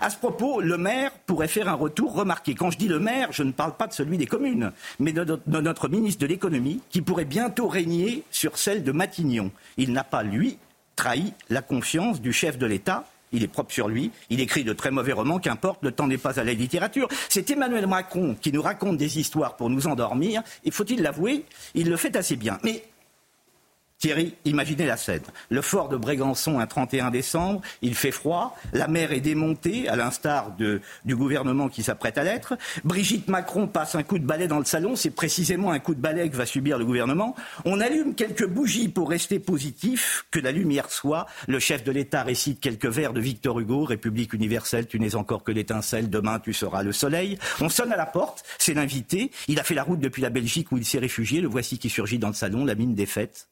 [0.03, 2.55] À ce propos, le maire pourrait faire un retour remarqué.
[2.55, 5.25] Quand je dis le maire, je ne parle pas de celui des communes, mais de,
[5.25, 9.51] de notre ministre de l'économie, qui pourrait bientôt régner sur celle de Matignon.
[9.79, 10.59] Il n'a pas, lui,
[10.97, 14.73] trahi la confiance du chef de l'État il est propre sur lui, il écrit de
[14.73, 17.09] très mauvais romans, qu'importe, le temps n'est pas à la littérature.
[17.29, 21.45] C'est Emmanuel Macron qui nous raconte des histoires pour nous endormir, et faut-il l'avouer,
[21.75, 22.59] il le fait assez bien.
[22.63, 22.85] Mais
[23.99, 25.23] Thierry, imaginez la scène.
[25.49, 29.97] Le fort de Brégançon, un 31 décembre, il fait froid, la mer est démontée, à
[29.97, 32.59] l'instar du gouvernement qui s'apprête à l'être.
[32.85, 36.01] Brigitte Macron passe un coup de balai dans le salon, c'est précisément un coup de
[36.01, 37.35] balai que va subir le gouvernement.
[37.65, 41.25] On allume quelques bougies pour rester positif, que la lumière soit.
[41.49, 45.43] Le chef de l'État récite quelques vers de Victor Hugo, République universelle, tu n'es encore
[45.43, 47.39] que l'étincelle, demain tu seras le soleil.
[47.63, 50.71] On sonne à la porte, c'est l'invité, il a fait la route depuis la Belgique
[50.71, 53.49] où il s'est réfugié, le voici qui surgit dans le salon, la mine défaite.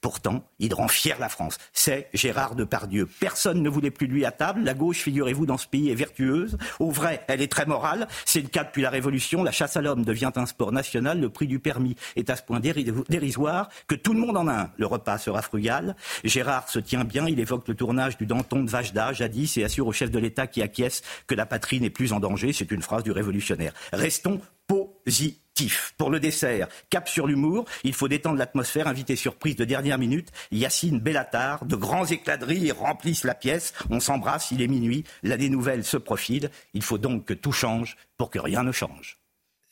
[0.00, 1.58] Pourtant, il rend fier la France.
[1.74, 3.06] C'est Gérard Depardieu.
[3.20, 4.62] Personne ne voulait plus lui à table.
[4.62, 6.56] La gauche, figurez-vous, dans ce pays est vertueuse.
[6.78, 8.08] Au vrai, elle est très morale.
[8.24, 9.42] C'est le cas depuis la Révolution.
[9.42, 11.20] La chasse à l'homme devient un sport national.
[11.20, 14.54] Le prix du permis est à ce point dérisoire que tout le monde en a
[14.54, 14.70] un.
[14.78, 15.94] Le repas sera frugal.
[16.24, 17.26] Gérard se tient bien.
[17.26, 20.46] Il évoque le tournage du Danton de Vajda, jadis, et assure au chef de l'État
[20.46, 22.54] qui acquiesce que la patrie n'est plus en danger.
[22.54, 23.74] C'est une phrase du révolutionnaire.
[23.92, 24.40] Restons
[24.70, 25.94] positif.
[25.98, 30.28] Pour le dessert, cap sur l'humour, il faut détendre l'atmosphère, invité surprise de dernière minute,
[30.52, 35.02] Yacine Bellatar, de grands éclats de rire remplissent la pièce, on s'embrasse, il est minuit,
[35.24, 39.18] l'année nouvelle se profile, il faut donc que tout change pour que rien ne change.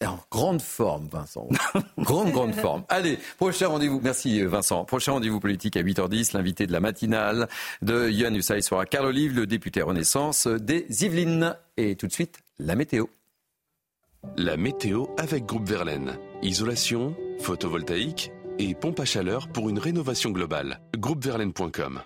[0.05, 1.49] En grande forme, Vincent.
[1.99, 2.85] grande, grande forme.
[2.89, 4.01] Allez, prochain rendez-vous.
[4.03, 4.85] Merci, Vincent.
[4.85, 6.37] Prochain rendez-vous politique à 8h10.
[6.37, 7.49] L'invité de la matinale
[7.83, 11.57] de Yann Usaï sera Carl Olive, le député Renaissance des Yvelines.
[11.77, 13.07] Et tout de suite, la météo.
[14.36, 16.19] La météo avec Groupe Verlaine.
[16.43, 20.81] Isolation, photovoltaïque et pompe à chaleur pour une rénovation globale.
[20.97, 22.03] Groupeverlaine.com.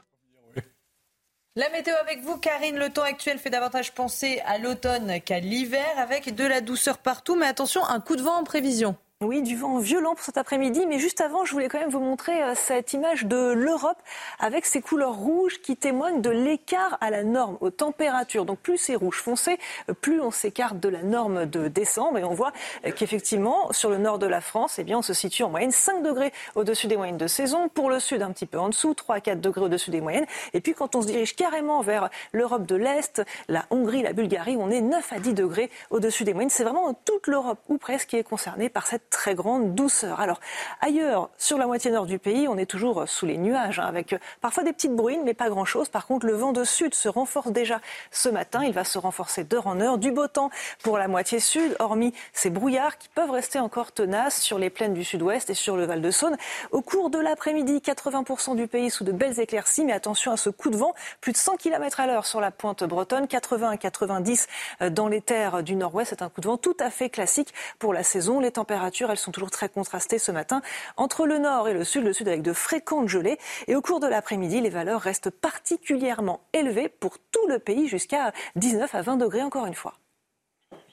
[1.57, 2.79] La météo avec vous, Karine.
[2.79, 7.37] Le temps actuel fait davantage penser à l'automne qu'à l'hiver, avec de la douceur partout.
[7.37, 8.97] Mais attention, un coup de vent en prévision.
[9.25, 10.85] Oui, du vent violent pour cet après-midi.
[10.87, 13.99] Mais juste avant, je voulais quand même vous montrer euh, cette image de l'Europe
[14.41, 18.45] avec ces couleurs rouges qui témoignent de l'écart à la norme, aux températures.
[18.45, 19.59] Donc plus c'est rouge foncé,
[19.89, 22.19] euh, plus on s'écarte de la norme de décembre.
[22.19, 22.53] Et on voit
[22.85, 25.71] euh, qu'effectivement, sur le nord de la France, eh bien, on se situe en moyenne
[25.71, 27.69] 5 degrés au-dessus des moyennes de saison.
[27.69, 30.27] Pour le sud, un petit peu en dessous, 3 à 4 degrés au-dessus des moyennes.
[30.53, 34.57] Et puis quand on se dirige carrément vers l'Europe de l'Est, la Hongrie, la Bulgarie,
[34.59, 36.51] on est 9 à 10 degrés au-dessus des moyennes.
[36.51, 40.21] C'est vraiment toute l'Europe, ou presque, qui est concernée par cette très grande douceur.
[40.21, 40.41] Alors
[40.81, 44.17] ailleurs, sur la moitié nord du pays, on est toujours sous les nuages, hein, avec
[44.41, 45.89] parfois des petites bruines, mais pas grand-chose.
[45.89, 47.81] Par contre, le vent de sud se renforce déjà
[48.11, 48.65] ce matin.
[48.65, 49.99] Il va se renforcer d'heure en heure.
[49.99, 50.51] Du beau temps
[50.83, 54.95] pour la moitié sud, hormis ces brouillards qui peuvent rester encore tenaces sur les plaines
[54.95, 56.37] du sud-ouest et sur le Val de Saône.
[56.71, 60.49] Au cours de l'après-midi, 80% du pays sous de belles éclaircies, mais attention à ce
[60.49, 63.77] coup de vent, plus de 100 km à l'heure sur la pointe bretonne, 80 à
[63.77, 64.47] 90
[64.91, 66.11] dans les terres du nord-ouest.
[66.11, 68.41] C'est un coup de vent tout à fait classique pour la saison.
[68.41, 70.63] Les températures, elles sont toujours très contrasté ce matin
[70.97, 73.39] entre le nord et le sud, le sud avec de fréquentes gelées.
[73.67, 78.33] Et au cours de l'après-midi, les valeurs restent particulièrement élevées pour tout le pays jusqu'à
[78.57, 79.95] 19 à 20 degrés encore une fois.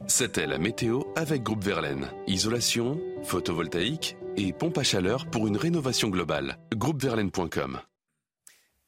[0.07, 2.09] C'était la météo avec Groupe Verlaine.
[2.27, 6.57] Isolation, photovoltaïque et pompe à chaleur pour une rénovation globale.
[6.73, 7.79] Groupeverlaine.com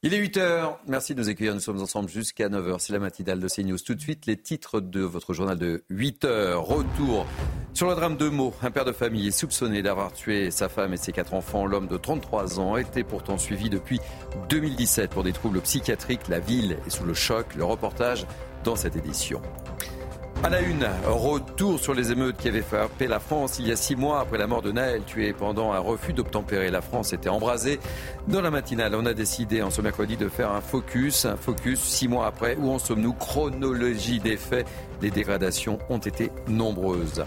[0.03, 0.77] il est 8h.
[0.87, 1.53] Merci de nous accueillir.
[1.53, 2.77] Nous sommes ensemble jusqu'à 9h.
[2.79, 3.77] C'est la matinale de CNews.
[3.77, 6.55] Tout de suite, les titres de votre journal de 8h.
[6.55, 7.27] Retour
[7.73, 8.53] sur le drame de Meaux.
[8.63, 11.67] Un père de famille est soupçonné d'avoir tué sa femme et ses quatre enfants.
[11.67, 13.99] L'homme de 33 ans était pourtant suivi depuis
[14.49, 16.27] 2017 pour des troubles psychiatriques.
[16.29, 17.53] La ville est sous le choc.
[17.55, 18.25] Le reportage
[18.63, 19.39] dans cette édition.
[20.43, 23.75] À la une, retour sur les émeutes qui avaient frappé la France il y a
[23.75, 26.71] six mois après la mort de Naël, tué pendant un refus d'obtempérer.
[26.71, 27.79] La France était embrasée.
[28.27, 31.79] Dans la matinale, on a décidé en ce mercredi de faire un focus, un focus
[31.79, 32.57] six mois après.
[32.59, 33.13] Où en sommes-nous?
[33.13, 34.65] Chronologie des faits.
[35.03, 37.23] Les dégradations ont été nombreuses.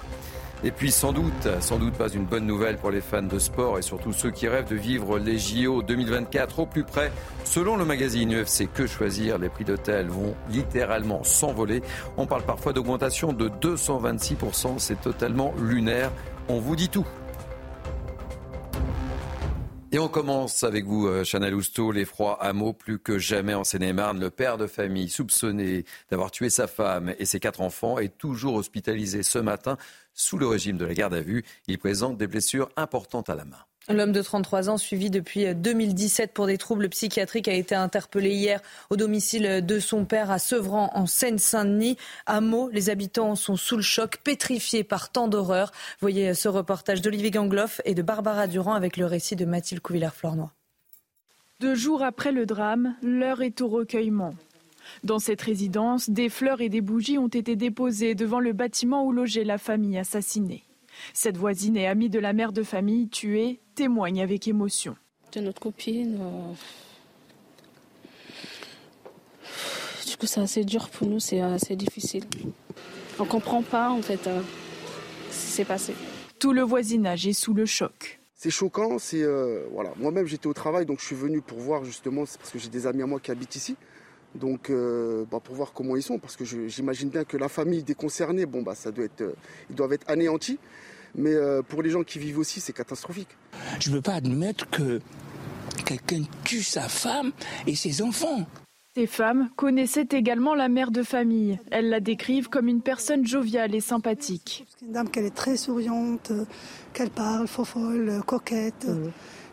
[0.66, 3.78] Et puis sans doute, sans doute pas une bonne nouvelle pour les fans de sport
[3.78, 7.12] et surtout ceux qui rêvent de vivre les JO 2024 au plus près.
[7.44, 11.82] Selon le magazine UFC Que choisir, les prix d'hôtel vont littéralement s'envoler.
[12.16, 16.10] On parle parfois d'augmentation de 226%, c'est totalement lunaire.
[16.48, 17.06] On vous dit tout.
[19.94, 24.18] Et on commence avec vous, euh, Chanel Housteau, l'effroi hameau plus que jamais en Seine-et-Marne.
[24.18, 28.54] Le père de famille soupçonné d'avoir tué sa femme et ses quatre enfants est toujours
[28.54, 29.76] hospitalisé ce matin
[30.14, 31.44] sous le régime de la garde à vue.
[31.66, 33.58] Il présente des blessures importantes à la main.
[33.90, 38.62] L'homme de 33 ans, suivi depuis 2017 pour des troubles psychiatriques, a été interpellé hier
[38.88, 41.98] au domicile de son père à Sevran, en Seine-Saint-Denis.
[42.24, 45.70] À Meaux, les habitants sont sous le choc, pétrifiés par tant d'horreurs.
[46.00, 50.54] Voyez ce reportage d'Olivier Gangloff et de Barbara Durand avec le récit de Mathilde Couvillère-Flornois.
[51.60, 54.34] Deux jours après le drame, l'heure est au recueillement.
[55.02, 59.12] Dans cette résidence, des fleurs et des bougies ont été déposées devant le bâtiment où
[59.12, 60.64] logeait la famille assassinée.
[61.12, 64.96] Cette voisine et amie de la mère de famille tuée témoigne avec émotion.
[65.32, 66.18] De notre copine.
[66.20, 66.52] Euh,
[70.06, 72.24] du coup, c'est assez dur pour nous, c'est assez difficile.
[73.18, 74.40] On comprend pas en fait euh,
[75.30, 75.94] ce qui s'est passé.
[76.38, 78.20] Tout le voisinage est sous le choc.
[78.34, 79.92] C'est choquant, c'est euh, voilà.
[79.96, 82.68] Moi-même j'étais au travail, donc je suis venu pour voir justement, c'est parce que j'ai
[82.68, 83.76] des amis à moi qui habitent ici.
[84.34, 87.94] Donc, bah, pour voir comment ils sont, parce que j'imagine bien que la famille des
[87.94, 89.34] concernés, bon, bah, ça doit être,
[89.70, 90.58] ils doivent être anéantis.
[91.16, 93.28] Mais euh, pour les gens qui vivent aussi, c'est catastrophique.
[93.80, 95.00] Je ne peux pas admettre que
[95.86, 97.32] quelqu'un tue sa femme
[97.66, 98.46] et ses enfants.
[98.96, 101.58] Ces femmes connaissaient également la mère de famille.
[101.70, 104.66] Elles la décrivent comme une personne joviale et sympathique.
[104.82, 106.30] Une dame qu'elle est très souriante,
[106.92, 108.86] qu'elle parle, fofolle, coquette,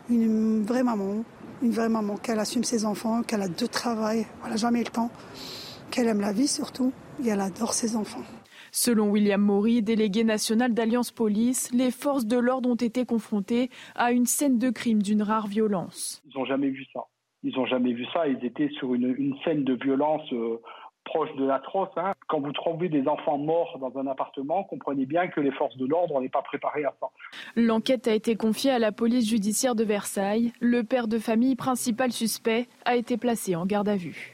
[0.08, 1.24] une vraie maman,
[1.62, 4.90] une vraie maman, qu'elle assume ses enfants, qu'elle a deux travail, elle n'a jamais le
[4.90, 5.10] temps,
[5.90, 6.92] qu'elle aime la vie surtout
[7.24, 8.24] et elle adore ses enfants.
[8.72, 14.12] Selon William Maury, délégué national d'Alliance Police, les forces de l'ordre ont été confrontées à
[14.12, 16.22] une scène de crime d'une rare violence.
[16.24, 17.00] Ils n'ont jamais vu ça.
[17.42, 18.26] Ils n'ont jamais vu ça.
[18.26, 20.58] Ils étaient sur une, scène de violence euh,
[21.12, 21.90] proche de l'atroce.
[21.96, 22.14] Hein.
[22.28, 25.86] Quand vous trouvez des enfants morts dans un appartement, comprenez bien que les forces de
[25.86, 27.08] l'ordre n'est pas préparées à ça.
[27.54, 30.52] L'enquête a été confiée à la police judiciaire de Versailles.
[30.60, 34.31] Le père de famille principal suspect a été placé en garde à vue.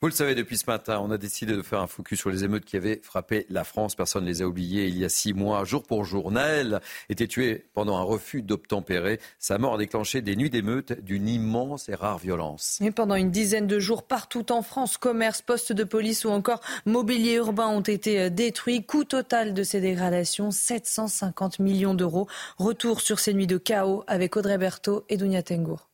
[0.00, 2.44] Vous le savez, depuis ce matin, on a décidé de faire un focus sur les
[2.44, 3.96] émeutes qui avaient frappé la France.
[3.96, 6.30] Personne ne les a oubliées il y a six mois, jour pour jour.
[6.30, 9.18] Naël était tué pendant un refus d'obtempérer.
[9.40, 12.78] Sa mort a déclenché des nuits d'émeutes d'une immense et rare violence.
[12.80, 16.60] Et pendant une dizaine de jours, partout en France, commerces, postes de police ou encore
[16.86, 18.84] mobilier urbain ont été détruits.
[18.84, 22.28] Coût total de ces dégradations, 750 millions d'euros.
[22.56, 25.87] Retour sur ces nuits de chaos avec Audrey Berthaud et Dounia Tengour.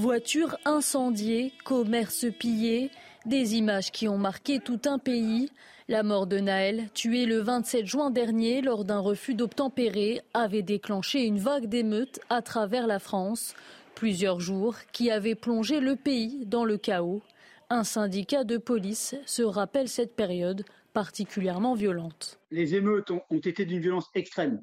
[0.00, 2.92] Voitures incendiées, commerces pillés,
[3.26, 5.50] des images qui ont marqué tout un pays.
[5.88, 11.24] La mort de Naël, tué le 27 juin dernier lors d'un refus d'obtempérer, avait déclenché
[11.24, 13.56] une vague d'émeutes à travers la France.
[13.96, 17.20] Plusieurs jours qui avaient plongé le pays dans le chaos.
[17.68, 22.38] Un syndicat de police se rappelle cette période particulièrement violente.
[22.52, 24.62] Les émeutes ont, été d'une violence extrême.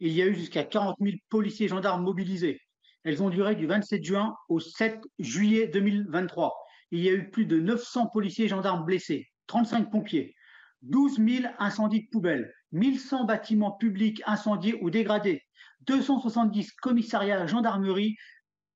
[0.00, 2.60] Il y a eu jusqu'à 40 000 policiers et gendarmes mobilisés.
[3.06, 6.52] Elles ont duré du 27 juin au 7 juillet 2023.
[6.90, 10.34] Il y a eu plus de 900 policiers et gendarmes blessés, 35 pompiers,
[10.82, 15.44] 12 000 incendies de poubelles, 1100 bâtiments publics incendiés ou dégradés,
[15.82, 18.16] 270 commissariats, gendarmerie,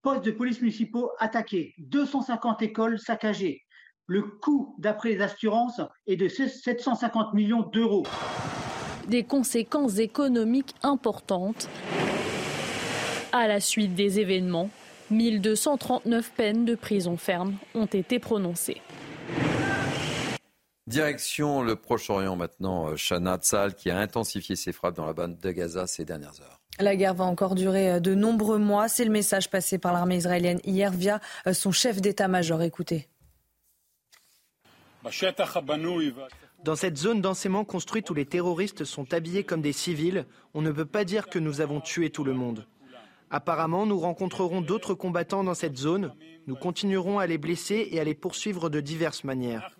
[0.00, 3.64] postes de police municipaux attaqués, 250 écoles saccagées.
[4.06, 8.06] Le coût, d'après les assurances, est de 750 millions d'euros.
[9.08, 11.68] Des conséquences économiques importantes.
[13.32, 14.70] À la suite des événements,
[15.10, 18.82] 1239 peines de prison ferme ont été prononcées.
[20.88, 25.38] Direction le Proche-Orient maintenant, euh, Shana Tzal qui a intensifié ses frappes dans la bande
[25.38, 26.60] de Gaza ces dernières heures.
[26.80, 28.88] La guerre va encore durer euh, de nombreux mois.
[28.88, 32.62] C'est le message passé par l'armée israélienne hier via euh, son chef d'état-major.
[32.62, 33.08] Écoutez.
[36.64, 40.72] Dans cette zone densément construite où les terroristes sont habillés comme des civils, on ne
[40.72, 42.66] peut pas dire que nous avons tué tout le monde.
[43.30, 46.12] Apparemment, nous rencontrerons d'autres combattants dans cette zone.
[46.48, 49.70] Nous continuerons à les blesser et à les poursuivre de diverses manières.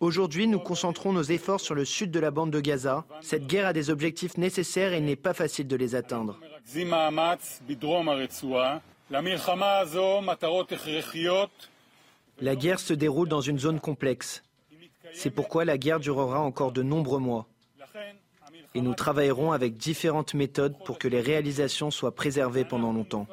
[0.00, 3.04] Aujourd'hui, nous concentrons nos efforts sur le sud de la bande de Gaza.
[3.20, 6.40] Cette guerre a des objectifs nécessaires et il n'est pas facile de les atteindre.
[12.40, 14.42] La guerre se déroule dans une zone complexe.
[15.12, 17.46] C'est pourquoi la guerre durera encore de nombreux mois
[18.74, 23.26] et nous travaillerons avec différentes méthodes pour que les réalisations soient préservées pendant longtemps.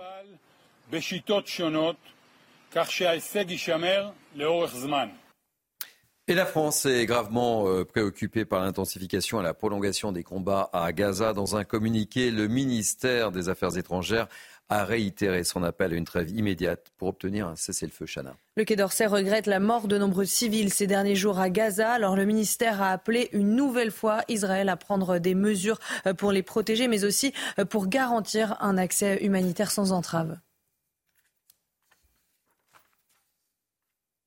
[6.30, 10.92] Et la France est gravement euh, préoccupée par l'intensification et la prolongation des combats à
[10.92, 11.32] Gaza.
[11.32, 14.28] Dans un communiqué, le ministère des Affaires étrangères
[14.70, 18.36] a réitéré son appel à une trêve immédiate pour obtenir un cessez-le-feu Chana.
[18.56, 21.92] Le Quai d'Orsay regrette la mort de nombreux civils ces derniers jours à Gaza.
[21.92, 26.32] Alors le ministère a appelé une nouvelle fois Israël à prendre des mesures euh, pour
[26.32, 30.38] les protéger, mais aussi euh, pour garantir un accès humanitaire sans entrave.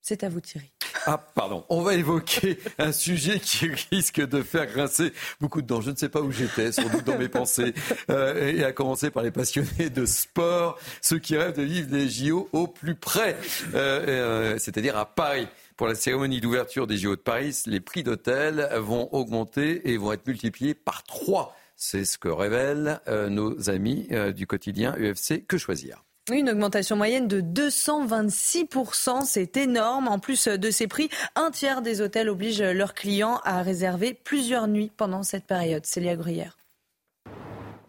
[0.01, 0.71] C'est à vous Thierry.
[1.05, 1.65] Ah, pardon.
[1.69, 5.81] On va évoquer un sujet qui risque de faire grincer beaucoup de dents.
[5.81, 7.73] Je ne sais pas où j'étais, sans doute dans mes pensées.
[8.09, 12.09] Euh, et à commencer par les passionnés de sport, ceux qui rêvent de vivre les
[12.09, 13.35] JO au plus près,
[13.73, 15.47] euh, euh, c'est-à-dire à Paris.
[15.77, 20.11] Pour la cérémonie d'ouverture des JO de Paris, les prix d'hôtel vont augmenter et vont
[20.11, 21.55] être multipliés par trois.
[21.75, 25.43] C'est ce que révèlent nos amis du quotidien UFC.
[25.47, 30.07] Que choisir une augmentation moyenne de 226%, c'est énorme.
[30.07, 34.67] En plus de ces prix, un tiers des hôtels obligent leurs clients à réserver plusieurs
[34.67, 35.85] nuits pendant cette période.
[35.85, 36.57] Célia Gruyère.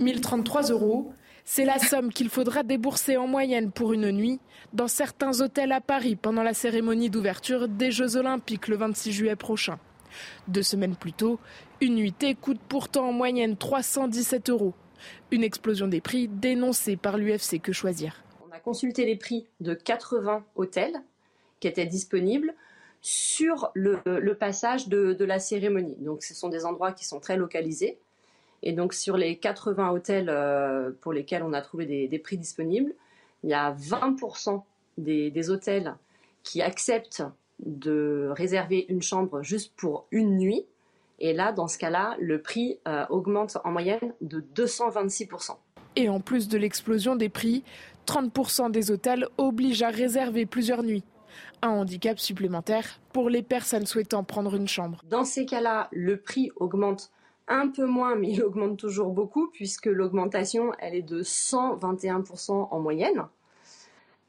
[0.01, 1.13] 1033 euros,
[1.45, 4.41] c'est la somme qu'il faudra débourser en moyenne pour une nuit
[4.73, 9.37] dans certains hôtels à Paris pendant la cérémonie d'ouverture des Jeux Olympiques le 26 juillet
[9.37, 9.79] prochain.
[10.49, 11.39] Deux semaines plus tôt,
[11.81, 14.75] une nuitée coûte pourtant en moyenne 317 euros.
[15.31, 18.23] Une explosion des prix dénoncée par l'UFC Que Choisir?
[18.49, 21.03] On a consulté les prix de 80 hôtels
[21.61, 22.55] qui étaient disponibles
[23.03, 25.97] sur le, passage de, la cérémonie.
[25.99, 27.99] Donc ce sont des endroits qui sont très localisés.
[28.63, 32.95] Et donc sur les 80 hôtels euh, pour lesquels on a trouvé des, prix disponibles,
[33.43, 34.63] il y a 20%
[34.99, 35.97] des, hôtels
[36.45, 37.25] qui acceptent
[37.59, 40.65] de réserver une chambre juste pour une nuit.
[41.25, 45.53] Et là, dans ce cas-là, le prix euh, augmente en moyenne de 226%.
[45.95, 47.63] Et en plus de l'explosion des prix,
[48.09, 51.05] 30% des hôtels obligent à réserver plusieurs nuits.
[51.63, 55.01] Un handicap supplémentaire pour les personnes souhaitant prendre une chambre.
[55.09, 57.13] Dans ces cas-là, le prix augmente
[57.47, 62.81] un peu moins, mais il augmente toujours beaucoup, puisque l'augmentation, elle est de 121% en
[62.81, 63.29] moyenne.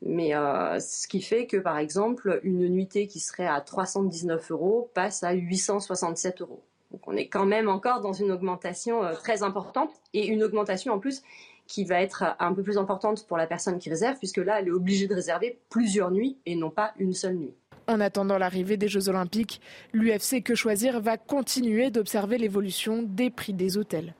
[0.04, 4.92] Mais euh, ce qui fait que, par exemple, une nuitée qui serait à 319 euros
[4.94, 6.62] passe à 867 euros.
[6.94, 10.94] Donc on est quand même encore dans une augmentation euh, très importante et une augmentation
[10.94, 11.24] en plus
[11.66, 14.68] qui va être un peu plus importante pour la personne qui réserve puisque là elle
[14.68, 17.54] est obligée de réserver plusieurs nuits et non pas une seule nuit.
[17.88, 19.60] En attendant l'arrivée des Jeux Olympiques,
[19.92, 24.14] l'UFC Que Choisir va continuer d'observer l'évolution des prix des hôtels.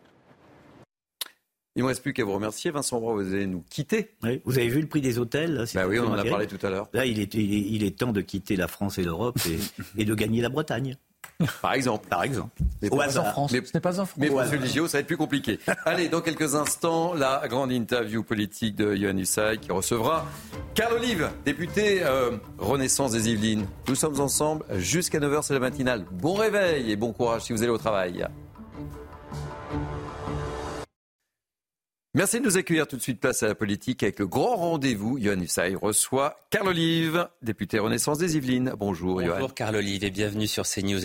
[1.76, 2.72] Il ne me reste plus qu'à vous remercier.
[2.72, 4.12] Vincent Bras, vous allez nous quitter.
[4.44, 6.70] vous avez vu le prix des hôtels bah Oui, on en a parlé tout à
[6.70, 6.88] l'heure.
[6.94, 9.38] Là, il est, il est, temps de quitter la France et l'Europe
[9.98, 10.98] et de gagner la Bretagne.
[11.62, 12.08] Par exemple.
[12.08, 12.52] Par exemple.
[12.82, 13.52] Mais pas en France.
[13.52, 14.18] Mais, ce n'est pas en France.
[14.18, 15.60] Mais pour Ligio, ça va être plus compliqué.
[15.86, 20.26] Allez, dans quelques instants, la grande interview politique de Yohann Usaï qui recevra
[20.76, 23.66] Carl Olive, député euh, Renaissance des Yvelines.
[23.88, 26.06] Nous sommes ensemble jusqu'à 9h, c'est la matinale.
[26.12, 28.26] Bon réveil et bon courage si vous allez au travail.
[32.16, 33.20] Merci de nous accueillir tout de suite.
[33.20, 35.18] Place à la politique avec le grand rendez-vous.
[35.18, 38.74] Yohann Usaï reçoit Carl Olive, député Renaissance des Yvelines.
[38.78, 41.02] Bonjour, Bonjour Carl Olive et bienvenue sur CNews.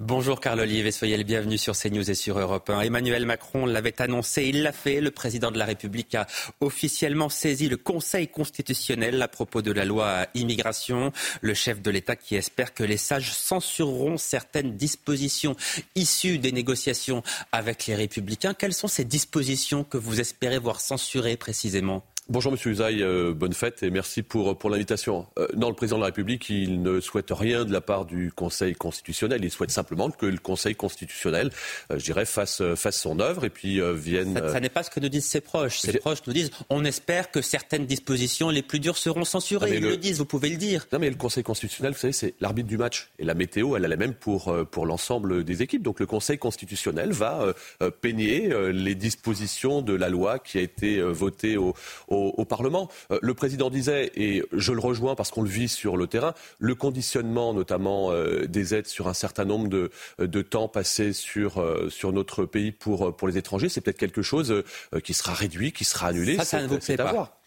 [0.00, 2.82] Bonjour Carl Olive et soyez le bienvenu sur CNews et sur Europe 1.
[2.82, 5.00] Emmanuel Macron l'avait annoncé, il l'a fait.
[5.00, 6.28] Le président de la République a
[6.60, 11.10] officiellement saisi le Conseil constitutionnel à propos de la loi immigration.
[11.40, 15.56] Le chef de l'État qui espère que les sages censureront certaines dispositions
[15.96, 18.54] issues des négociations avec les républicains.
[18.54, 22.04] Quelles sont ces dispositions que vous espérez voir censurées précisément?
[22.30, 25.26] Bonjour Monsieur Usaï, euh, bonne fête et merci pour, pour l'invitation.
[25.38, 28.30] Euh, non, le président de la République, il ne souhaite rien de la part du
[28.32, 29.42] Conseil constitutionnel.
[29.42, 31.50] Il souhaite simplement que le Conseil constitutionnel,
[31.90, 34.38] euh, je dirais, fasse, fasse son œuvre et puis vienne.
[34.52, 35.78] Ça, n'est pas ce que nous disent ses proches.
[35.78, 39.76] Ses proches nous disent on espère que certaines dispositions les plus dures seront censurées.
[39.76, 39.96] Ils le...
[39.96, 40.86] disent, vous pouvez le dire.
[40.92, 43.08] Non, mais le Conseil constitutionnel, vous savez, c'est l'arbitre du match.
[43.18, 45.82] Et la météo, elle est la même pour, pour l'ensemble des équipes.
[45.82, 47.54] Donc le Conseil constitutionnel va
[48.02, 51.74] peigner les dispositions de la loi qui a été votée au
[52.17, 52.88] au, Parlement.
[53.10, 56.34] Euh, le président disait, et je le rejoins parce qu'on le vit sur le terrain,
[56.58, 61.58] le conditionnement notamment euh, des aides sur un certain nombre de, de temps passés sur,
[61.58, 64.62] euh, sur notre pays pour, pour les étrangers, c'est peut-être quelque chose
[65.04, 66.36] qui sera réduit, qui sera annulé.
[66.36, 67.38] Ça, ça ne vous plaît pas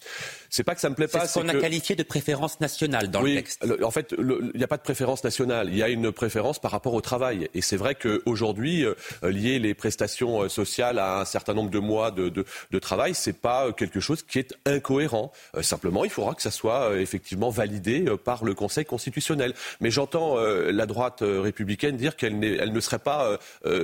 [0.51, 1.21] c'est pas que ça me plaît pas.
[1.21, 3.65] C'est ce qu'on a qualifié de préférence nationale dans le texte.
[3.81, 5.69] en fait, il n'y a pas de préférence nationale.
[5.69, 7.49] Il y a une préférence par rapport au travail.
[7.53, 11.79] Et c'est vrai qu'aujourd'hui, euh, lier les prestations euh, sociales à un certain nombre de
[11.79, 15.31] mois de, de, de travail, c'est pas quelque chose qui est incohérent.
[15.55, 19.53] Euh, simplement, il faudra que ça soit effectivement validé par le Conseil constitutionnel.
[19.79, 23.39] Mais j'entends la droite républicaine dire qu'elle elle ne serait pas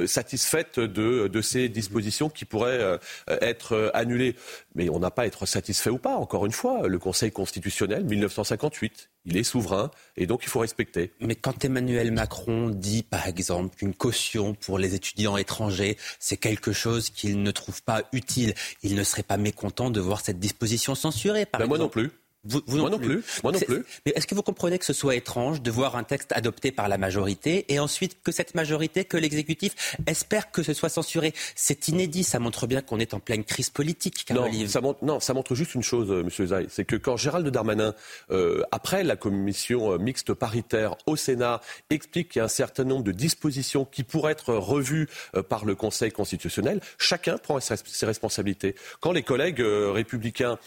[0.06, 4.36] satisfaite de, de, ces dispositions qui pourraient être annulées.
[4.76, 6.16] Mais on n'a pas à être satisfait ou pas.
[6.16, 11.12] Encore une fois, le Conseil constitutionnel, 1958, il est souverain et donc il faut respecter.
[11.20, 16.72] Mais quand Emmanuel Macron dit, par exemple, qu'une caution pour les étudiants étrangers, c'est quelque
[16.72, 18.54] chose qu'il ne trouve pas utile,
[18.84, 22.12] il ne serait pas mécontent de voir cette disposition censurée, par ben Moi non plus.
[22.44, 23.24] Vous, vous Moi non plus.
[23.44, 23.84] Moi non plus.
[24.06, 26.88] Mais est-ce que vous comprenez que ce soit étrange de voir un texte adopté par
[26.88, 31.34] la majorité et ensuite que cette majorité, que l'exécutif espère que ce soit censuré?
[31.56, 32.24] C'est inédit.
[32.24, 34.26] Ça montre bien qu'on est en pleine crise politique.
[34.34, 37.18] Non ça, montre, non, ça montre juste une chose, euh, Monsieur Zay, c'est que quand
[37.18, 37.94] Gérald Darmanin,
[38.32, 42.84] euh, après la commission euh, mixte paritaire au Sénat, explique qu'il y a un certain
[42.84, 48.06] nombre de dispositions qui pourraient être revues euh, par le Conseil constitutionnel, chacun prend ses
[48.06, 48.76] responsabilités.
[49.00, 50.58] Quand les collègues euh, républicains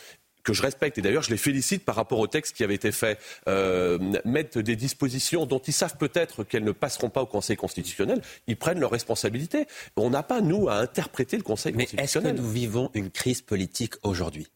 [0.51, 2.93] que je respecte, et d'ailleurs je les félicite par rapport au texte qui avait été
[2.93, 3.19] fait,
[3.49, 8.21] euh, mettent des dispositions dont ils savent peut-être qu'elles ne passeront pas au Conseil constitutionnel,
[8.47, 9.67] ils prennent leurs responsabilités.
[9.97, 12.37] On n'a pas, nous, à interpréter le Conseil Mais est-ce que constitutionnel.
[12.37, 14.47] nous vivons une crise politique aujourd'hui?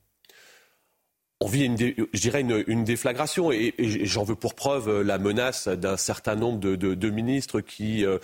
[1.40, 3.52] On vit, une, je dirais, une, une déflagration.
[3.52, 7.60] Et, et j'en veux pour preuve la menace d'un certain nombre de, de- de ministres
[7.60, 8.18] qui, euh,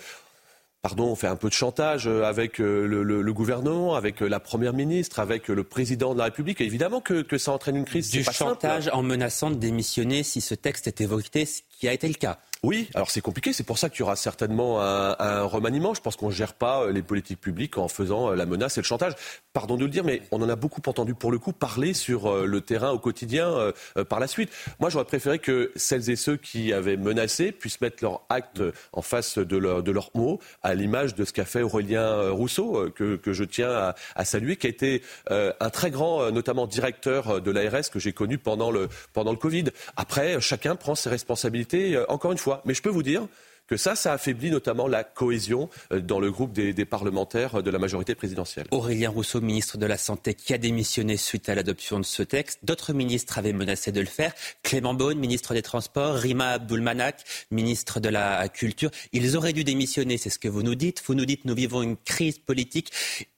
[0.81, 4.21] pardon, ont fait un peu de chantage euh, avec euh, le, le- le gouvernement, avec
[4.21, 6.59] euh, la première ministre, avec le président de la République.
[6.61, 8.09] Et évidemment que, que ça entraîne une crise.
[8.09, 8.51] Du pas simple.
[8.51, 12.15] chantage en menaçant de démissionner si ce texte était voté, ce qui a été le
[12.15, 12.39] cas.
[12.63, 13.53] Oui, alors c'est compliqué.
[13.53, 15.95] C'est pour ça qu'il y aura certainement un, remaniement.
[15.95, 18.77] Je pense qu'on ne gère pas euh, les politiques publiques en faisant euh, la menace
[18.77, 19.13] et le chantage.
[19.51, 22.31] Pardon de le dire, mais on en a beaucoup entendu pour le coup parler sur
[22.31, 23.73] euh, le terrain au quotidien
[24.09, 24.51] par la suite.
[24.79, 28.61] Moi, j'aurais préféré que celles et ceux qui avaient menacé puissent mettre leur acte
[28.93, 33.19] en face de, leur, leurs mots, à l'image de ce qu'a fait Aurélien Rousseau, que,
[33.25, 37.99] je tiens à, saluer, qui a été un très grand, notamment directeur de l'ARS que
[37.99, 39.65] j'ai connu pendant le, pendant le Covid.
[39.97, 42.50] Après, chacun prend ses responsabilités, encore une fois.
[42.65, 43.27] Mais je peux vous dire
[43.71, 47.71] que ça, ça affaiblit notamment la cohésion euh, dans le groupe des, parlementaires euh, de
[47.71, 48.67] la majorité présidentielle.
[48.71, 52.59] Aurélien Rousseau, ministre de la Santé, qui a démissionné suite à l'adoption de ce texte.
[52.63, 54.33] D'autres ministres avaient menacé de le faire.
[54.61, 58.91] Clément Beaune, ministre des Transports, Rima Abdulmanak, ministre de la Culture.
[59.13, 61.01] Ils auraient dû démissionner, c'est ce que vous nous dites.
[61.05, 62.91] Vous nous dites nous vivons une crise politique.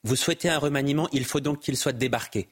[0.04, 2.48] Vous souhaitez un remaniement, il faut donc qu'il soit débarqué.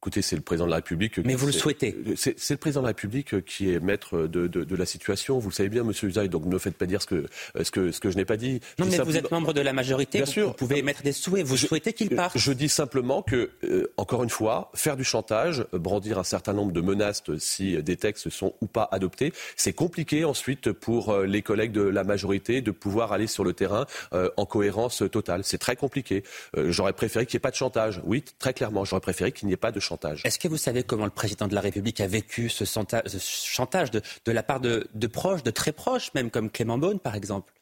[0.00, 1.18] Écoutez, c'est le président de la République.
[1.18, 4.62] Mais vous le souhaitez C'est le président de la République qui est maître de, de-
[4.62, 5.40] de la situation.
[5.40, 7.26] Vous le savez bien, Monsieur Usaï, donc ne me faites pas dire ce que,
[7.60, 8.60] ce que, ce que je n'ai pas dit.
[8.78, 10.46] Non, Je mais vous simplement- êtes membre de la majorité, Bien vous, sûr.
[10.48, 12.38] vous pouvez émettre des souhaits, vous souhaitez qu'il parte.
[12.38, 16.52] Je dis simplement que, euh, encore une fois, faire du chantage, euh, brandir un certain
[16.52, 20.70] nombre de menaces euh, si euh, des textes sont ou pas adoptés, c'est compliqué ensuite
[20.70, 24.46] pour euh, les collègues de la majorité de pouvoir aller sur le terrain euh, en
[24.46, 25.40] cohérence totale.
[25.42, 26.22] C'est très compliqué.
[26.56, 28.00] Euh, J'aurais préféré qu'il n'y ait pas de chantage.
[28.04, 29.87] Oui, très clairement, j'aurais préféré qu'il n'y ait pas de chantage.
[30.24, 34.00] Est-ce que vous savez comment le président de la République a vécu ce, chantage de,
[34.24, 37.52] de la part de, de proches, de très proches, même comme Clément Beaune, par exemple?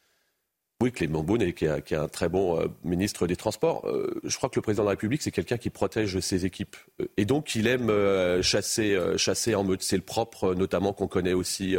[0.83, 3.89] Oui, Clément Beaune, qui est, qui est un très bon euh, ministre des Transports.
[3.89, 6.77] Euh, je crois que le président de la République, c'est quelqu'un qui protège ses équipes.
[7.01, 9.83] Euh, et donc, il aime euh, chasser, chasser en meute.
[9.83, 11.77] C'est le propre, notamment, qu'on connaît aussi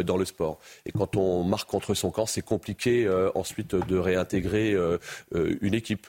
[0.00, 0.60] dans le sport.
[0.84, 4.76] Et quand on marque contre son camp, c'est compliqué ensuite de réintégrer
[5.34, 6.06] une équipe.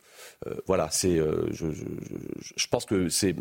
[0.68, 1.16] Voilà, c'est.
[1.18, 3.36] je, je- je- je pense que c'est.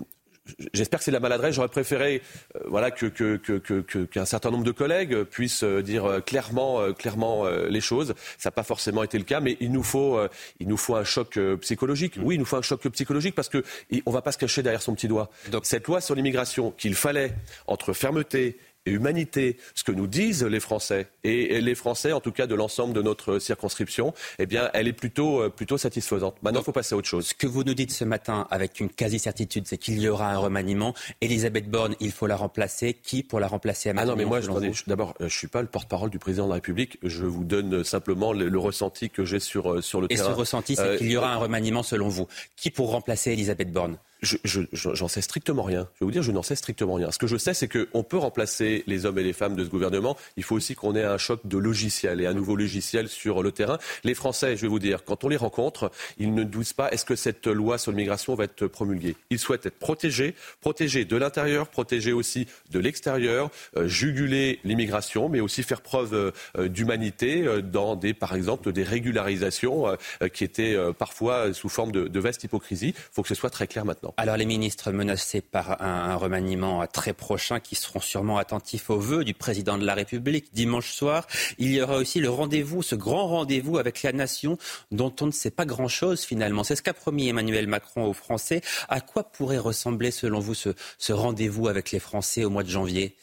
[0.73, 1.55] J'espère que c'est de la maladresse.
[1.55, 2.23] J'aurais préféré
[2.57, 6.21] euh, voilà, que, que- que- que- qu'un certain nombre de collègues puissent euh, dire euh,
[6.21, 8.15] clairement, euh, clairement euh, les choses.
[8.39, 10.19] Ça n'a pas forcément été le cas, mais il nous faut,
[10.61, 12.15] il nous faut un choc psychologique.
[12.23, 14.39] Oui, il nous faut un choc psychologique parce que et on ne va pas se
[14.39, 15.31] cacher derrière son petit doigt.
[15.63, 17.33] Cette loi sur l'immigration qu'il fallait
[17.67, 22.21] entre fermeté et humanité, ce que nous disent les Français et et les Français, en
[22.21, 26.37] tout cas de l'ensemble de notre circonscription, eh bien, elle est plutôt, euh, plutôt satisfaisante.
[26.43, 27.27] Maintenant, il faut passer à autre chose.
[27.29, 30.39] Ce que vous nous dites ce matin avec une quasi-certitude, c'est qu'il y aura un
[30.39, 30.95] remaniement.
[31.21, 32.95] Elisabeth Borne, il faut la remplacer.
[32.95, 34.49] Qui pour la remplacer à Ah non, mais moi, je-
[34.87, 36.99] d'abord, euh, je suis pas le porte-parole du président de la République.
[37.03, 40.31] Je vous donne simplement le, le ressenti que j'ai sur, euh, sur le Et terrain.
[40.31, 42.27] ce ressenti, c'est Euh, qu'il y aura un remaniement selon vous.
[42.57, 43.99] Qui pour remplacer Elisabeth Borne?
[44.27, 45.89] Je, je- je- j'en sais strictement rien.
[45.95, 47.11] Je vais vous dire, je n'en sais strictement rien.
[47.11, 49.69] Ce que je sais, c'est qu'on peut remplacer les hommes et les femmes de ce
[49.71, 50.17] gouvernement.
[50.37, 53.53] Il faut aussi qu'on ait un choc de logiciel et un nouveau logiciel sur le
[53.53, 53.79] terrain.
[54.05, 57.05] Les Français, je vais vous dire, quand on les rencontre, ils ne doutent pas est-ce
[57.05, 59.17] que cette loi sur l'immigration va être promulguée?
[59.31, 65.41] Ils souhaitent être protégés, protégés de l'intérieur, protégés aussi de l'extérieur, euh, juguler l'immigration, mais
[65.41, 69.97] aussi faire preuve euh, euh, d'humanité dans des, par exemple, des régularisations
[70.33, 72.89] qui étaient parfois sous forme de, de vaste hypocrisie.
[72.97, 74.15] Il faut que ce soit très clair maintenant.
[74.19, 79.25] Alors les ministres menacés par un, remaniement très prochain qui seront sûrement attentifs aux vœux
[79.25, 81.27] du président de la République dimanche soir.
[81.59, 84.57] Il y aura aussi le rendez-vous, ce grand rendez-vous avec la nation
[84.91, 86.65] dont on ne sait pas grand-chose finalement.
[86.65, 88.63] C'est ce qu'a promis Emmanuel Macron aux Français.
[88.89, 92.71] À quoi pourrait ressembler selon vous ce, ce rendez-vous avec les Français au mois de
[92.71, 93.17] janvier?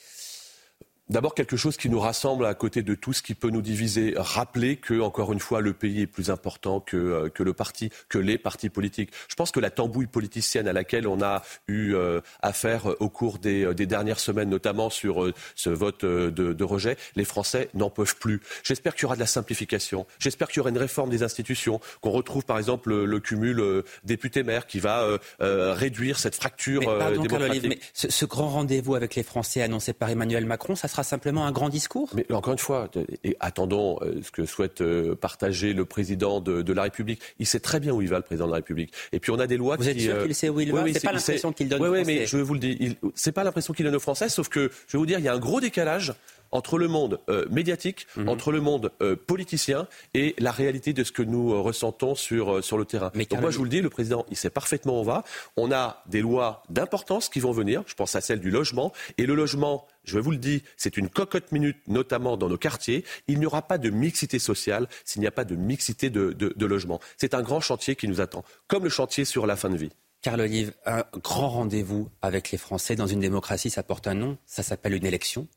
[1.09, 4.13] D'abord quelque chose qui nous rassemble à côté de tout ce qui peut nous diviser.
[4.15, 7.89] Rappeler que, encore une fois, le pays est plus important que, euh, que le parti,
[8.07, 9.11] que les partis politiques.
[9.27, 13.37] Je pense que la tambouille politicienne à laquelle on a eu euh, affaire au cours
[13.39, 17.89] des, euh, des, dernières semaines, notamment sur ce vote de, de rejet, les Français n'en
[17.89, 18.39] peuvent plus.
[18.63, 20.07] J'espère qu'il y aura de la simplification.
[20.19, 23.61] J'espère qu'il y aura une réforme des institutions, qu'on retrouve par exemple le, le cumul
[24.05, 25.05] député-maire qui va
[25.39, 27.65] réduire cette fracture mais, pardon, démocratique.
[27.67, 31.45] mais ce, ce grand rendez-vous avec les Français annoncé par Emmanuel Macron, ça sera simplement
[31.45, 32.89] un grand discours Mais encore une fois,
[33.23, 37.19] et attendons euh, ce que souhaite euh, partager le président de, de, la République.
[37.39, 38.93] Il sait très bien où il va, le président de la République.
[39.11, 39.89] Et puis on a des lois vous qui.
[39.89, 40.83] Êtes sûr qu'il sait où il va?
[40.83, 42.19] Oui, C'est pas l'impression qu'il donne oui, aux oui, Français.
[42.19, 44.93] mais je vous le dis, c'est pas l'impression qu'il donne aux Français, sauf que je
[44.93, 46.13] vais vous dire, il y a un gros décalage
[46.53, 48.29] entre le monde euh, médiatique, Mhm.
[48.29, 52.63] entre le monde euh, politicien et la réalité de ce que nous euh, ressentons sur,
[52.63, 53.11] sur le terrain.
[53.15, 55.23] Mais Donc moi, je vous le dis, le président, il sait parfaitement où on va.
[55.57, 57.83] On a des lois d'importance qui vont venir.
[57.87, 58.93] Je pense à celle du logement.
[59.17, 63.03] Et le logement, je vous le dis, c'est une cocotte minute, notamment dans nos quartiers.
[63.27, 66.53] Il n'y aura pas de mixité sociale s'il n'y a pas de mixité de, de,
[66.55, 66.99] de logement.
[67.17, 69.91] C'est un grand chantier qui nous attend, comme le chantier sur la fin de vie.
[70.21, 74.37] Carl Olive, un grand rendez-vous avec les Français dans une démocratie, ça porte un nom,
[74.45, 75.47] ça s'appelle une élection.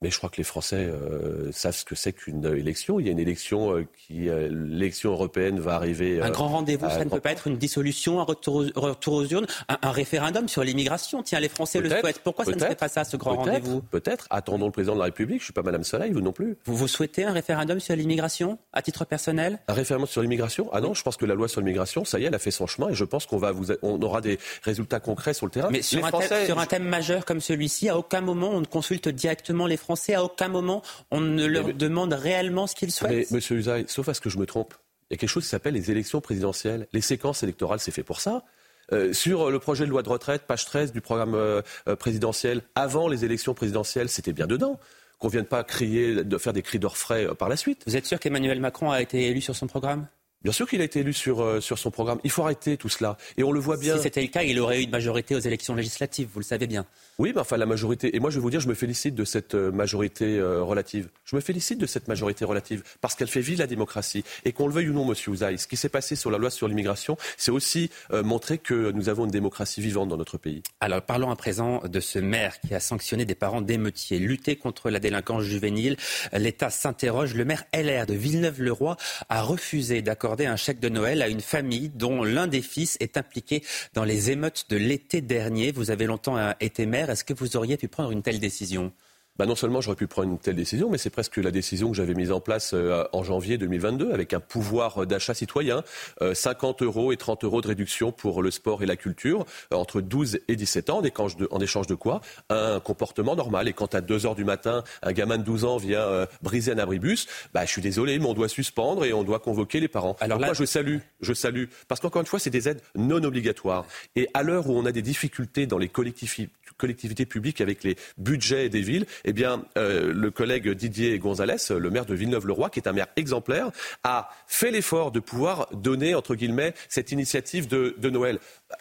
[0.00, 3.00] Mais je crois que les Français euh, savent ce que c'est qu'une élection.
[3.00, 6.22] Il y a une élection euh, qui, euh, l'élection européenne va arriver.
[6.22, 9.46] un grand rendez-vous, ça ne peut pas être une dissolution, un retour, retour aux urnes,
[9.68, 11.24] un, un, référendum sur l'immigration.
[11.24, 12.20] Tiens, les Français le souhaitent.
[12.20, 13.80] Pourquoi ça ne serait pas ça, ce grand rendez-vous?
[13.82, 14.28] Peut-être.
[14.30, 15.40] Attendons le président de la République.
[15.40, 16.56] Je suis pas Madame Soleil, vous non plus.
[16.64, 19.58] Vous, vous souhaitez un référendum sur l'immigration, à titre personnel?
[19.66, 20.70] Un référendum sur l'immigration?
[20.72, 22.52] Ah non, je pense que la loi sur l'immigration, ça y est, elle a fait
[22.52, 25.50] son chemin, et je pense qu'on va, vous, on aura des résultats concrets sur le
[25.50, 25.70] terrain.
[25.72, 28.60] Mais sur, un, Français, thème, sur un thème majeur comme celui-ci, à aucun moment on
[28.60, 29.87] ne consulte directement les Français.
[30.14, 33.10] À aucun moment on ne leur mais, demande réellement ce qu'ils souhaitent.
[33.10, 34.74] Mais Monsieur Usaï, sauf à ce que je me trompe,
[35.10, 36.86] il y a quelque chose qui s'appelle les élections présidentielles.
[36.92, 38.44] Les séquences électorales, c'est fait pour ça.
[38.92, 41.62] Euh, sur le projet de loi de retraite, page 13 du programme euh,
[41.98, 44.78] présidentiel, avant les élections présidentielles, c'était bien dedans
[45.18, 47.82] qu'on ne vienne pas crier, de faire des cris d'orfraie euh, par la suite.
[47.86, 50.06] Vous êtes sûr qu'Emmanuel Macron a été élu sur son programme?
[50.44, 52.20] Bien sûr qu'il a été élu sur, euh, sur son programme.
[52.22, 53.16] Il faut arrêter tout cela.
[53.36, 53.96] Et on le voit bien.
[53.96, 56.68] Si c'était le cas, il aurait eu une majorité aux élections législatives, vous le savez
[56.68, 56.86] bien.
[57.18, 58.14] Oui, mais enfin, la majorité.
[58.14, 61.08] Et moi, je vais vous dire, je me félicite de cette majorité euh, relative.
[61.24, 64.22] Je me félicite de cette majorité relative parce qu'elle fait vivre la démocratie.
[64.44, 66.50] Et qu'on le veuille ou non, monsieur Ouzaï, ce qui s'est passé sur la loi
[66.50, 70.62] sur l'immigration, c'est aussi euh, montrer que nous avons une démocratie vivante dans notre pays.
[70.78, 74.20] Alors, parlons à présent de ce maire qui a sanctionné des parents d'émeutiers.
[74.20, 75.96] Lutter contre la délinquance juvénile,
[76.32, 77.34] l'État s'interroge.
[77.34, 78.96] Le maire LR de Villeneuve-le-Roi
[79.28, 83.16] a refusé d'accorder un chèque de Noël à une famille dont l'un des fils est
[83.16, 83.64] impliqué
[83.94, 85.72] dans les émeutes de l'été dernier.
[85.72, 87.08] Vous avez longtemps été maire.
[87.08, 88.92] Est-ce que vous auriez pu prendre une telle décision?
[89.38, 91.96] Bah non seulement j'aurais pu prendre une telle décision, mais c'est presque la décision que
[91.96, 95.84] j'avais mise en place euh, en janvier 2022 avec un pouvoir d'achat citoyen,
[96.22, 99.76] euh, 50 euros et 30 euros de réduction pour le sport et la culture euh,
[99.76, 102.20] entre 12 et 17 ans, en échange de, en échange de quoi?
[102.50, 103.68] Un comportement normal.
[103.68, 106.72] Et quand à 2 heures du matin, un gamin de 12 ans vient euh, briser
[106.72, 109.88] un abribus, bah, je suis désolé, mais on doit suspendre et on doit convoquer les
[109.88, 110.16] parents.
[110.20, 113.22] Alors là, moi, je salue, je salue, parce qu'encore une fois, c'est des aides non
[113.22, 113.84] obligatoires.
[114.16, 117.96] Et à l'heure où on a des difficultés dans les collectivités collectivités publiques avec les
[118.16, 122.78] budgets des villes, eh bien, euh, le collègue Didier Gonzalez, le maire de Villeneuve-le-Roi, qui
[122.78, 123.70] est un maire exemplaire,
[124.04, 128.38] a fait l'effort de pouvoir donner, entre guillemets, cette initiative de Noël.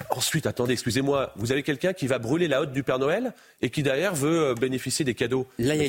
[0.09, 3.69] Ensuite, attendez, excusez-moi, vous avez quelqu'un qui va brûler la hotte du Père Noël et
[3.69, 5.47] qui derrière veut bénéficier des cadeaux.
[5.59, 5.81] Là, il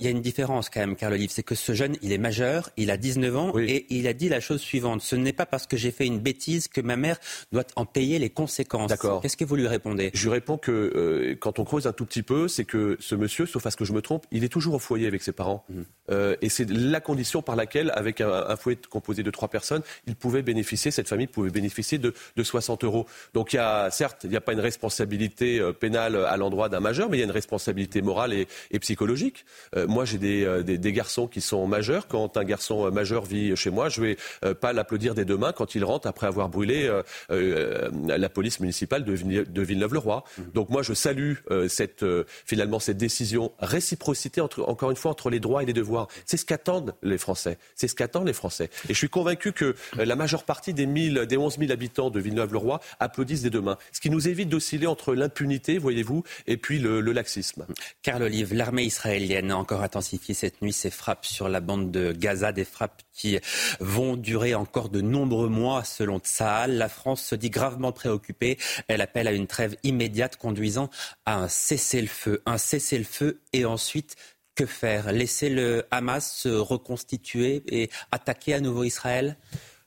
[0.00, 1.30] y, a une différence quand même, Carl Olive.
[1.30, 3.70] C'est que ce jeune, il est majeur, il a 19 ans oui.
[3.70, 5.02] et il a dit la chose suivante.
[5.02, 7.18] Ce n'est pas parce que j'ai fait une bêtise que ma mère
[7.52, 8.88] doit en payer les conséquences.
[8.88, 9.20] D'accord.
[9.20, 10.10] Qu'est-ce que vous lui répondez?
[10.14, 13.14] Je lui réponds que euh, quand on creuse un tout petit peu, c'est que ce
[13.14, 15.32] monsieur, sauf à ce que je me trompe, il est toujours au foyer avec ses
[15.32, 15.64] parents.
[15.68, 15.82] Mmh.
[16.10, 19.82] Euh, et c'est la condition par laquelle, avec un, un, foyer composé de trois personnes,
[20.06, 23.06] il pouvait bénéficier, cette famille pouvait bénéficier de, de 60 euros.
[23.34, 26.68] Donc il y a, certes, il n'y a pas une responsabilité euh, pénale à l'endroit
[26.68, 29.44] d'un majeur, mais il y a une responsabilité morale et, et psychologique.
[29.76, 32.06] Euh, moi, j'ai des, euh, des, des, garçons qui sont majeurs.
[32.08, 35.36] Quand un garçon majeur vit chez moi, je ne vais euh, pas l'applaudir des deux
[35.36, 36.90] mains quand il rentre après avoir brûlé
[37.30, 39.14] euh, la police municipale de,
[39.44, 40.24] de Villeneuve-le-Roi.
[40.38, 40.42] Mmh.
[40.54, 41.34] Donc moi, je salue
[41.68, 42.04] cette,
[42.44, 46.08] finalement cette décision réciprocité, entre, encore une fois, entre les droits et les devoirs.
[46.26, 47.58] C'est ce qu'attendent les Français.
[47.74, 48.70] C'est ce qu'attendent les Français.
[48.88, 52.20] Et je suis convaincu que la majeure partie des, 1000, des 11 000 habitants de
[52.20, 57.66] Villeneuve-le-Roi applaudissent Ce qui nous évite d'osciller entre l'impunité, voyez-vous, et puis le, le laxisme.
[58.02, 62.12] Carl Olive, l'armée israélienne a encore intensifié cette nuit ses frappes sur la bande de
[62.12, 63.38] Gaza, des frappes qui
[63.80, 66.76] vont durer encore de nombreux mois selon Tsahal.
[66.76, 68.58] La France se dit gravement préoccupée.
[68.88, 70.90] Elle appelle à une trêve immédiate conduisant
[71.26, 72.42] à un cessez-le-feu.
[72.46, 74.16] Un cessez-le-feu et ensuite
[74.54, 75.12] que faire?
[75.12, 79.36] Laisser le Hamas se reconstituer et attaquer à nouveau Israël?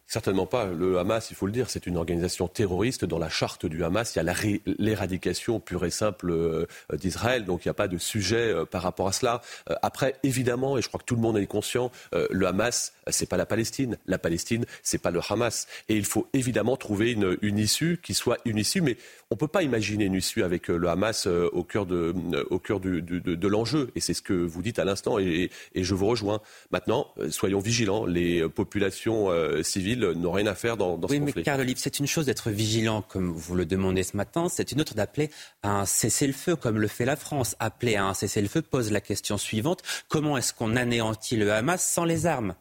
[0.07, 0.65] Certainement pas.
[0.65, 3.05] Le Hamas, il faut le dire, c'est une organisation terroriste.
[3.05, 4.35] Dans la charte du Hamas, il y a
[4.77, 7.43] l'éradication pure et simple euh, d'Israël.
[7.43, 9.41] Donc il n'y a pas de sujet euh, par rapport à cela.
[9.71, 13.27] Euh, après, évidemment, et je crois que tout le monde est conscient, le Hamas, c'est
[13.27, 13.97] pas la Palestine.
[14.05, 15.67] La Palestine, c'est pas le Hamas.
[15.89, 18.81] Et il faut évidemment trouver une, issue qui soit une issue.
[18.81, 18.97] Mais
[19.31, 23.91] on ne peut pas imaginer une issue avec le Hamas au cœur de, l'enjeu.
[23.95, 25.19] Et c'est ce que vous dites à l'instant.
[25.19, 26.41] Et, je vous rejoins.
[26.71, 28.05] Maintenant, soyons vigilants.
[28.05, 29.29] Les populations
[29.63, 31.33] civiles n'ont rien à faire dans, dans oui, ce conflit.
[31.37, 34.71] Mais Carl Olive, c'est une chose d'être vigilant, comme vous le demandez ce matin, c'est
[34.71, 35.29] une autre d'appeler
[35.63, 37.55] à un cessez-le-feu, comme le fait la France.
[37.59, 42.05] Appeler à un cessez-le-feu pose la question suivante comment est-ce qu'on anéantit le Hamas sans
[42.05, 42.55] les armes?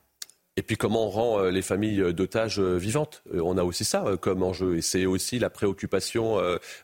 [0.56, 3.24] Et puis comment on rend euh, les familles euh, d'otages euh, vivantes?
[3.32, 4.76] On a aussi ça comme enjeu.
[4.76, 6.38] Et c'est aussi la préoccupation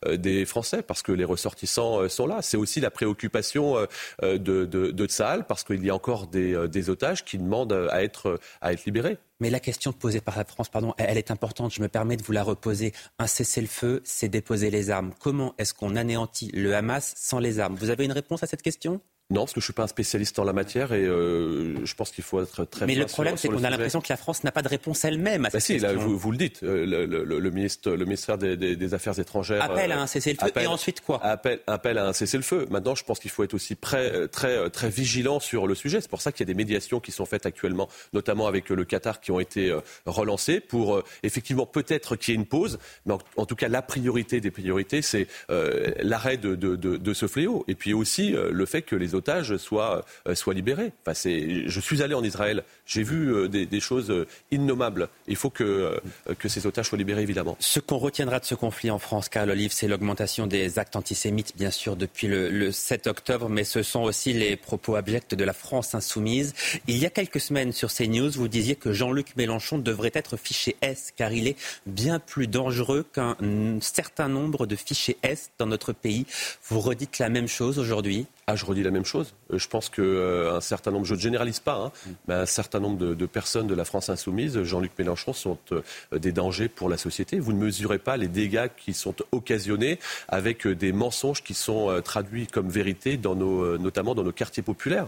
[0.06, 2.42] des Français, parce que les ressortissants sont là.
[2.42, 3.76] C'est aussi la préoccupation
[4.22, 8.72] de, de, parce qu'il y a encore des, des, otages qui demandent à être, à
[8.72, 9.18] être libérés.
[9.40, 11.72] Mais la question posée par la France, pardon, elle est importante.
[11.72, 12.92] Je me permets de vous la reposer.
[13.18, 15.12] Un cessez-le-feu, c'est déposer les armes.
[15.20, 17.76] Comment est-ce qu'on anéantit le Hamas sans les armes?
[17.76, 19.00] Vous avez une réponse à cette question?
[19.30, 22.10] Non, parce que je suis pas un spécialiste en la matière et euh, je pense
[22.10, 22.86] qu'il faut être très.
[22.86, 25.46] Mais le problème, c'est qu'on a l'impression que la France n'a pas de réponse elle-même
[25.46, 28.04] à bah cette si, Là, vous, vous, le dites, euh, le, le, le, ministre, le
[28.04, 31.24] ministère des, des, des Affaires étrangères appelle à un cessez-le-feu et ensuite quoi?
[31.24, 32.66] Appelle, appelle à un cessez-le-feu.
[32.70, 36.00] Maintenant, je pense qu'il faut être aussi très, très, très vigilant sur le sujet.
[36.00, 38.84] C'est pour ça qu'il y a des médiations qui sont faites actuellement, notamment avec le
[38.84, 43.14] Qatar, qui ont été euh, relancées pour effectivement peut-être qu'il y ait une pause, mais
[43.36, 47.64] en, tout cas la priorité des priorités, c'est l'arrêt de, de, de, de, ce fléau
[47.68, 50.92] et puis aussi le fait que les otages soient euh, soit, libérés.
[51.06, 55.08] Je suis allé en Israël, j'ai vu euh, des, choses euh, innommables.
[55.28, 56.00] Il faut que,
[56.38, 57.56] que ces otages soient libérés, évidemment.
[57.60, 61.52] Ce qu'on retiendra de ce conflit en France, Carl Olive, c'est l'augmentation des actes antisémites,
[61.56, 65.52] bien sûr, depuis le, 7 octobre, mais ce sont aussi les propos abjects de la
[65.52, 66.54] France insoumise.
[66.86, 70.76] Il y a quelques semaines sur CNews, vous disiez que Jean-Luc Mélenchon devrait être fiché
[70.80, 71.56] S, car il est
[71.86, 73.36] bien plus dangereux qu'un
[73.80, 76.26] certain nombre de fichiers S dans notre pays.
[76.68, 78.26] Vous redites la même chose aujourd'hui?
[78.50, 79.32] Ah, je redis la même chose.
[79.52, 81.92] Euh, je pense qu'un euh, certain nombre, je ne généralise pas, hein,
[82.26, 85.82] mais un certain nombre de, personnes de la France insoumise, Jean-Luc Mélenchon, sont euh,
[86.18, 87.38] des dangers pour la société.
[87.38, 92.48] Vous ne mesurez pas les dégâts qui sont occasionnés avec des mensonges qui sont traduits
[92.48, 95.06] comme vérité, dans nos, notamment dans nos quartiers populaires,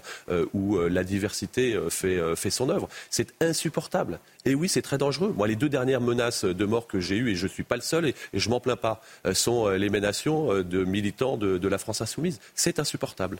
[0.52, 2.88] où la diversité fait, son œuvre.
[3.10, 4.20] C'est insupportable.
[4.44, 5.34] Et oui, c'est très dangereux.
[5.36, 7.76] Moi, les deux dernières menaces de mort que j'ai eues, et je ne suis pas
[7.76, 9.00] le seul, et, je je m'en plains pas,
[9.34, 12.40] sont l'émanation de militants de la France insoumise.
[12.54, 13.31] C'est insupportable.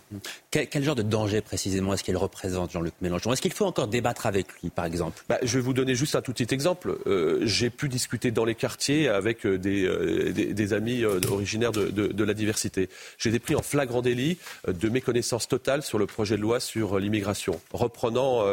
[0.50, 3.32] Quel, genre de danger précisément est-ce qu'il représente, Jean-Luc Mélenchon?
[3.32, 5.22] Est-ce qu'il faut encore débattre avec lui, par exemple?
[5.28, 6.96] Bah, Je vais vous donner juste un tout petit exemple.
[7.06, 11.88] Euh, j'ai pu discuter dans les quartiers avec euh, euh, des, des, amis originaires de,
[11.88, 12.88] de, la diversité.
[13.18, 16.98] J'ai été pris en flagrant délit de méconnaissance totale sur le projet de loi sur
[16.98, 18.44] l'immigration, reprenant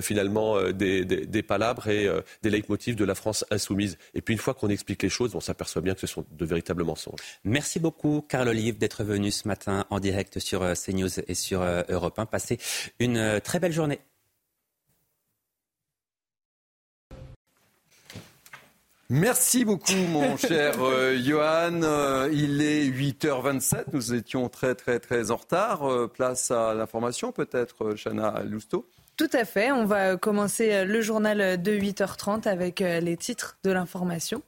[0.00, 2.08] finalement des, des, palabres et
[2.42, 3.98] des leitmotifs de la France insoumise.
[4.14, 6.44] Et puis une fois qu'on explique les choses, on s'aperçoit bien que ce sont de
[6.44, 7.20] véritables mensonges.
[7.44, 11.82] Merci beaucoup, Carl Olive, d'être venu ce matin en direct sur CNews et sur euh,
[11.88, 12.26] Europe 1.
[12.26, 12.58] Passez
[12.98, 14.00] une euh, très belle journée.
[19.10, 22.28] Merci beaucoup, mon cher euh, Johan.
[22.32, 23.84] il est 8h27.
[23.92, 26.10] Nous étions très, très, très en retard.
[26.12, 28.88] place à l'information, peut-être, Chana Lousteau.
[29.16, 29.70] Tout à fait.
[29.70, 34.42] On va commencer le journal de 8h30 avec les titres de l'information.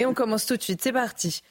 [0.00, 0.80] Et on commence tout de suite.
[0.82, 1.42] C'est parti.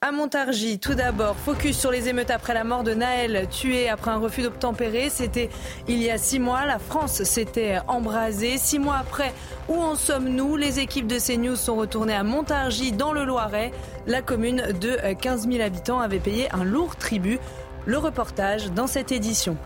[0.00, 4.10] À Montargis, tout d'abord, focus sur les émeutes après la mort de Naël, tué après
[4.10, 5.10] un refus d'obtempérer.
[5.10, 5.50] C'était
[5.88, 6.64] il y a six mois.
[6.64, 8.56] La France s'était embrasée.
[8.56, 9.34] Six mois après,
[9.68, 10.56] où en sommes-nous?
[10.56, 13.72] Les équipes de CNews sont retournées à Montargis, dans le Loiret.
[14.06, 17.38] La commune de 15 000 habitants avait payé un lourd tribut.
[17.84, 19.58] Le reportage dans cette édition.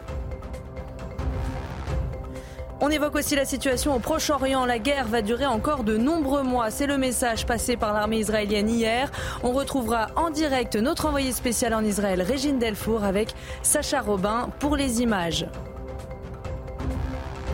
[2.84, 4.66] On évoque aussi la situation au Proche-Orient.
[4.66, 6.72] La guerre va durer encore de nombreux mois.
[6.72, 9.08] C'est le message passé par l'armée israélienne hier.
[9.44, 14.74] On retrouvera en direct notre envoyé spécial en Israël, Régine Delfour, avec Sacha Robin pour
[14.74, 15.46] les images.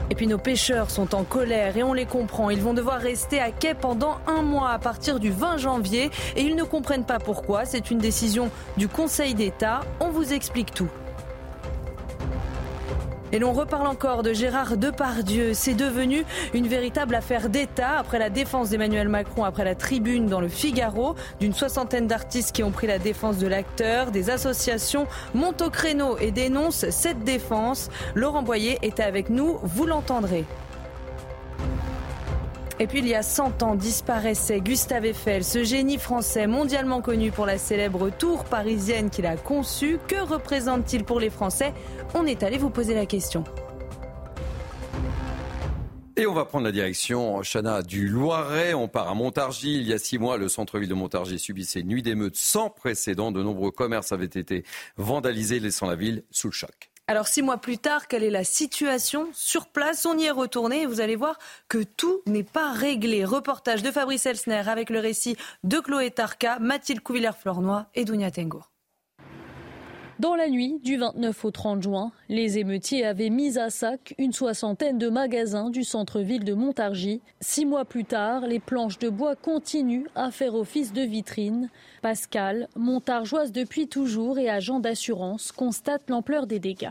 [0.09, 2.49] Et puis nos pêcheurs sont en colère et on les comprend.
[2.49, 6.41] Ils vont devoir rester à quai pendant un mois à partir du 20 janvier et
[6.41, 7.67] ils ne comprennent pas pourquoi.
[7.67, 9.81] C'est une décision du Conseil d'État.
[10.01, 10.89] On vous explique tout.
[13.33, 15.53] Et l'on reparle encore de Gérard Depardieu.
[15.53, 16.25] C'est devenu
[16.55, 21.15] une véritable affaire d'État après la défense d'Emmanuel Macron, après la tribune dans le Figaro,
[21.41, 24.11] d'une soixantaine d'artistes qui ont pris la défense de l'acteur.
[24.11, 27.91] Des associations montent au créneau et dénoncent cette défense.
[28.15, 30.45] Laurent Boyer est avec nous, vous l'entendrez.
[32.81, 37.33] Et puis il y a 100 ans disparaissait Gustave Eiffel, ce génie français mondialement connu
[37.33, 39.99] pour la célèbre tour parisienne qu'il a conçue.
[40.07, 41.75] Que représente-t-il pour les Français?
[42.15, 43.43] On est allé vous poser la question.
[46.17, 48.75] Et on va prendre la direction, Chana, du Loiret.
[48.75, 49.77] On part à Montargis.
[49.77, 53.31] Il y a six mois, le centre-ville de Montargis subissait une nuit d'émeutes sans précédent.
[53.33, 54.65] De nombreux commerces avaient été
[54.97, 56.88] vandalisés, laissant la ville sous le choc.
[57.11, 60.83] Alors six mois plus tard, quelle est la situation sur place On y est retourné
[60.83, 63.25] et vous allez voir que tout n'est pas réglé.
[63.25, 68.71] Reportage de Fabrice Elsner avec le récit de Chloé Tarka, Mathilde Couvillère-Flornois et Dounia Tengour.
[70.19, 74.33] Dans la nuit du 29 au 30 juin, les émeutiers avaient mis à sac une
[74.33, 77.21] soixantaine de magasins du centre-ville de Montargis.
[77.41, 81.71] Six mois plus tard, les planches de bois continuent à faire office de vitrine.
[82.03, 86.91] Pascal, montargeoise depuis toujours et agent d'assurance, constate l'ampleur des dégâts.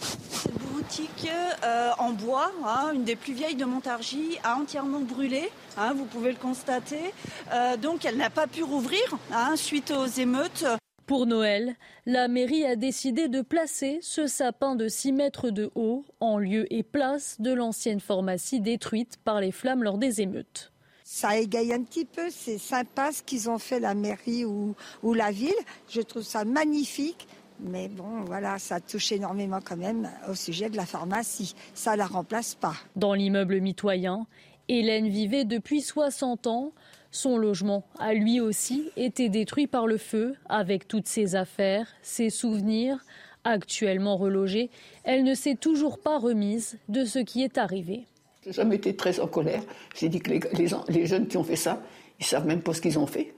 [0.00, 1.30] Cette boutique
[1.64, 5.48] euh, en bois, hein, une des plus vieilles de Montargis, a entièrement brûlé.
[5.76, 7.14] Hein, vous pouvez le constater.
[7.52, 10.64] Euh, donc elle n'a pas pu rouvrir hein, suite aux émeutes.
[11.06, 11.74] Pour Noël,
[12.06, 16.72] la mairie a décidé de placer ce sapin de 6 mètres de haut en lieu
[16.72, 20.72] et place de l'ancienne pharmacie détruite par les flammes lors des émeutes.
[21.04, 25.12] Ça égaye un petit peu, c'est sympa ce qu'ils ont fait la mairie ou, ou
[25.12, 25.52] la ville.
[25.90, 27.28] Je trouve ça magnifique.
[27.60, 31.54] Mais bon, voilà, ça touche énormément quand même au sujet de la pharmacie.
[31.74, 32.74] Ça ne la remplace pas.
[32.96, 34.26] Dans l'immeuble mitoyen,
[34.68, 36.72] Hélène vivait depuis 60 ans.
[37.14, 42.28] Son logement a lui aussi été détruit par le feu, avec toutes ses affaires, ses
[42.28, 43.04] souvenirs.
[43.44, 44.68] Actuellement relogée,
[45.04, 48.06] elle ne s'est toujours pas remise de ce qui est arrivé.
[48.44, 49.62] J'ai jamais été très en colère.
[49.94, 50.40] J'ai dit que les,
[50.88, 51.80] les, jeunes qui ont fait ça,
[52.18, 53.32] ils savent même pas ce qu'ils ont fait.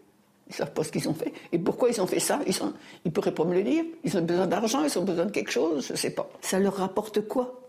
[0.49, 1.35] Ils savent pas ce qu'ils ont fait.
[1.53, 2.41] Et pourquoi ils ont fait ça?
[2.47, 2.73] Ils, sont,
[3.05, 3.85] ils pourraient pas me le dire.
[4.05, 6.31] Ils ont besoin d'argent, ils ont besoin de quelque chose, je sais pas.
[6.41, 7.61] Ça leur rapporte quoi?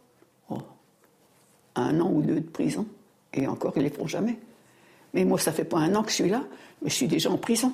[0.50, 0.60] Oh.
[1.76, 2.86] Un an ou deux de prison.
[3.34, 4.38] Et encore, ils les feront jamais.
[5.18, 6.44] Mais moi, ça fait pas un an que je suis là,
[6.84, 7.74] mais je suis déjà en prison.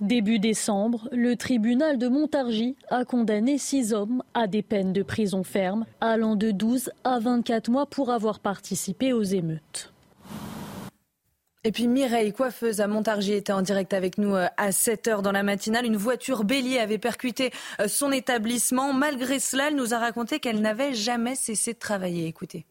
[0.00, 5.42] Début décembre, le tribunal de Montargis a condamné six hommes à des peines de prison
[5.42, 9.92] ferme, allant de 12 à 24 mois pour avoir participé aux émeutes.
[11.64, 15.32] Et puis Mireille, coiffeuse à Montargis, était en direct avec nous euh, à 7h dans
[15.32, 15.86] la matinale.
[15.86, 18.92] Une voiture bélier avait percuté euh, son établissement.
[18.92, 22.28] Malgré cela, elle nous a raconté qu'elle n'avait jamais cessé de travailler.
[22.28, 22.64] Écoutez.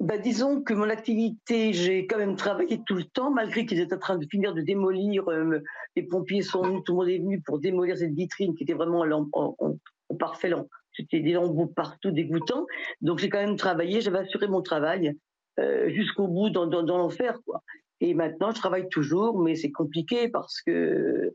[0.00, 3.94] Bah, disons que mon activité, j'ai quand même travaillé tout le temps, malgré qu'ils étaient
[3.94, 5.28] en train de finir de démolir.
[5.30, 5.62] Euh,
[5.96, 8.74] les pompiers sont venus, tout le monde est venu pour démolir cette vitrine qui était
[8.74, 9.76] vraiment en,
[10.18, 10.52] parfait.
[10.92, 12.66] C'était des lambeaux partout, dégoûtants.
[13.00, 15.16] Donc j'ai quand même travaillé, j'avais assuré mon travail
[15.60, 17.38] euh, jusqu'au bout dans, dans, dans l'enfer.
[17.46, 17.62] quoi.
[18.00, 21.32] Et maintenant, je travaille toujours, mais c'est compliqué parce que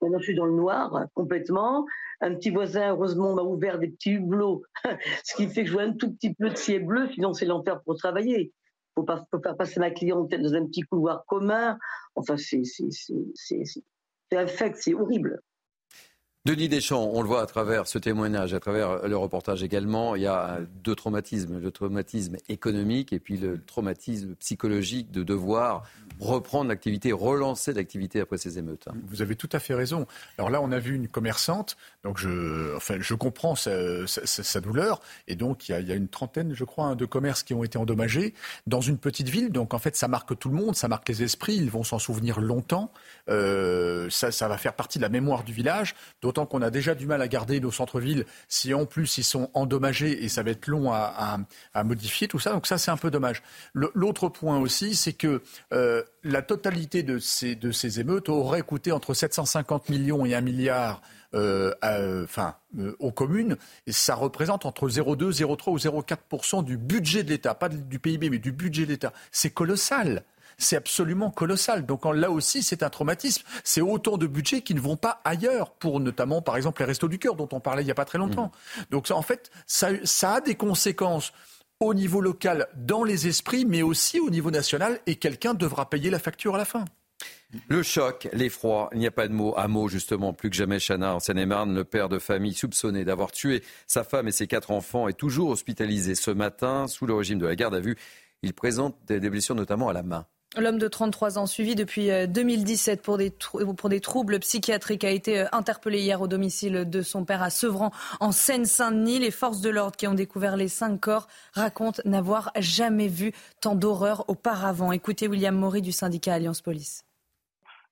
[0.00, 1.84] Maintenant, je suis dans le noir complètement.
[2.20, 4.62] Un petit voisin, heureusement, m'a ouvert des petits hublots,
[5.24, 7.46] ce qui fait que je vois un tout petit peu de ciel bleu, sinon c'est
[7.46, 8.52] l'enfer pour travailler.
[8.52, 11.78] Il faut pas faire passer ma clientèle dans un petit couloir commun.
[12.16, 12.62] Enfin, c'est
[14.32, 15.40] un fait, c'est horrible.
[16.46, 20.22] Denis Deschamps, on le voit à travers ce témoignage, à travers le reportage également, il
[20.22, 25.82] y a deux traumatismes, le traumatisme économique et puis le traumatisme psychologique de devoir
[26.18, 28.88] reprendre l'activité, relancer l'activité après ces émeutes.
[29.08, 30.06] Vous avez tout à fait raison.
[30.38, 35.36] Alors là, on a vu une commerçante, donc je, enfin, je comprends sa, douleur, et
[35.36, 38.32] donc il y, a, une trentaine, je crois, hein, de commerces qui ont été endommagés
[38.66, 41.22] dans une petite ville, donc en fait ça marque tout le monde, ça marque les
[41.22, 42.90] esprits, ils vont s'en souvenir longtemps,
[43.30, 45.94] euh, ça, va faire partie de la mémoire du village.
[46.22, 49.50] D'autant qu'on a déjà du mal à garder nos centres-villes si en plus ils sont
[49.54, 51.38] endommagés et ça va être long à,
[51.84, 52.52] modifier tout ça.
[52.52, 53.42] Donc ça, c'est un peu dommage.
[53.74, 55.42] L'autre point aussi, c'est que
[55.72, 61.00] euh, la totalité de ces, émeutes aurait coûté entre 750 millions et 1 milliard
[61.32, 67.22] euh, enfin, euh, aux communes, et ça représente entre 0,2, 0,3 ou 0,4 du budget
[67.22, 69.12] de l'État, pas du PIB, mais du budget de l'État.
[69.30, 70.24] C'est colossal
[70.60, 71.86] c'est absolument colossal.
[71.86, 73.42] Donc là aussi, c'est un traumatisme.
[73.64, 77.08] C'est autant de budgets qui ne vont pas ailleurs, pour notamment, par exemple, les restos
[77.08, 78.52] du cœur dont on parlait il n'y a pas très longtemps.
[78.76, 78.82] Mmh.
[78.90, 81.32] Donc en fait, ça, ça a des conséquences
[81.80, 86.10] au niveau local, dans les esprits, mais aussi au niveau national, et quelqu'un devra payer
[86.10, 86.84] la facture à la fin.
[87.68, 89.54] Le choc, l'effroi, il n'y a pas de mot.
[89.56, 93.32] À mot, justement, plus que jamais, Chana, en Seine-et-Marne, le père de famille soupçonné d'avoir
[93.32, 97.38] tué sa femme et ses quatre enfants est toujours hospitalisé ce matin sous le régime
[97.38, 97.96] de la garde à vue.
[98.42, 100.26] Il présente des blessures notamment à la main.
[100.58, 103.30] L'homme de 33 ans, suivi depuis 2017 euh, pour des,
[103.76, 107.50] pour des troubles psychiatriques, a été euh, interpellé hier au domicile de son père à
[107.50, 109.20] Sevran, en Seine-Saint-Denis.
[109.20, 113.30] Les forces de l'ordre qui ont découvert les cinq corps racontent n'avoir jamais vu
[113.62, 114.90] tant d'horreur auparavant.
[114.90, 117.04] Écoutez William Maury du syndicat Alliance Police.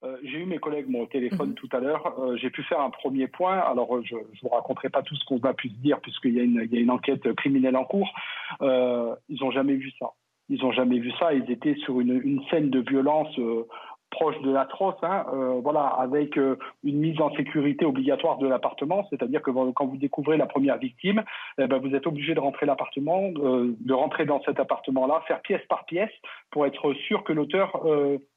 [0.02, 1.54] Euh, j'ai eu mes collègues mon téléphone mhm.
[1.54, 2.12] tout à l'heure.
[2.40, 3.58] j'ai pu faire un premier point.
[3.58, 6.40] Alors, je ne vous raconterai pas tout ce qu'on a pu se dire, puisqu'il y,
[6.40, 8.12] a une, y a une enquête criminelle en cours.
[8.60, 10.06] ils n'ont jamais vu ça.
[10.48, 11.32] Ils n'ont jamais vu ça.
[11.32, 13.66] Ils étaient sur une, scène de violence euh,
[14.10, 19.06] proche de l'atroce, hein, euh, voilà, avec euh, une mise en sécurité obligatoire de l'appartement,
[19.10, 21.22] c'est-à-dire que quand vous découvrez la première victime,
[21.58, 25.64] eh ben, vous êtes obligé de rentrer l'appartement, de rentrer dans cet appartement-là, faire pièce
[25.68, 26.10] par pièce
[26.50, 27.84] pour être sûr que l'auteur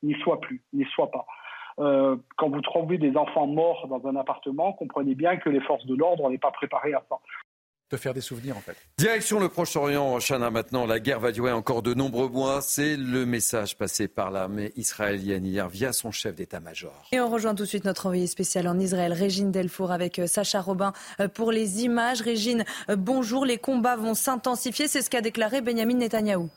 [0.03, 1.25] n'y soit plus, n'y soit pas.
[1.77, 5.95] quand vous trouvez des enfants morts dans un appartement, comprenez bien que les forces de
[5.95, 7.15] l'ordre n'est pas préparées à ça
[7.91, 8.75] de faire des souvenirs en fait.
[8.97, 12.61] Direction le Proche-Orient, Chana maintenant, la guerre va durer encore de nombreux mois.
[12.61, 17.07] C'est le message passé par l'armée israélienne hier via son chef d'état-major.
[17.11, 20.27] Et on rejoint tout de suite notre envoyé spécial en Israël, Régine Delfour, avec euh,
[20.27, 22.21] Sacha Robin euh, pour les images.
[22.21, 26.49] Régine, euh, bonjour, les combats vont s'intensifier, c'est ce qu'a déclaré Benjamin Netanyahou.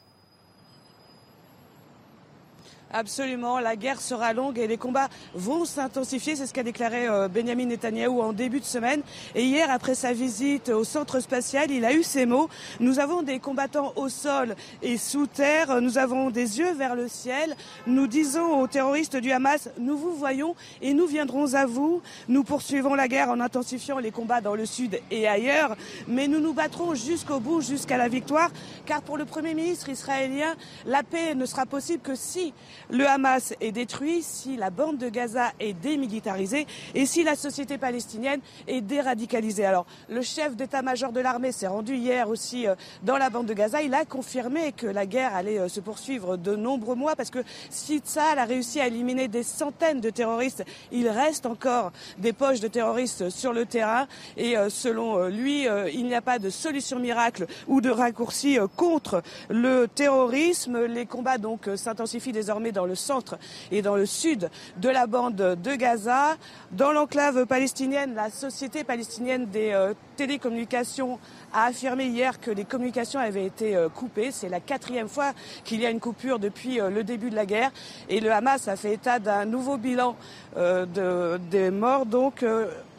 [2.96, 6.36] Absolument, la guerre sera longue et les combats vont s'intensifier.
[6.36, 9.02] C'est ce qu'a déclaré euh, Benjamin Netanyahou en début de semaine.
[9.34, 12.48] Et hier, après sa visite au centre spatial, il a eu ces mots.
[12.78, 15.80] Nous avons des combattants au sol et sous terre.
[15.80, 17.56] Nous avons des yeux vers le ciel.
[17.88, 22.00] Nous disons aux terroristes du Hamas, nous vous voyons et nous viendrons à vous.
[22.28, 25.74] Nous poursuivons la guerre en intensifiant les combats dans le sud et ailleurs.
[26.06, 28.52] Mais nous nous battrons jusqu'au bout, jusqu'à la victoire.
[28.86, 30.54] Car pour le Premier ministre israélien,
[30.86, 32.54] la paix ne sera possible que si
[32.90, 37.78] le Hamas est détruit, si la bande de Gaza est démilitarisée et si la société
[37.78, 39.64] palestinienne est déradicalisée.
[39.64, 43.54] Alors, le chef d'état-major de l'armée s'est rendu hier aussi euh, dans la bande de
[43.54, 43.82] Gaza.
[43.82, 47.42] Il a confirmé que la guerre allait euh, se poursuivre de nombreux mois parce que
[47.70, 52.60] si Tsahal a réussi à éliminer des centaines de terroristes, il reste encore des poches
[52.60, 54.06] de terroristes sur le terrain
[54.36, 59.22] et euh, selon lui, il n'y a pas de solution miracle ou de raccourci contre
[59.48, 60.84] le terrorisme.
[60.84, 63.38] Les combats donc s'intensifient désormais dans le centre
[63.70, 66.36] et dans le sud de la bande de Gaza.
[66.72, 71.18] Dans l'enclave palestinienne, la Société palestinienne des euh, télécommunications
[71.54, 74.30] a affirmé hier que les communications avaient été euh, coupées.
[74.30, 75.32] C'est la quatrième fois
[75.64, 77.70] qu'il y a une coupure depuis euh, le début de la guerre.
[78.10, 80.16] Et le Hamas a fait état d'un nouveau bilan
[80.56, 82.06] de, des morts.
[82.06, 82.44] Donc,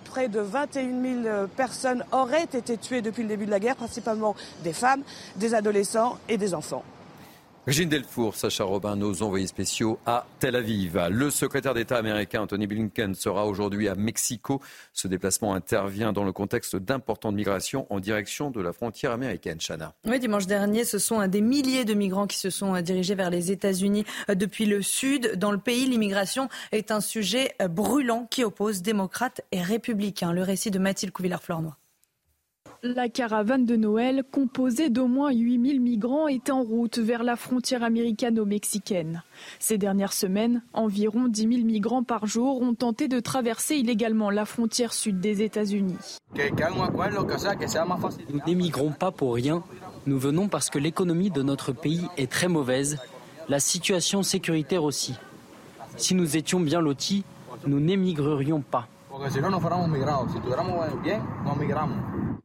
[0.05, 4.35] près de 21 000 personnes auraient été tuées depuis le début de la guerre, principalement
[4.63, 5.03] des femmes,
[5.35, 6.83] des adolescents et des enfants.
[7.65, 10.99] Régine Delfour, Sacha Robin, nos envoyés spéciaux à Tel Aviv.
[11.09, 14.61] Le secrétaire d'État américain Anthony Blinken sera aujourd'hui à Mexico.
[14.93, 19.57] Ce déplacement intervient dans le contexte d'importantes migrations en direction de la frontière américaine.
[19.59, 19.95] Chana.
[20.05, 23.51] Oui, dimanche dernier, ce sont des milliers de migrants qui se sont dirigés vers les
[23.51, 25.33] États-Unis depuis le sud.
[25.35, 30.33] Dans le pays, l'immigration est un sujet brûlant qui oppose démocrates et républicains.
[30.33, 31.77] Le récit de Mathilde Couvillard-Flornois.
[32.93, 37.81] La caravane de Noël, composée d'au moins 8000 migrants, est en route vers la frontière
[37.81, 39.23] américano-mexicaine.
[39.57, 44.45] Ces dernières semaines, environ 10 000 migrants par jour ont tenté de traverser illégalement la
[44.45, 45.97] frontière sud des États-Unis.
[48.29, 49.63] Nous n'émigrons pas pour rien.
[50.05, 52.99] Nous venons parce que l'économie de notre pays est très mauvaise,
[53.49, 55.15] la situation sécuritaire aussi.
[55.97, 57.23] Si nous étions bien lotis,
[57.65, 58.87] nous n'émigrerions pas.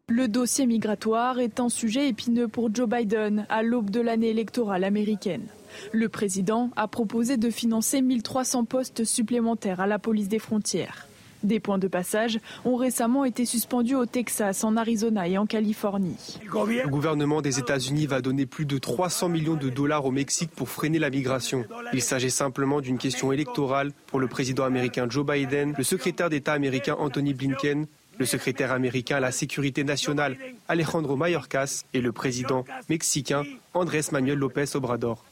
[0.09, 4.85] Le dossier migratoire est un sujet épineux pour Joe Biden à l'aube de l'année électorale
[4.85, 5.47] américaine.
[5.93, 11.07] Le président a proposé de financer 1300 postes supplémentaires à la police des frontières.
[11.43, 16.39] Des points de passage ont récemment été suspendus au Texas, en Arizona et en Californie.
[16.45, 20.69] Le gouvernement des États-Unis va donner plus de 300 millions de dollars au Mexique pour
[20.69, 21.65] freiner la migration.
[21.93, 26.53] Il s'agit simplement d'une question électorale pour le président américain Joe Biden, le secrétaire d'État
[26.53, 27.87] américain Anthony Blinken,
[28.19, 30.37] le secrétaire américain à la sécurité nationale
[30.69, 35.25] Alejandro Mayorkas et le président mexicain Andrés Manuel López Obrador.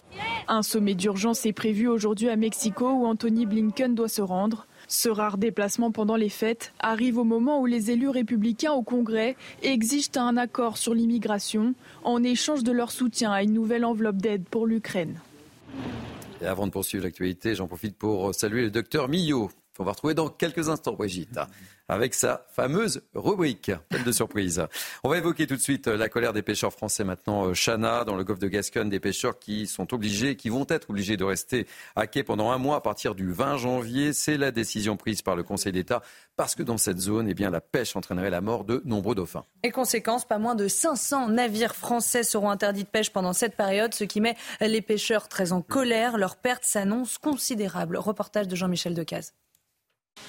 [0.49, 4.67] Un sommet d'urgence est prévu aujourd'hui à Mexico où Anthony Blinken doit se rendre.
[4.91, 9.37] Ce rare déplacement pendant les fêtes arrive au moment où les élus républicains au Congrès
[9.63, 14.45] exigent un accord sur l'immigration en échange de leur soutien à une nouvelle enveloppe d'aide
[14.49, 15.21] pour l'Ukraine.
[16.41, 20.15] Et avant de poursuivre l'actualité, j'en profite pour saluer le docteur Millot, qu'on va retrouver
[20.15, 21.39] dans quelques instants, Brigitte
[21.89, 23.73] avec sa fameuse rubrique.
[23.89, 24.67] Pleine de surprise.
[25.03, 27.53] On va évoquer tout de suite la colère des pêcheurs français maintenant.
[27.55, 31.17] Chana, dans le golfe de Gascogne, des pêcheurs qui sont obligés, qui vont être obligés
[31.17, 34.13] de rester à quai pendant un mois à partir du 20 janvier.
[34.13, 36.03] C'est la décision prise par le Conseil d'État
[36.37, 39.45] parce que dans cette zone, eh bien, la pêche entraînerait la mort de nombreux dauphins.
[39.63, 43.95] Et conséquence, pas moins de 500 navires français seront interdits de pêche pendant cette période,
[43.95, 46.19] ce qui met les pêcheurs très en colère.
[46.19, 47.97] Leur perte s'annonce considérable.
[47.97, 49.33] Reportage de Jean-Michel Decaze.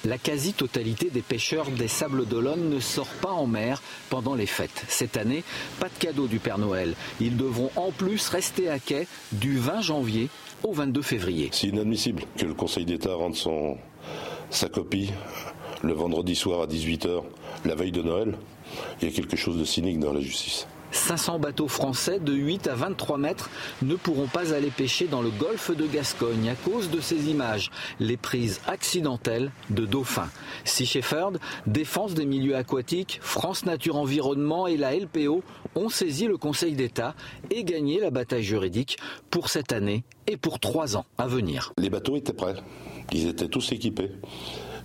[0.06, 4.86] La quasi-totalité des pêcheurs des Sables d'Olonne ne sort pas en mer pendant les fêtes.
[4.88, 5.44] Cette année,
[5.80, 6.96] pas de cadeau du Père Noël.
[7.20, 10.30] Ils devront en plus rester à quai du 20 janvier
[10.64, 11.50] au 22 février.
[11.52, 13.36] C'est inadmissible que le Conseil d'État rende
[14.50, 15.12] sa copie
[15.84, 17.24] le vendredi soir à 18h,
[17.66, 18.38] la veille de Noël.
[19.02, 20.68] Il y a quelque chose de cynique dans la justice.
[20.92, 23.50] 500 bateaux français de 8 à 23 mètres
[23.82, 27.72] ne pourront pas aller pêcher dans le golfe de Gascogne à cause de ces images,
[28.00, 30.30] les prises accidentelles de dauphins.
[30.66, 35.44] Sea Shepherd, Défense des milieux aquatiques, France Nature Environnement et la LPO
[35.76, 37.16] ont saisi le Conseil d'État
[37.52, 38.98] et gagné la bataille juridique
[39.30, 41.74] pour cette année et pour trois ans à venir.
[41.78, 42.56] Les bateaux étaient prêts,
[43.12, 44.12] ils étaient tous équipés.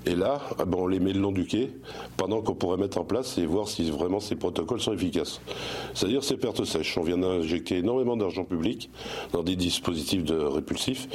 [0.07, 1.71] Et là, ah ben, on les met le long du quai
[2.17, 5.41] pendant qu'on pourrait mettre en place et voir si vraiment ces protocoles sont efficaces.
[5.95, 6.99] C'est-à-dire ces pertes sèches.
[6.99, 8.91] On vient d'injecter énormément d'argent public
[9.33, 11.09] dans des dispositifs répulsifs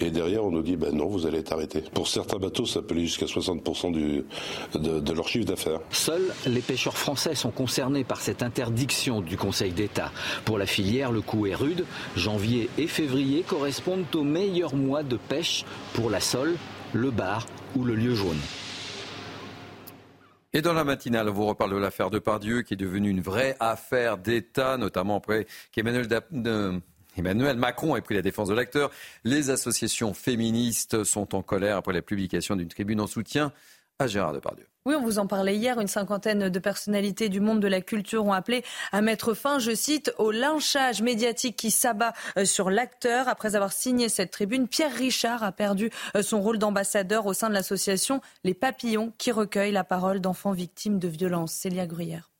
[0.00, 1.82] et derrière on nous dit ben non, vous allez être arrêté.
[1.94, 4.24] Pour certains bateaux, ça peut aller jusqu'à 60% du,
[4.74, 5.80] de, de leur chiffre d'affaires.
[5.90, 10.10] Seuls les pêcheurs français sont concernés par cette interdiction du Conseil d'État.
[10.44, 11.84] Pour la filière, le coup est rude.
[12.16, 15.64] Janvier et février correspondent aux meilleurs mois de pêche
[15.94, 16.56] pour la sole,
[16.94, 17.46] le bar
[17.76, 18.40] ou le lieu jaune.
[20.52, 23.22] Et dans la matinale, on vous reparle de l'affaire de Pardieu qui est devenue une
[23.22, 26.08] vraie affaire d'État, notamment après qu'Emmanuel
[27.16, 28.90] Emmanuel Macron ait pris la défense de l'acteur.
[29.24, 33.52] Les associations féministes sont en colère après la publication d'une tribune en soutien
[33.98, 34.66] à Gérard Depardieu.
[34.84, 35.78] Oui, on vous en parlait hier.
[35.78, 39.72] Une cinquantaine de personnalités du monde de la culture ont appelé à mettre fin, je
[39.76, 43.28] cite, au lynchage médiatique qui s'abat euh, sur l'acteur.
[43.28, 47.48] Après avoir signé cette tribune, Pierre Richard a perdu euh, son rôle d'ambassadeur au sein
[47.48, 51.52] de l'association Les Papillons qui recueille la parole d'enfants victimes de violences.
[51.52, 52.30] Célia Gruyère.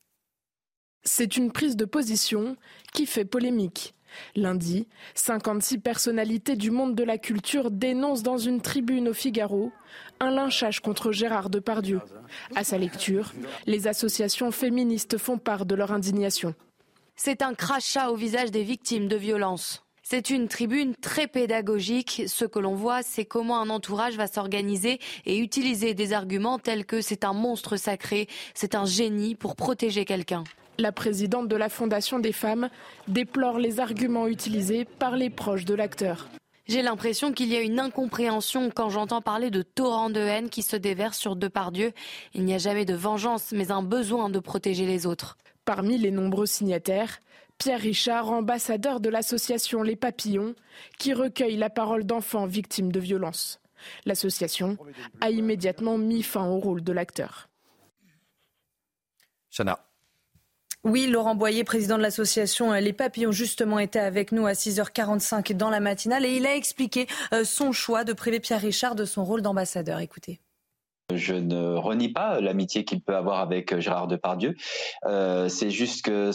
[1.05, 2.57] C'est une prise de position
[2.93, 3.93] qui fait polémique.
[4.35, 9.71] Lundi, 56 personnalités du monde de la culture dénoncent dans une tribune au Figaro
[10.19, 12.01] un lynchage contre Gérard Depardieu.
[12.55, 13.33] À sa lecture,
[13.65, 16.55] les associations féministes font part de leur indignation.
[17.15, 19.83] C'est un crachat au visage des victimes de violences.
[20.05, 22.23] C'est une tribune très pédagogique.
[22.27, 26.85] Ce que l'on voit, c'est comment un entourage va s'organiser et utiliser des arguments tels
[26.85, 30.43] que c'est un monstre sacré, c'est un génie pour protéger quelqu'un.
[30.79, 32.69] La présidente de la Fondation des femmes
[33.07, 36.27] déplore les arguments utilisés par les proches de l'acteur.
[36.65, 40.63] J'ai l'impression qu'il y a une incompréhension quand j'entends parler de torrents de haine qui
[40.63, 41.91] se déversent sur Depardieu.
[42.33, 45.37] Il n'y a jamais de vengeance, mais un besoin de protéger les autres.
[45.65, 47.19] Parmi les nombreux signataires,
[47.57, 50.55] Pierre Richard, ambassadeur de l'association Les Papillons,
[50.97, 53.59] qui recueille la parole d'enfants victimes de violences.
[54.05, 54.77] L'association
[55.21, 57.49] a immédiatement mis fin au rôle de l'acteur.
[59.51, 59.92] Chana.
[60.83, 65.69] Oui, Laurent Boyer, président de l'association Les Papillons, justement, était avec nous à 6h45 dans
[65.69, 69.23] la matinale et il a expliqué euh, son choix de priver Pierre Richard de son
[69.23, 69.99] rôle d'ambassadeur.
[69.99, 70.41] Écoutez.
[71.11, 74.55] Je ne renie pas l'amitié qu'il peut avoir avec Gérard Depardieu.
[75.05, 76.31] Euh, c'est juste que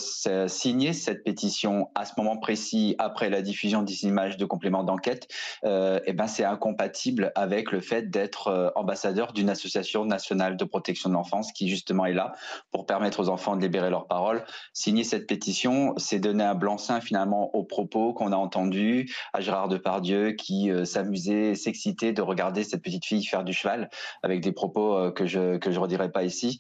[0.47, 5.27] signer cette pétition à ce moment précis, après la diffusion des images de complément d'enquête,
[5.65, 10.65] euh, eh ben c'est incompatible avec le fait d'être euh, ambassadeur d'une association nationale de
[10.65, 12.35] protection de l'enfance qui justement est là
[12.71, 14.45] pour permettre aux enfants de libérer leur parole.
[14.75, 19.69] Signer cette pétition, c'est donner un blanc-seing finalement aux propos qu'on a entendus à Gérard
[19.69, 23.89] Depardieu qui euh, s'amusait, s'excitait de regarder cette petite fille faire du cheval
[24.23, 26.59] avec des propos euh, que je que je redirai pas ici.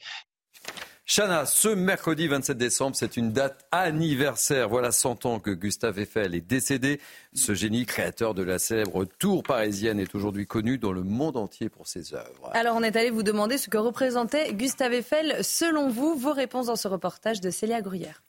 [1.05, 4.69] Chana, ce mercredi 27 décembre, c'est une date anniversaire.
[4.69, 7.01] Voilà 100 ans que Gustave Eiffel est décédé.
[7.33, 11.71] Ce génie créateur de la célèbre tour parisienne est aujourd'hui connu dans le monde entier
[11.71, 12.51] pour ses œuvres.
[12.53, 16.15] Alors on est allé vous demander ce que représentait Gustave Eiffel selon vous.
[16.15, 18.23] Vos réponses dans ce reportage de Célia Gruyère.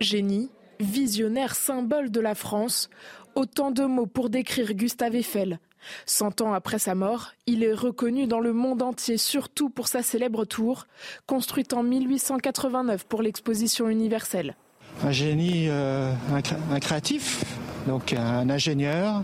[0.00, 0.50] Génie,
[0.80, 2.90] visionnaire, symbole de la France.
[3.36, 5.58] Autant de mots pour décrire Gustave Eiffel,
[6.06, 10.02] Cent ans après sa mort, il est reconnu dans le monde entier, surtout pour sa
[10.02, 10.86] célèbre tour,
[11.26, 14.56] construite en 1889 pour l'exposition universelle.
[15.02, 16.12] Un génie, euh,
[16.70, 17.44] un, créatif,
[17.86, 19.22] donc un ingénieur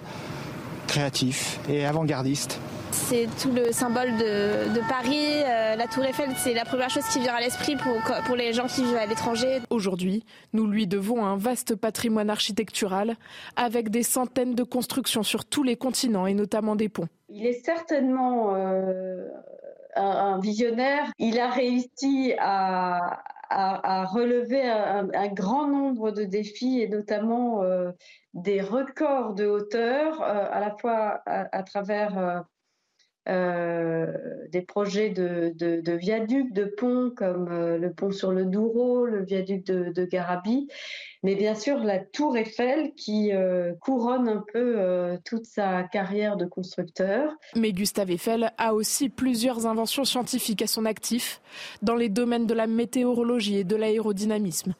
[0.86, 2.58] créatif et avant-gardiste.
[2.90, 5.42] C'est tout le symbole de, Paris.
[5.44, 7.94] Euh, la tour Eiffel, c'est la première chose qui vient à l'esprit pour,
[8.26, 9.60] pour les gens qui vivent à l'étranger.
[9.70, 13.16] Aujourd'hui, nous lui devons un vaste patrimoine architectural
[13.56, 17.08] avec des centaines de constructions sur tous les continents et notamment des ponts.
[17.28, 19.28] Il est certainement euh,
[19.94, 21.12] un, visionnaire.
[21.18, 27.90] Il a réussi à, à, relever un, grand nombre de défis et notamment euh,
[28.34, 32.40] des records de hauteur, à la fois à, travers euh,
[33.28, 39.24] des projets de, de, viaducs, de ponts comme euh, le pont sur le Douro, le
[39.24, 40.68] viaduc de, de Garabi,
[41.22, 44.76] mais bien sûr la tour Eiffel qui euh, couronne un peu
[45.24, 47.32] toute sa carrière de constructeur.
[47.56, 51.40] Mais Gustave Eiffel a aussi plusieurs inventions scientifiques à son actif
[51.82, 54.74] dans les domaines de la météorologie et de l'aérodynamisme.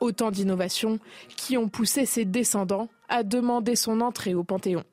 [0.00, 0.98] Autant d'innovations
[1.36, 4.84] qui ont poussé ses descendants à demander son entrée au Panthéon.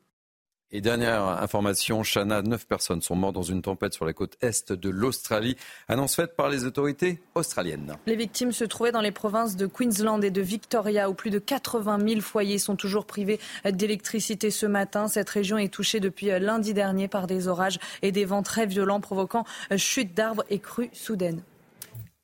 [0.72, 4.74] Et dernière information, Chana, neuf personnes sont mortes dans une tempête sur la côte est
[4.74, 5.56] de l'Australie.
[5.88, 7.94] Annonce faite par les autorités australiennes.
[8.08, 11.40] Les victimes se trouvaient dans les provinces de Queensland et de Victoria, où plus de
[11.40, 15.08] 80 000 foyers sont toujours privés d'électricité ce matin.
[15.08, 19.00] Cette région est touchée depuis lundi dernier par des orages et des vents très violents,
[19.00, 19.46] provoquant
[19.78, 21.44] chute d'arbres et crues soudaines.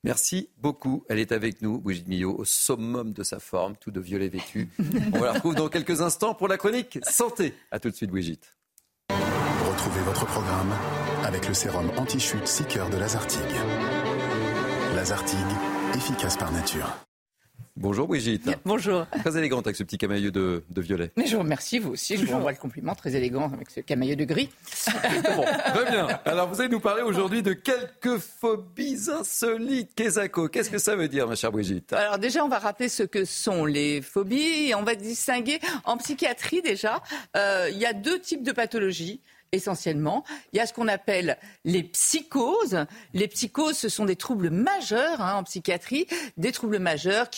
[0.04, 1.04] Merci beaucoup.
[1.10, 4.70] Elle est avec nous, Brigitte Millot, au summum de sa forme, tout de violet vêtu.
[5.14, 7.54] On la retrouve dans quelques instants pour la chronique Santé.
[7.70, 8.58] A tout de suite, Brigitte.
[9.10, 10.74] Retrouvez votre programme
[11.24, 13.42] avec le sérum anti-chute Seeker de Lazartigue.
[14.96, 15.38] Lazartigue,
[15.96, 16.98] efficace par nature.
[17.78, 18.50] Bonjour Brigitte.
[18.66, 19.06] Bonjour.
[19.08, 21.12] Très élégante avec ce petit camailleux de, violet.
[21.16, 22.18] Mais je vous remercie, vous aussi.
[22.18, 22.96] Je vous renvoie le compliment.
[22.96, 24.50] Très élégant avec ce camailleux de gris.
[25.36, 25.44] bon,
[25.74, 26.08] très bien.
[26.26, 29.96] Alors vous allez nous parler aujourd'hui de quelques phobies insolites.
[29.96, 31.94] Qu'est-ce que ça veut dire, ma chère Brigitte?
[31.94, 35.60] Alors déjà, on va rappeler ce que sont les phobies et on va distinguer.
[35.86, 37.02] En psychiatrie, déjà,
[37.38, 39.22] euh, il y a deux types de pathologies
[39.52, 40.24] essentiellement.
[40.54, 42.86] Il y a ce qu'on appelle les psychoses.
[43.14, 46.08] Les psychoses, ce sont des troubles majeurs hein, en psychiatrie,
[46.38, 47.30] des troubles majeurs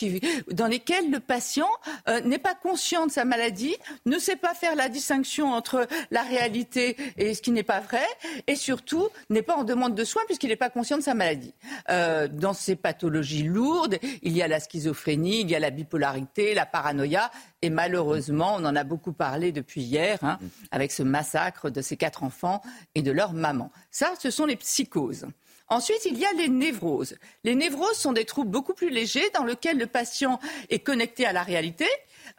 [0.50, 1.68] dans lesquels le patient
[2.08, 3.76] euh, n'est pas conscient de sa maladie,
[4.06, 8.04] ne sait pas faire la distinction entre la réalité et ce qui n'est pas vrai,
[8.46, 11.54] et surtout n'est pas en demande de soins puisqu'il n'est pas conscient de sa maladie.
[11.90, 16.54] Euh, dans ces pathologies lourdes, il y a la schizophrénie, il y a la bipolarité,
[16.54, 17.30] la paranoïa,
[17.64, 20.38] et malheureusement, on en a beaucoup parlé depuis hier, hein,
[20.70, 22.60] avec ce massacre de ces quatre enfants
[22.94, 23.72] et de leur maman.
[23.90, 25.26] Ça, ce sont les psychoses.
[25.68, 27.16] Ensuite, il y a les névroses.
[27.42, 31.32] Les névroses sont des troubles beaucoup plus légers dans lesquels le patient est connecté à
[31.32, 31.86] la réalité.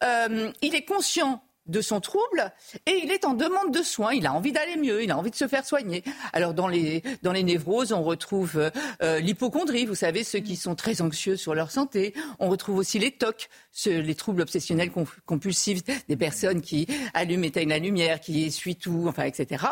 [0.04, 2.52] Euh, il est conscient de son trouble
[2.86, 4.14] et il est en demande de soins.
[4.14, 6.04] Il a envie d'aller mieux, il a envie de se faire soigner.
[6.34, 8.70] Alors dans les, dans les névroses, on retrouve euh,
[9.02, 12.14] euh, l'hypochondrie, vous savez, ceux qui sont très anxieux sur leur santé.
[12.40, 13.50] On retrouve aussi les TOC,
[13.86, 14.92] les troubles obsessionnels
[15.26, 19.66] compulsifs, des personnes qui allument, éteignent la lumière, qui essuient tout, enfin, etc.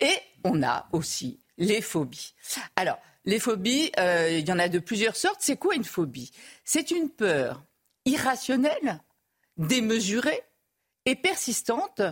[0.00, 0.14] Et
[0.44, 2.34] on a aussi les phobies.
[2.76, 5.38] Alors, les phobies, euh, il y en a de plusieurs sortes.
[5.40, 6.30] C'est quoi une phobie?
[6.64, 7.62] C'est une peur
[8.04, 9.00] irrationnelle,
[9.56, 10.42] démesurée,
[11.06, 12.02] et persistante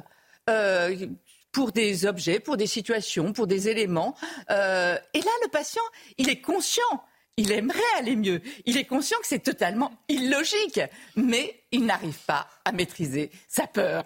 [0.50, 1.06] euh,
[1.52, 4.14] pour des objets, pour des situations, pour des éléments.
[4.50, 5.82] Euh, et là, le patient,
[6.18, 7.04] il est conscient.
[7.38, 8.42] Il aimerait aller mieux.
[8.66, 10.80] Il est conscient que c'est totalement illogique,
[11.16, 14.04] mais il n'arrive pas à maîtriser sa peur.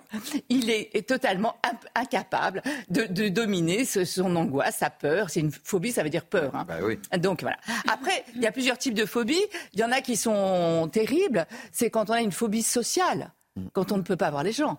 [0.48, 1.56] Il est, totalement
[1.96, 5.28] incapable de, dominer son angoisse, sa peur.
[5.28, 6.54] C'est une phobie, ça veut dire peur.
[6.54, 6.64] Hein.
[6.68, 6.98] Bah oui.
[7.18, 7.58] Donc voilà.
[7.88, 9.44] Après, il y a plusieurs types de phobies.
[9.72, 11.46] Il y en a qui sont terribles.
[11.72, 13.32] C'est quand on a une phobie sociale
[13.72, 14.78] quand on ne peut pas voir les gens.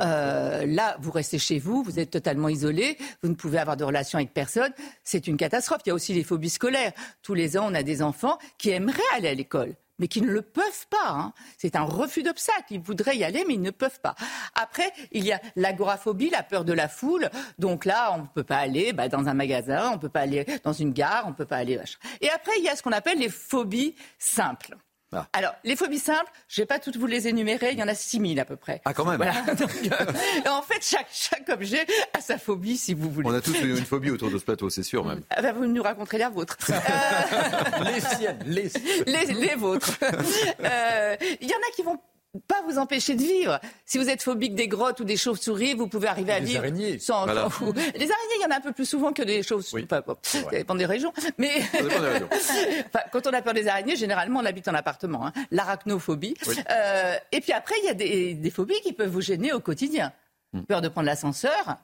[0.00, 3.84] Euh, là, vous restez chez vous, vous êtes totalement isolé, vous ne pouvez avoir de
[3.84, 4.72] relation avec personne.
[5.02, 5.80] C'est une catastrophe.
[5.86, 6.92] Il y a aussi les phobies scolaires.
[7.22, 10.32] Tous les ans, on a des enfants qui aimeraient aller à l'école mais qui ne
[10.32, 11.10] le peuvent pas.
[11.10, 11.32] Hein.
[11.58, 12.64] C'est un refus d'obstacle.
[12.70, 14.16] Ils voudraient y aller, mais ils ne peuvent pas.
[14.56, 17.30] Après, il y a l'agoraphobie, la peur de la foule.
[17.60, 20.22] Donc là, on ne peut pas aller bah, dans un magasin, on ne peut pas
[20.22, 21.78] aller dans une gare, on ne peut pas aller.
[22.20, 24.76] Et après, il y a ce qu'on appelle les phobies simples.
[25.12, 25.28] Ah.
[25.32, 27.88] Alors, les phobies simples, je ne vais pas toutes vous les énumérer, il y en
[27.88, 28.80] a 6000 à peu près.
[28.84, 33.28] Ah, quand même euh, En fait, chaque, chaque objet a sa phobie, si vous voulez.
[33.28, 35.22] On a tous une phobie autour de ce plateau, c'est sûr même.
[35.30, 36.56] Ah ben, vous nous raconterez la vôtre.
[37.84, 38.70] les siennes, les...
[39.06, 39.98] les, les vôtres.
[40.02, 41.98] Euh, il y en a qui vont
[42.40, 43.60] pas vous empêcher de vivre.
[43.84, 46.98] Si vous êtes phobique des grottes ou des chauves-souris, vous pouvez arriver à vivre araignées.
[46.98, 49.86] sans, Les araignées, il y en a un peu plus souvent que des chauves-souris.
[50.22, 51.12] ça dépend des régions.
[51.36, 51.50] Mais
[53.12, 55.26] quand on a peur des araignées, généralement, on habite en appartement.
[55.26, 55.32] Hein.
[55.50, 56.34] L'arachnophobie.
[56.70, 60.12] Euh, et puis après, il y a des, phobies qui peuvent vous gêner au quotidien.
[60.52, 60.62] Hmm.
[60.62, 61.76] Peur de prendre l'ascenseur,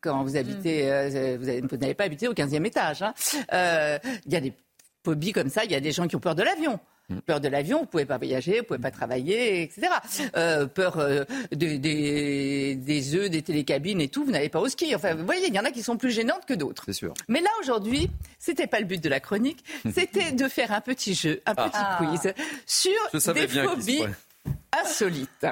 [0.00, 1.16] quand vous habitez, hmm.
[1.16, 3.02] euh, vous n'avez pas habité au 15e étage.
[3.02, 3.12] Hein.
[3.52, 4.54] Euh, il y a des
[5.04, 5.64] phobies comme ça.
[5.64, 6.80] Il y a des gens qui ont peur de l'avion.
[7.08, 7.18] Mm.
[7.20, 9.88] Peur de l'avion, vous pouvez pas voyager, vous pouvez pas travailler, etc.
[10.36, 14.94] Euh, peur euh, des œufs, des télécabines et tout, vous n'allez pas au ski.
[14.94, 16.82] Enfin, vous voyez, il y en a qui sont plus gênantes que d'autres.
[16.86, 17.14] C'est sûr.
[17.28, 21.14] Mais là, aujourd'hui, c'était pas le but de la chronique, c'était de faire un petit
[21.14, 21.98] jeu, un petit ah.
[21.98, 22.32] quiz
[22.66, 24.02] sur des phobies
[24.72, 25.46] insolites.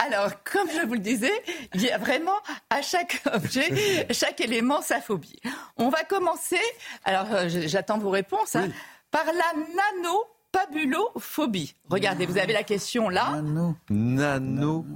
[0.00, 1.32] Alors, comme je vous le disais,
[1.74, 2.38] il y a vraiment
[2.70, 5.40] à chaque objet, chaque élément sa phobie.
[5.76, 6.60] On va commencer,
[7.04, 8.68] alors euh, j'attends vos réponses, hein,
[9.10, 11.74] par la nano Pabulophobie.
[11.88, 13.40] Regardez, vous avez la question là.
[13.42, 13.76] Nano.
[13.88, 14.86] Nano.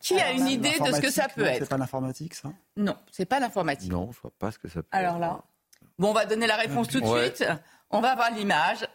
[0.00, 2.96] Qui a une idée de ce que ça peut être C'est pas l'informatique, ça Non,
[3.10, 3.90] c'est pas l'informatique.
[3.90, 4.94] Non, je vois pas ce que ça peut être.
[4.94, 5.40] Alors là.
[5.98, 7.44] Bon, on va donner la réponse tout de suite.
[7.90, 8.86] On va voir l'image.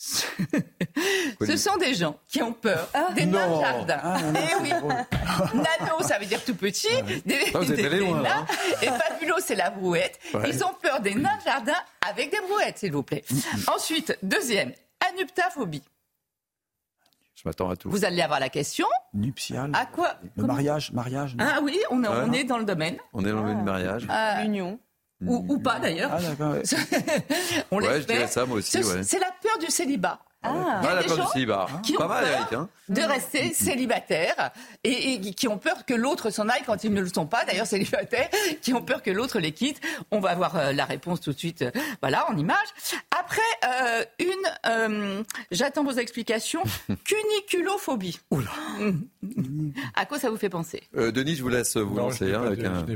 [0.00, 3.08] Ce sont des gens qui ont peur ah.
[3.14, 4.00] des nains de jardin.
[4.02, 4.70] Ah, eh oui.
[4.70, 6.88] Nano, ça veut dire tout petit.
[7.26, 8.46] Des, vous des, loin, hein.
[8.80, 10.18] Et fabulo, c'est la brouette.
[10.46, 11.76] Ils ont peur des nains de jardin
[12.08, 13.24] avec des brouettes, s'il vous plaît.
[13.66, 14.72] Ensuite, deuxième,
[15.08, 15.82] Anuptaphobie.
[17.34, 17.90] Je m'attends à tout.
[17.90, 18.86] Vous allez avoir la question.
[19.14, 19.70] Nuptial.
[19.74, 21.34] À quoi Le mariage, mariage.
[21.36, 22.14] non Ah oui, on, est- Ouais.
[22.26, 22.98] on est dans le domaine.
[23.14, 24.06] On est dans le mariage.
[24.10, 24.78] Euh, L'union.
[25.24, 26.10] ou, ou pas d'ailleurs.
[26.12, 26.62] Ah, d'accord, ouais.
[27.70, 28.16] on Ouais, je l'espère.
[28.16, 29.02] dirais ça, moi aussi, Ce- ouais.
[29.02, 30.18] C'est la peur du célibat.
[30.42, 30.80] Ah.
[30.82, 31.16] Ah, des gens
[31.82, 32.52] du Pas mal, peur Eric.
[32.54, 32.68] Hein.
[32.88, 34.50] de rester célibataires
[34.84, 37.44] et, et qui ont peur que l'autre s'en aille quand ils ne le sont pas,
[37.44, 38.30] d'ailleurs célibataires,
[38.62, 39.80] qui ont peur que l'autre les quitte.
[40.10, 41.70] On va voir euh, la réponse tout de suite, euh,
[42.00, 42.56] voilà, en image.
[43.18, 44.26] Après, euh, une,
[44.66, 46.62] euh, j'attends vos explications,
[47.04, 48.18] cuniculophobie.
[48.30, 48.48] Oula.
[49.94, 50.82] À quoi ça vous fait penser?
[50.96, 52.28] Euh, Denis, je vous laisse vous Non, lancer.
[52.28, 52.86] je hein, avec de- un...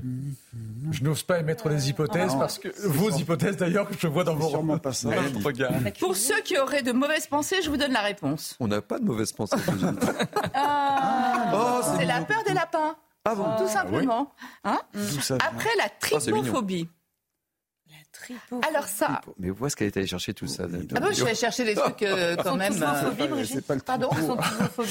[0.92, 2.38] je n'ose pas émettre des hypothèses Non.
[2.38, 5.10] parce que vos hypothèses d'ailleurs que je vois dans vos sûrement pas ça.
[5.44, 5.72] regards.
[6.00, 8.56] Pour ceux qui auraient de mauvaises je vous donne la réponse.
[8.60, 9.56] On n'a pas de mauvaise pensée.
[10.54, 12.96] Ah, Oh, c'est la peur des lapins.
[13.24, 14.32] Ah bon Tout simplement.
[14.64, 14.78] Hein
[15.40, 16.18] Après la Oh,
[18.12, 18.66] tripophobie.
[18.68, 19.20] Alors ça.
[19.38, 20.64] Mais où est-ce qu'elle est allée chercher tout ça
[20.94, 22.72] Ah bah, je vais chercher des trucs euh, quand même.
[22.82, 24.10] euh, C'est pas le Pardon.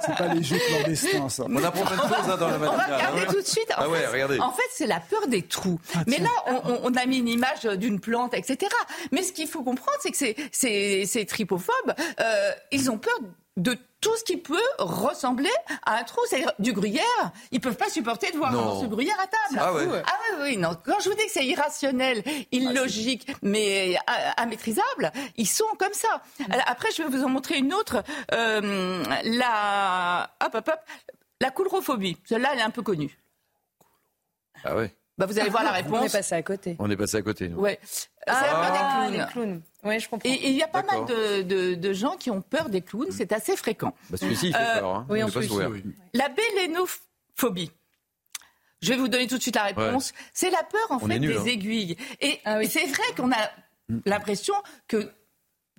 [0.00, 1.44] C'est pas les jeux clandestins, ça.
[1.48, 3.26] On apprend plein de choses hein, dans la On va regarder hein.
[3.28, 3.70] tout de suite.
[3.72, 4.40] En Ah ouais, fait, regardez.
[4.40, 5.80] En fait, c'est la peur des trous.
[5.94, 8.70] Ah, Mais là, on, on- on a mis une image d'une plante, etc.
[9.12, 13.14] Mais ce qu'il faut comprendre, c'est que ces, ces, ces tripophobes, euh, ils ont peur
[13.58, 15.50] de tout ce qui peut ressembler
[15.84, 17.02] à un trou, c'est-à-dire du gruyère.
[17.50, 18.80] Ils peuvent pas supporter de voir Non.
[18.80, 19.58] ce gruyère à table.
[19.60, 20.02] Ah ouais.
[20.06, 20.76] Ah oui, oui, non.
[20.86, 22.22] Quand je vous dis que c'est irrationnel,
[22.52, 26.22] illogique, mais euh, immaîtrisable, ils sont comme ça.
[26.48, 28.04] Alors, Après, je vais vous en montrer une autre.
[28.32, 30.80] Euh, la, hop, hop, hop,
[31.40, 32.16] la coulrophobie.
[32.24, 33.18] Celle-là, elle est un peu connue.
[34.64, 34.94] Ah ouais.
[35.18, 36.12] Bah, vous allez voir la On est réponse.
[36.12, 36.76] passé à côté.
[36.78, 37.48] On est passé à côté.
[37.48, 37.58] Nous.
[37.58, 37.80] Ouais.
[38.34, 39.12] C'est la peur des clowns.
[39.26, 39.62] les clowns.
[39.84, 40.28] Oui, je comprends.
[40.28, 43.10] Et il y a pas mal de, de- de gens qui ont peur des clowns,
[43.12, 43.94] c'est assez fréquent.
[44.10, 44.94] Bah, celui-ci, il fait Euh, peur.
[44.96, 45.06] Hein.
[45.08, 45.40] oui, On pas.
[46.14, 47.70] La bélénophobie.
[48.82, 50.12] Je vais vous donner tout de suite la réponse.
[50.32, 51.44] C'est la peur en On fait nul, des hein.
[51.46, 51.96] aiguilles.
[52.20, 52.68] Et Ah oui.
[52.68, 53.50] c'est vrai qu'on a
[54.04, 54.54] l'impression
[54.86, 55.10] que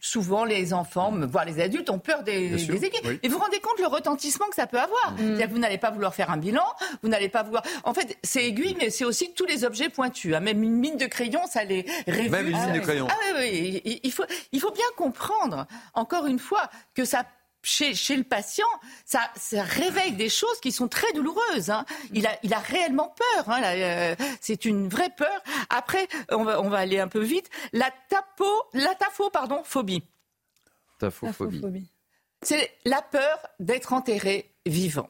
[0.01, 2.89] souvent les enfants, voire les adultes, ont peur des, aiguilles.
[3.05, 3.19] oui.
[3.23, 5.13] Et vous vous rendez compte le retentissement que ça peut avoir.
[5.17, 6.63] C'est-à-dire que vous n'allez pas vouloir faire un bilan,
[7.03, 7.63] vous n'allez pas vouloir...
[7.83, 10.33] En fait, c'est aiguille, mais c'est aussi tous les objets pointus.
[10.35, 10.39] hein.
[10.39, 12.31] Même une mine de crayon, ça les révulse.
[12.31, 13.07] Même une mine de crayon.
[13.09, 13.81] Ah oui, oui.
[13.85, 17.23] Il- Il faut, il faut bien comprendre, encore une fois, que ça
[17.63, 18.67] chez, chez le patient,
[19.05, 21.69] ça, ça réveille des choses qui sont très douloureuses.
[21.69, 21.85] hein.
[22.13, 23.49] Il, a, il a réellement peur.
[23.49, 25.41] hein, euh, c'est une vraie peur.
[25.69, 27.49] Après, on va, on va aller un peu vite.
[27.73, 30.03] La tapo, la tafo, pardon, phobie.
[30.99, 31.89] Taphophobie.
[32.41, 35.09] C'est la peur d'être enterré vivant.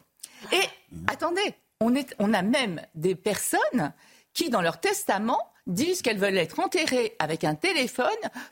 [0.51, 0.61] Et
[1.07, 3.93] attendez, on, est, on a même des personnes
[4.39, 5.37] qui, dans leur testament,
[5.67, 8.07] disent qu'elles veulent être enterrées avec un téléphone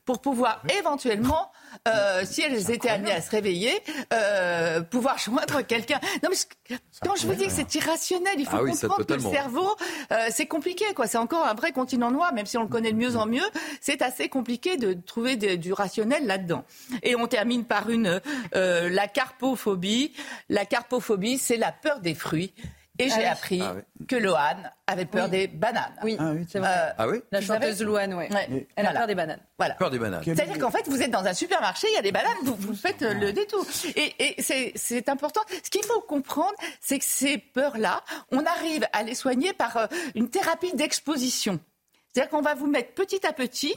[0.06, 1.50] pour pouvoir éventuellement,
[1.88, 3.72] euh, si elles étaient amenées à se réveiller,
[4.14, 6.00] euh, pouvoir joindre quelqu'un.
[6.22, 9.14] Non, mais quand je vous dis que c'est irrationnel, il faut Ah oui, comprendre que
[9.14, 9.68] le cerveau,
[10.12, 10.86] euh, c'est compliqué.
[10.94, 11.08] quoi.
[11.08, 13.48] C'est encore un vrai continent noir, même si on le connaît de mieux en mieux.
[13.82, 16.66] C'est assez compliqué de trouver de- du rationnel là-dedans.
[17.02, 18.22] Et on termine par une
[18.56, 20.14] euh, la carpophobie.
[20.50, 22.54] La carpophobie, c'est la peur des fruits.
[23.00, 23.26] Et j'ai Ah oui.
[23.26, 23.76] appris Ah
[24.08, 25.94] que Loane avait peur des bananes.
[26.04, 26.46] Oui, Ah oui.
[26.50, 26.70] c'est vrai.
[26.70, 28.32] Euh, Ah oui La chanteuse Louane, ouais.
[28.34, 28.68] Ouais.
[28.76, 29.00] Elle a Voilà.
[29.02, 29.40] peur des bananes.
[29.58, 29.74] Voilà.
[29.76, 30.22] Peur des bananes.
[30.24, 32.76] C'est-à-dire qu'en fait, vous êtes dans un supermarché, il y a des bananes, vous, vous
[32.76, 33.66] faites euh, le détour.
[33.96, 35.42] Et, et c'est- important.
[35.64, 38.02] Ce qu'il faut comprendre, c'est que ces peurs-là,
[38.32, 41.60] on arrive à les soigner par euh, une thérapie d'exposition.
[42.14, 43.76] C'est-à-dire qu'on va vous mettre petit à petit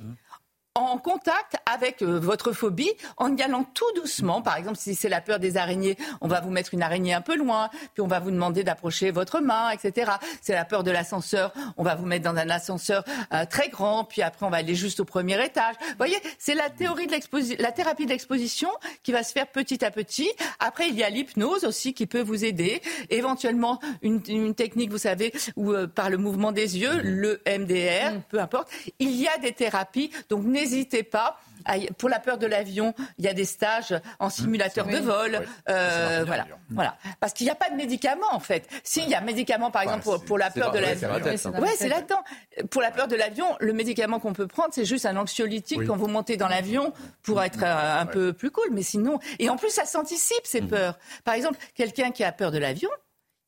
[0.77, 4.41] en contact avec euh, votre phobie en y allant tout doucement.
[4.41, 7.21] Par exemple, si c'est la peur des araignées, on va vous mettre une araignée un
[7.21, 10.13] peu loin, puis on va vous demander d'approcher votre main, etc.
[10.41, 14.05] C'est la peur de l'ascenseur, on va vous mettre dans un ascenseur euh, très grand,
[14.05, 15.75] puis après on va aller juste au premier étage.
[15.81, 18.69] Vous voyez, c'est la théorie de l'exposi- la thérapie de l'exposition
[19.03, 20.31] qui va se faire petit à petit.
[20.61, 22.81] Après, il y a l'hypnose aussi qui peut vous aider.
[23.11, 28.21] Éventuellement, une, une technique, vous savez, où euh, par le mouvement des yeux, le MDR,
[28.29, 28.69] peu importe.
[29.01, 31.39] Il y a des thérapies, donc n'hésitez pas.
[31.65, 35.43] à Pour la peur de l'avion, il y a des stages en simulateur de vol.
[35.69, 36.97] Euh, voilà, voilà.
[37.21, 38.69] Parce qu'il n'y a pas de médicaments en fait.
[38.83, 41.61] S'il y a un médicament, par exemple, pour, pour la peur de l'avion, hein.
[41.61, 42.23] ouais, c'est là-dedans.
[42.71, 45.87] Pour la peur de l'avion, le médicament qu'on peut prendre, c'est juste un anxiolytique Oui.
[45.87, 48.69] quand vous montez dans l'avion pour être euh, un peu plus cool.
[48.73, 50.99] Mais sinon, et en plus, ça s'anticipe ces peurs.
[51.25, 52.91] Par exemple, quelqu'un qui a peur de l'avion,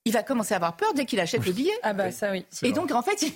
[0.05, 1.73] il va commencer à avoir peur dès qu'il achète le billet.
[1.83, 2.45] Ah bah ça oui.
[2.63, 3.33] Et donc, en fait, il,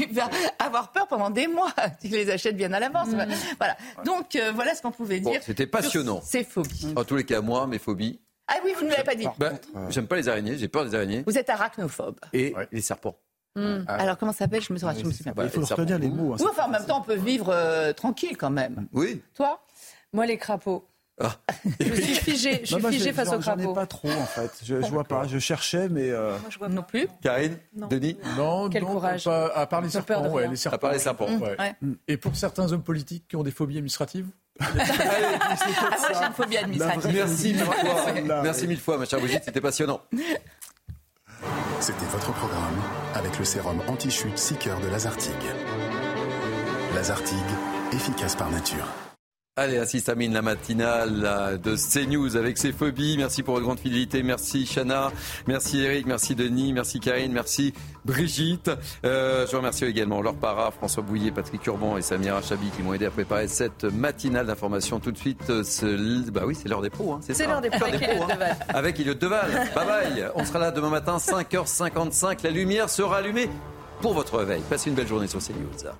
[0.00, 0.28] il va
[0.58, 3.08] avoir peur pendant des mois s'il les achète bien à l'avance.
[3.58, 3.76] Voilà.
[4.04, 5.42] Donc, euh, voilà ce qu'on pouvait Bon, dire.
[5.42, 6.20] c'était passionnant.
[6.24, 6.92] C'est phobies.
[6.96, 8.20] En tous les cas, moi, mes phobies.
[8.46, 9.26] Ah oui, vous ne l'avez pas dit.
[9.36, 9.52] Bah,
[9.90, 11.22] J'aime pas les araignées, j'ai peur des araignées.
[11.26, 12.18] Vous êtes arachnophobe.
[12.32, 13.16] Et les serpents.
[13.54, 13.84] Hmm.
[13.86, 13.96] Ah.
[13.96, 14.62] Alors, comment ça s'appelle?
[14.62, 14.94] Je me souviens.
[15.34, 15.42] pas.
[15.42, 16.32] Bah, Il faut retenir les mots.
[16.32, 16.36] hein.
[16.40, 18.86] Oui, enfin, en même temps, on peut vivre euh, tranquille quand même.
[18.92, 19.20] Oui.
[19.34, 19.60] Toi?
[20.14, 20.86] Moi, les crapauds.
[21.20, 21.32] Ah.
[21.80, 24.08] Je suis figée, je suis Non, moi, figée face aux j'en- J'en ai pas trop
[24.10, 24.50] en fait.
[24.64, 25.26] Je, je vois pas.
[25.26, 26.10] Je cherchais, mais.
[26.10, 26.36] euh,
[26.70, 27.08] Non plus.
[27.22, 27.56] Karine
[27.90, 29.24] Denis Non, Quel non, courage.
[29.24, 30.76] pas- à part les serpents, de ouais, les serpents.
[30.76, 31.26] À part les serpents.
[31.26, 31.56] Ouais.
[31.58, 31.74] Ouais.
[32.06, 34.26] Et pour certains hommes politiques qui ont des phobies administratives
[34.60, 37.10] Ah, moi, j'ai une phobie administrative.
[37.14, 37.74] Merci mille fois.
[38.42, 40.00] Merci mille fois, ma chère Brigitte, c'était passionnant.
[41.80, 42.80] C'était votre programme
[43.14, 45.32] avec le sérum anti-chute Seeker de Lazartigue.
[46.94, 47.38] Lazartigue,
[47.92, 48.86] efficace par nature.
[49.58, 53.16] Allez, assiste Amine, la matinale de CNews avec ses phobies.
[53.18, 54.22] Merci pour votre grande fidélité.
[54.22, 55.10] Merci Chana.
[55.48, 56.06] Merci Eric.
[56.06, 56.72] Merci Denis.
[56.72, 57.32] Merci Karine.
[57.32, 58.70] Merci Brigitte.
[59.04, 62.94] Euh, je remercie également Laure Parra, François Bouillet, Patrick Urban et Samira Chabi qui m'ont
[62.94, 65.00] aidé à préparer cette matinale d'information.
[65.00, 65.50] Tout de suite,
[66.32, 67.14] bah oui, c'est l'heure des pros.
[67.14, 67.84] Hein, c'est l'heure des pros.
[67.84, 68.26] Avec hein.
[68.32, 68.56] Deval.
[68.68, 69.50] Avec Elliot Deval.
[69.74, 70.30] Bye bye.
[70.36, 72.44] On sera là demain matin, 5h55.
[72.44, 73.50] La lumière sera allumée
[74.00, 74.62] pour votre réveil.
[74.70, 75.90] Passez une belle journée sur CNews.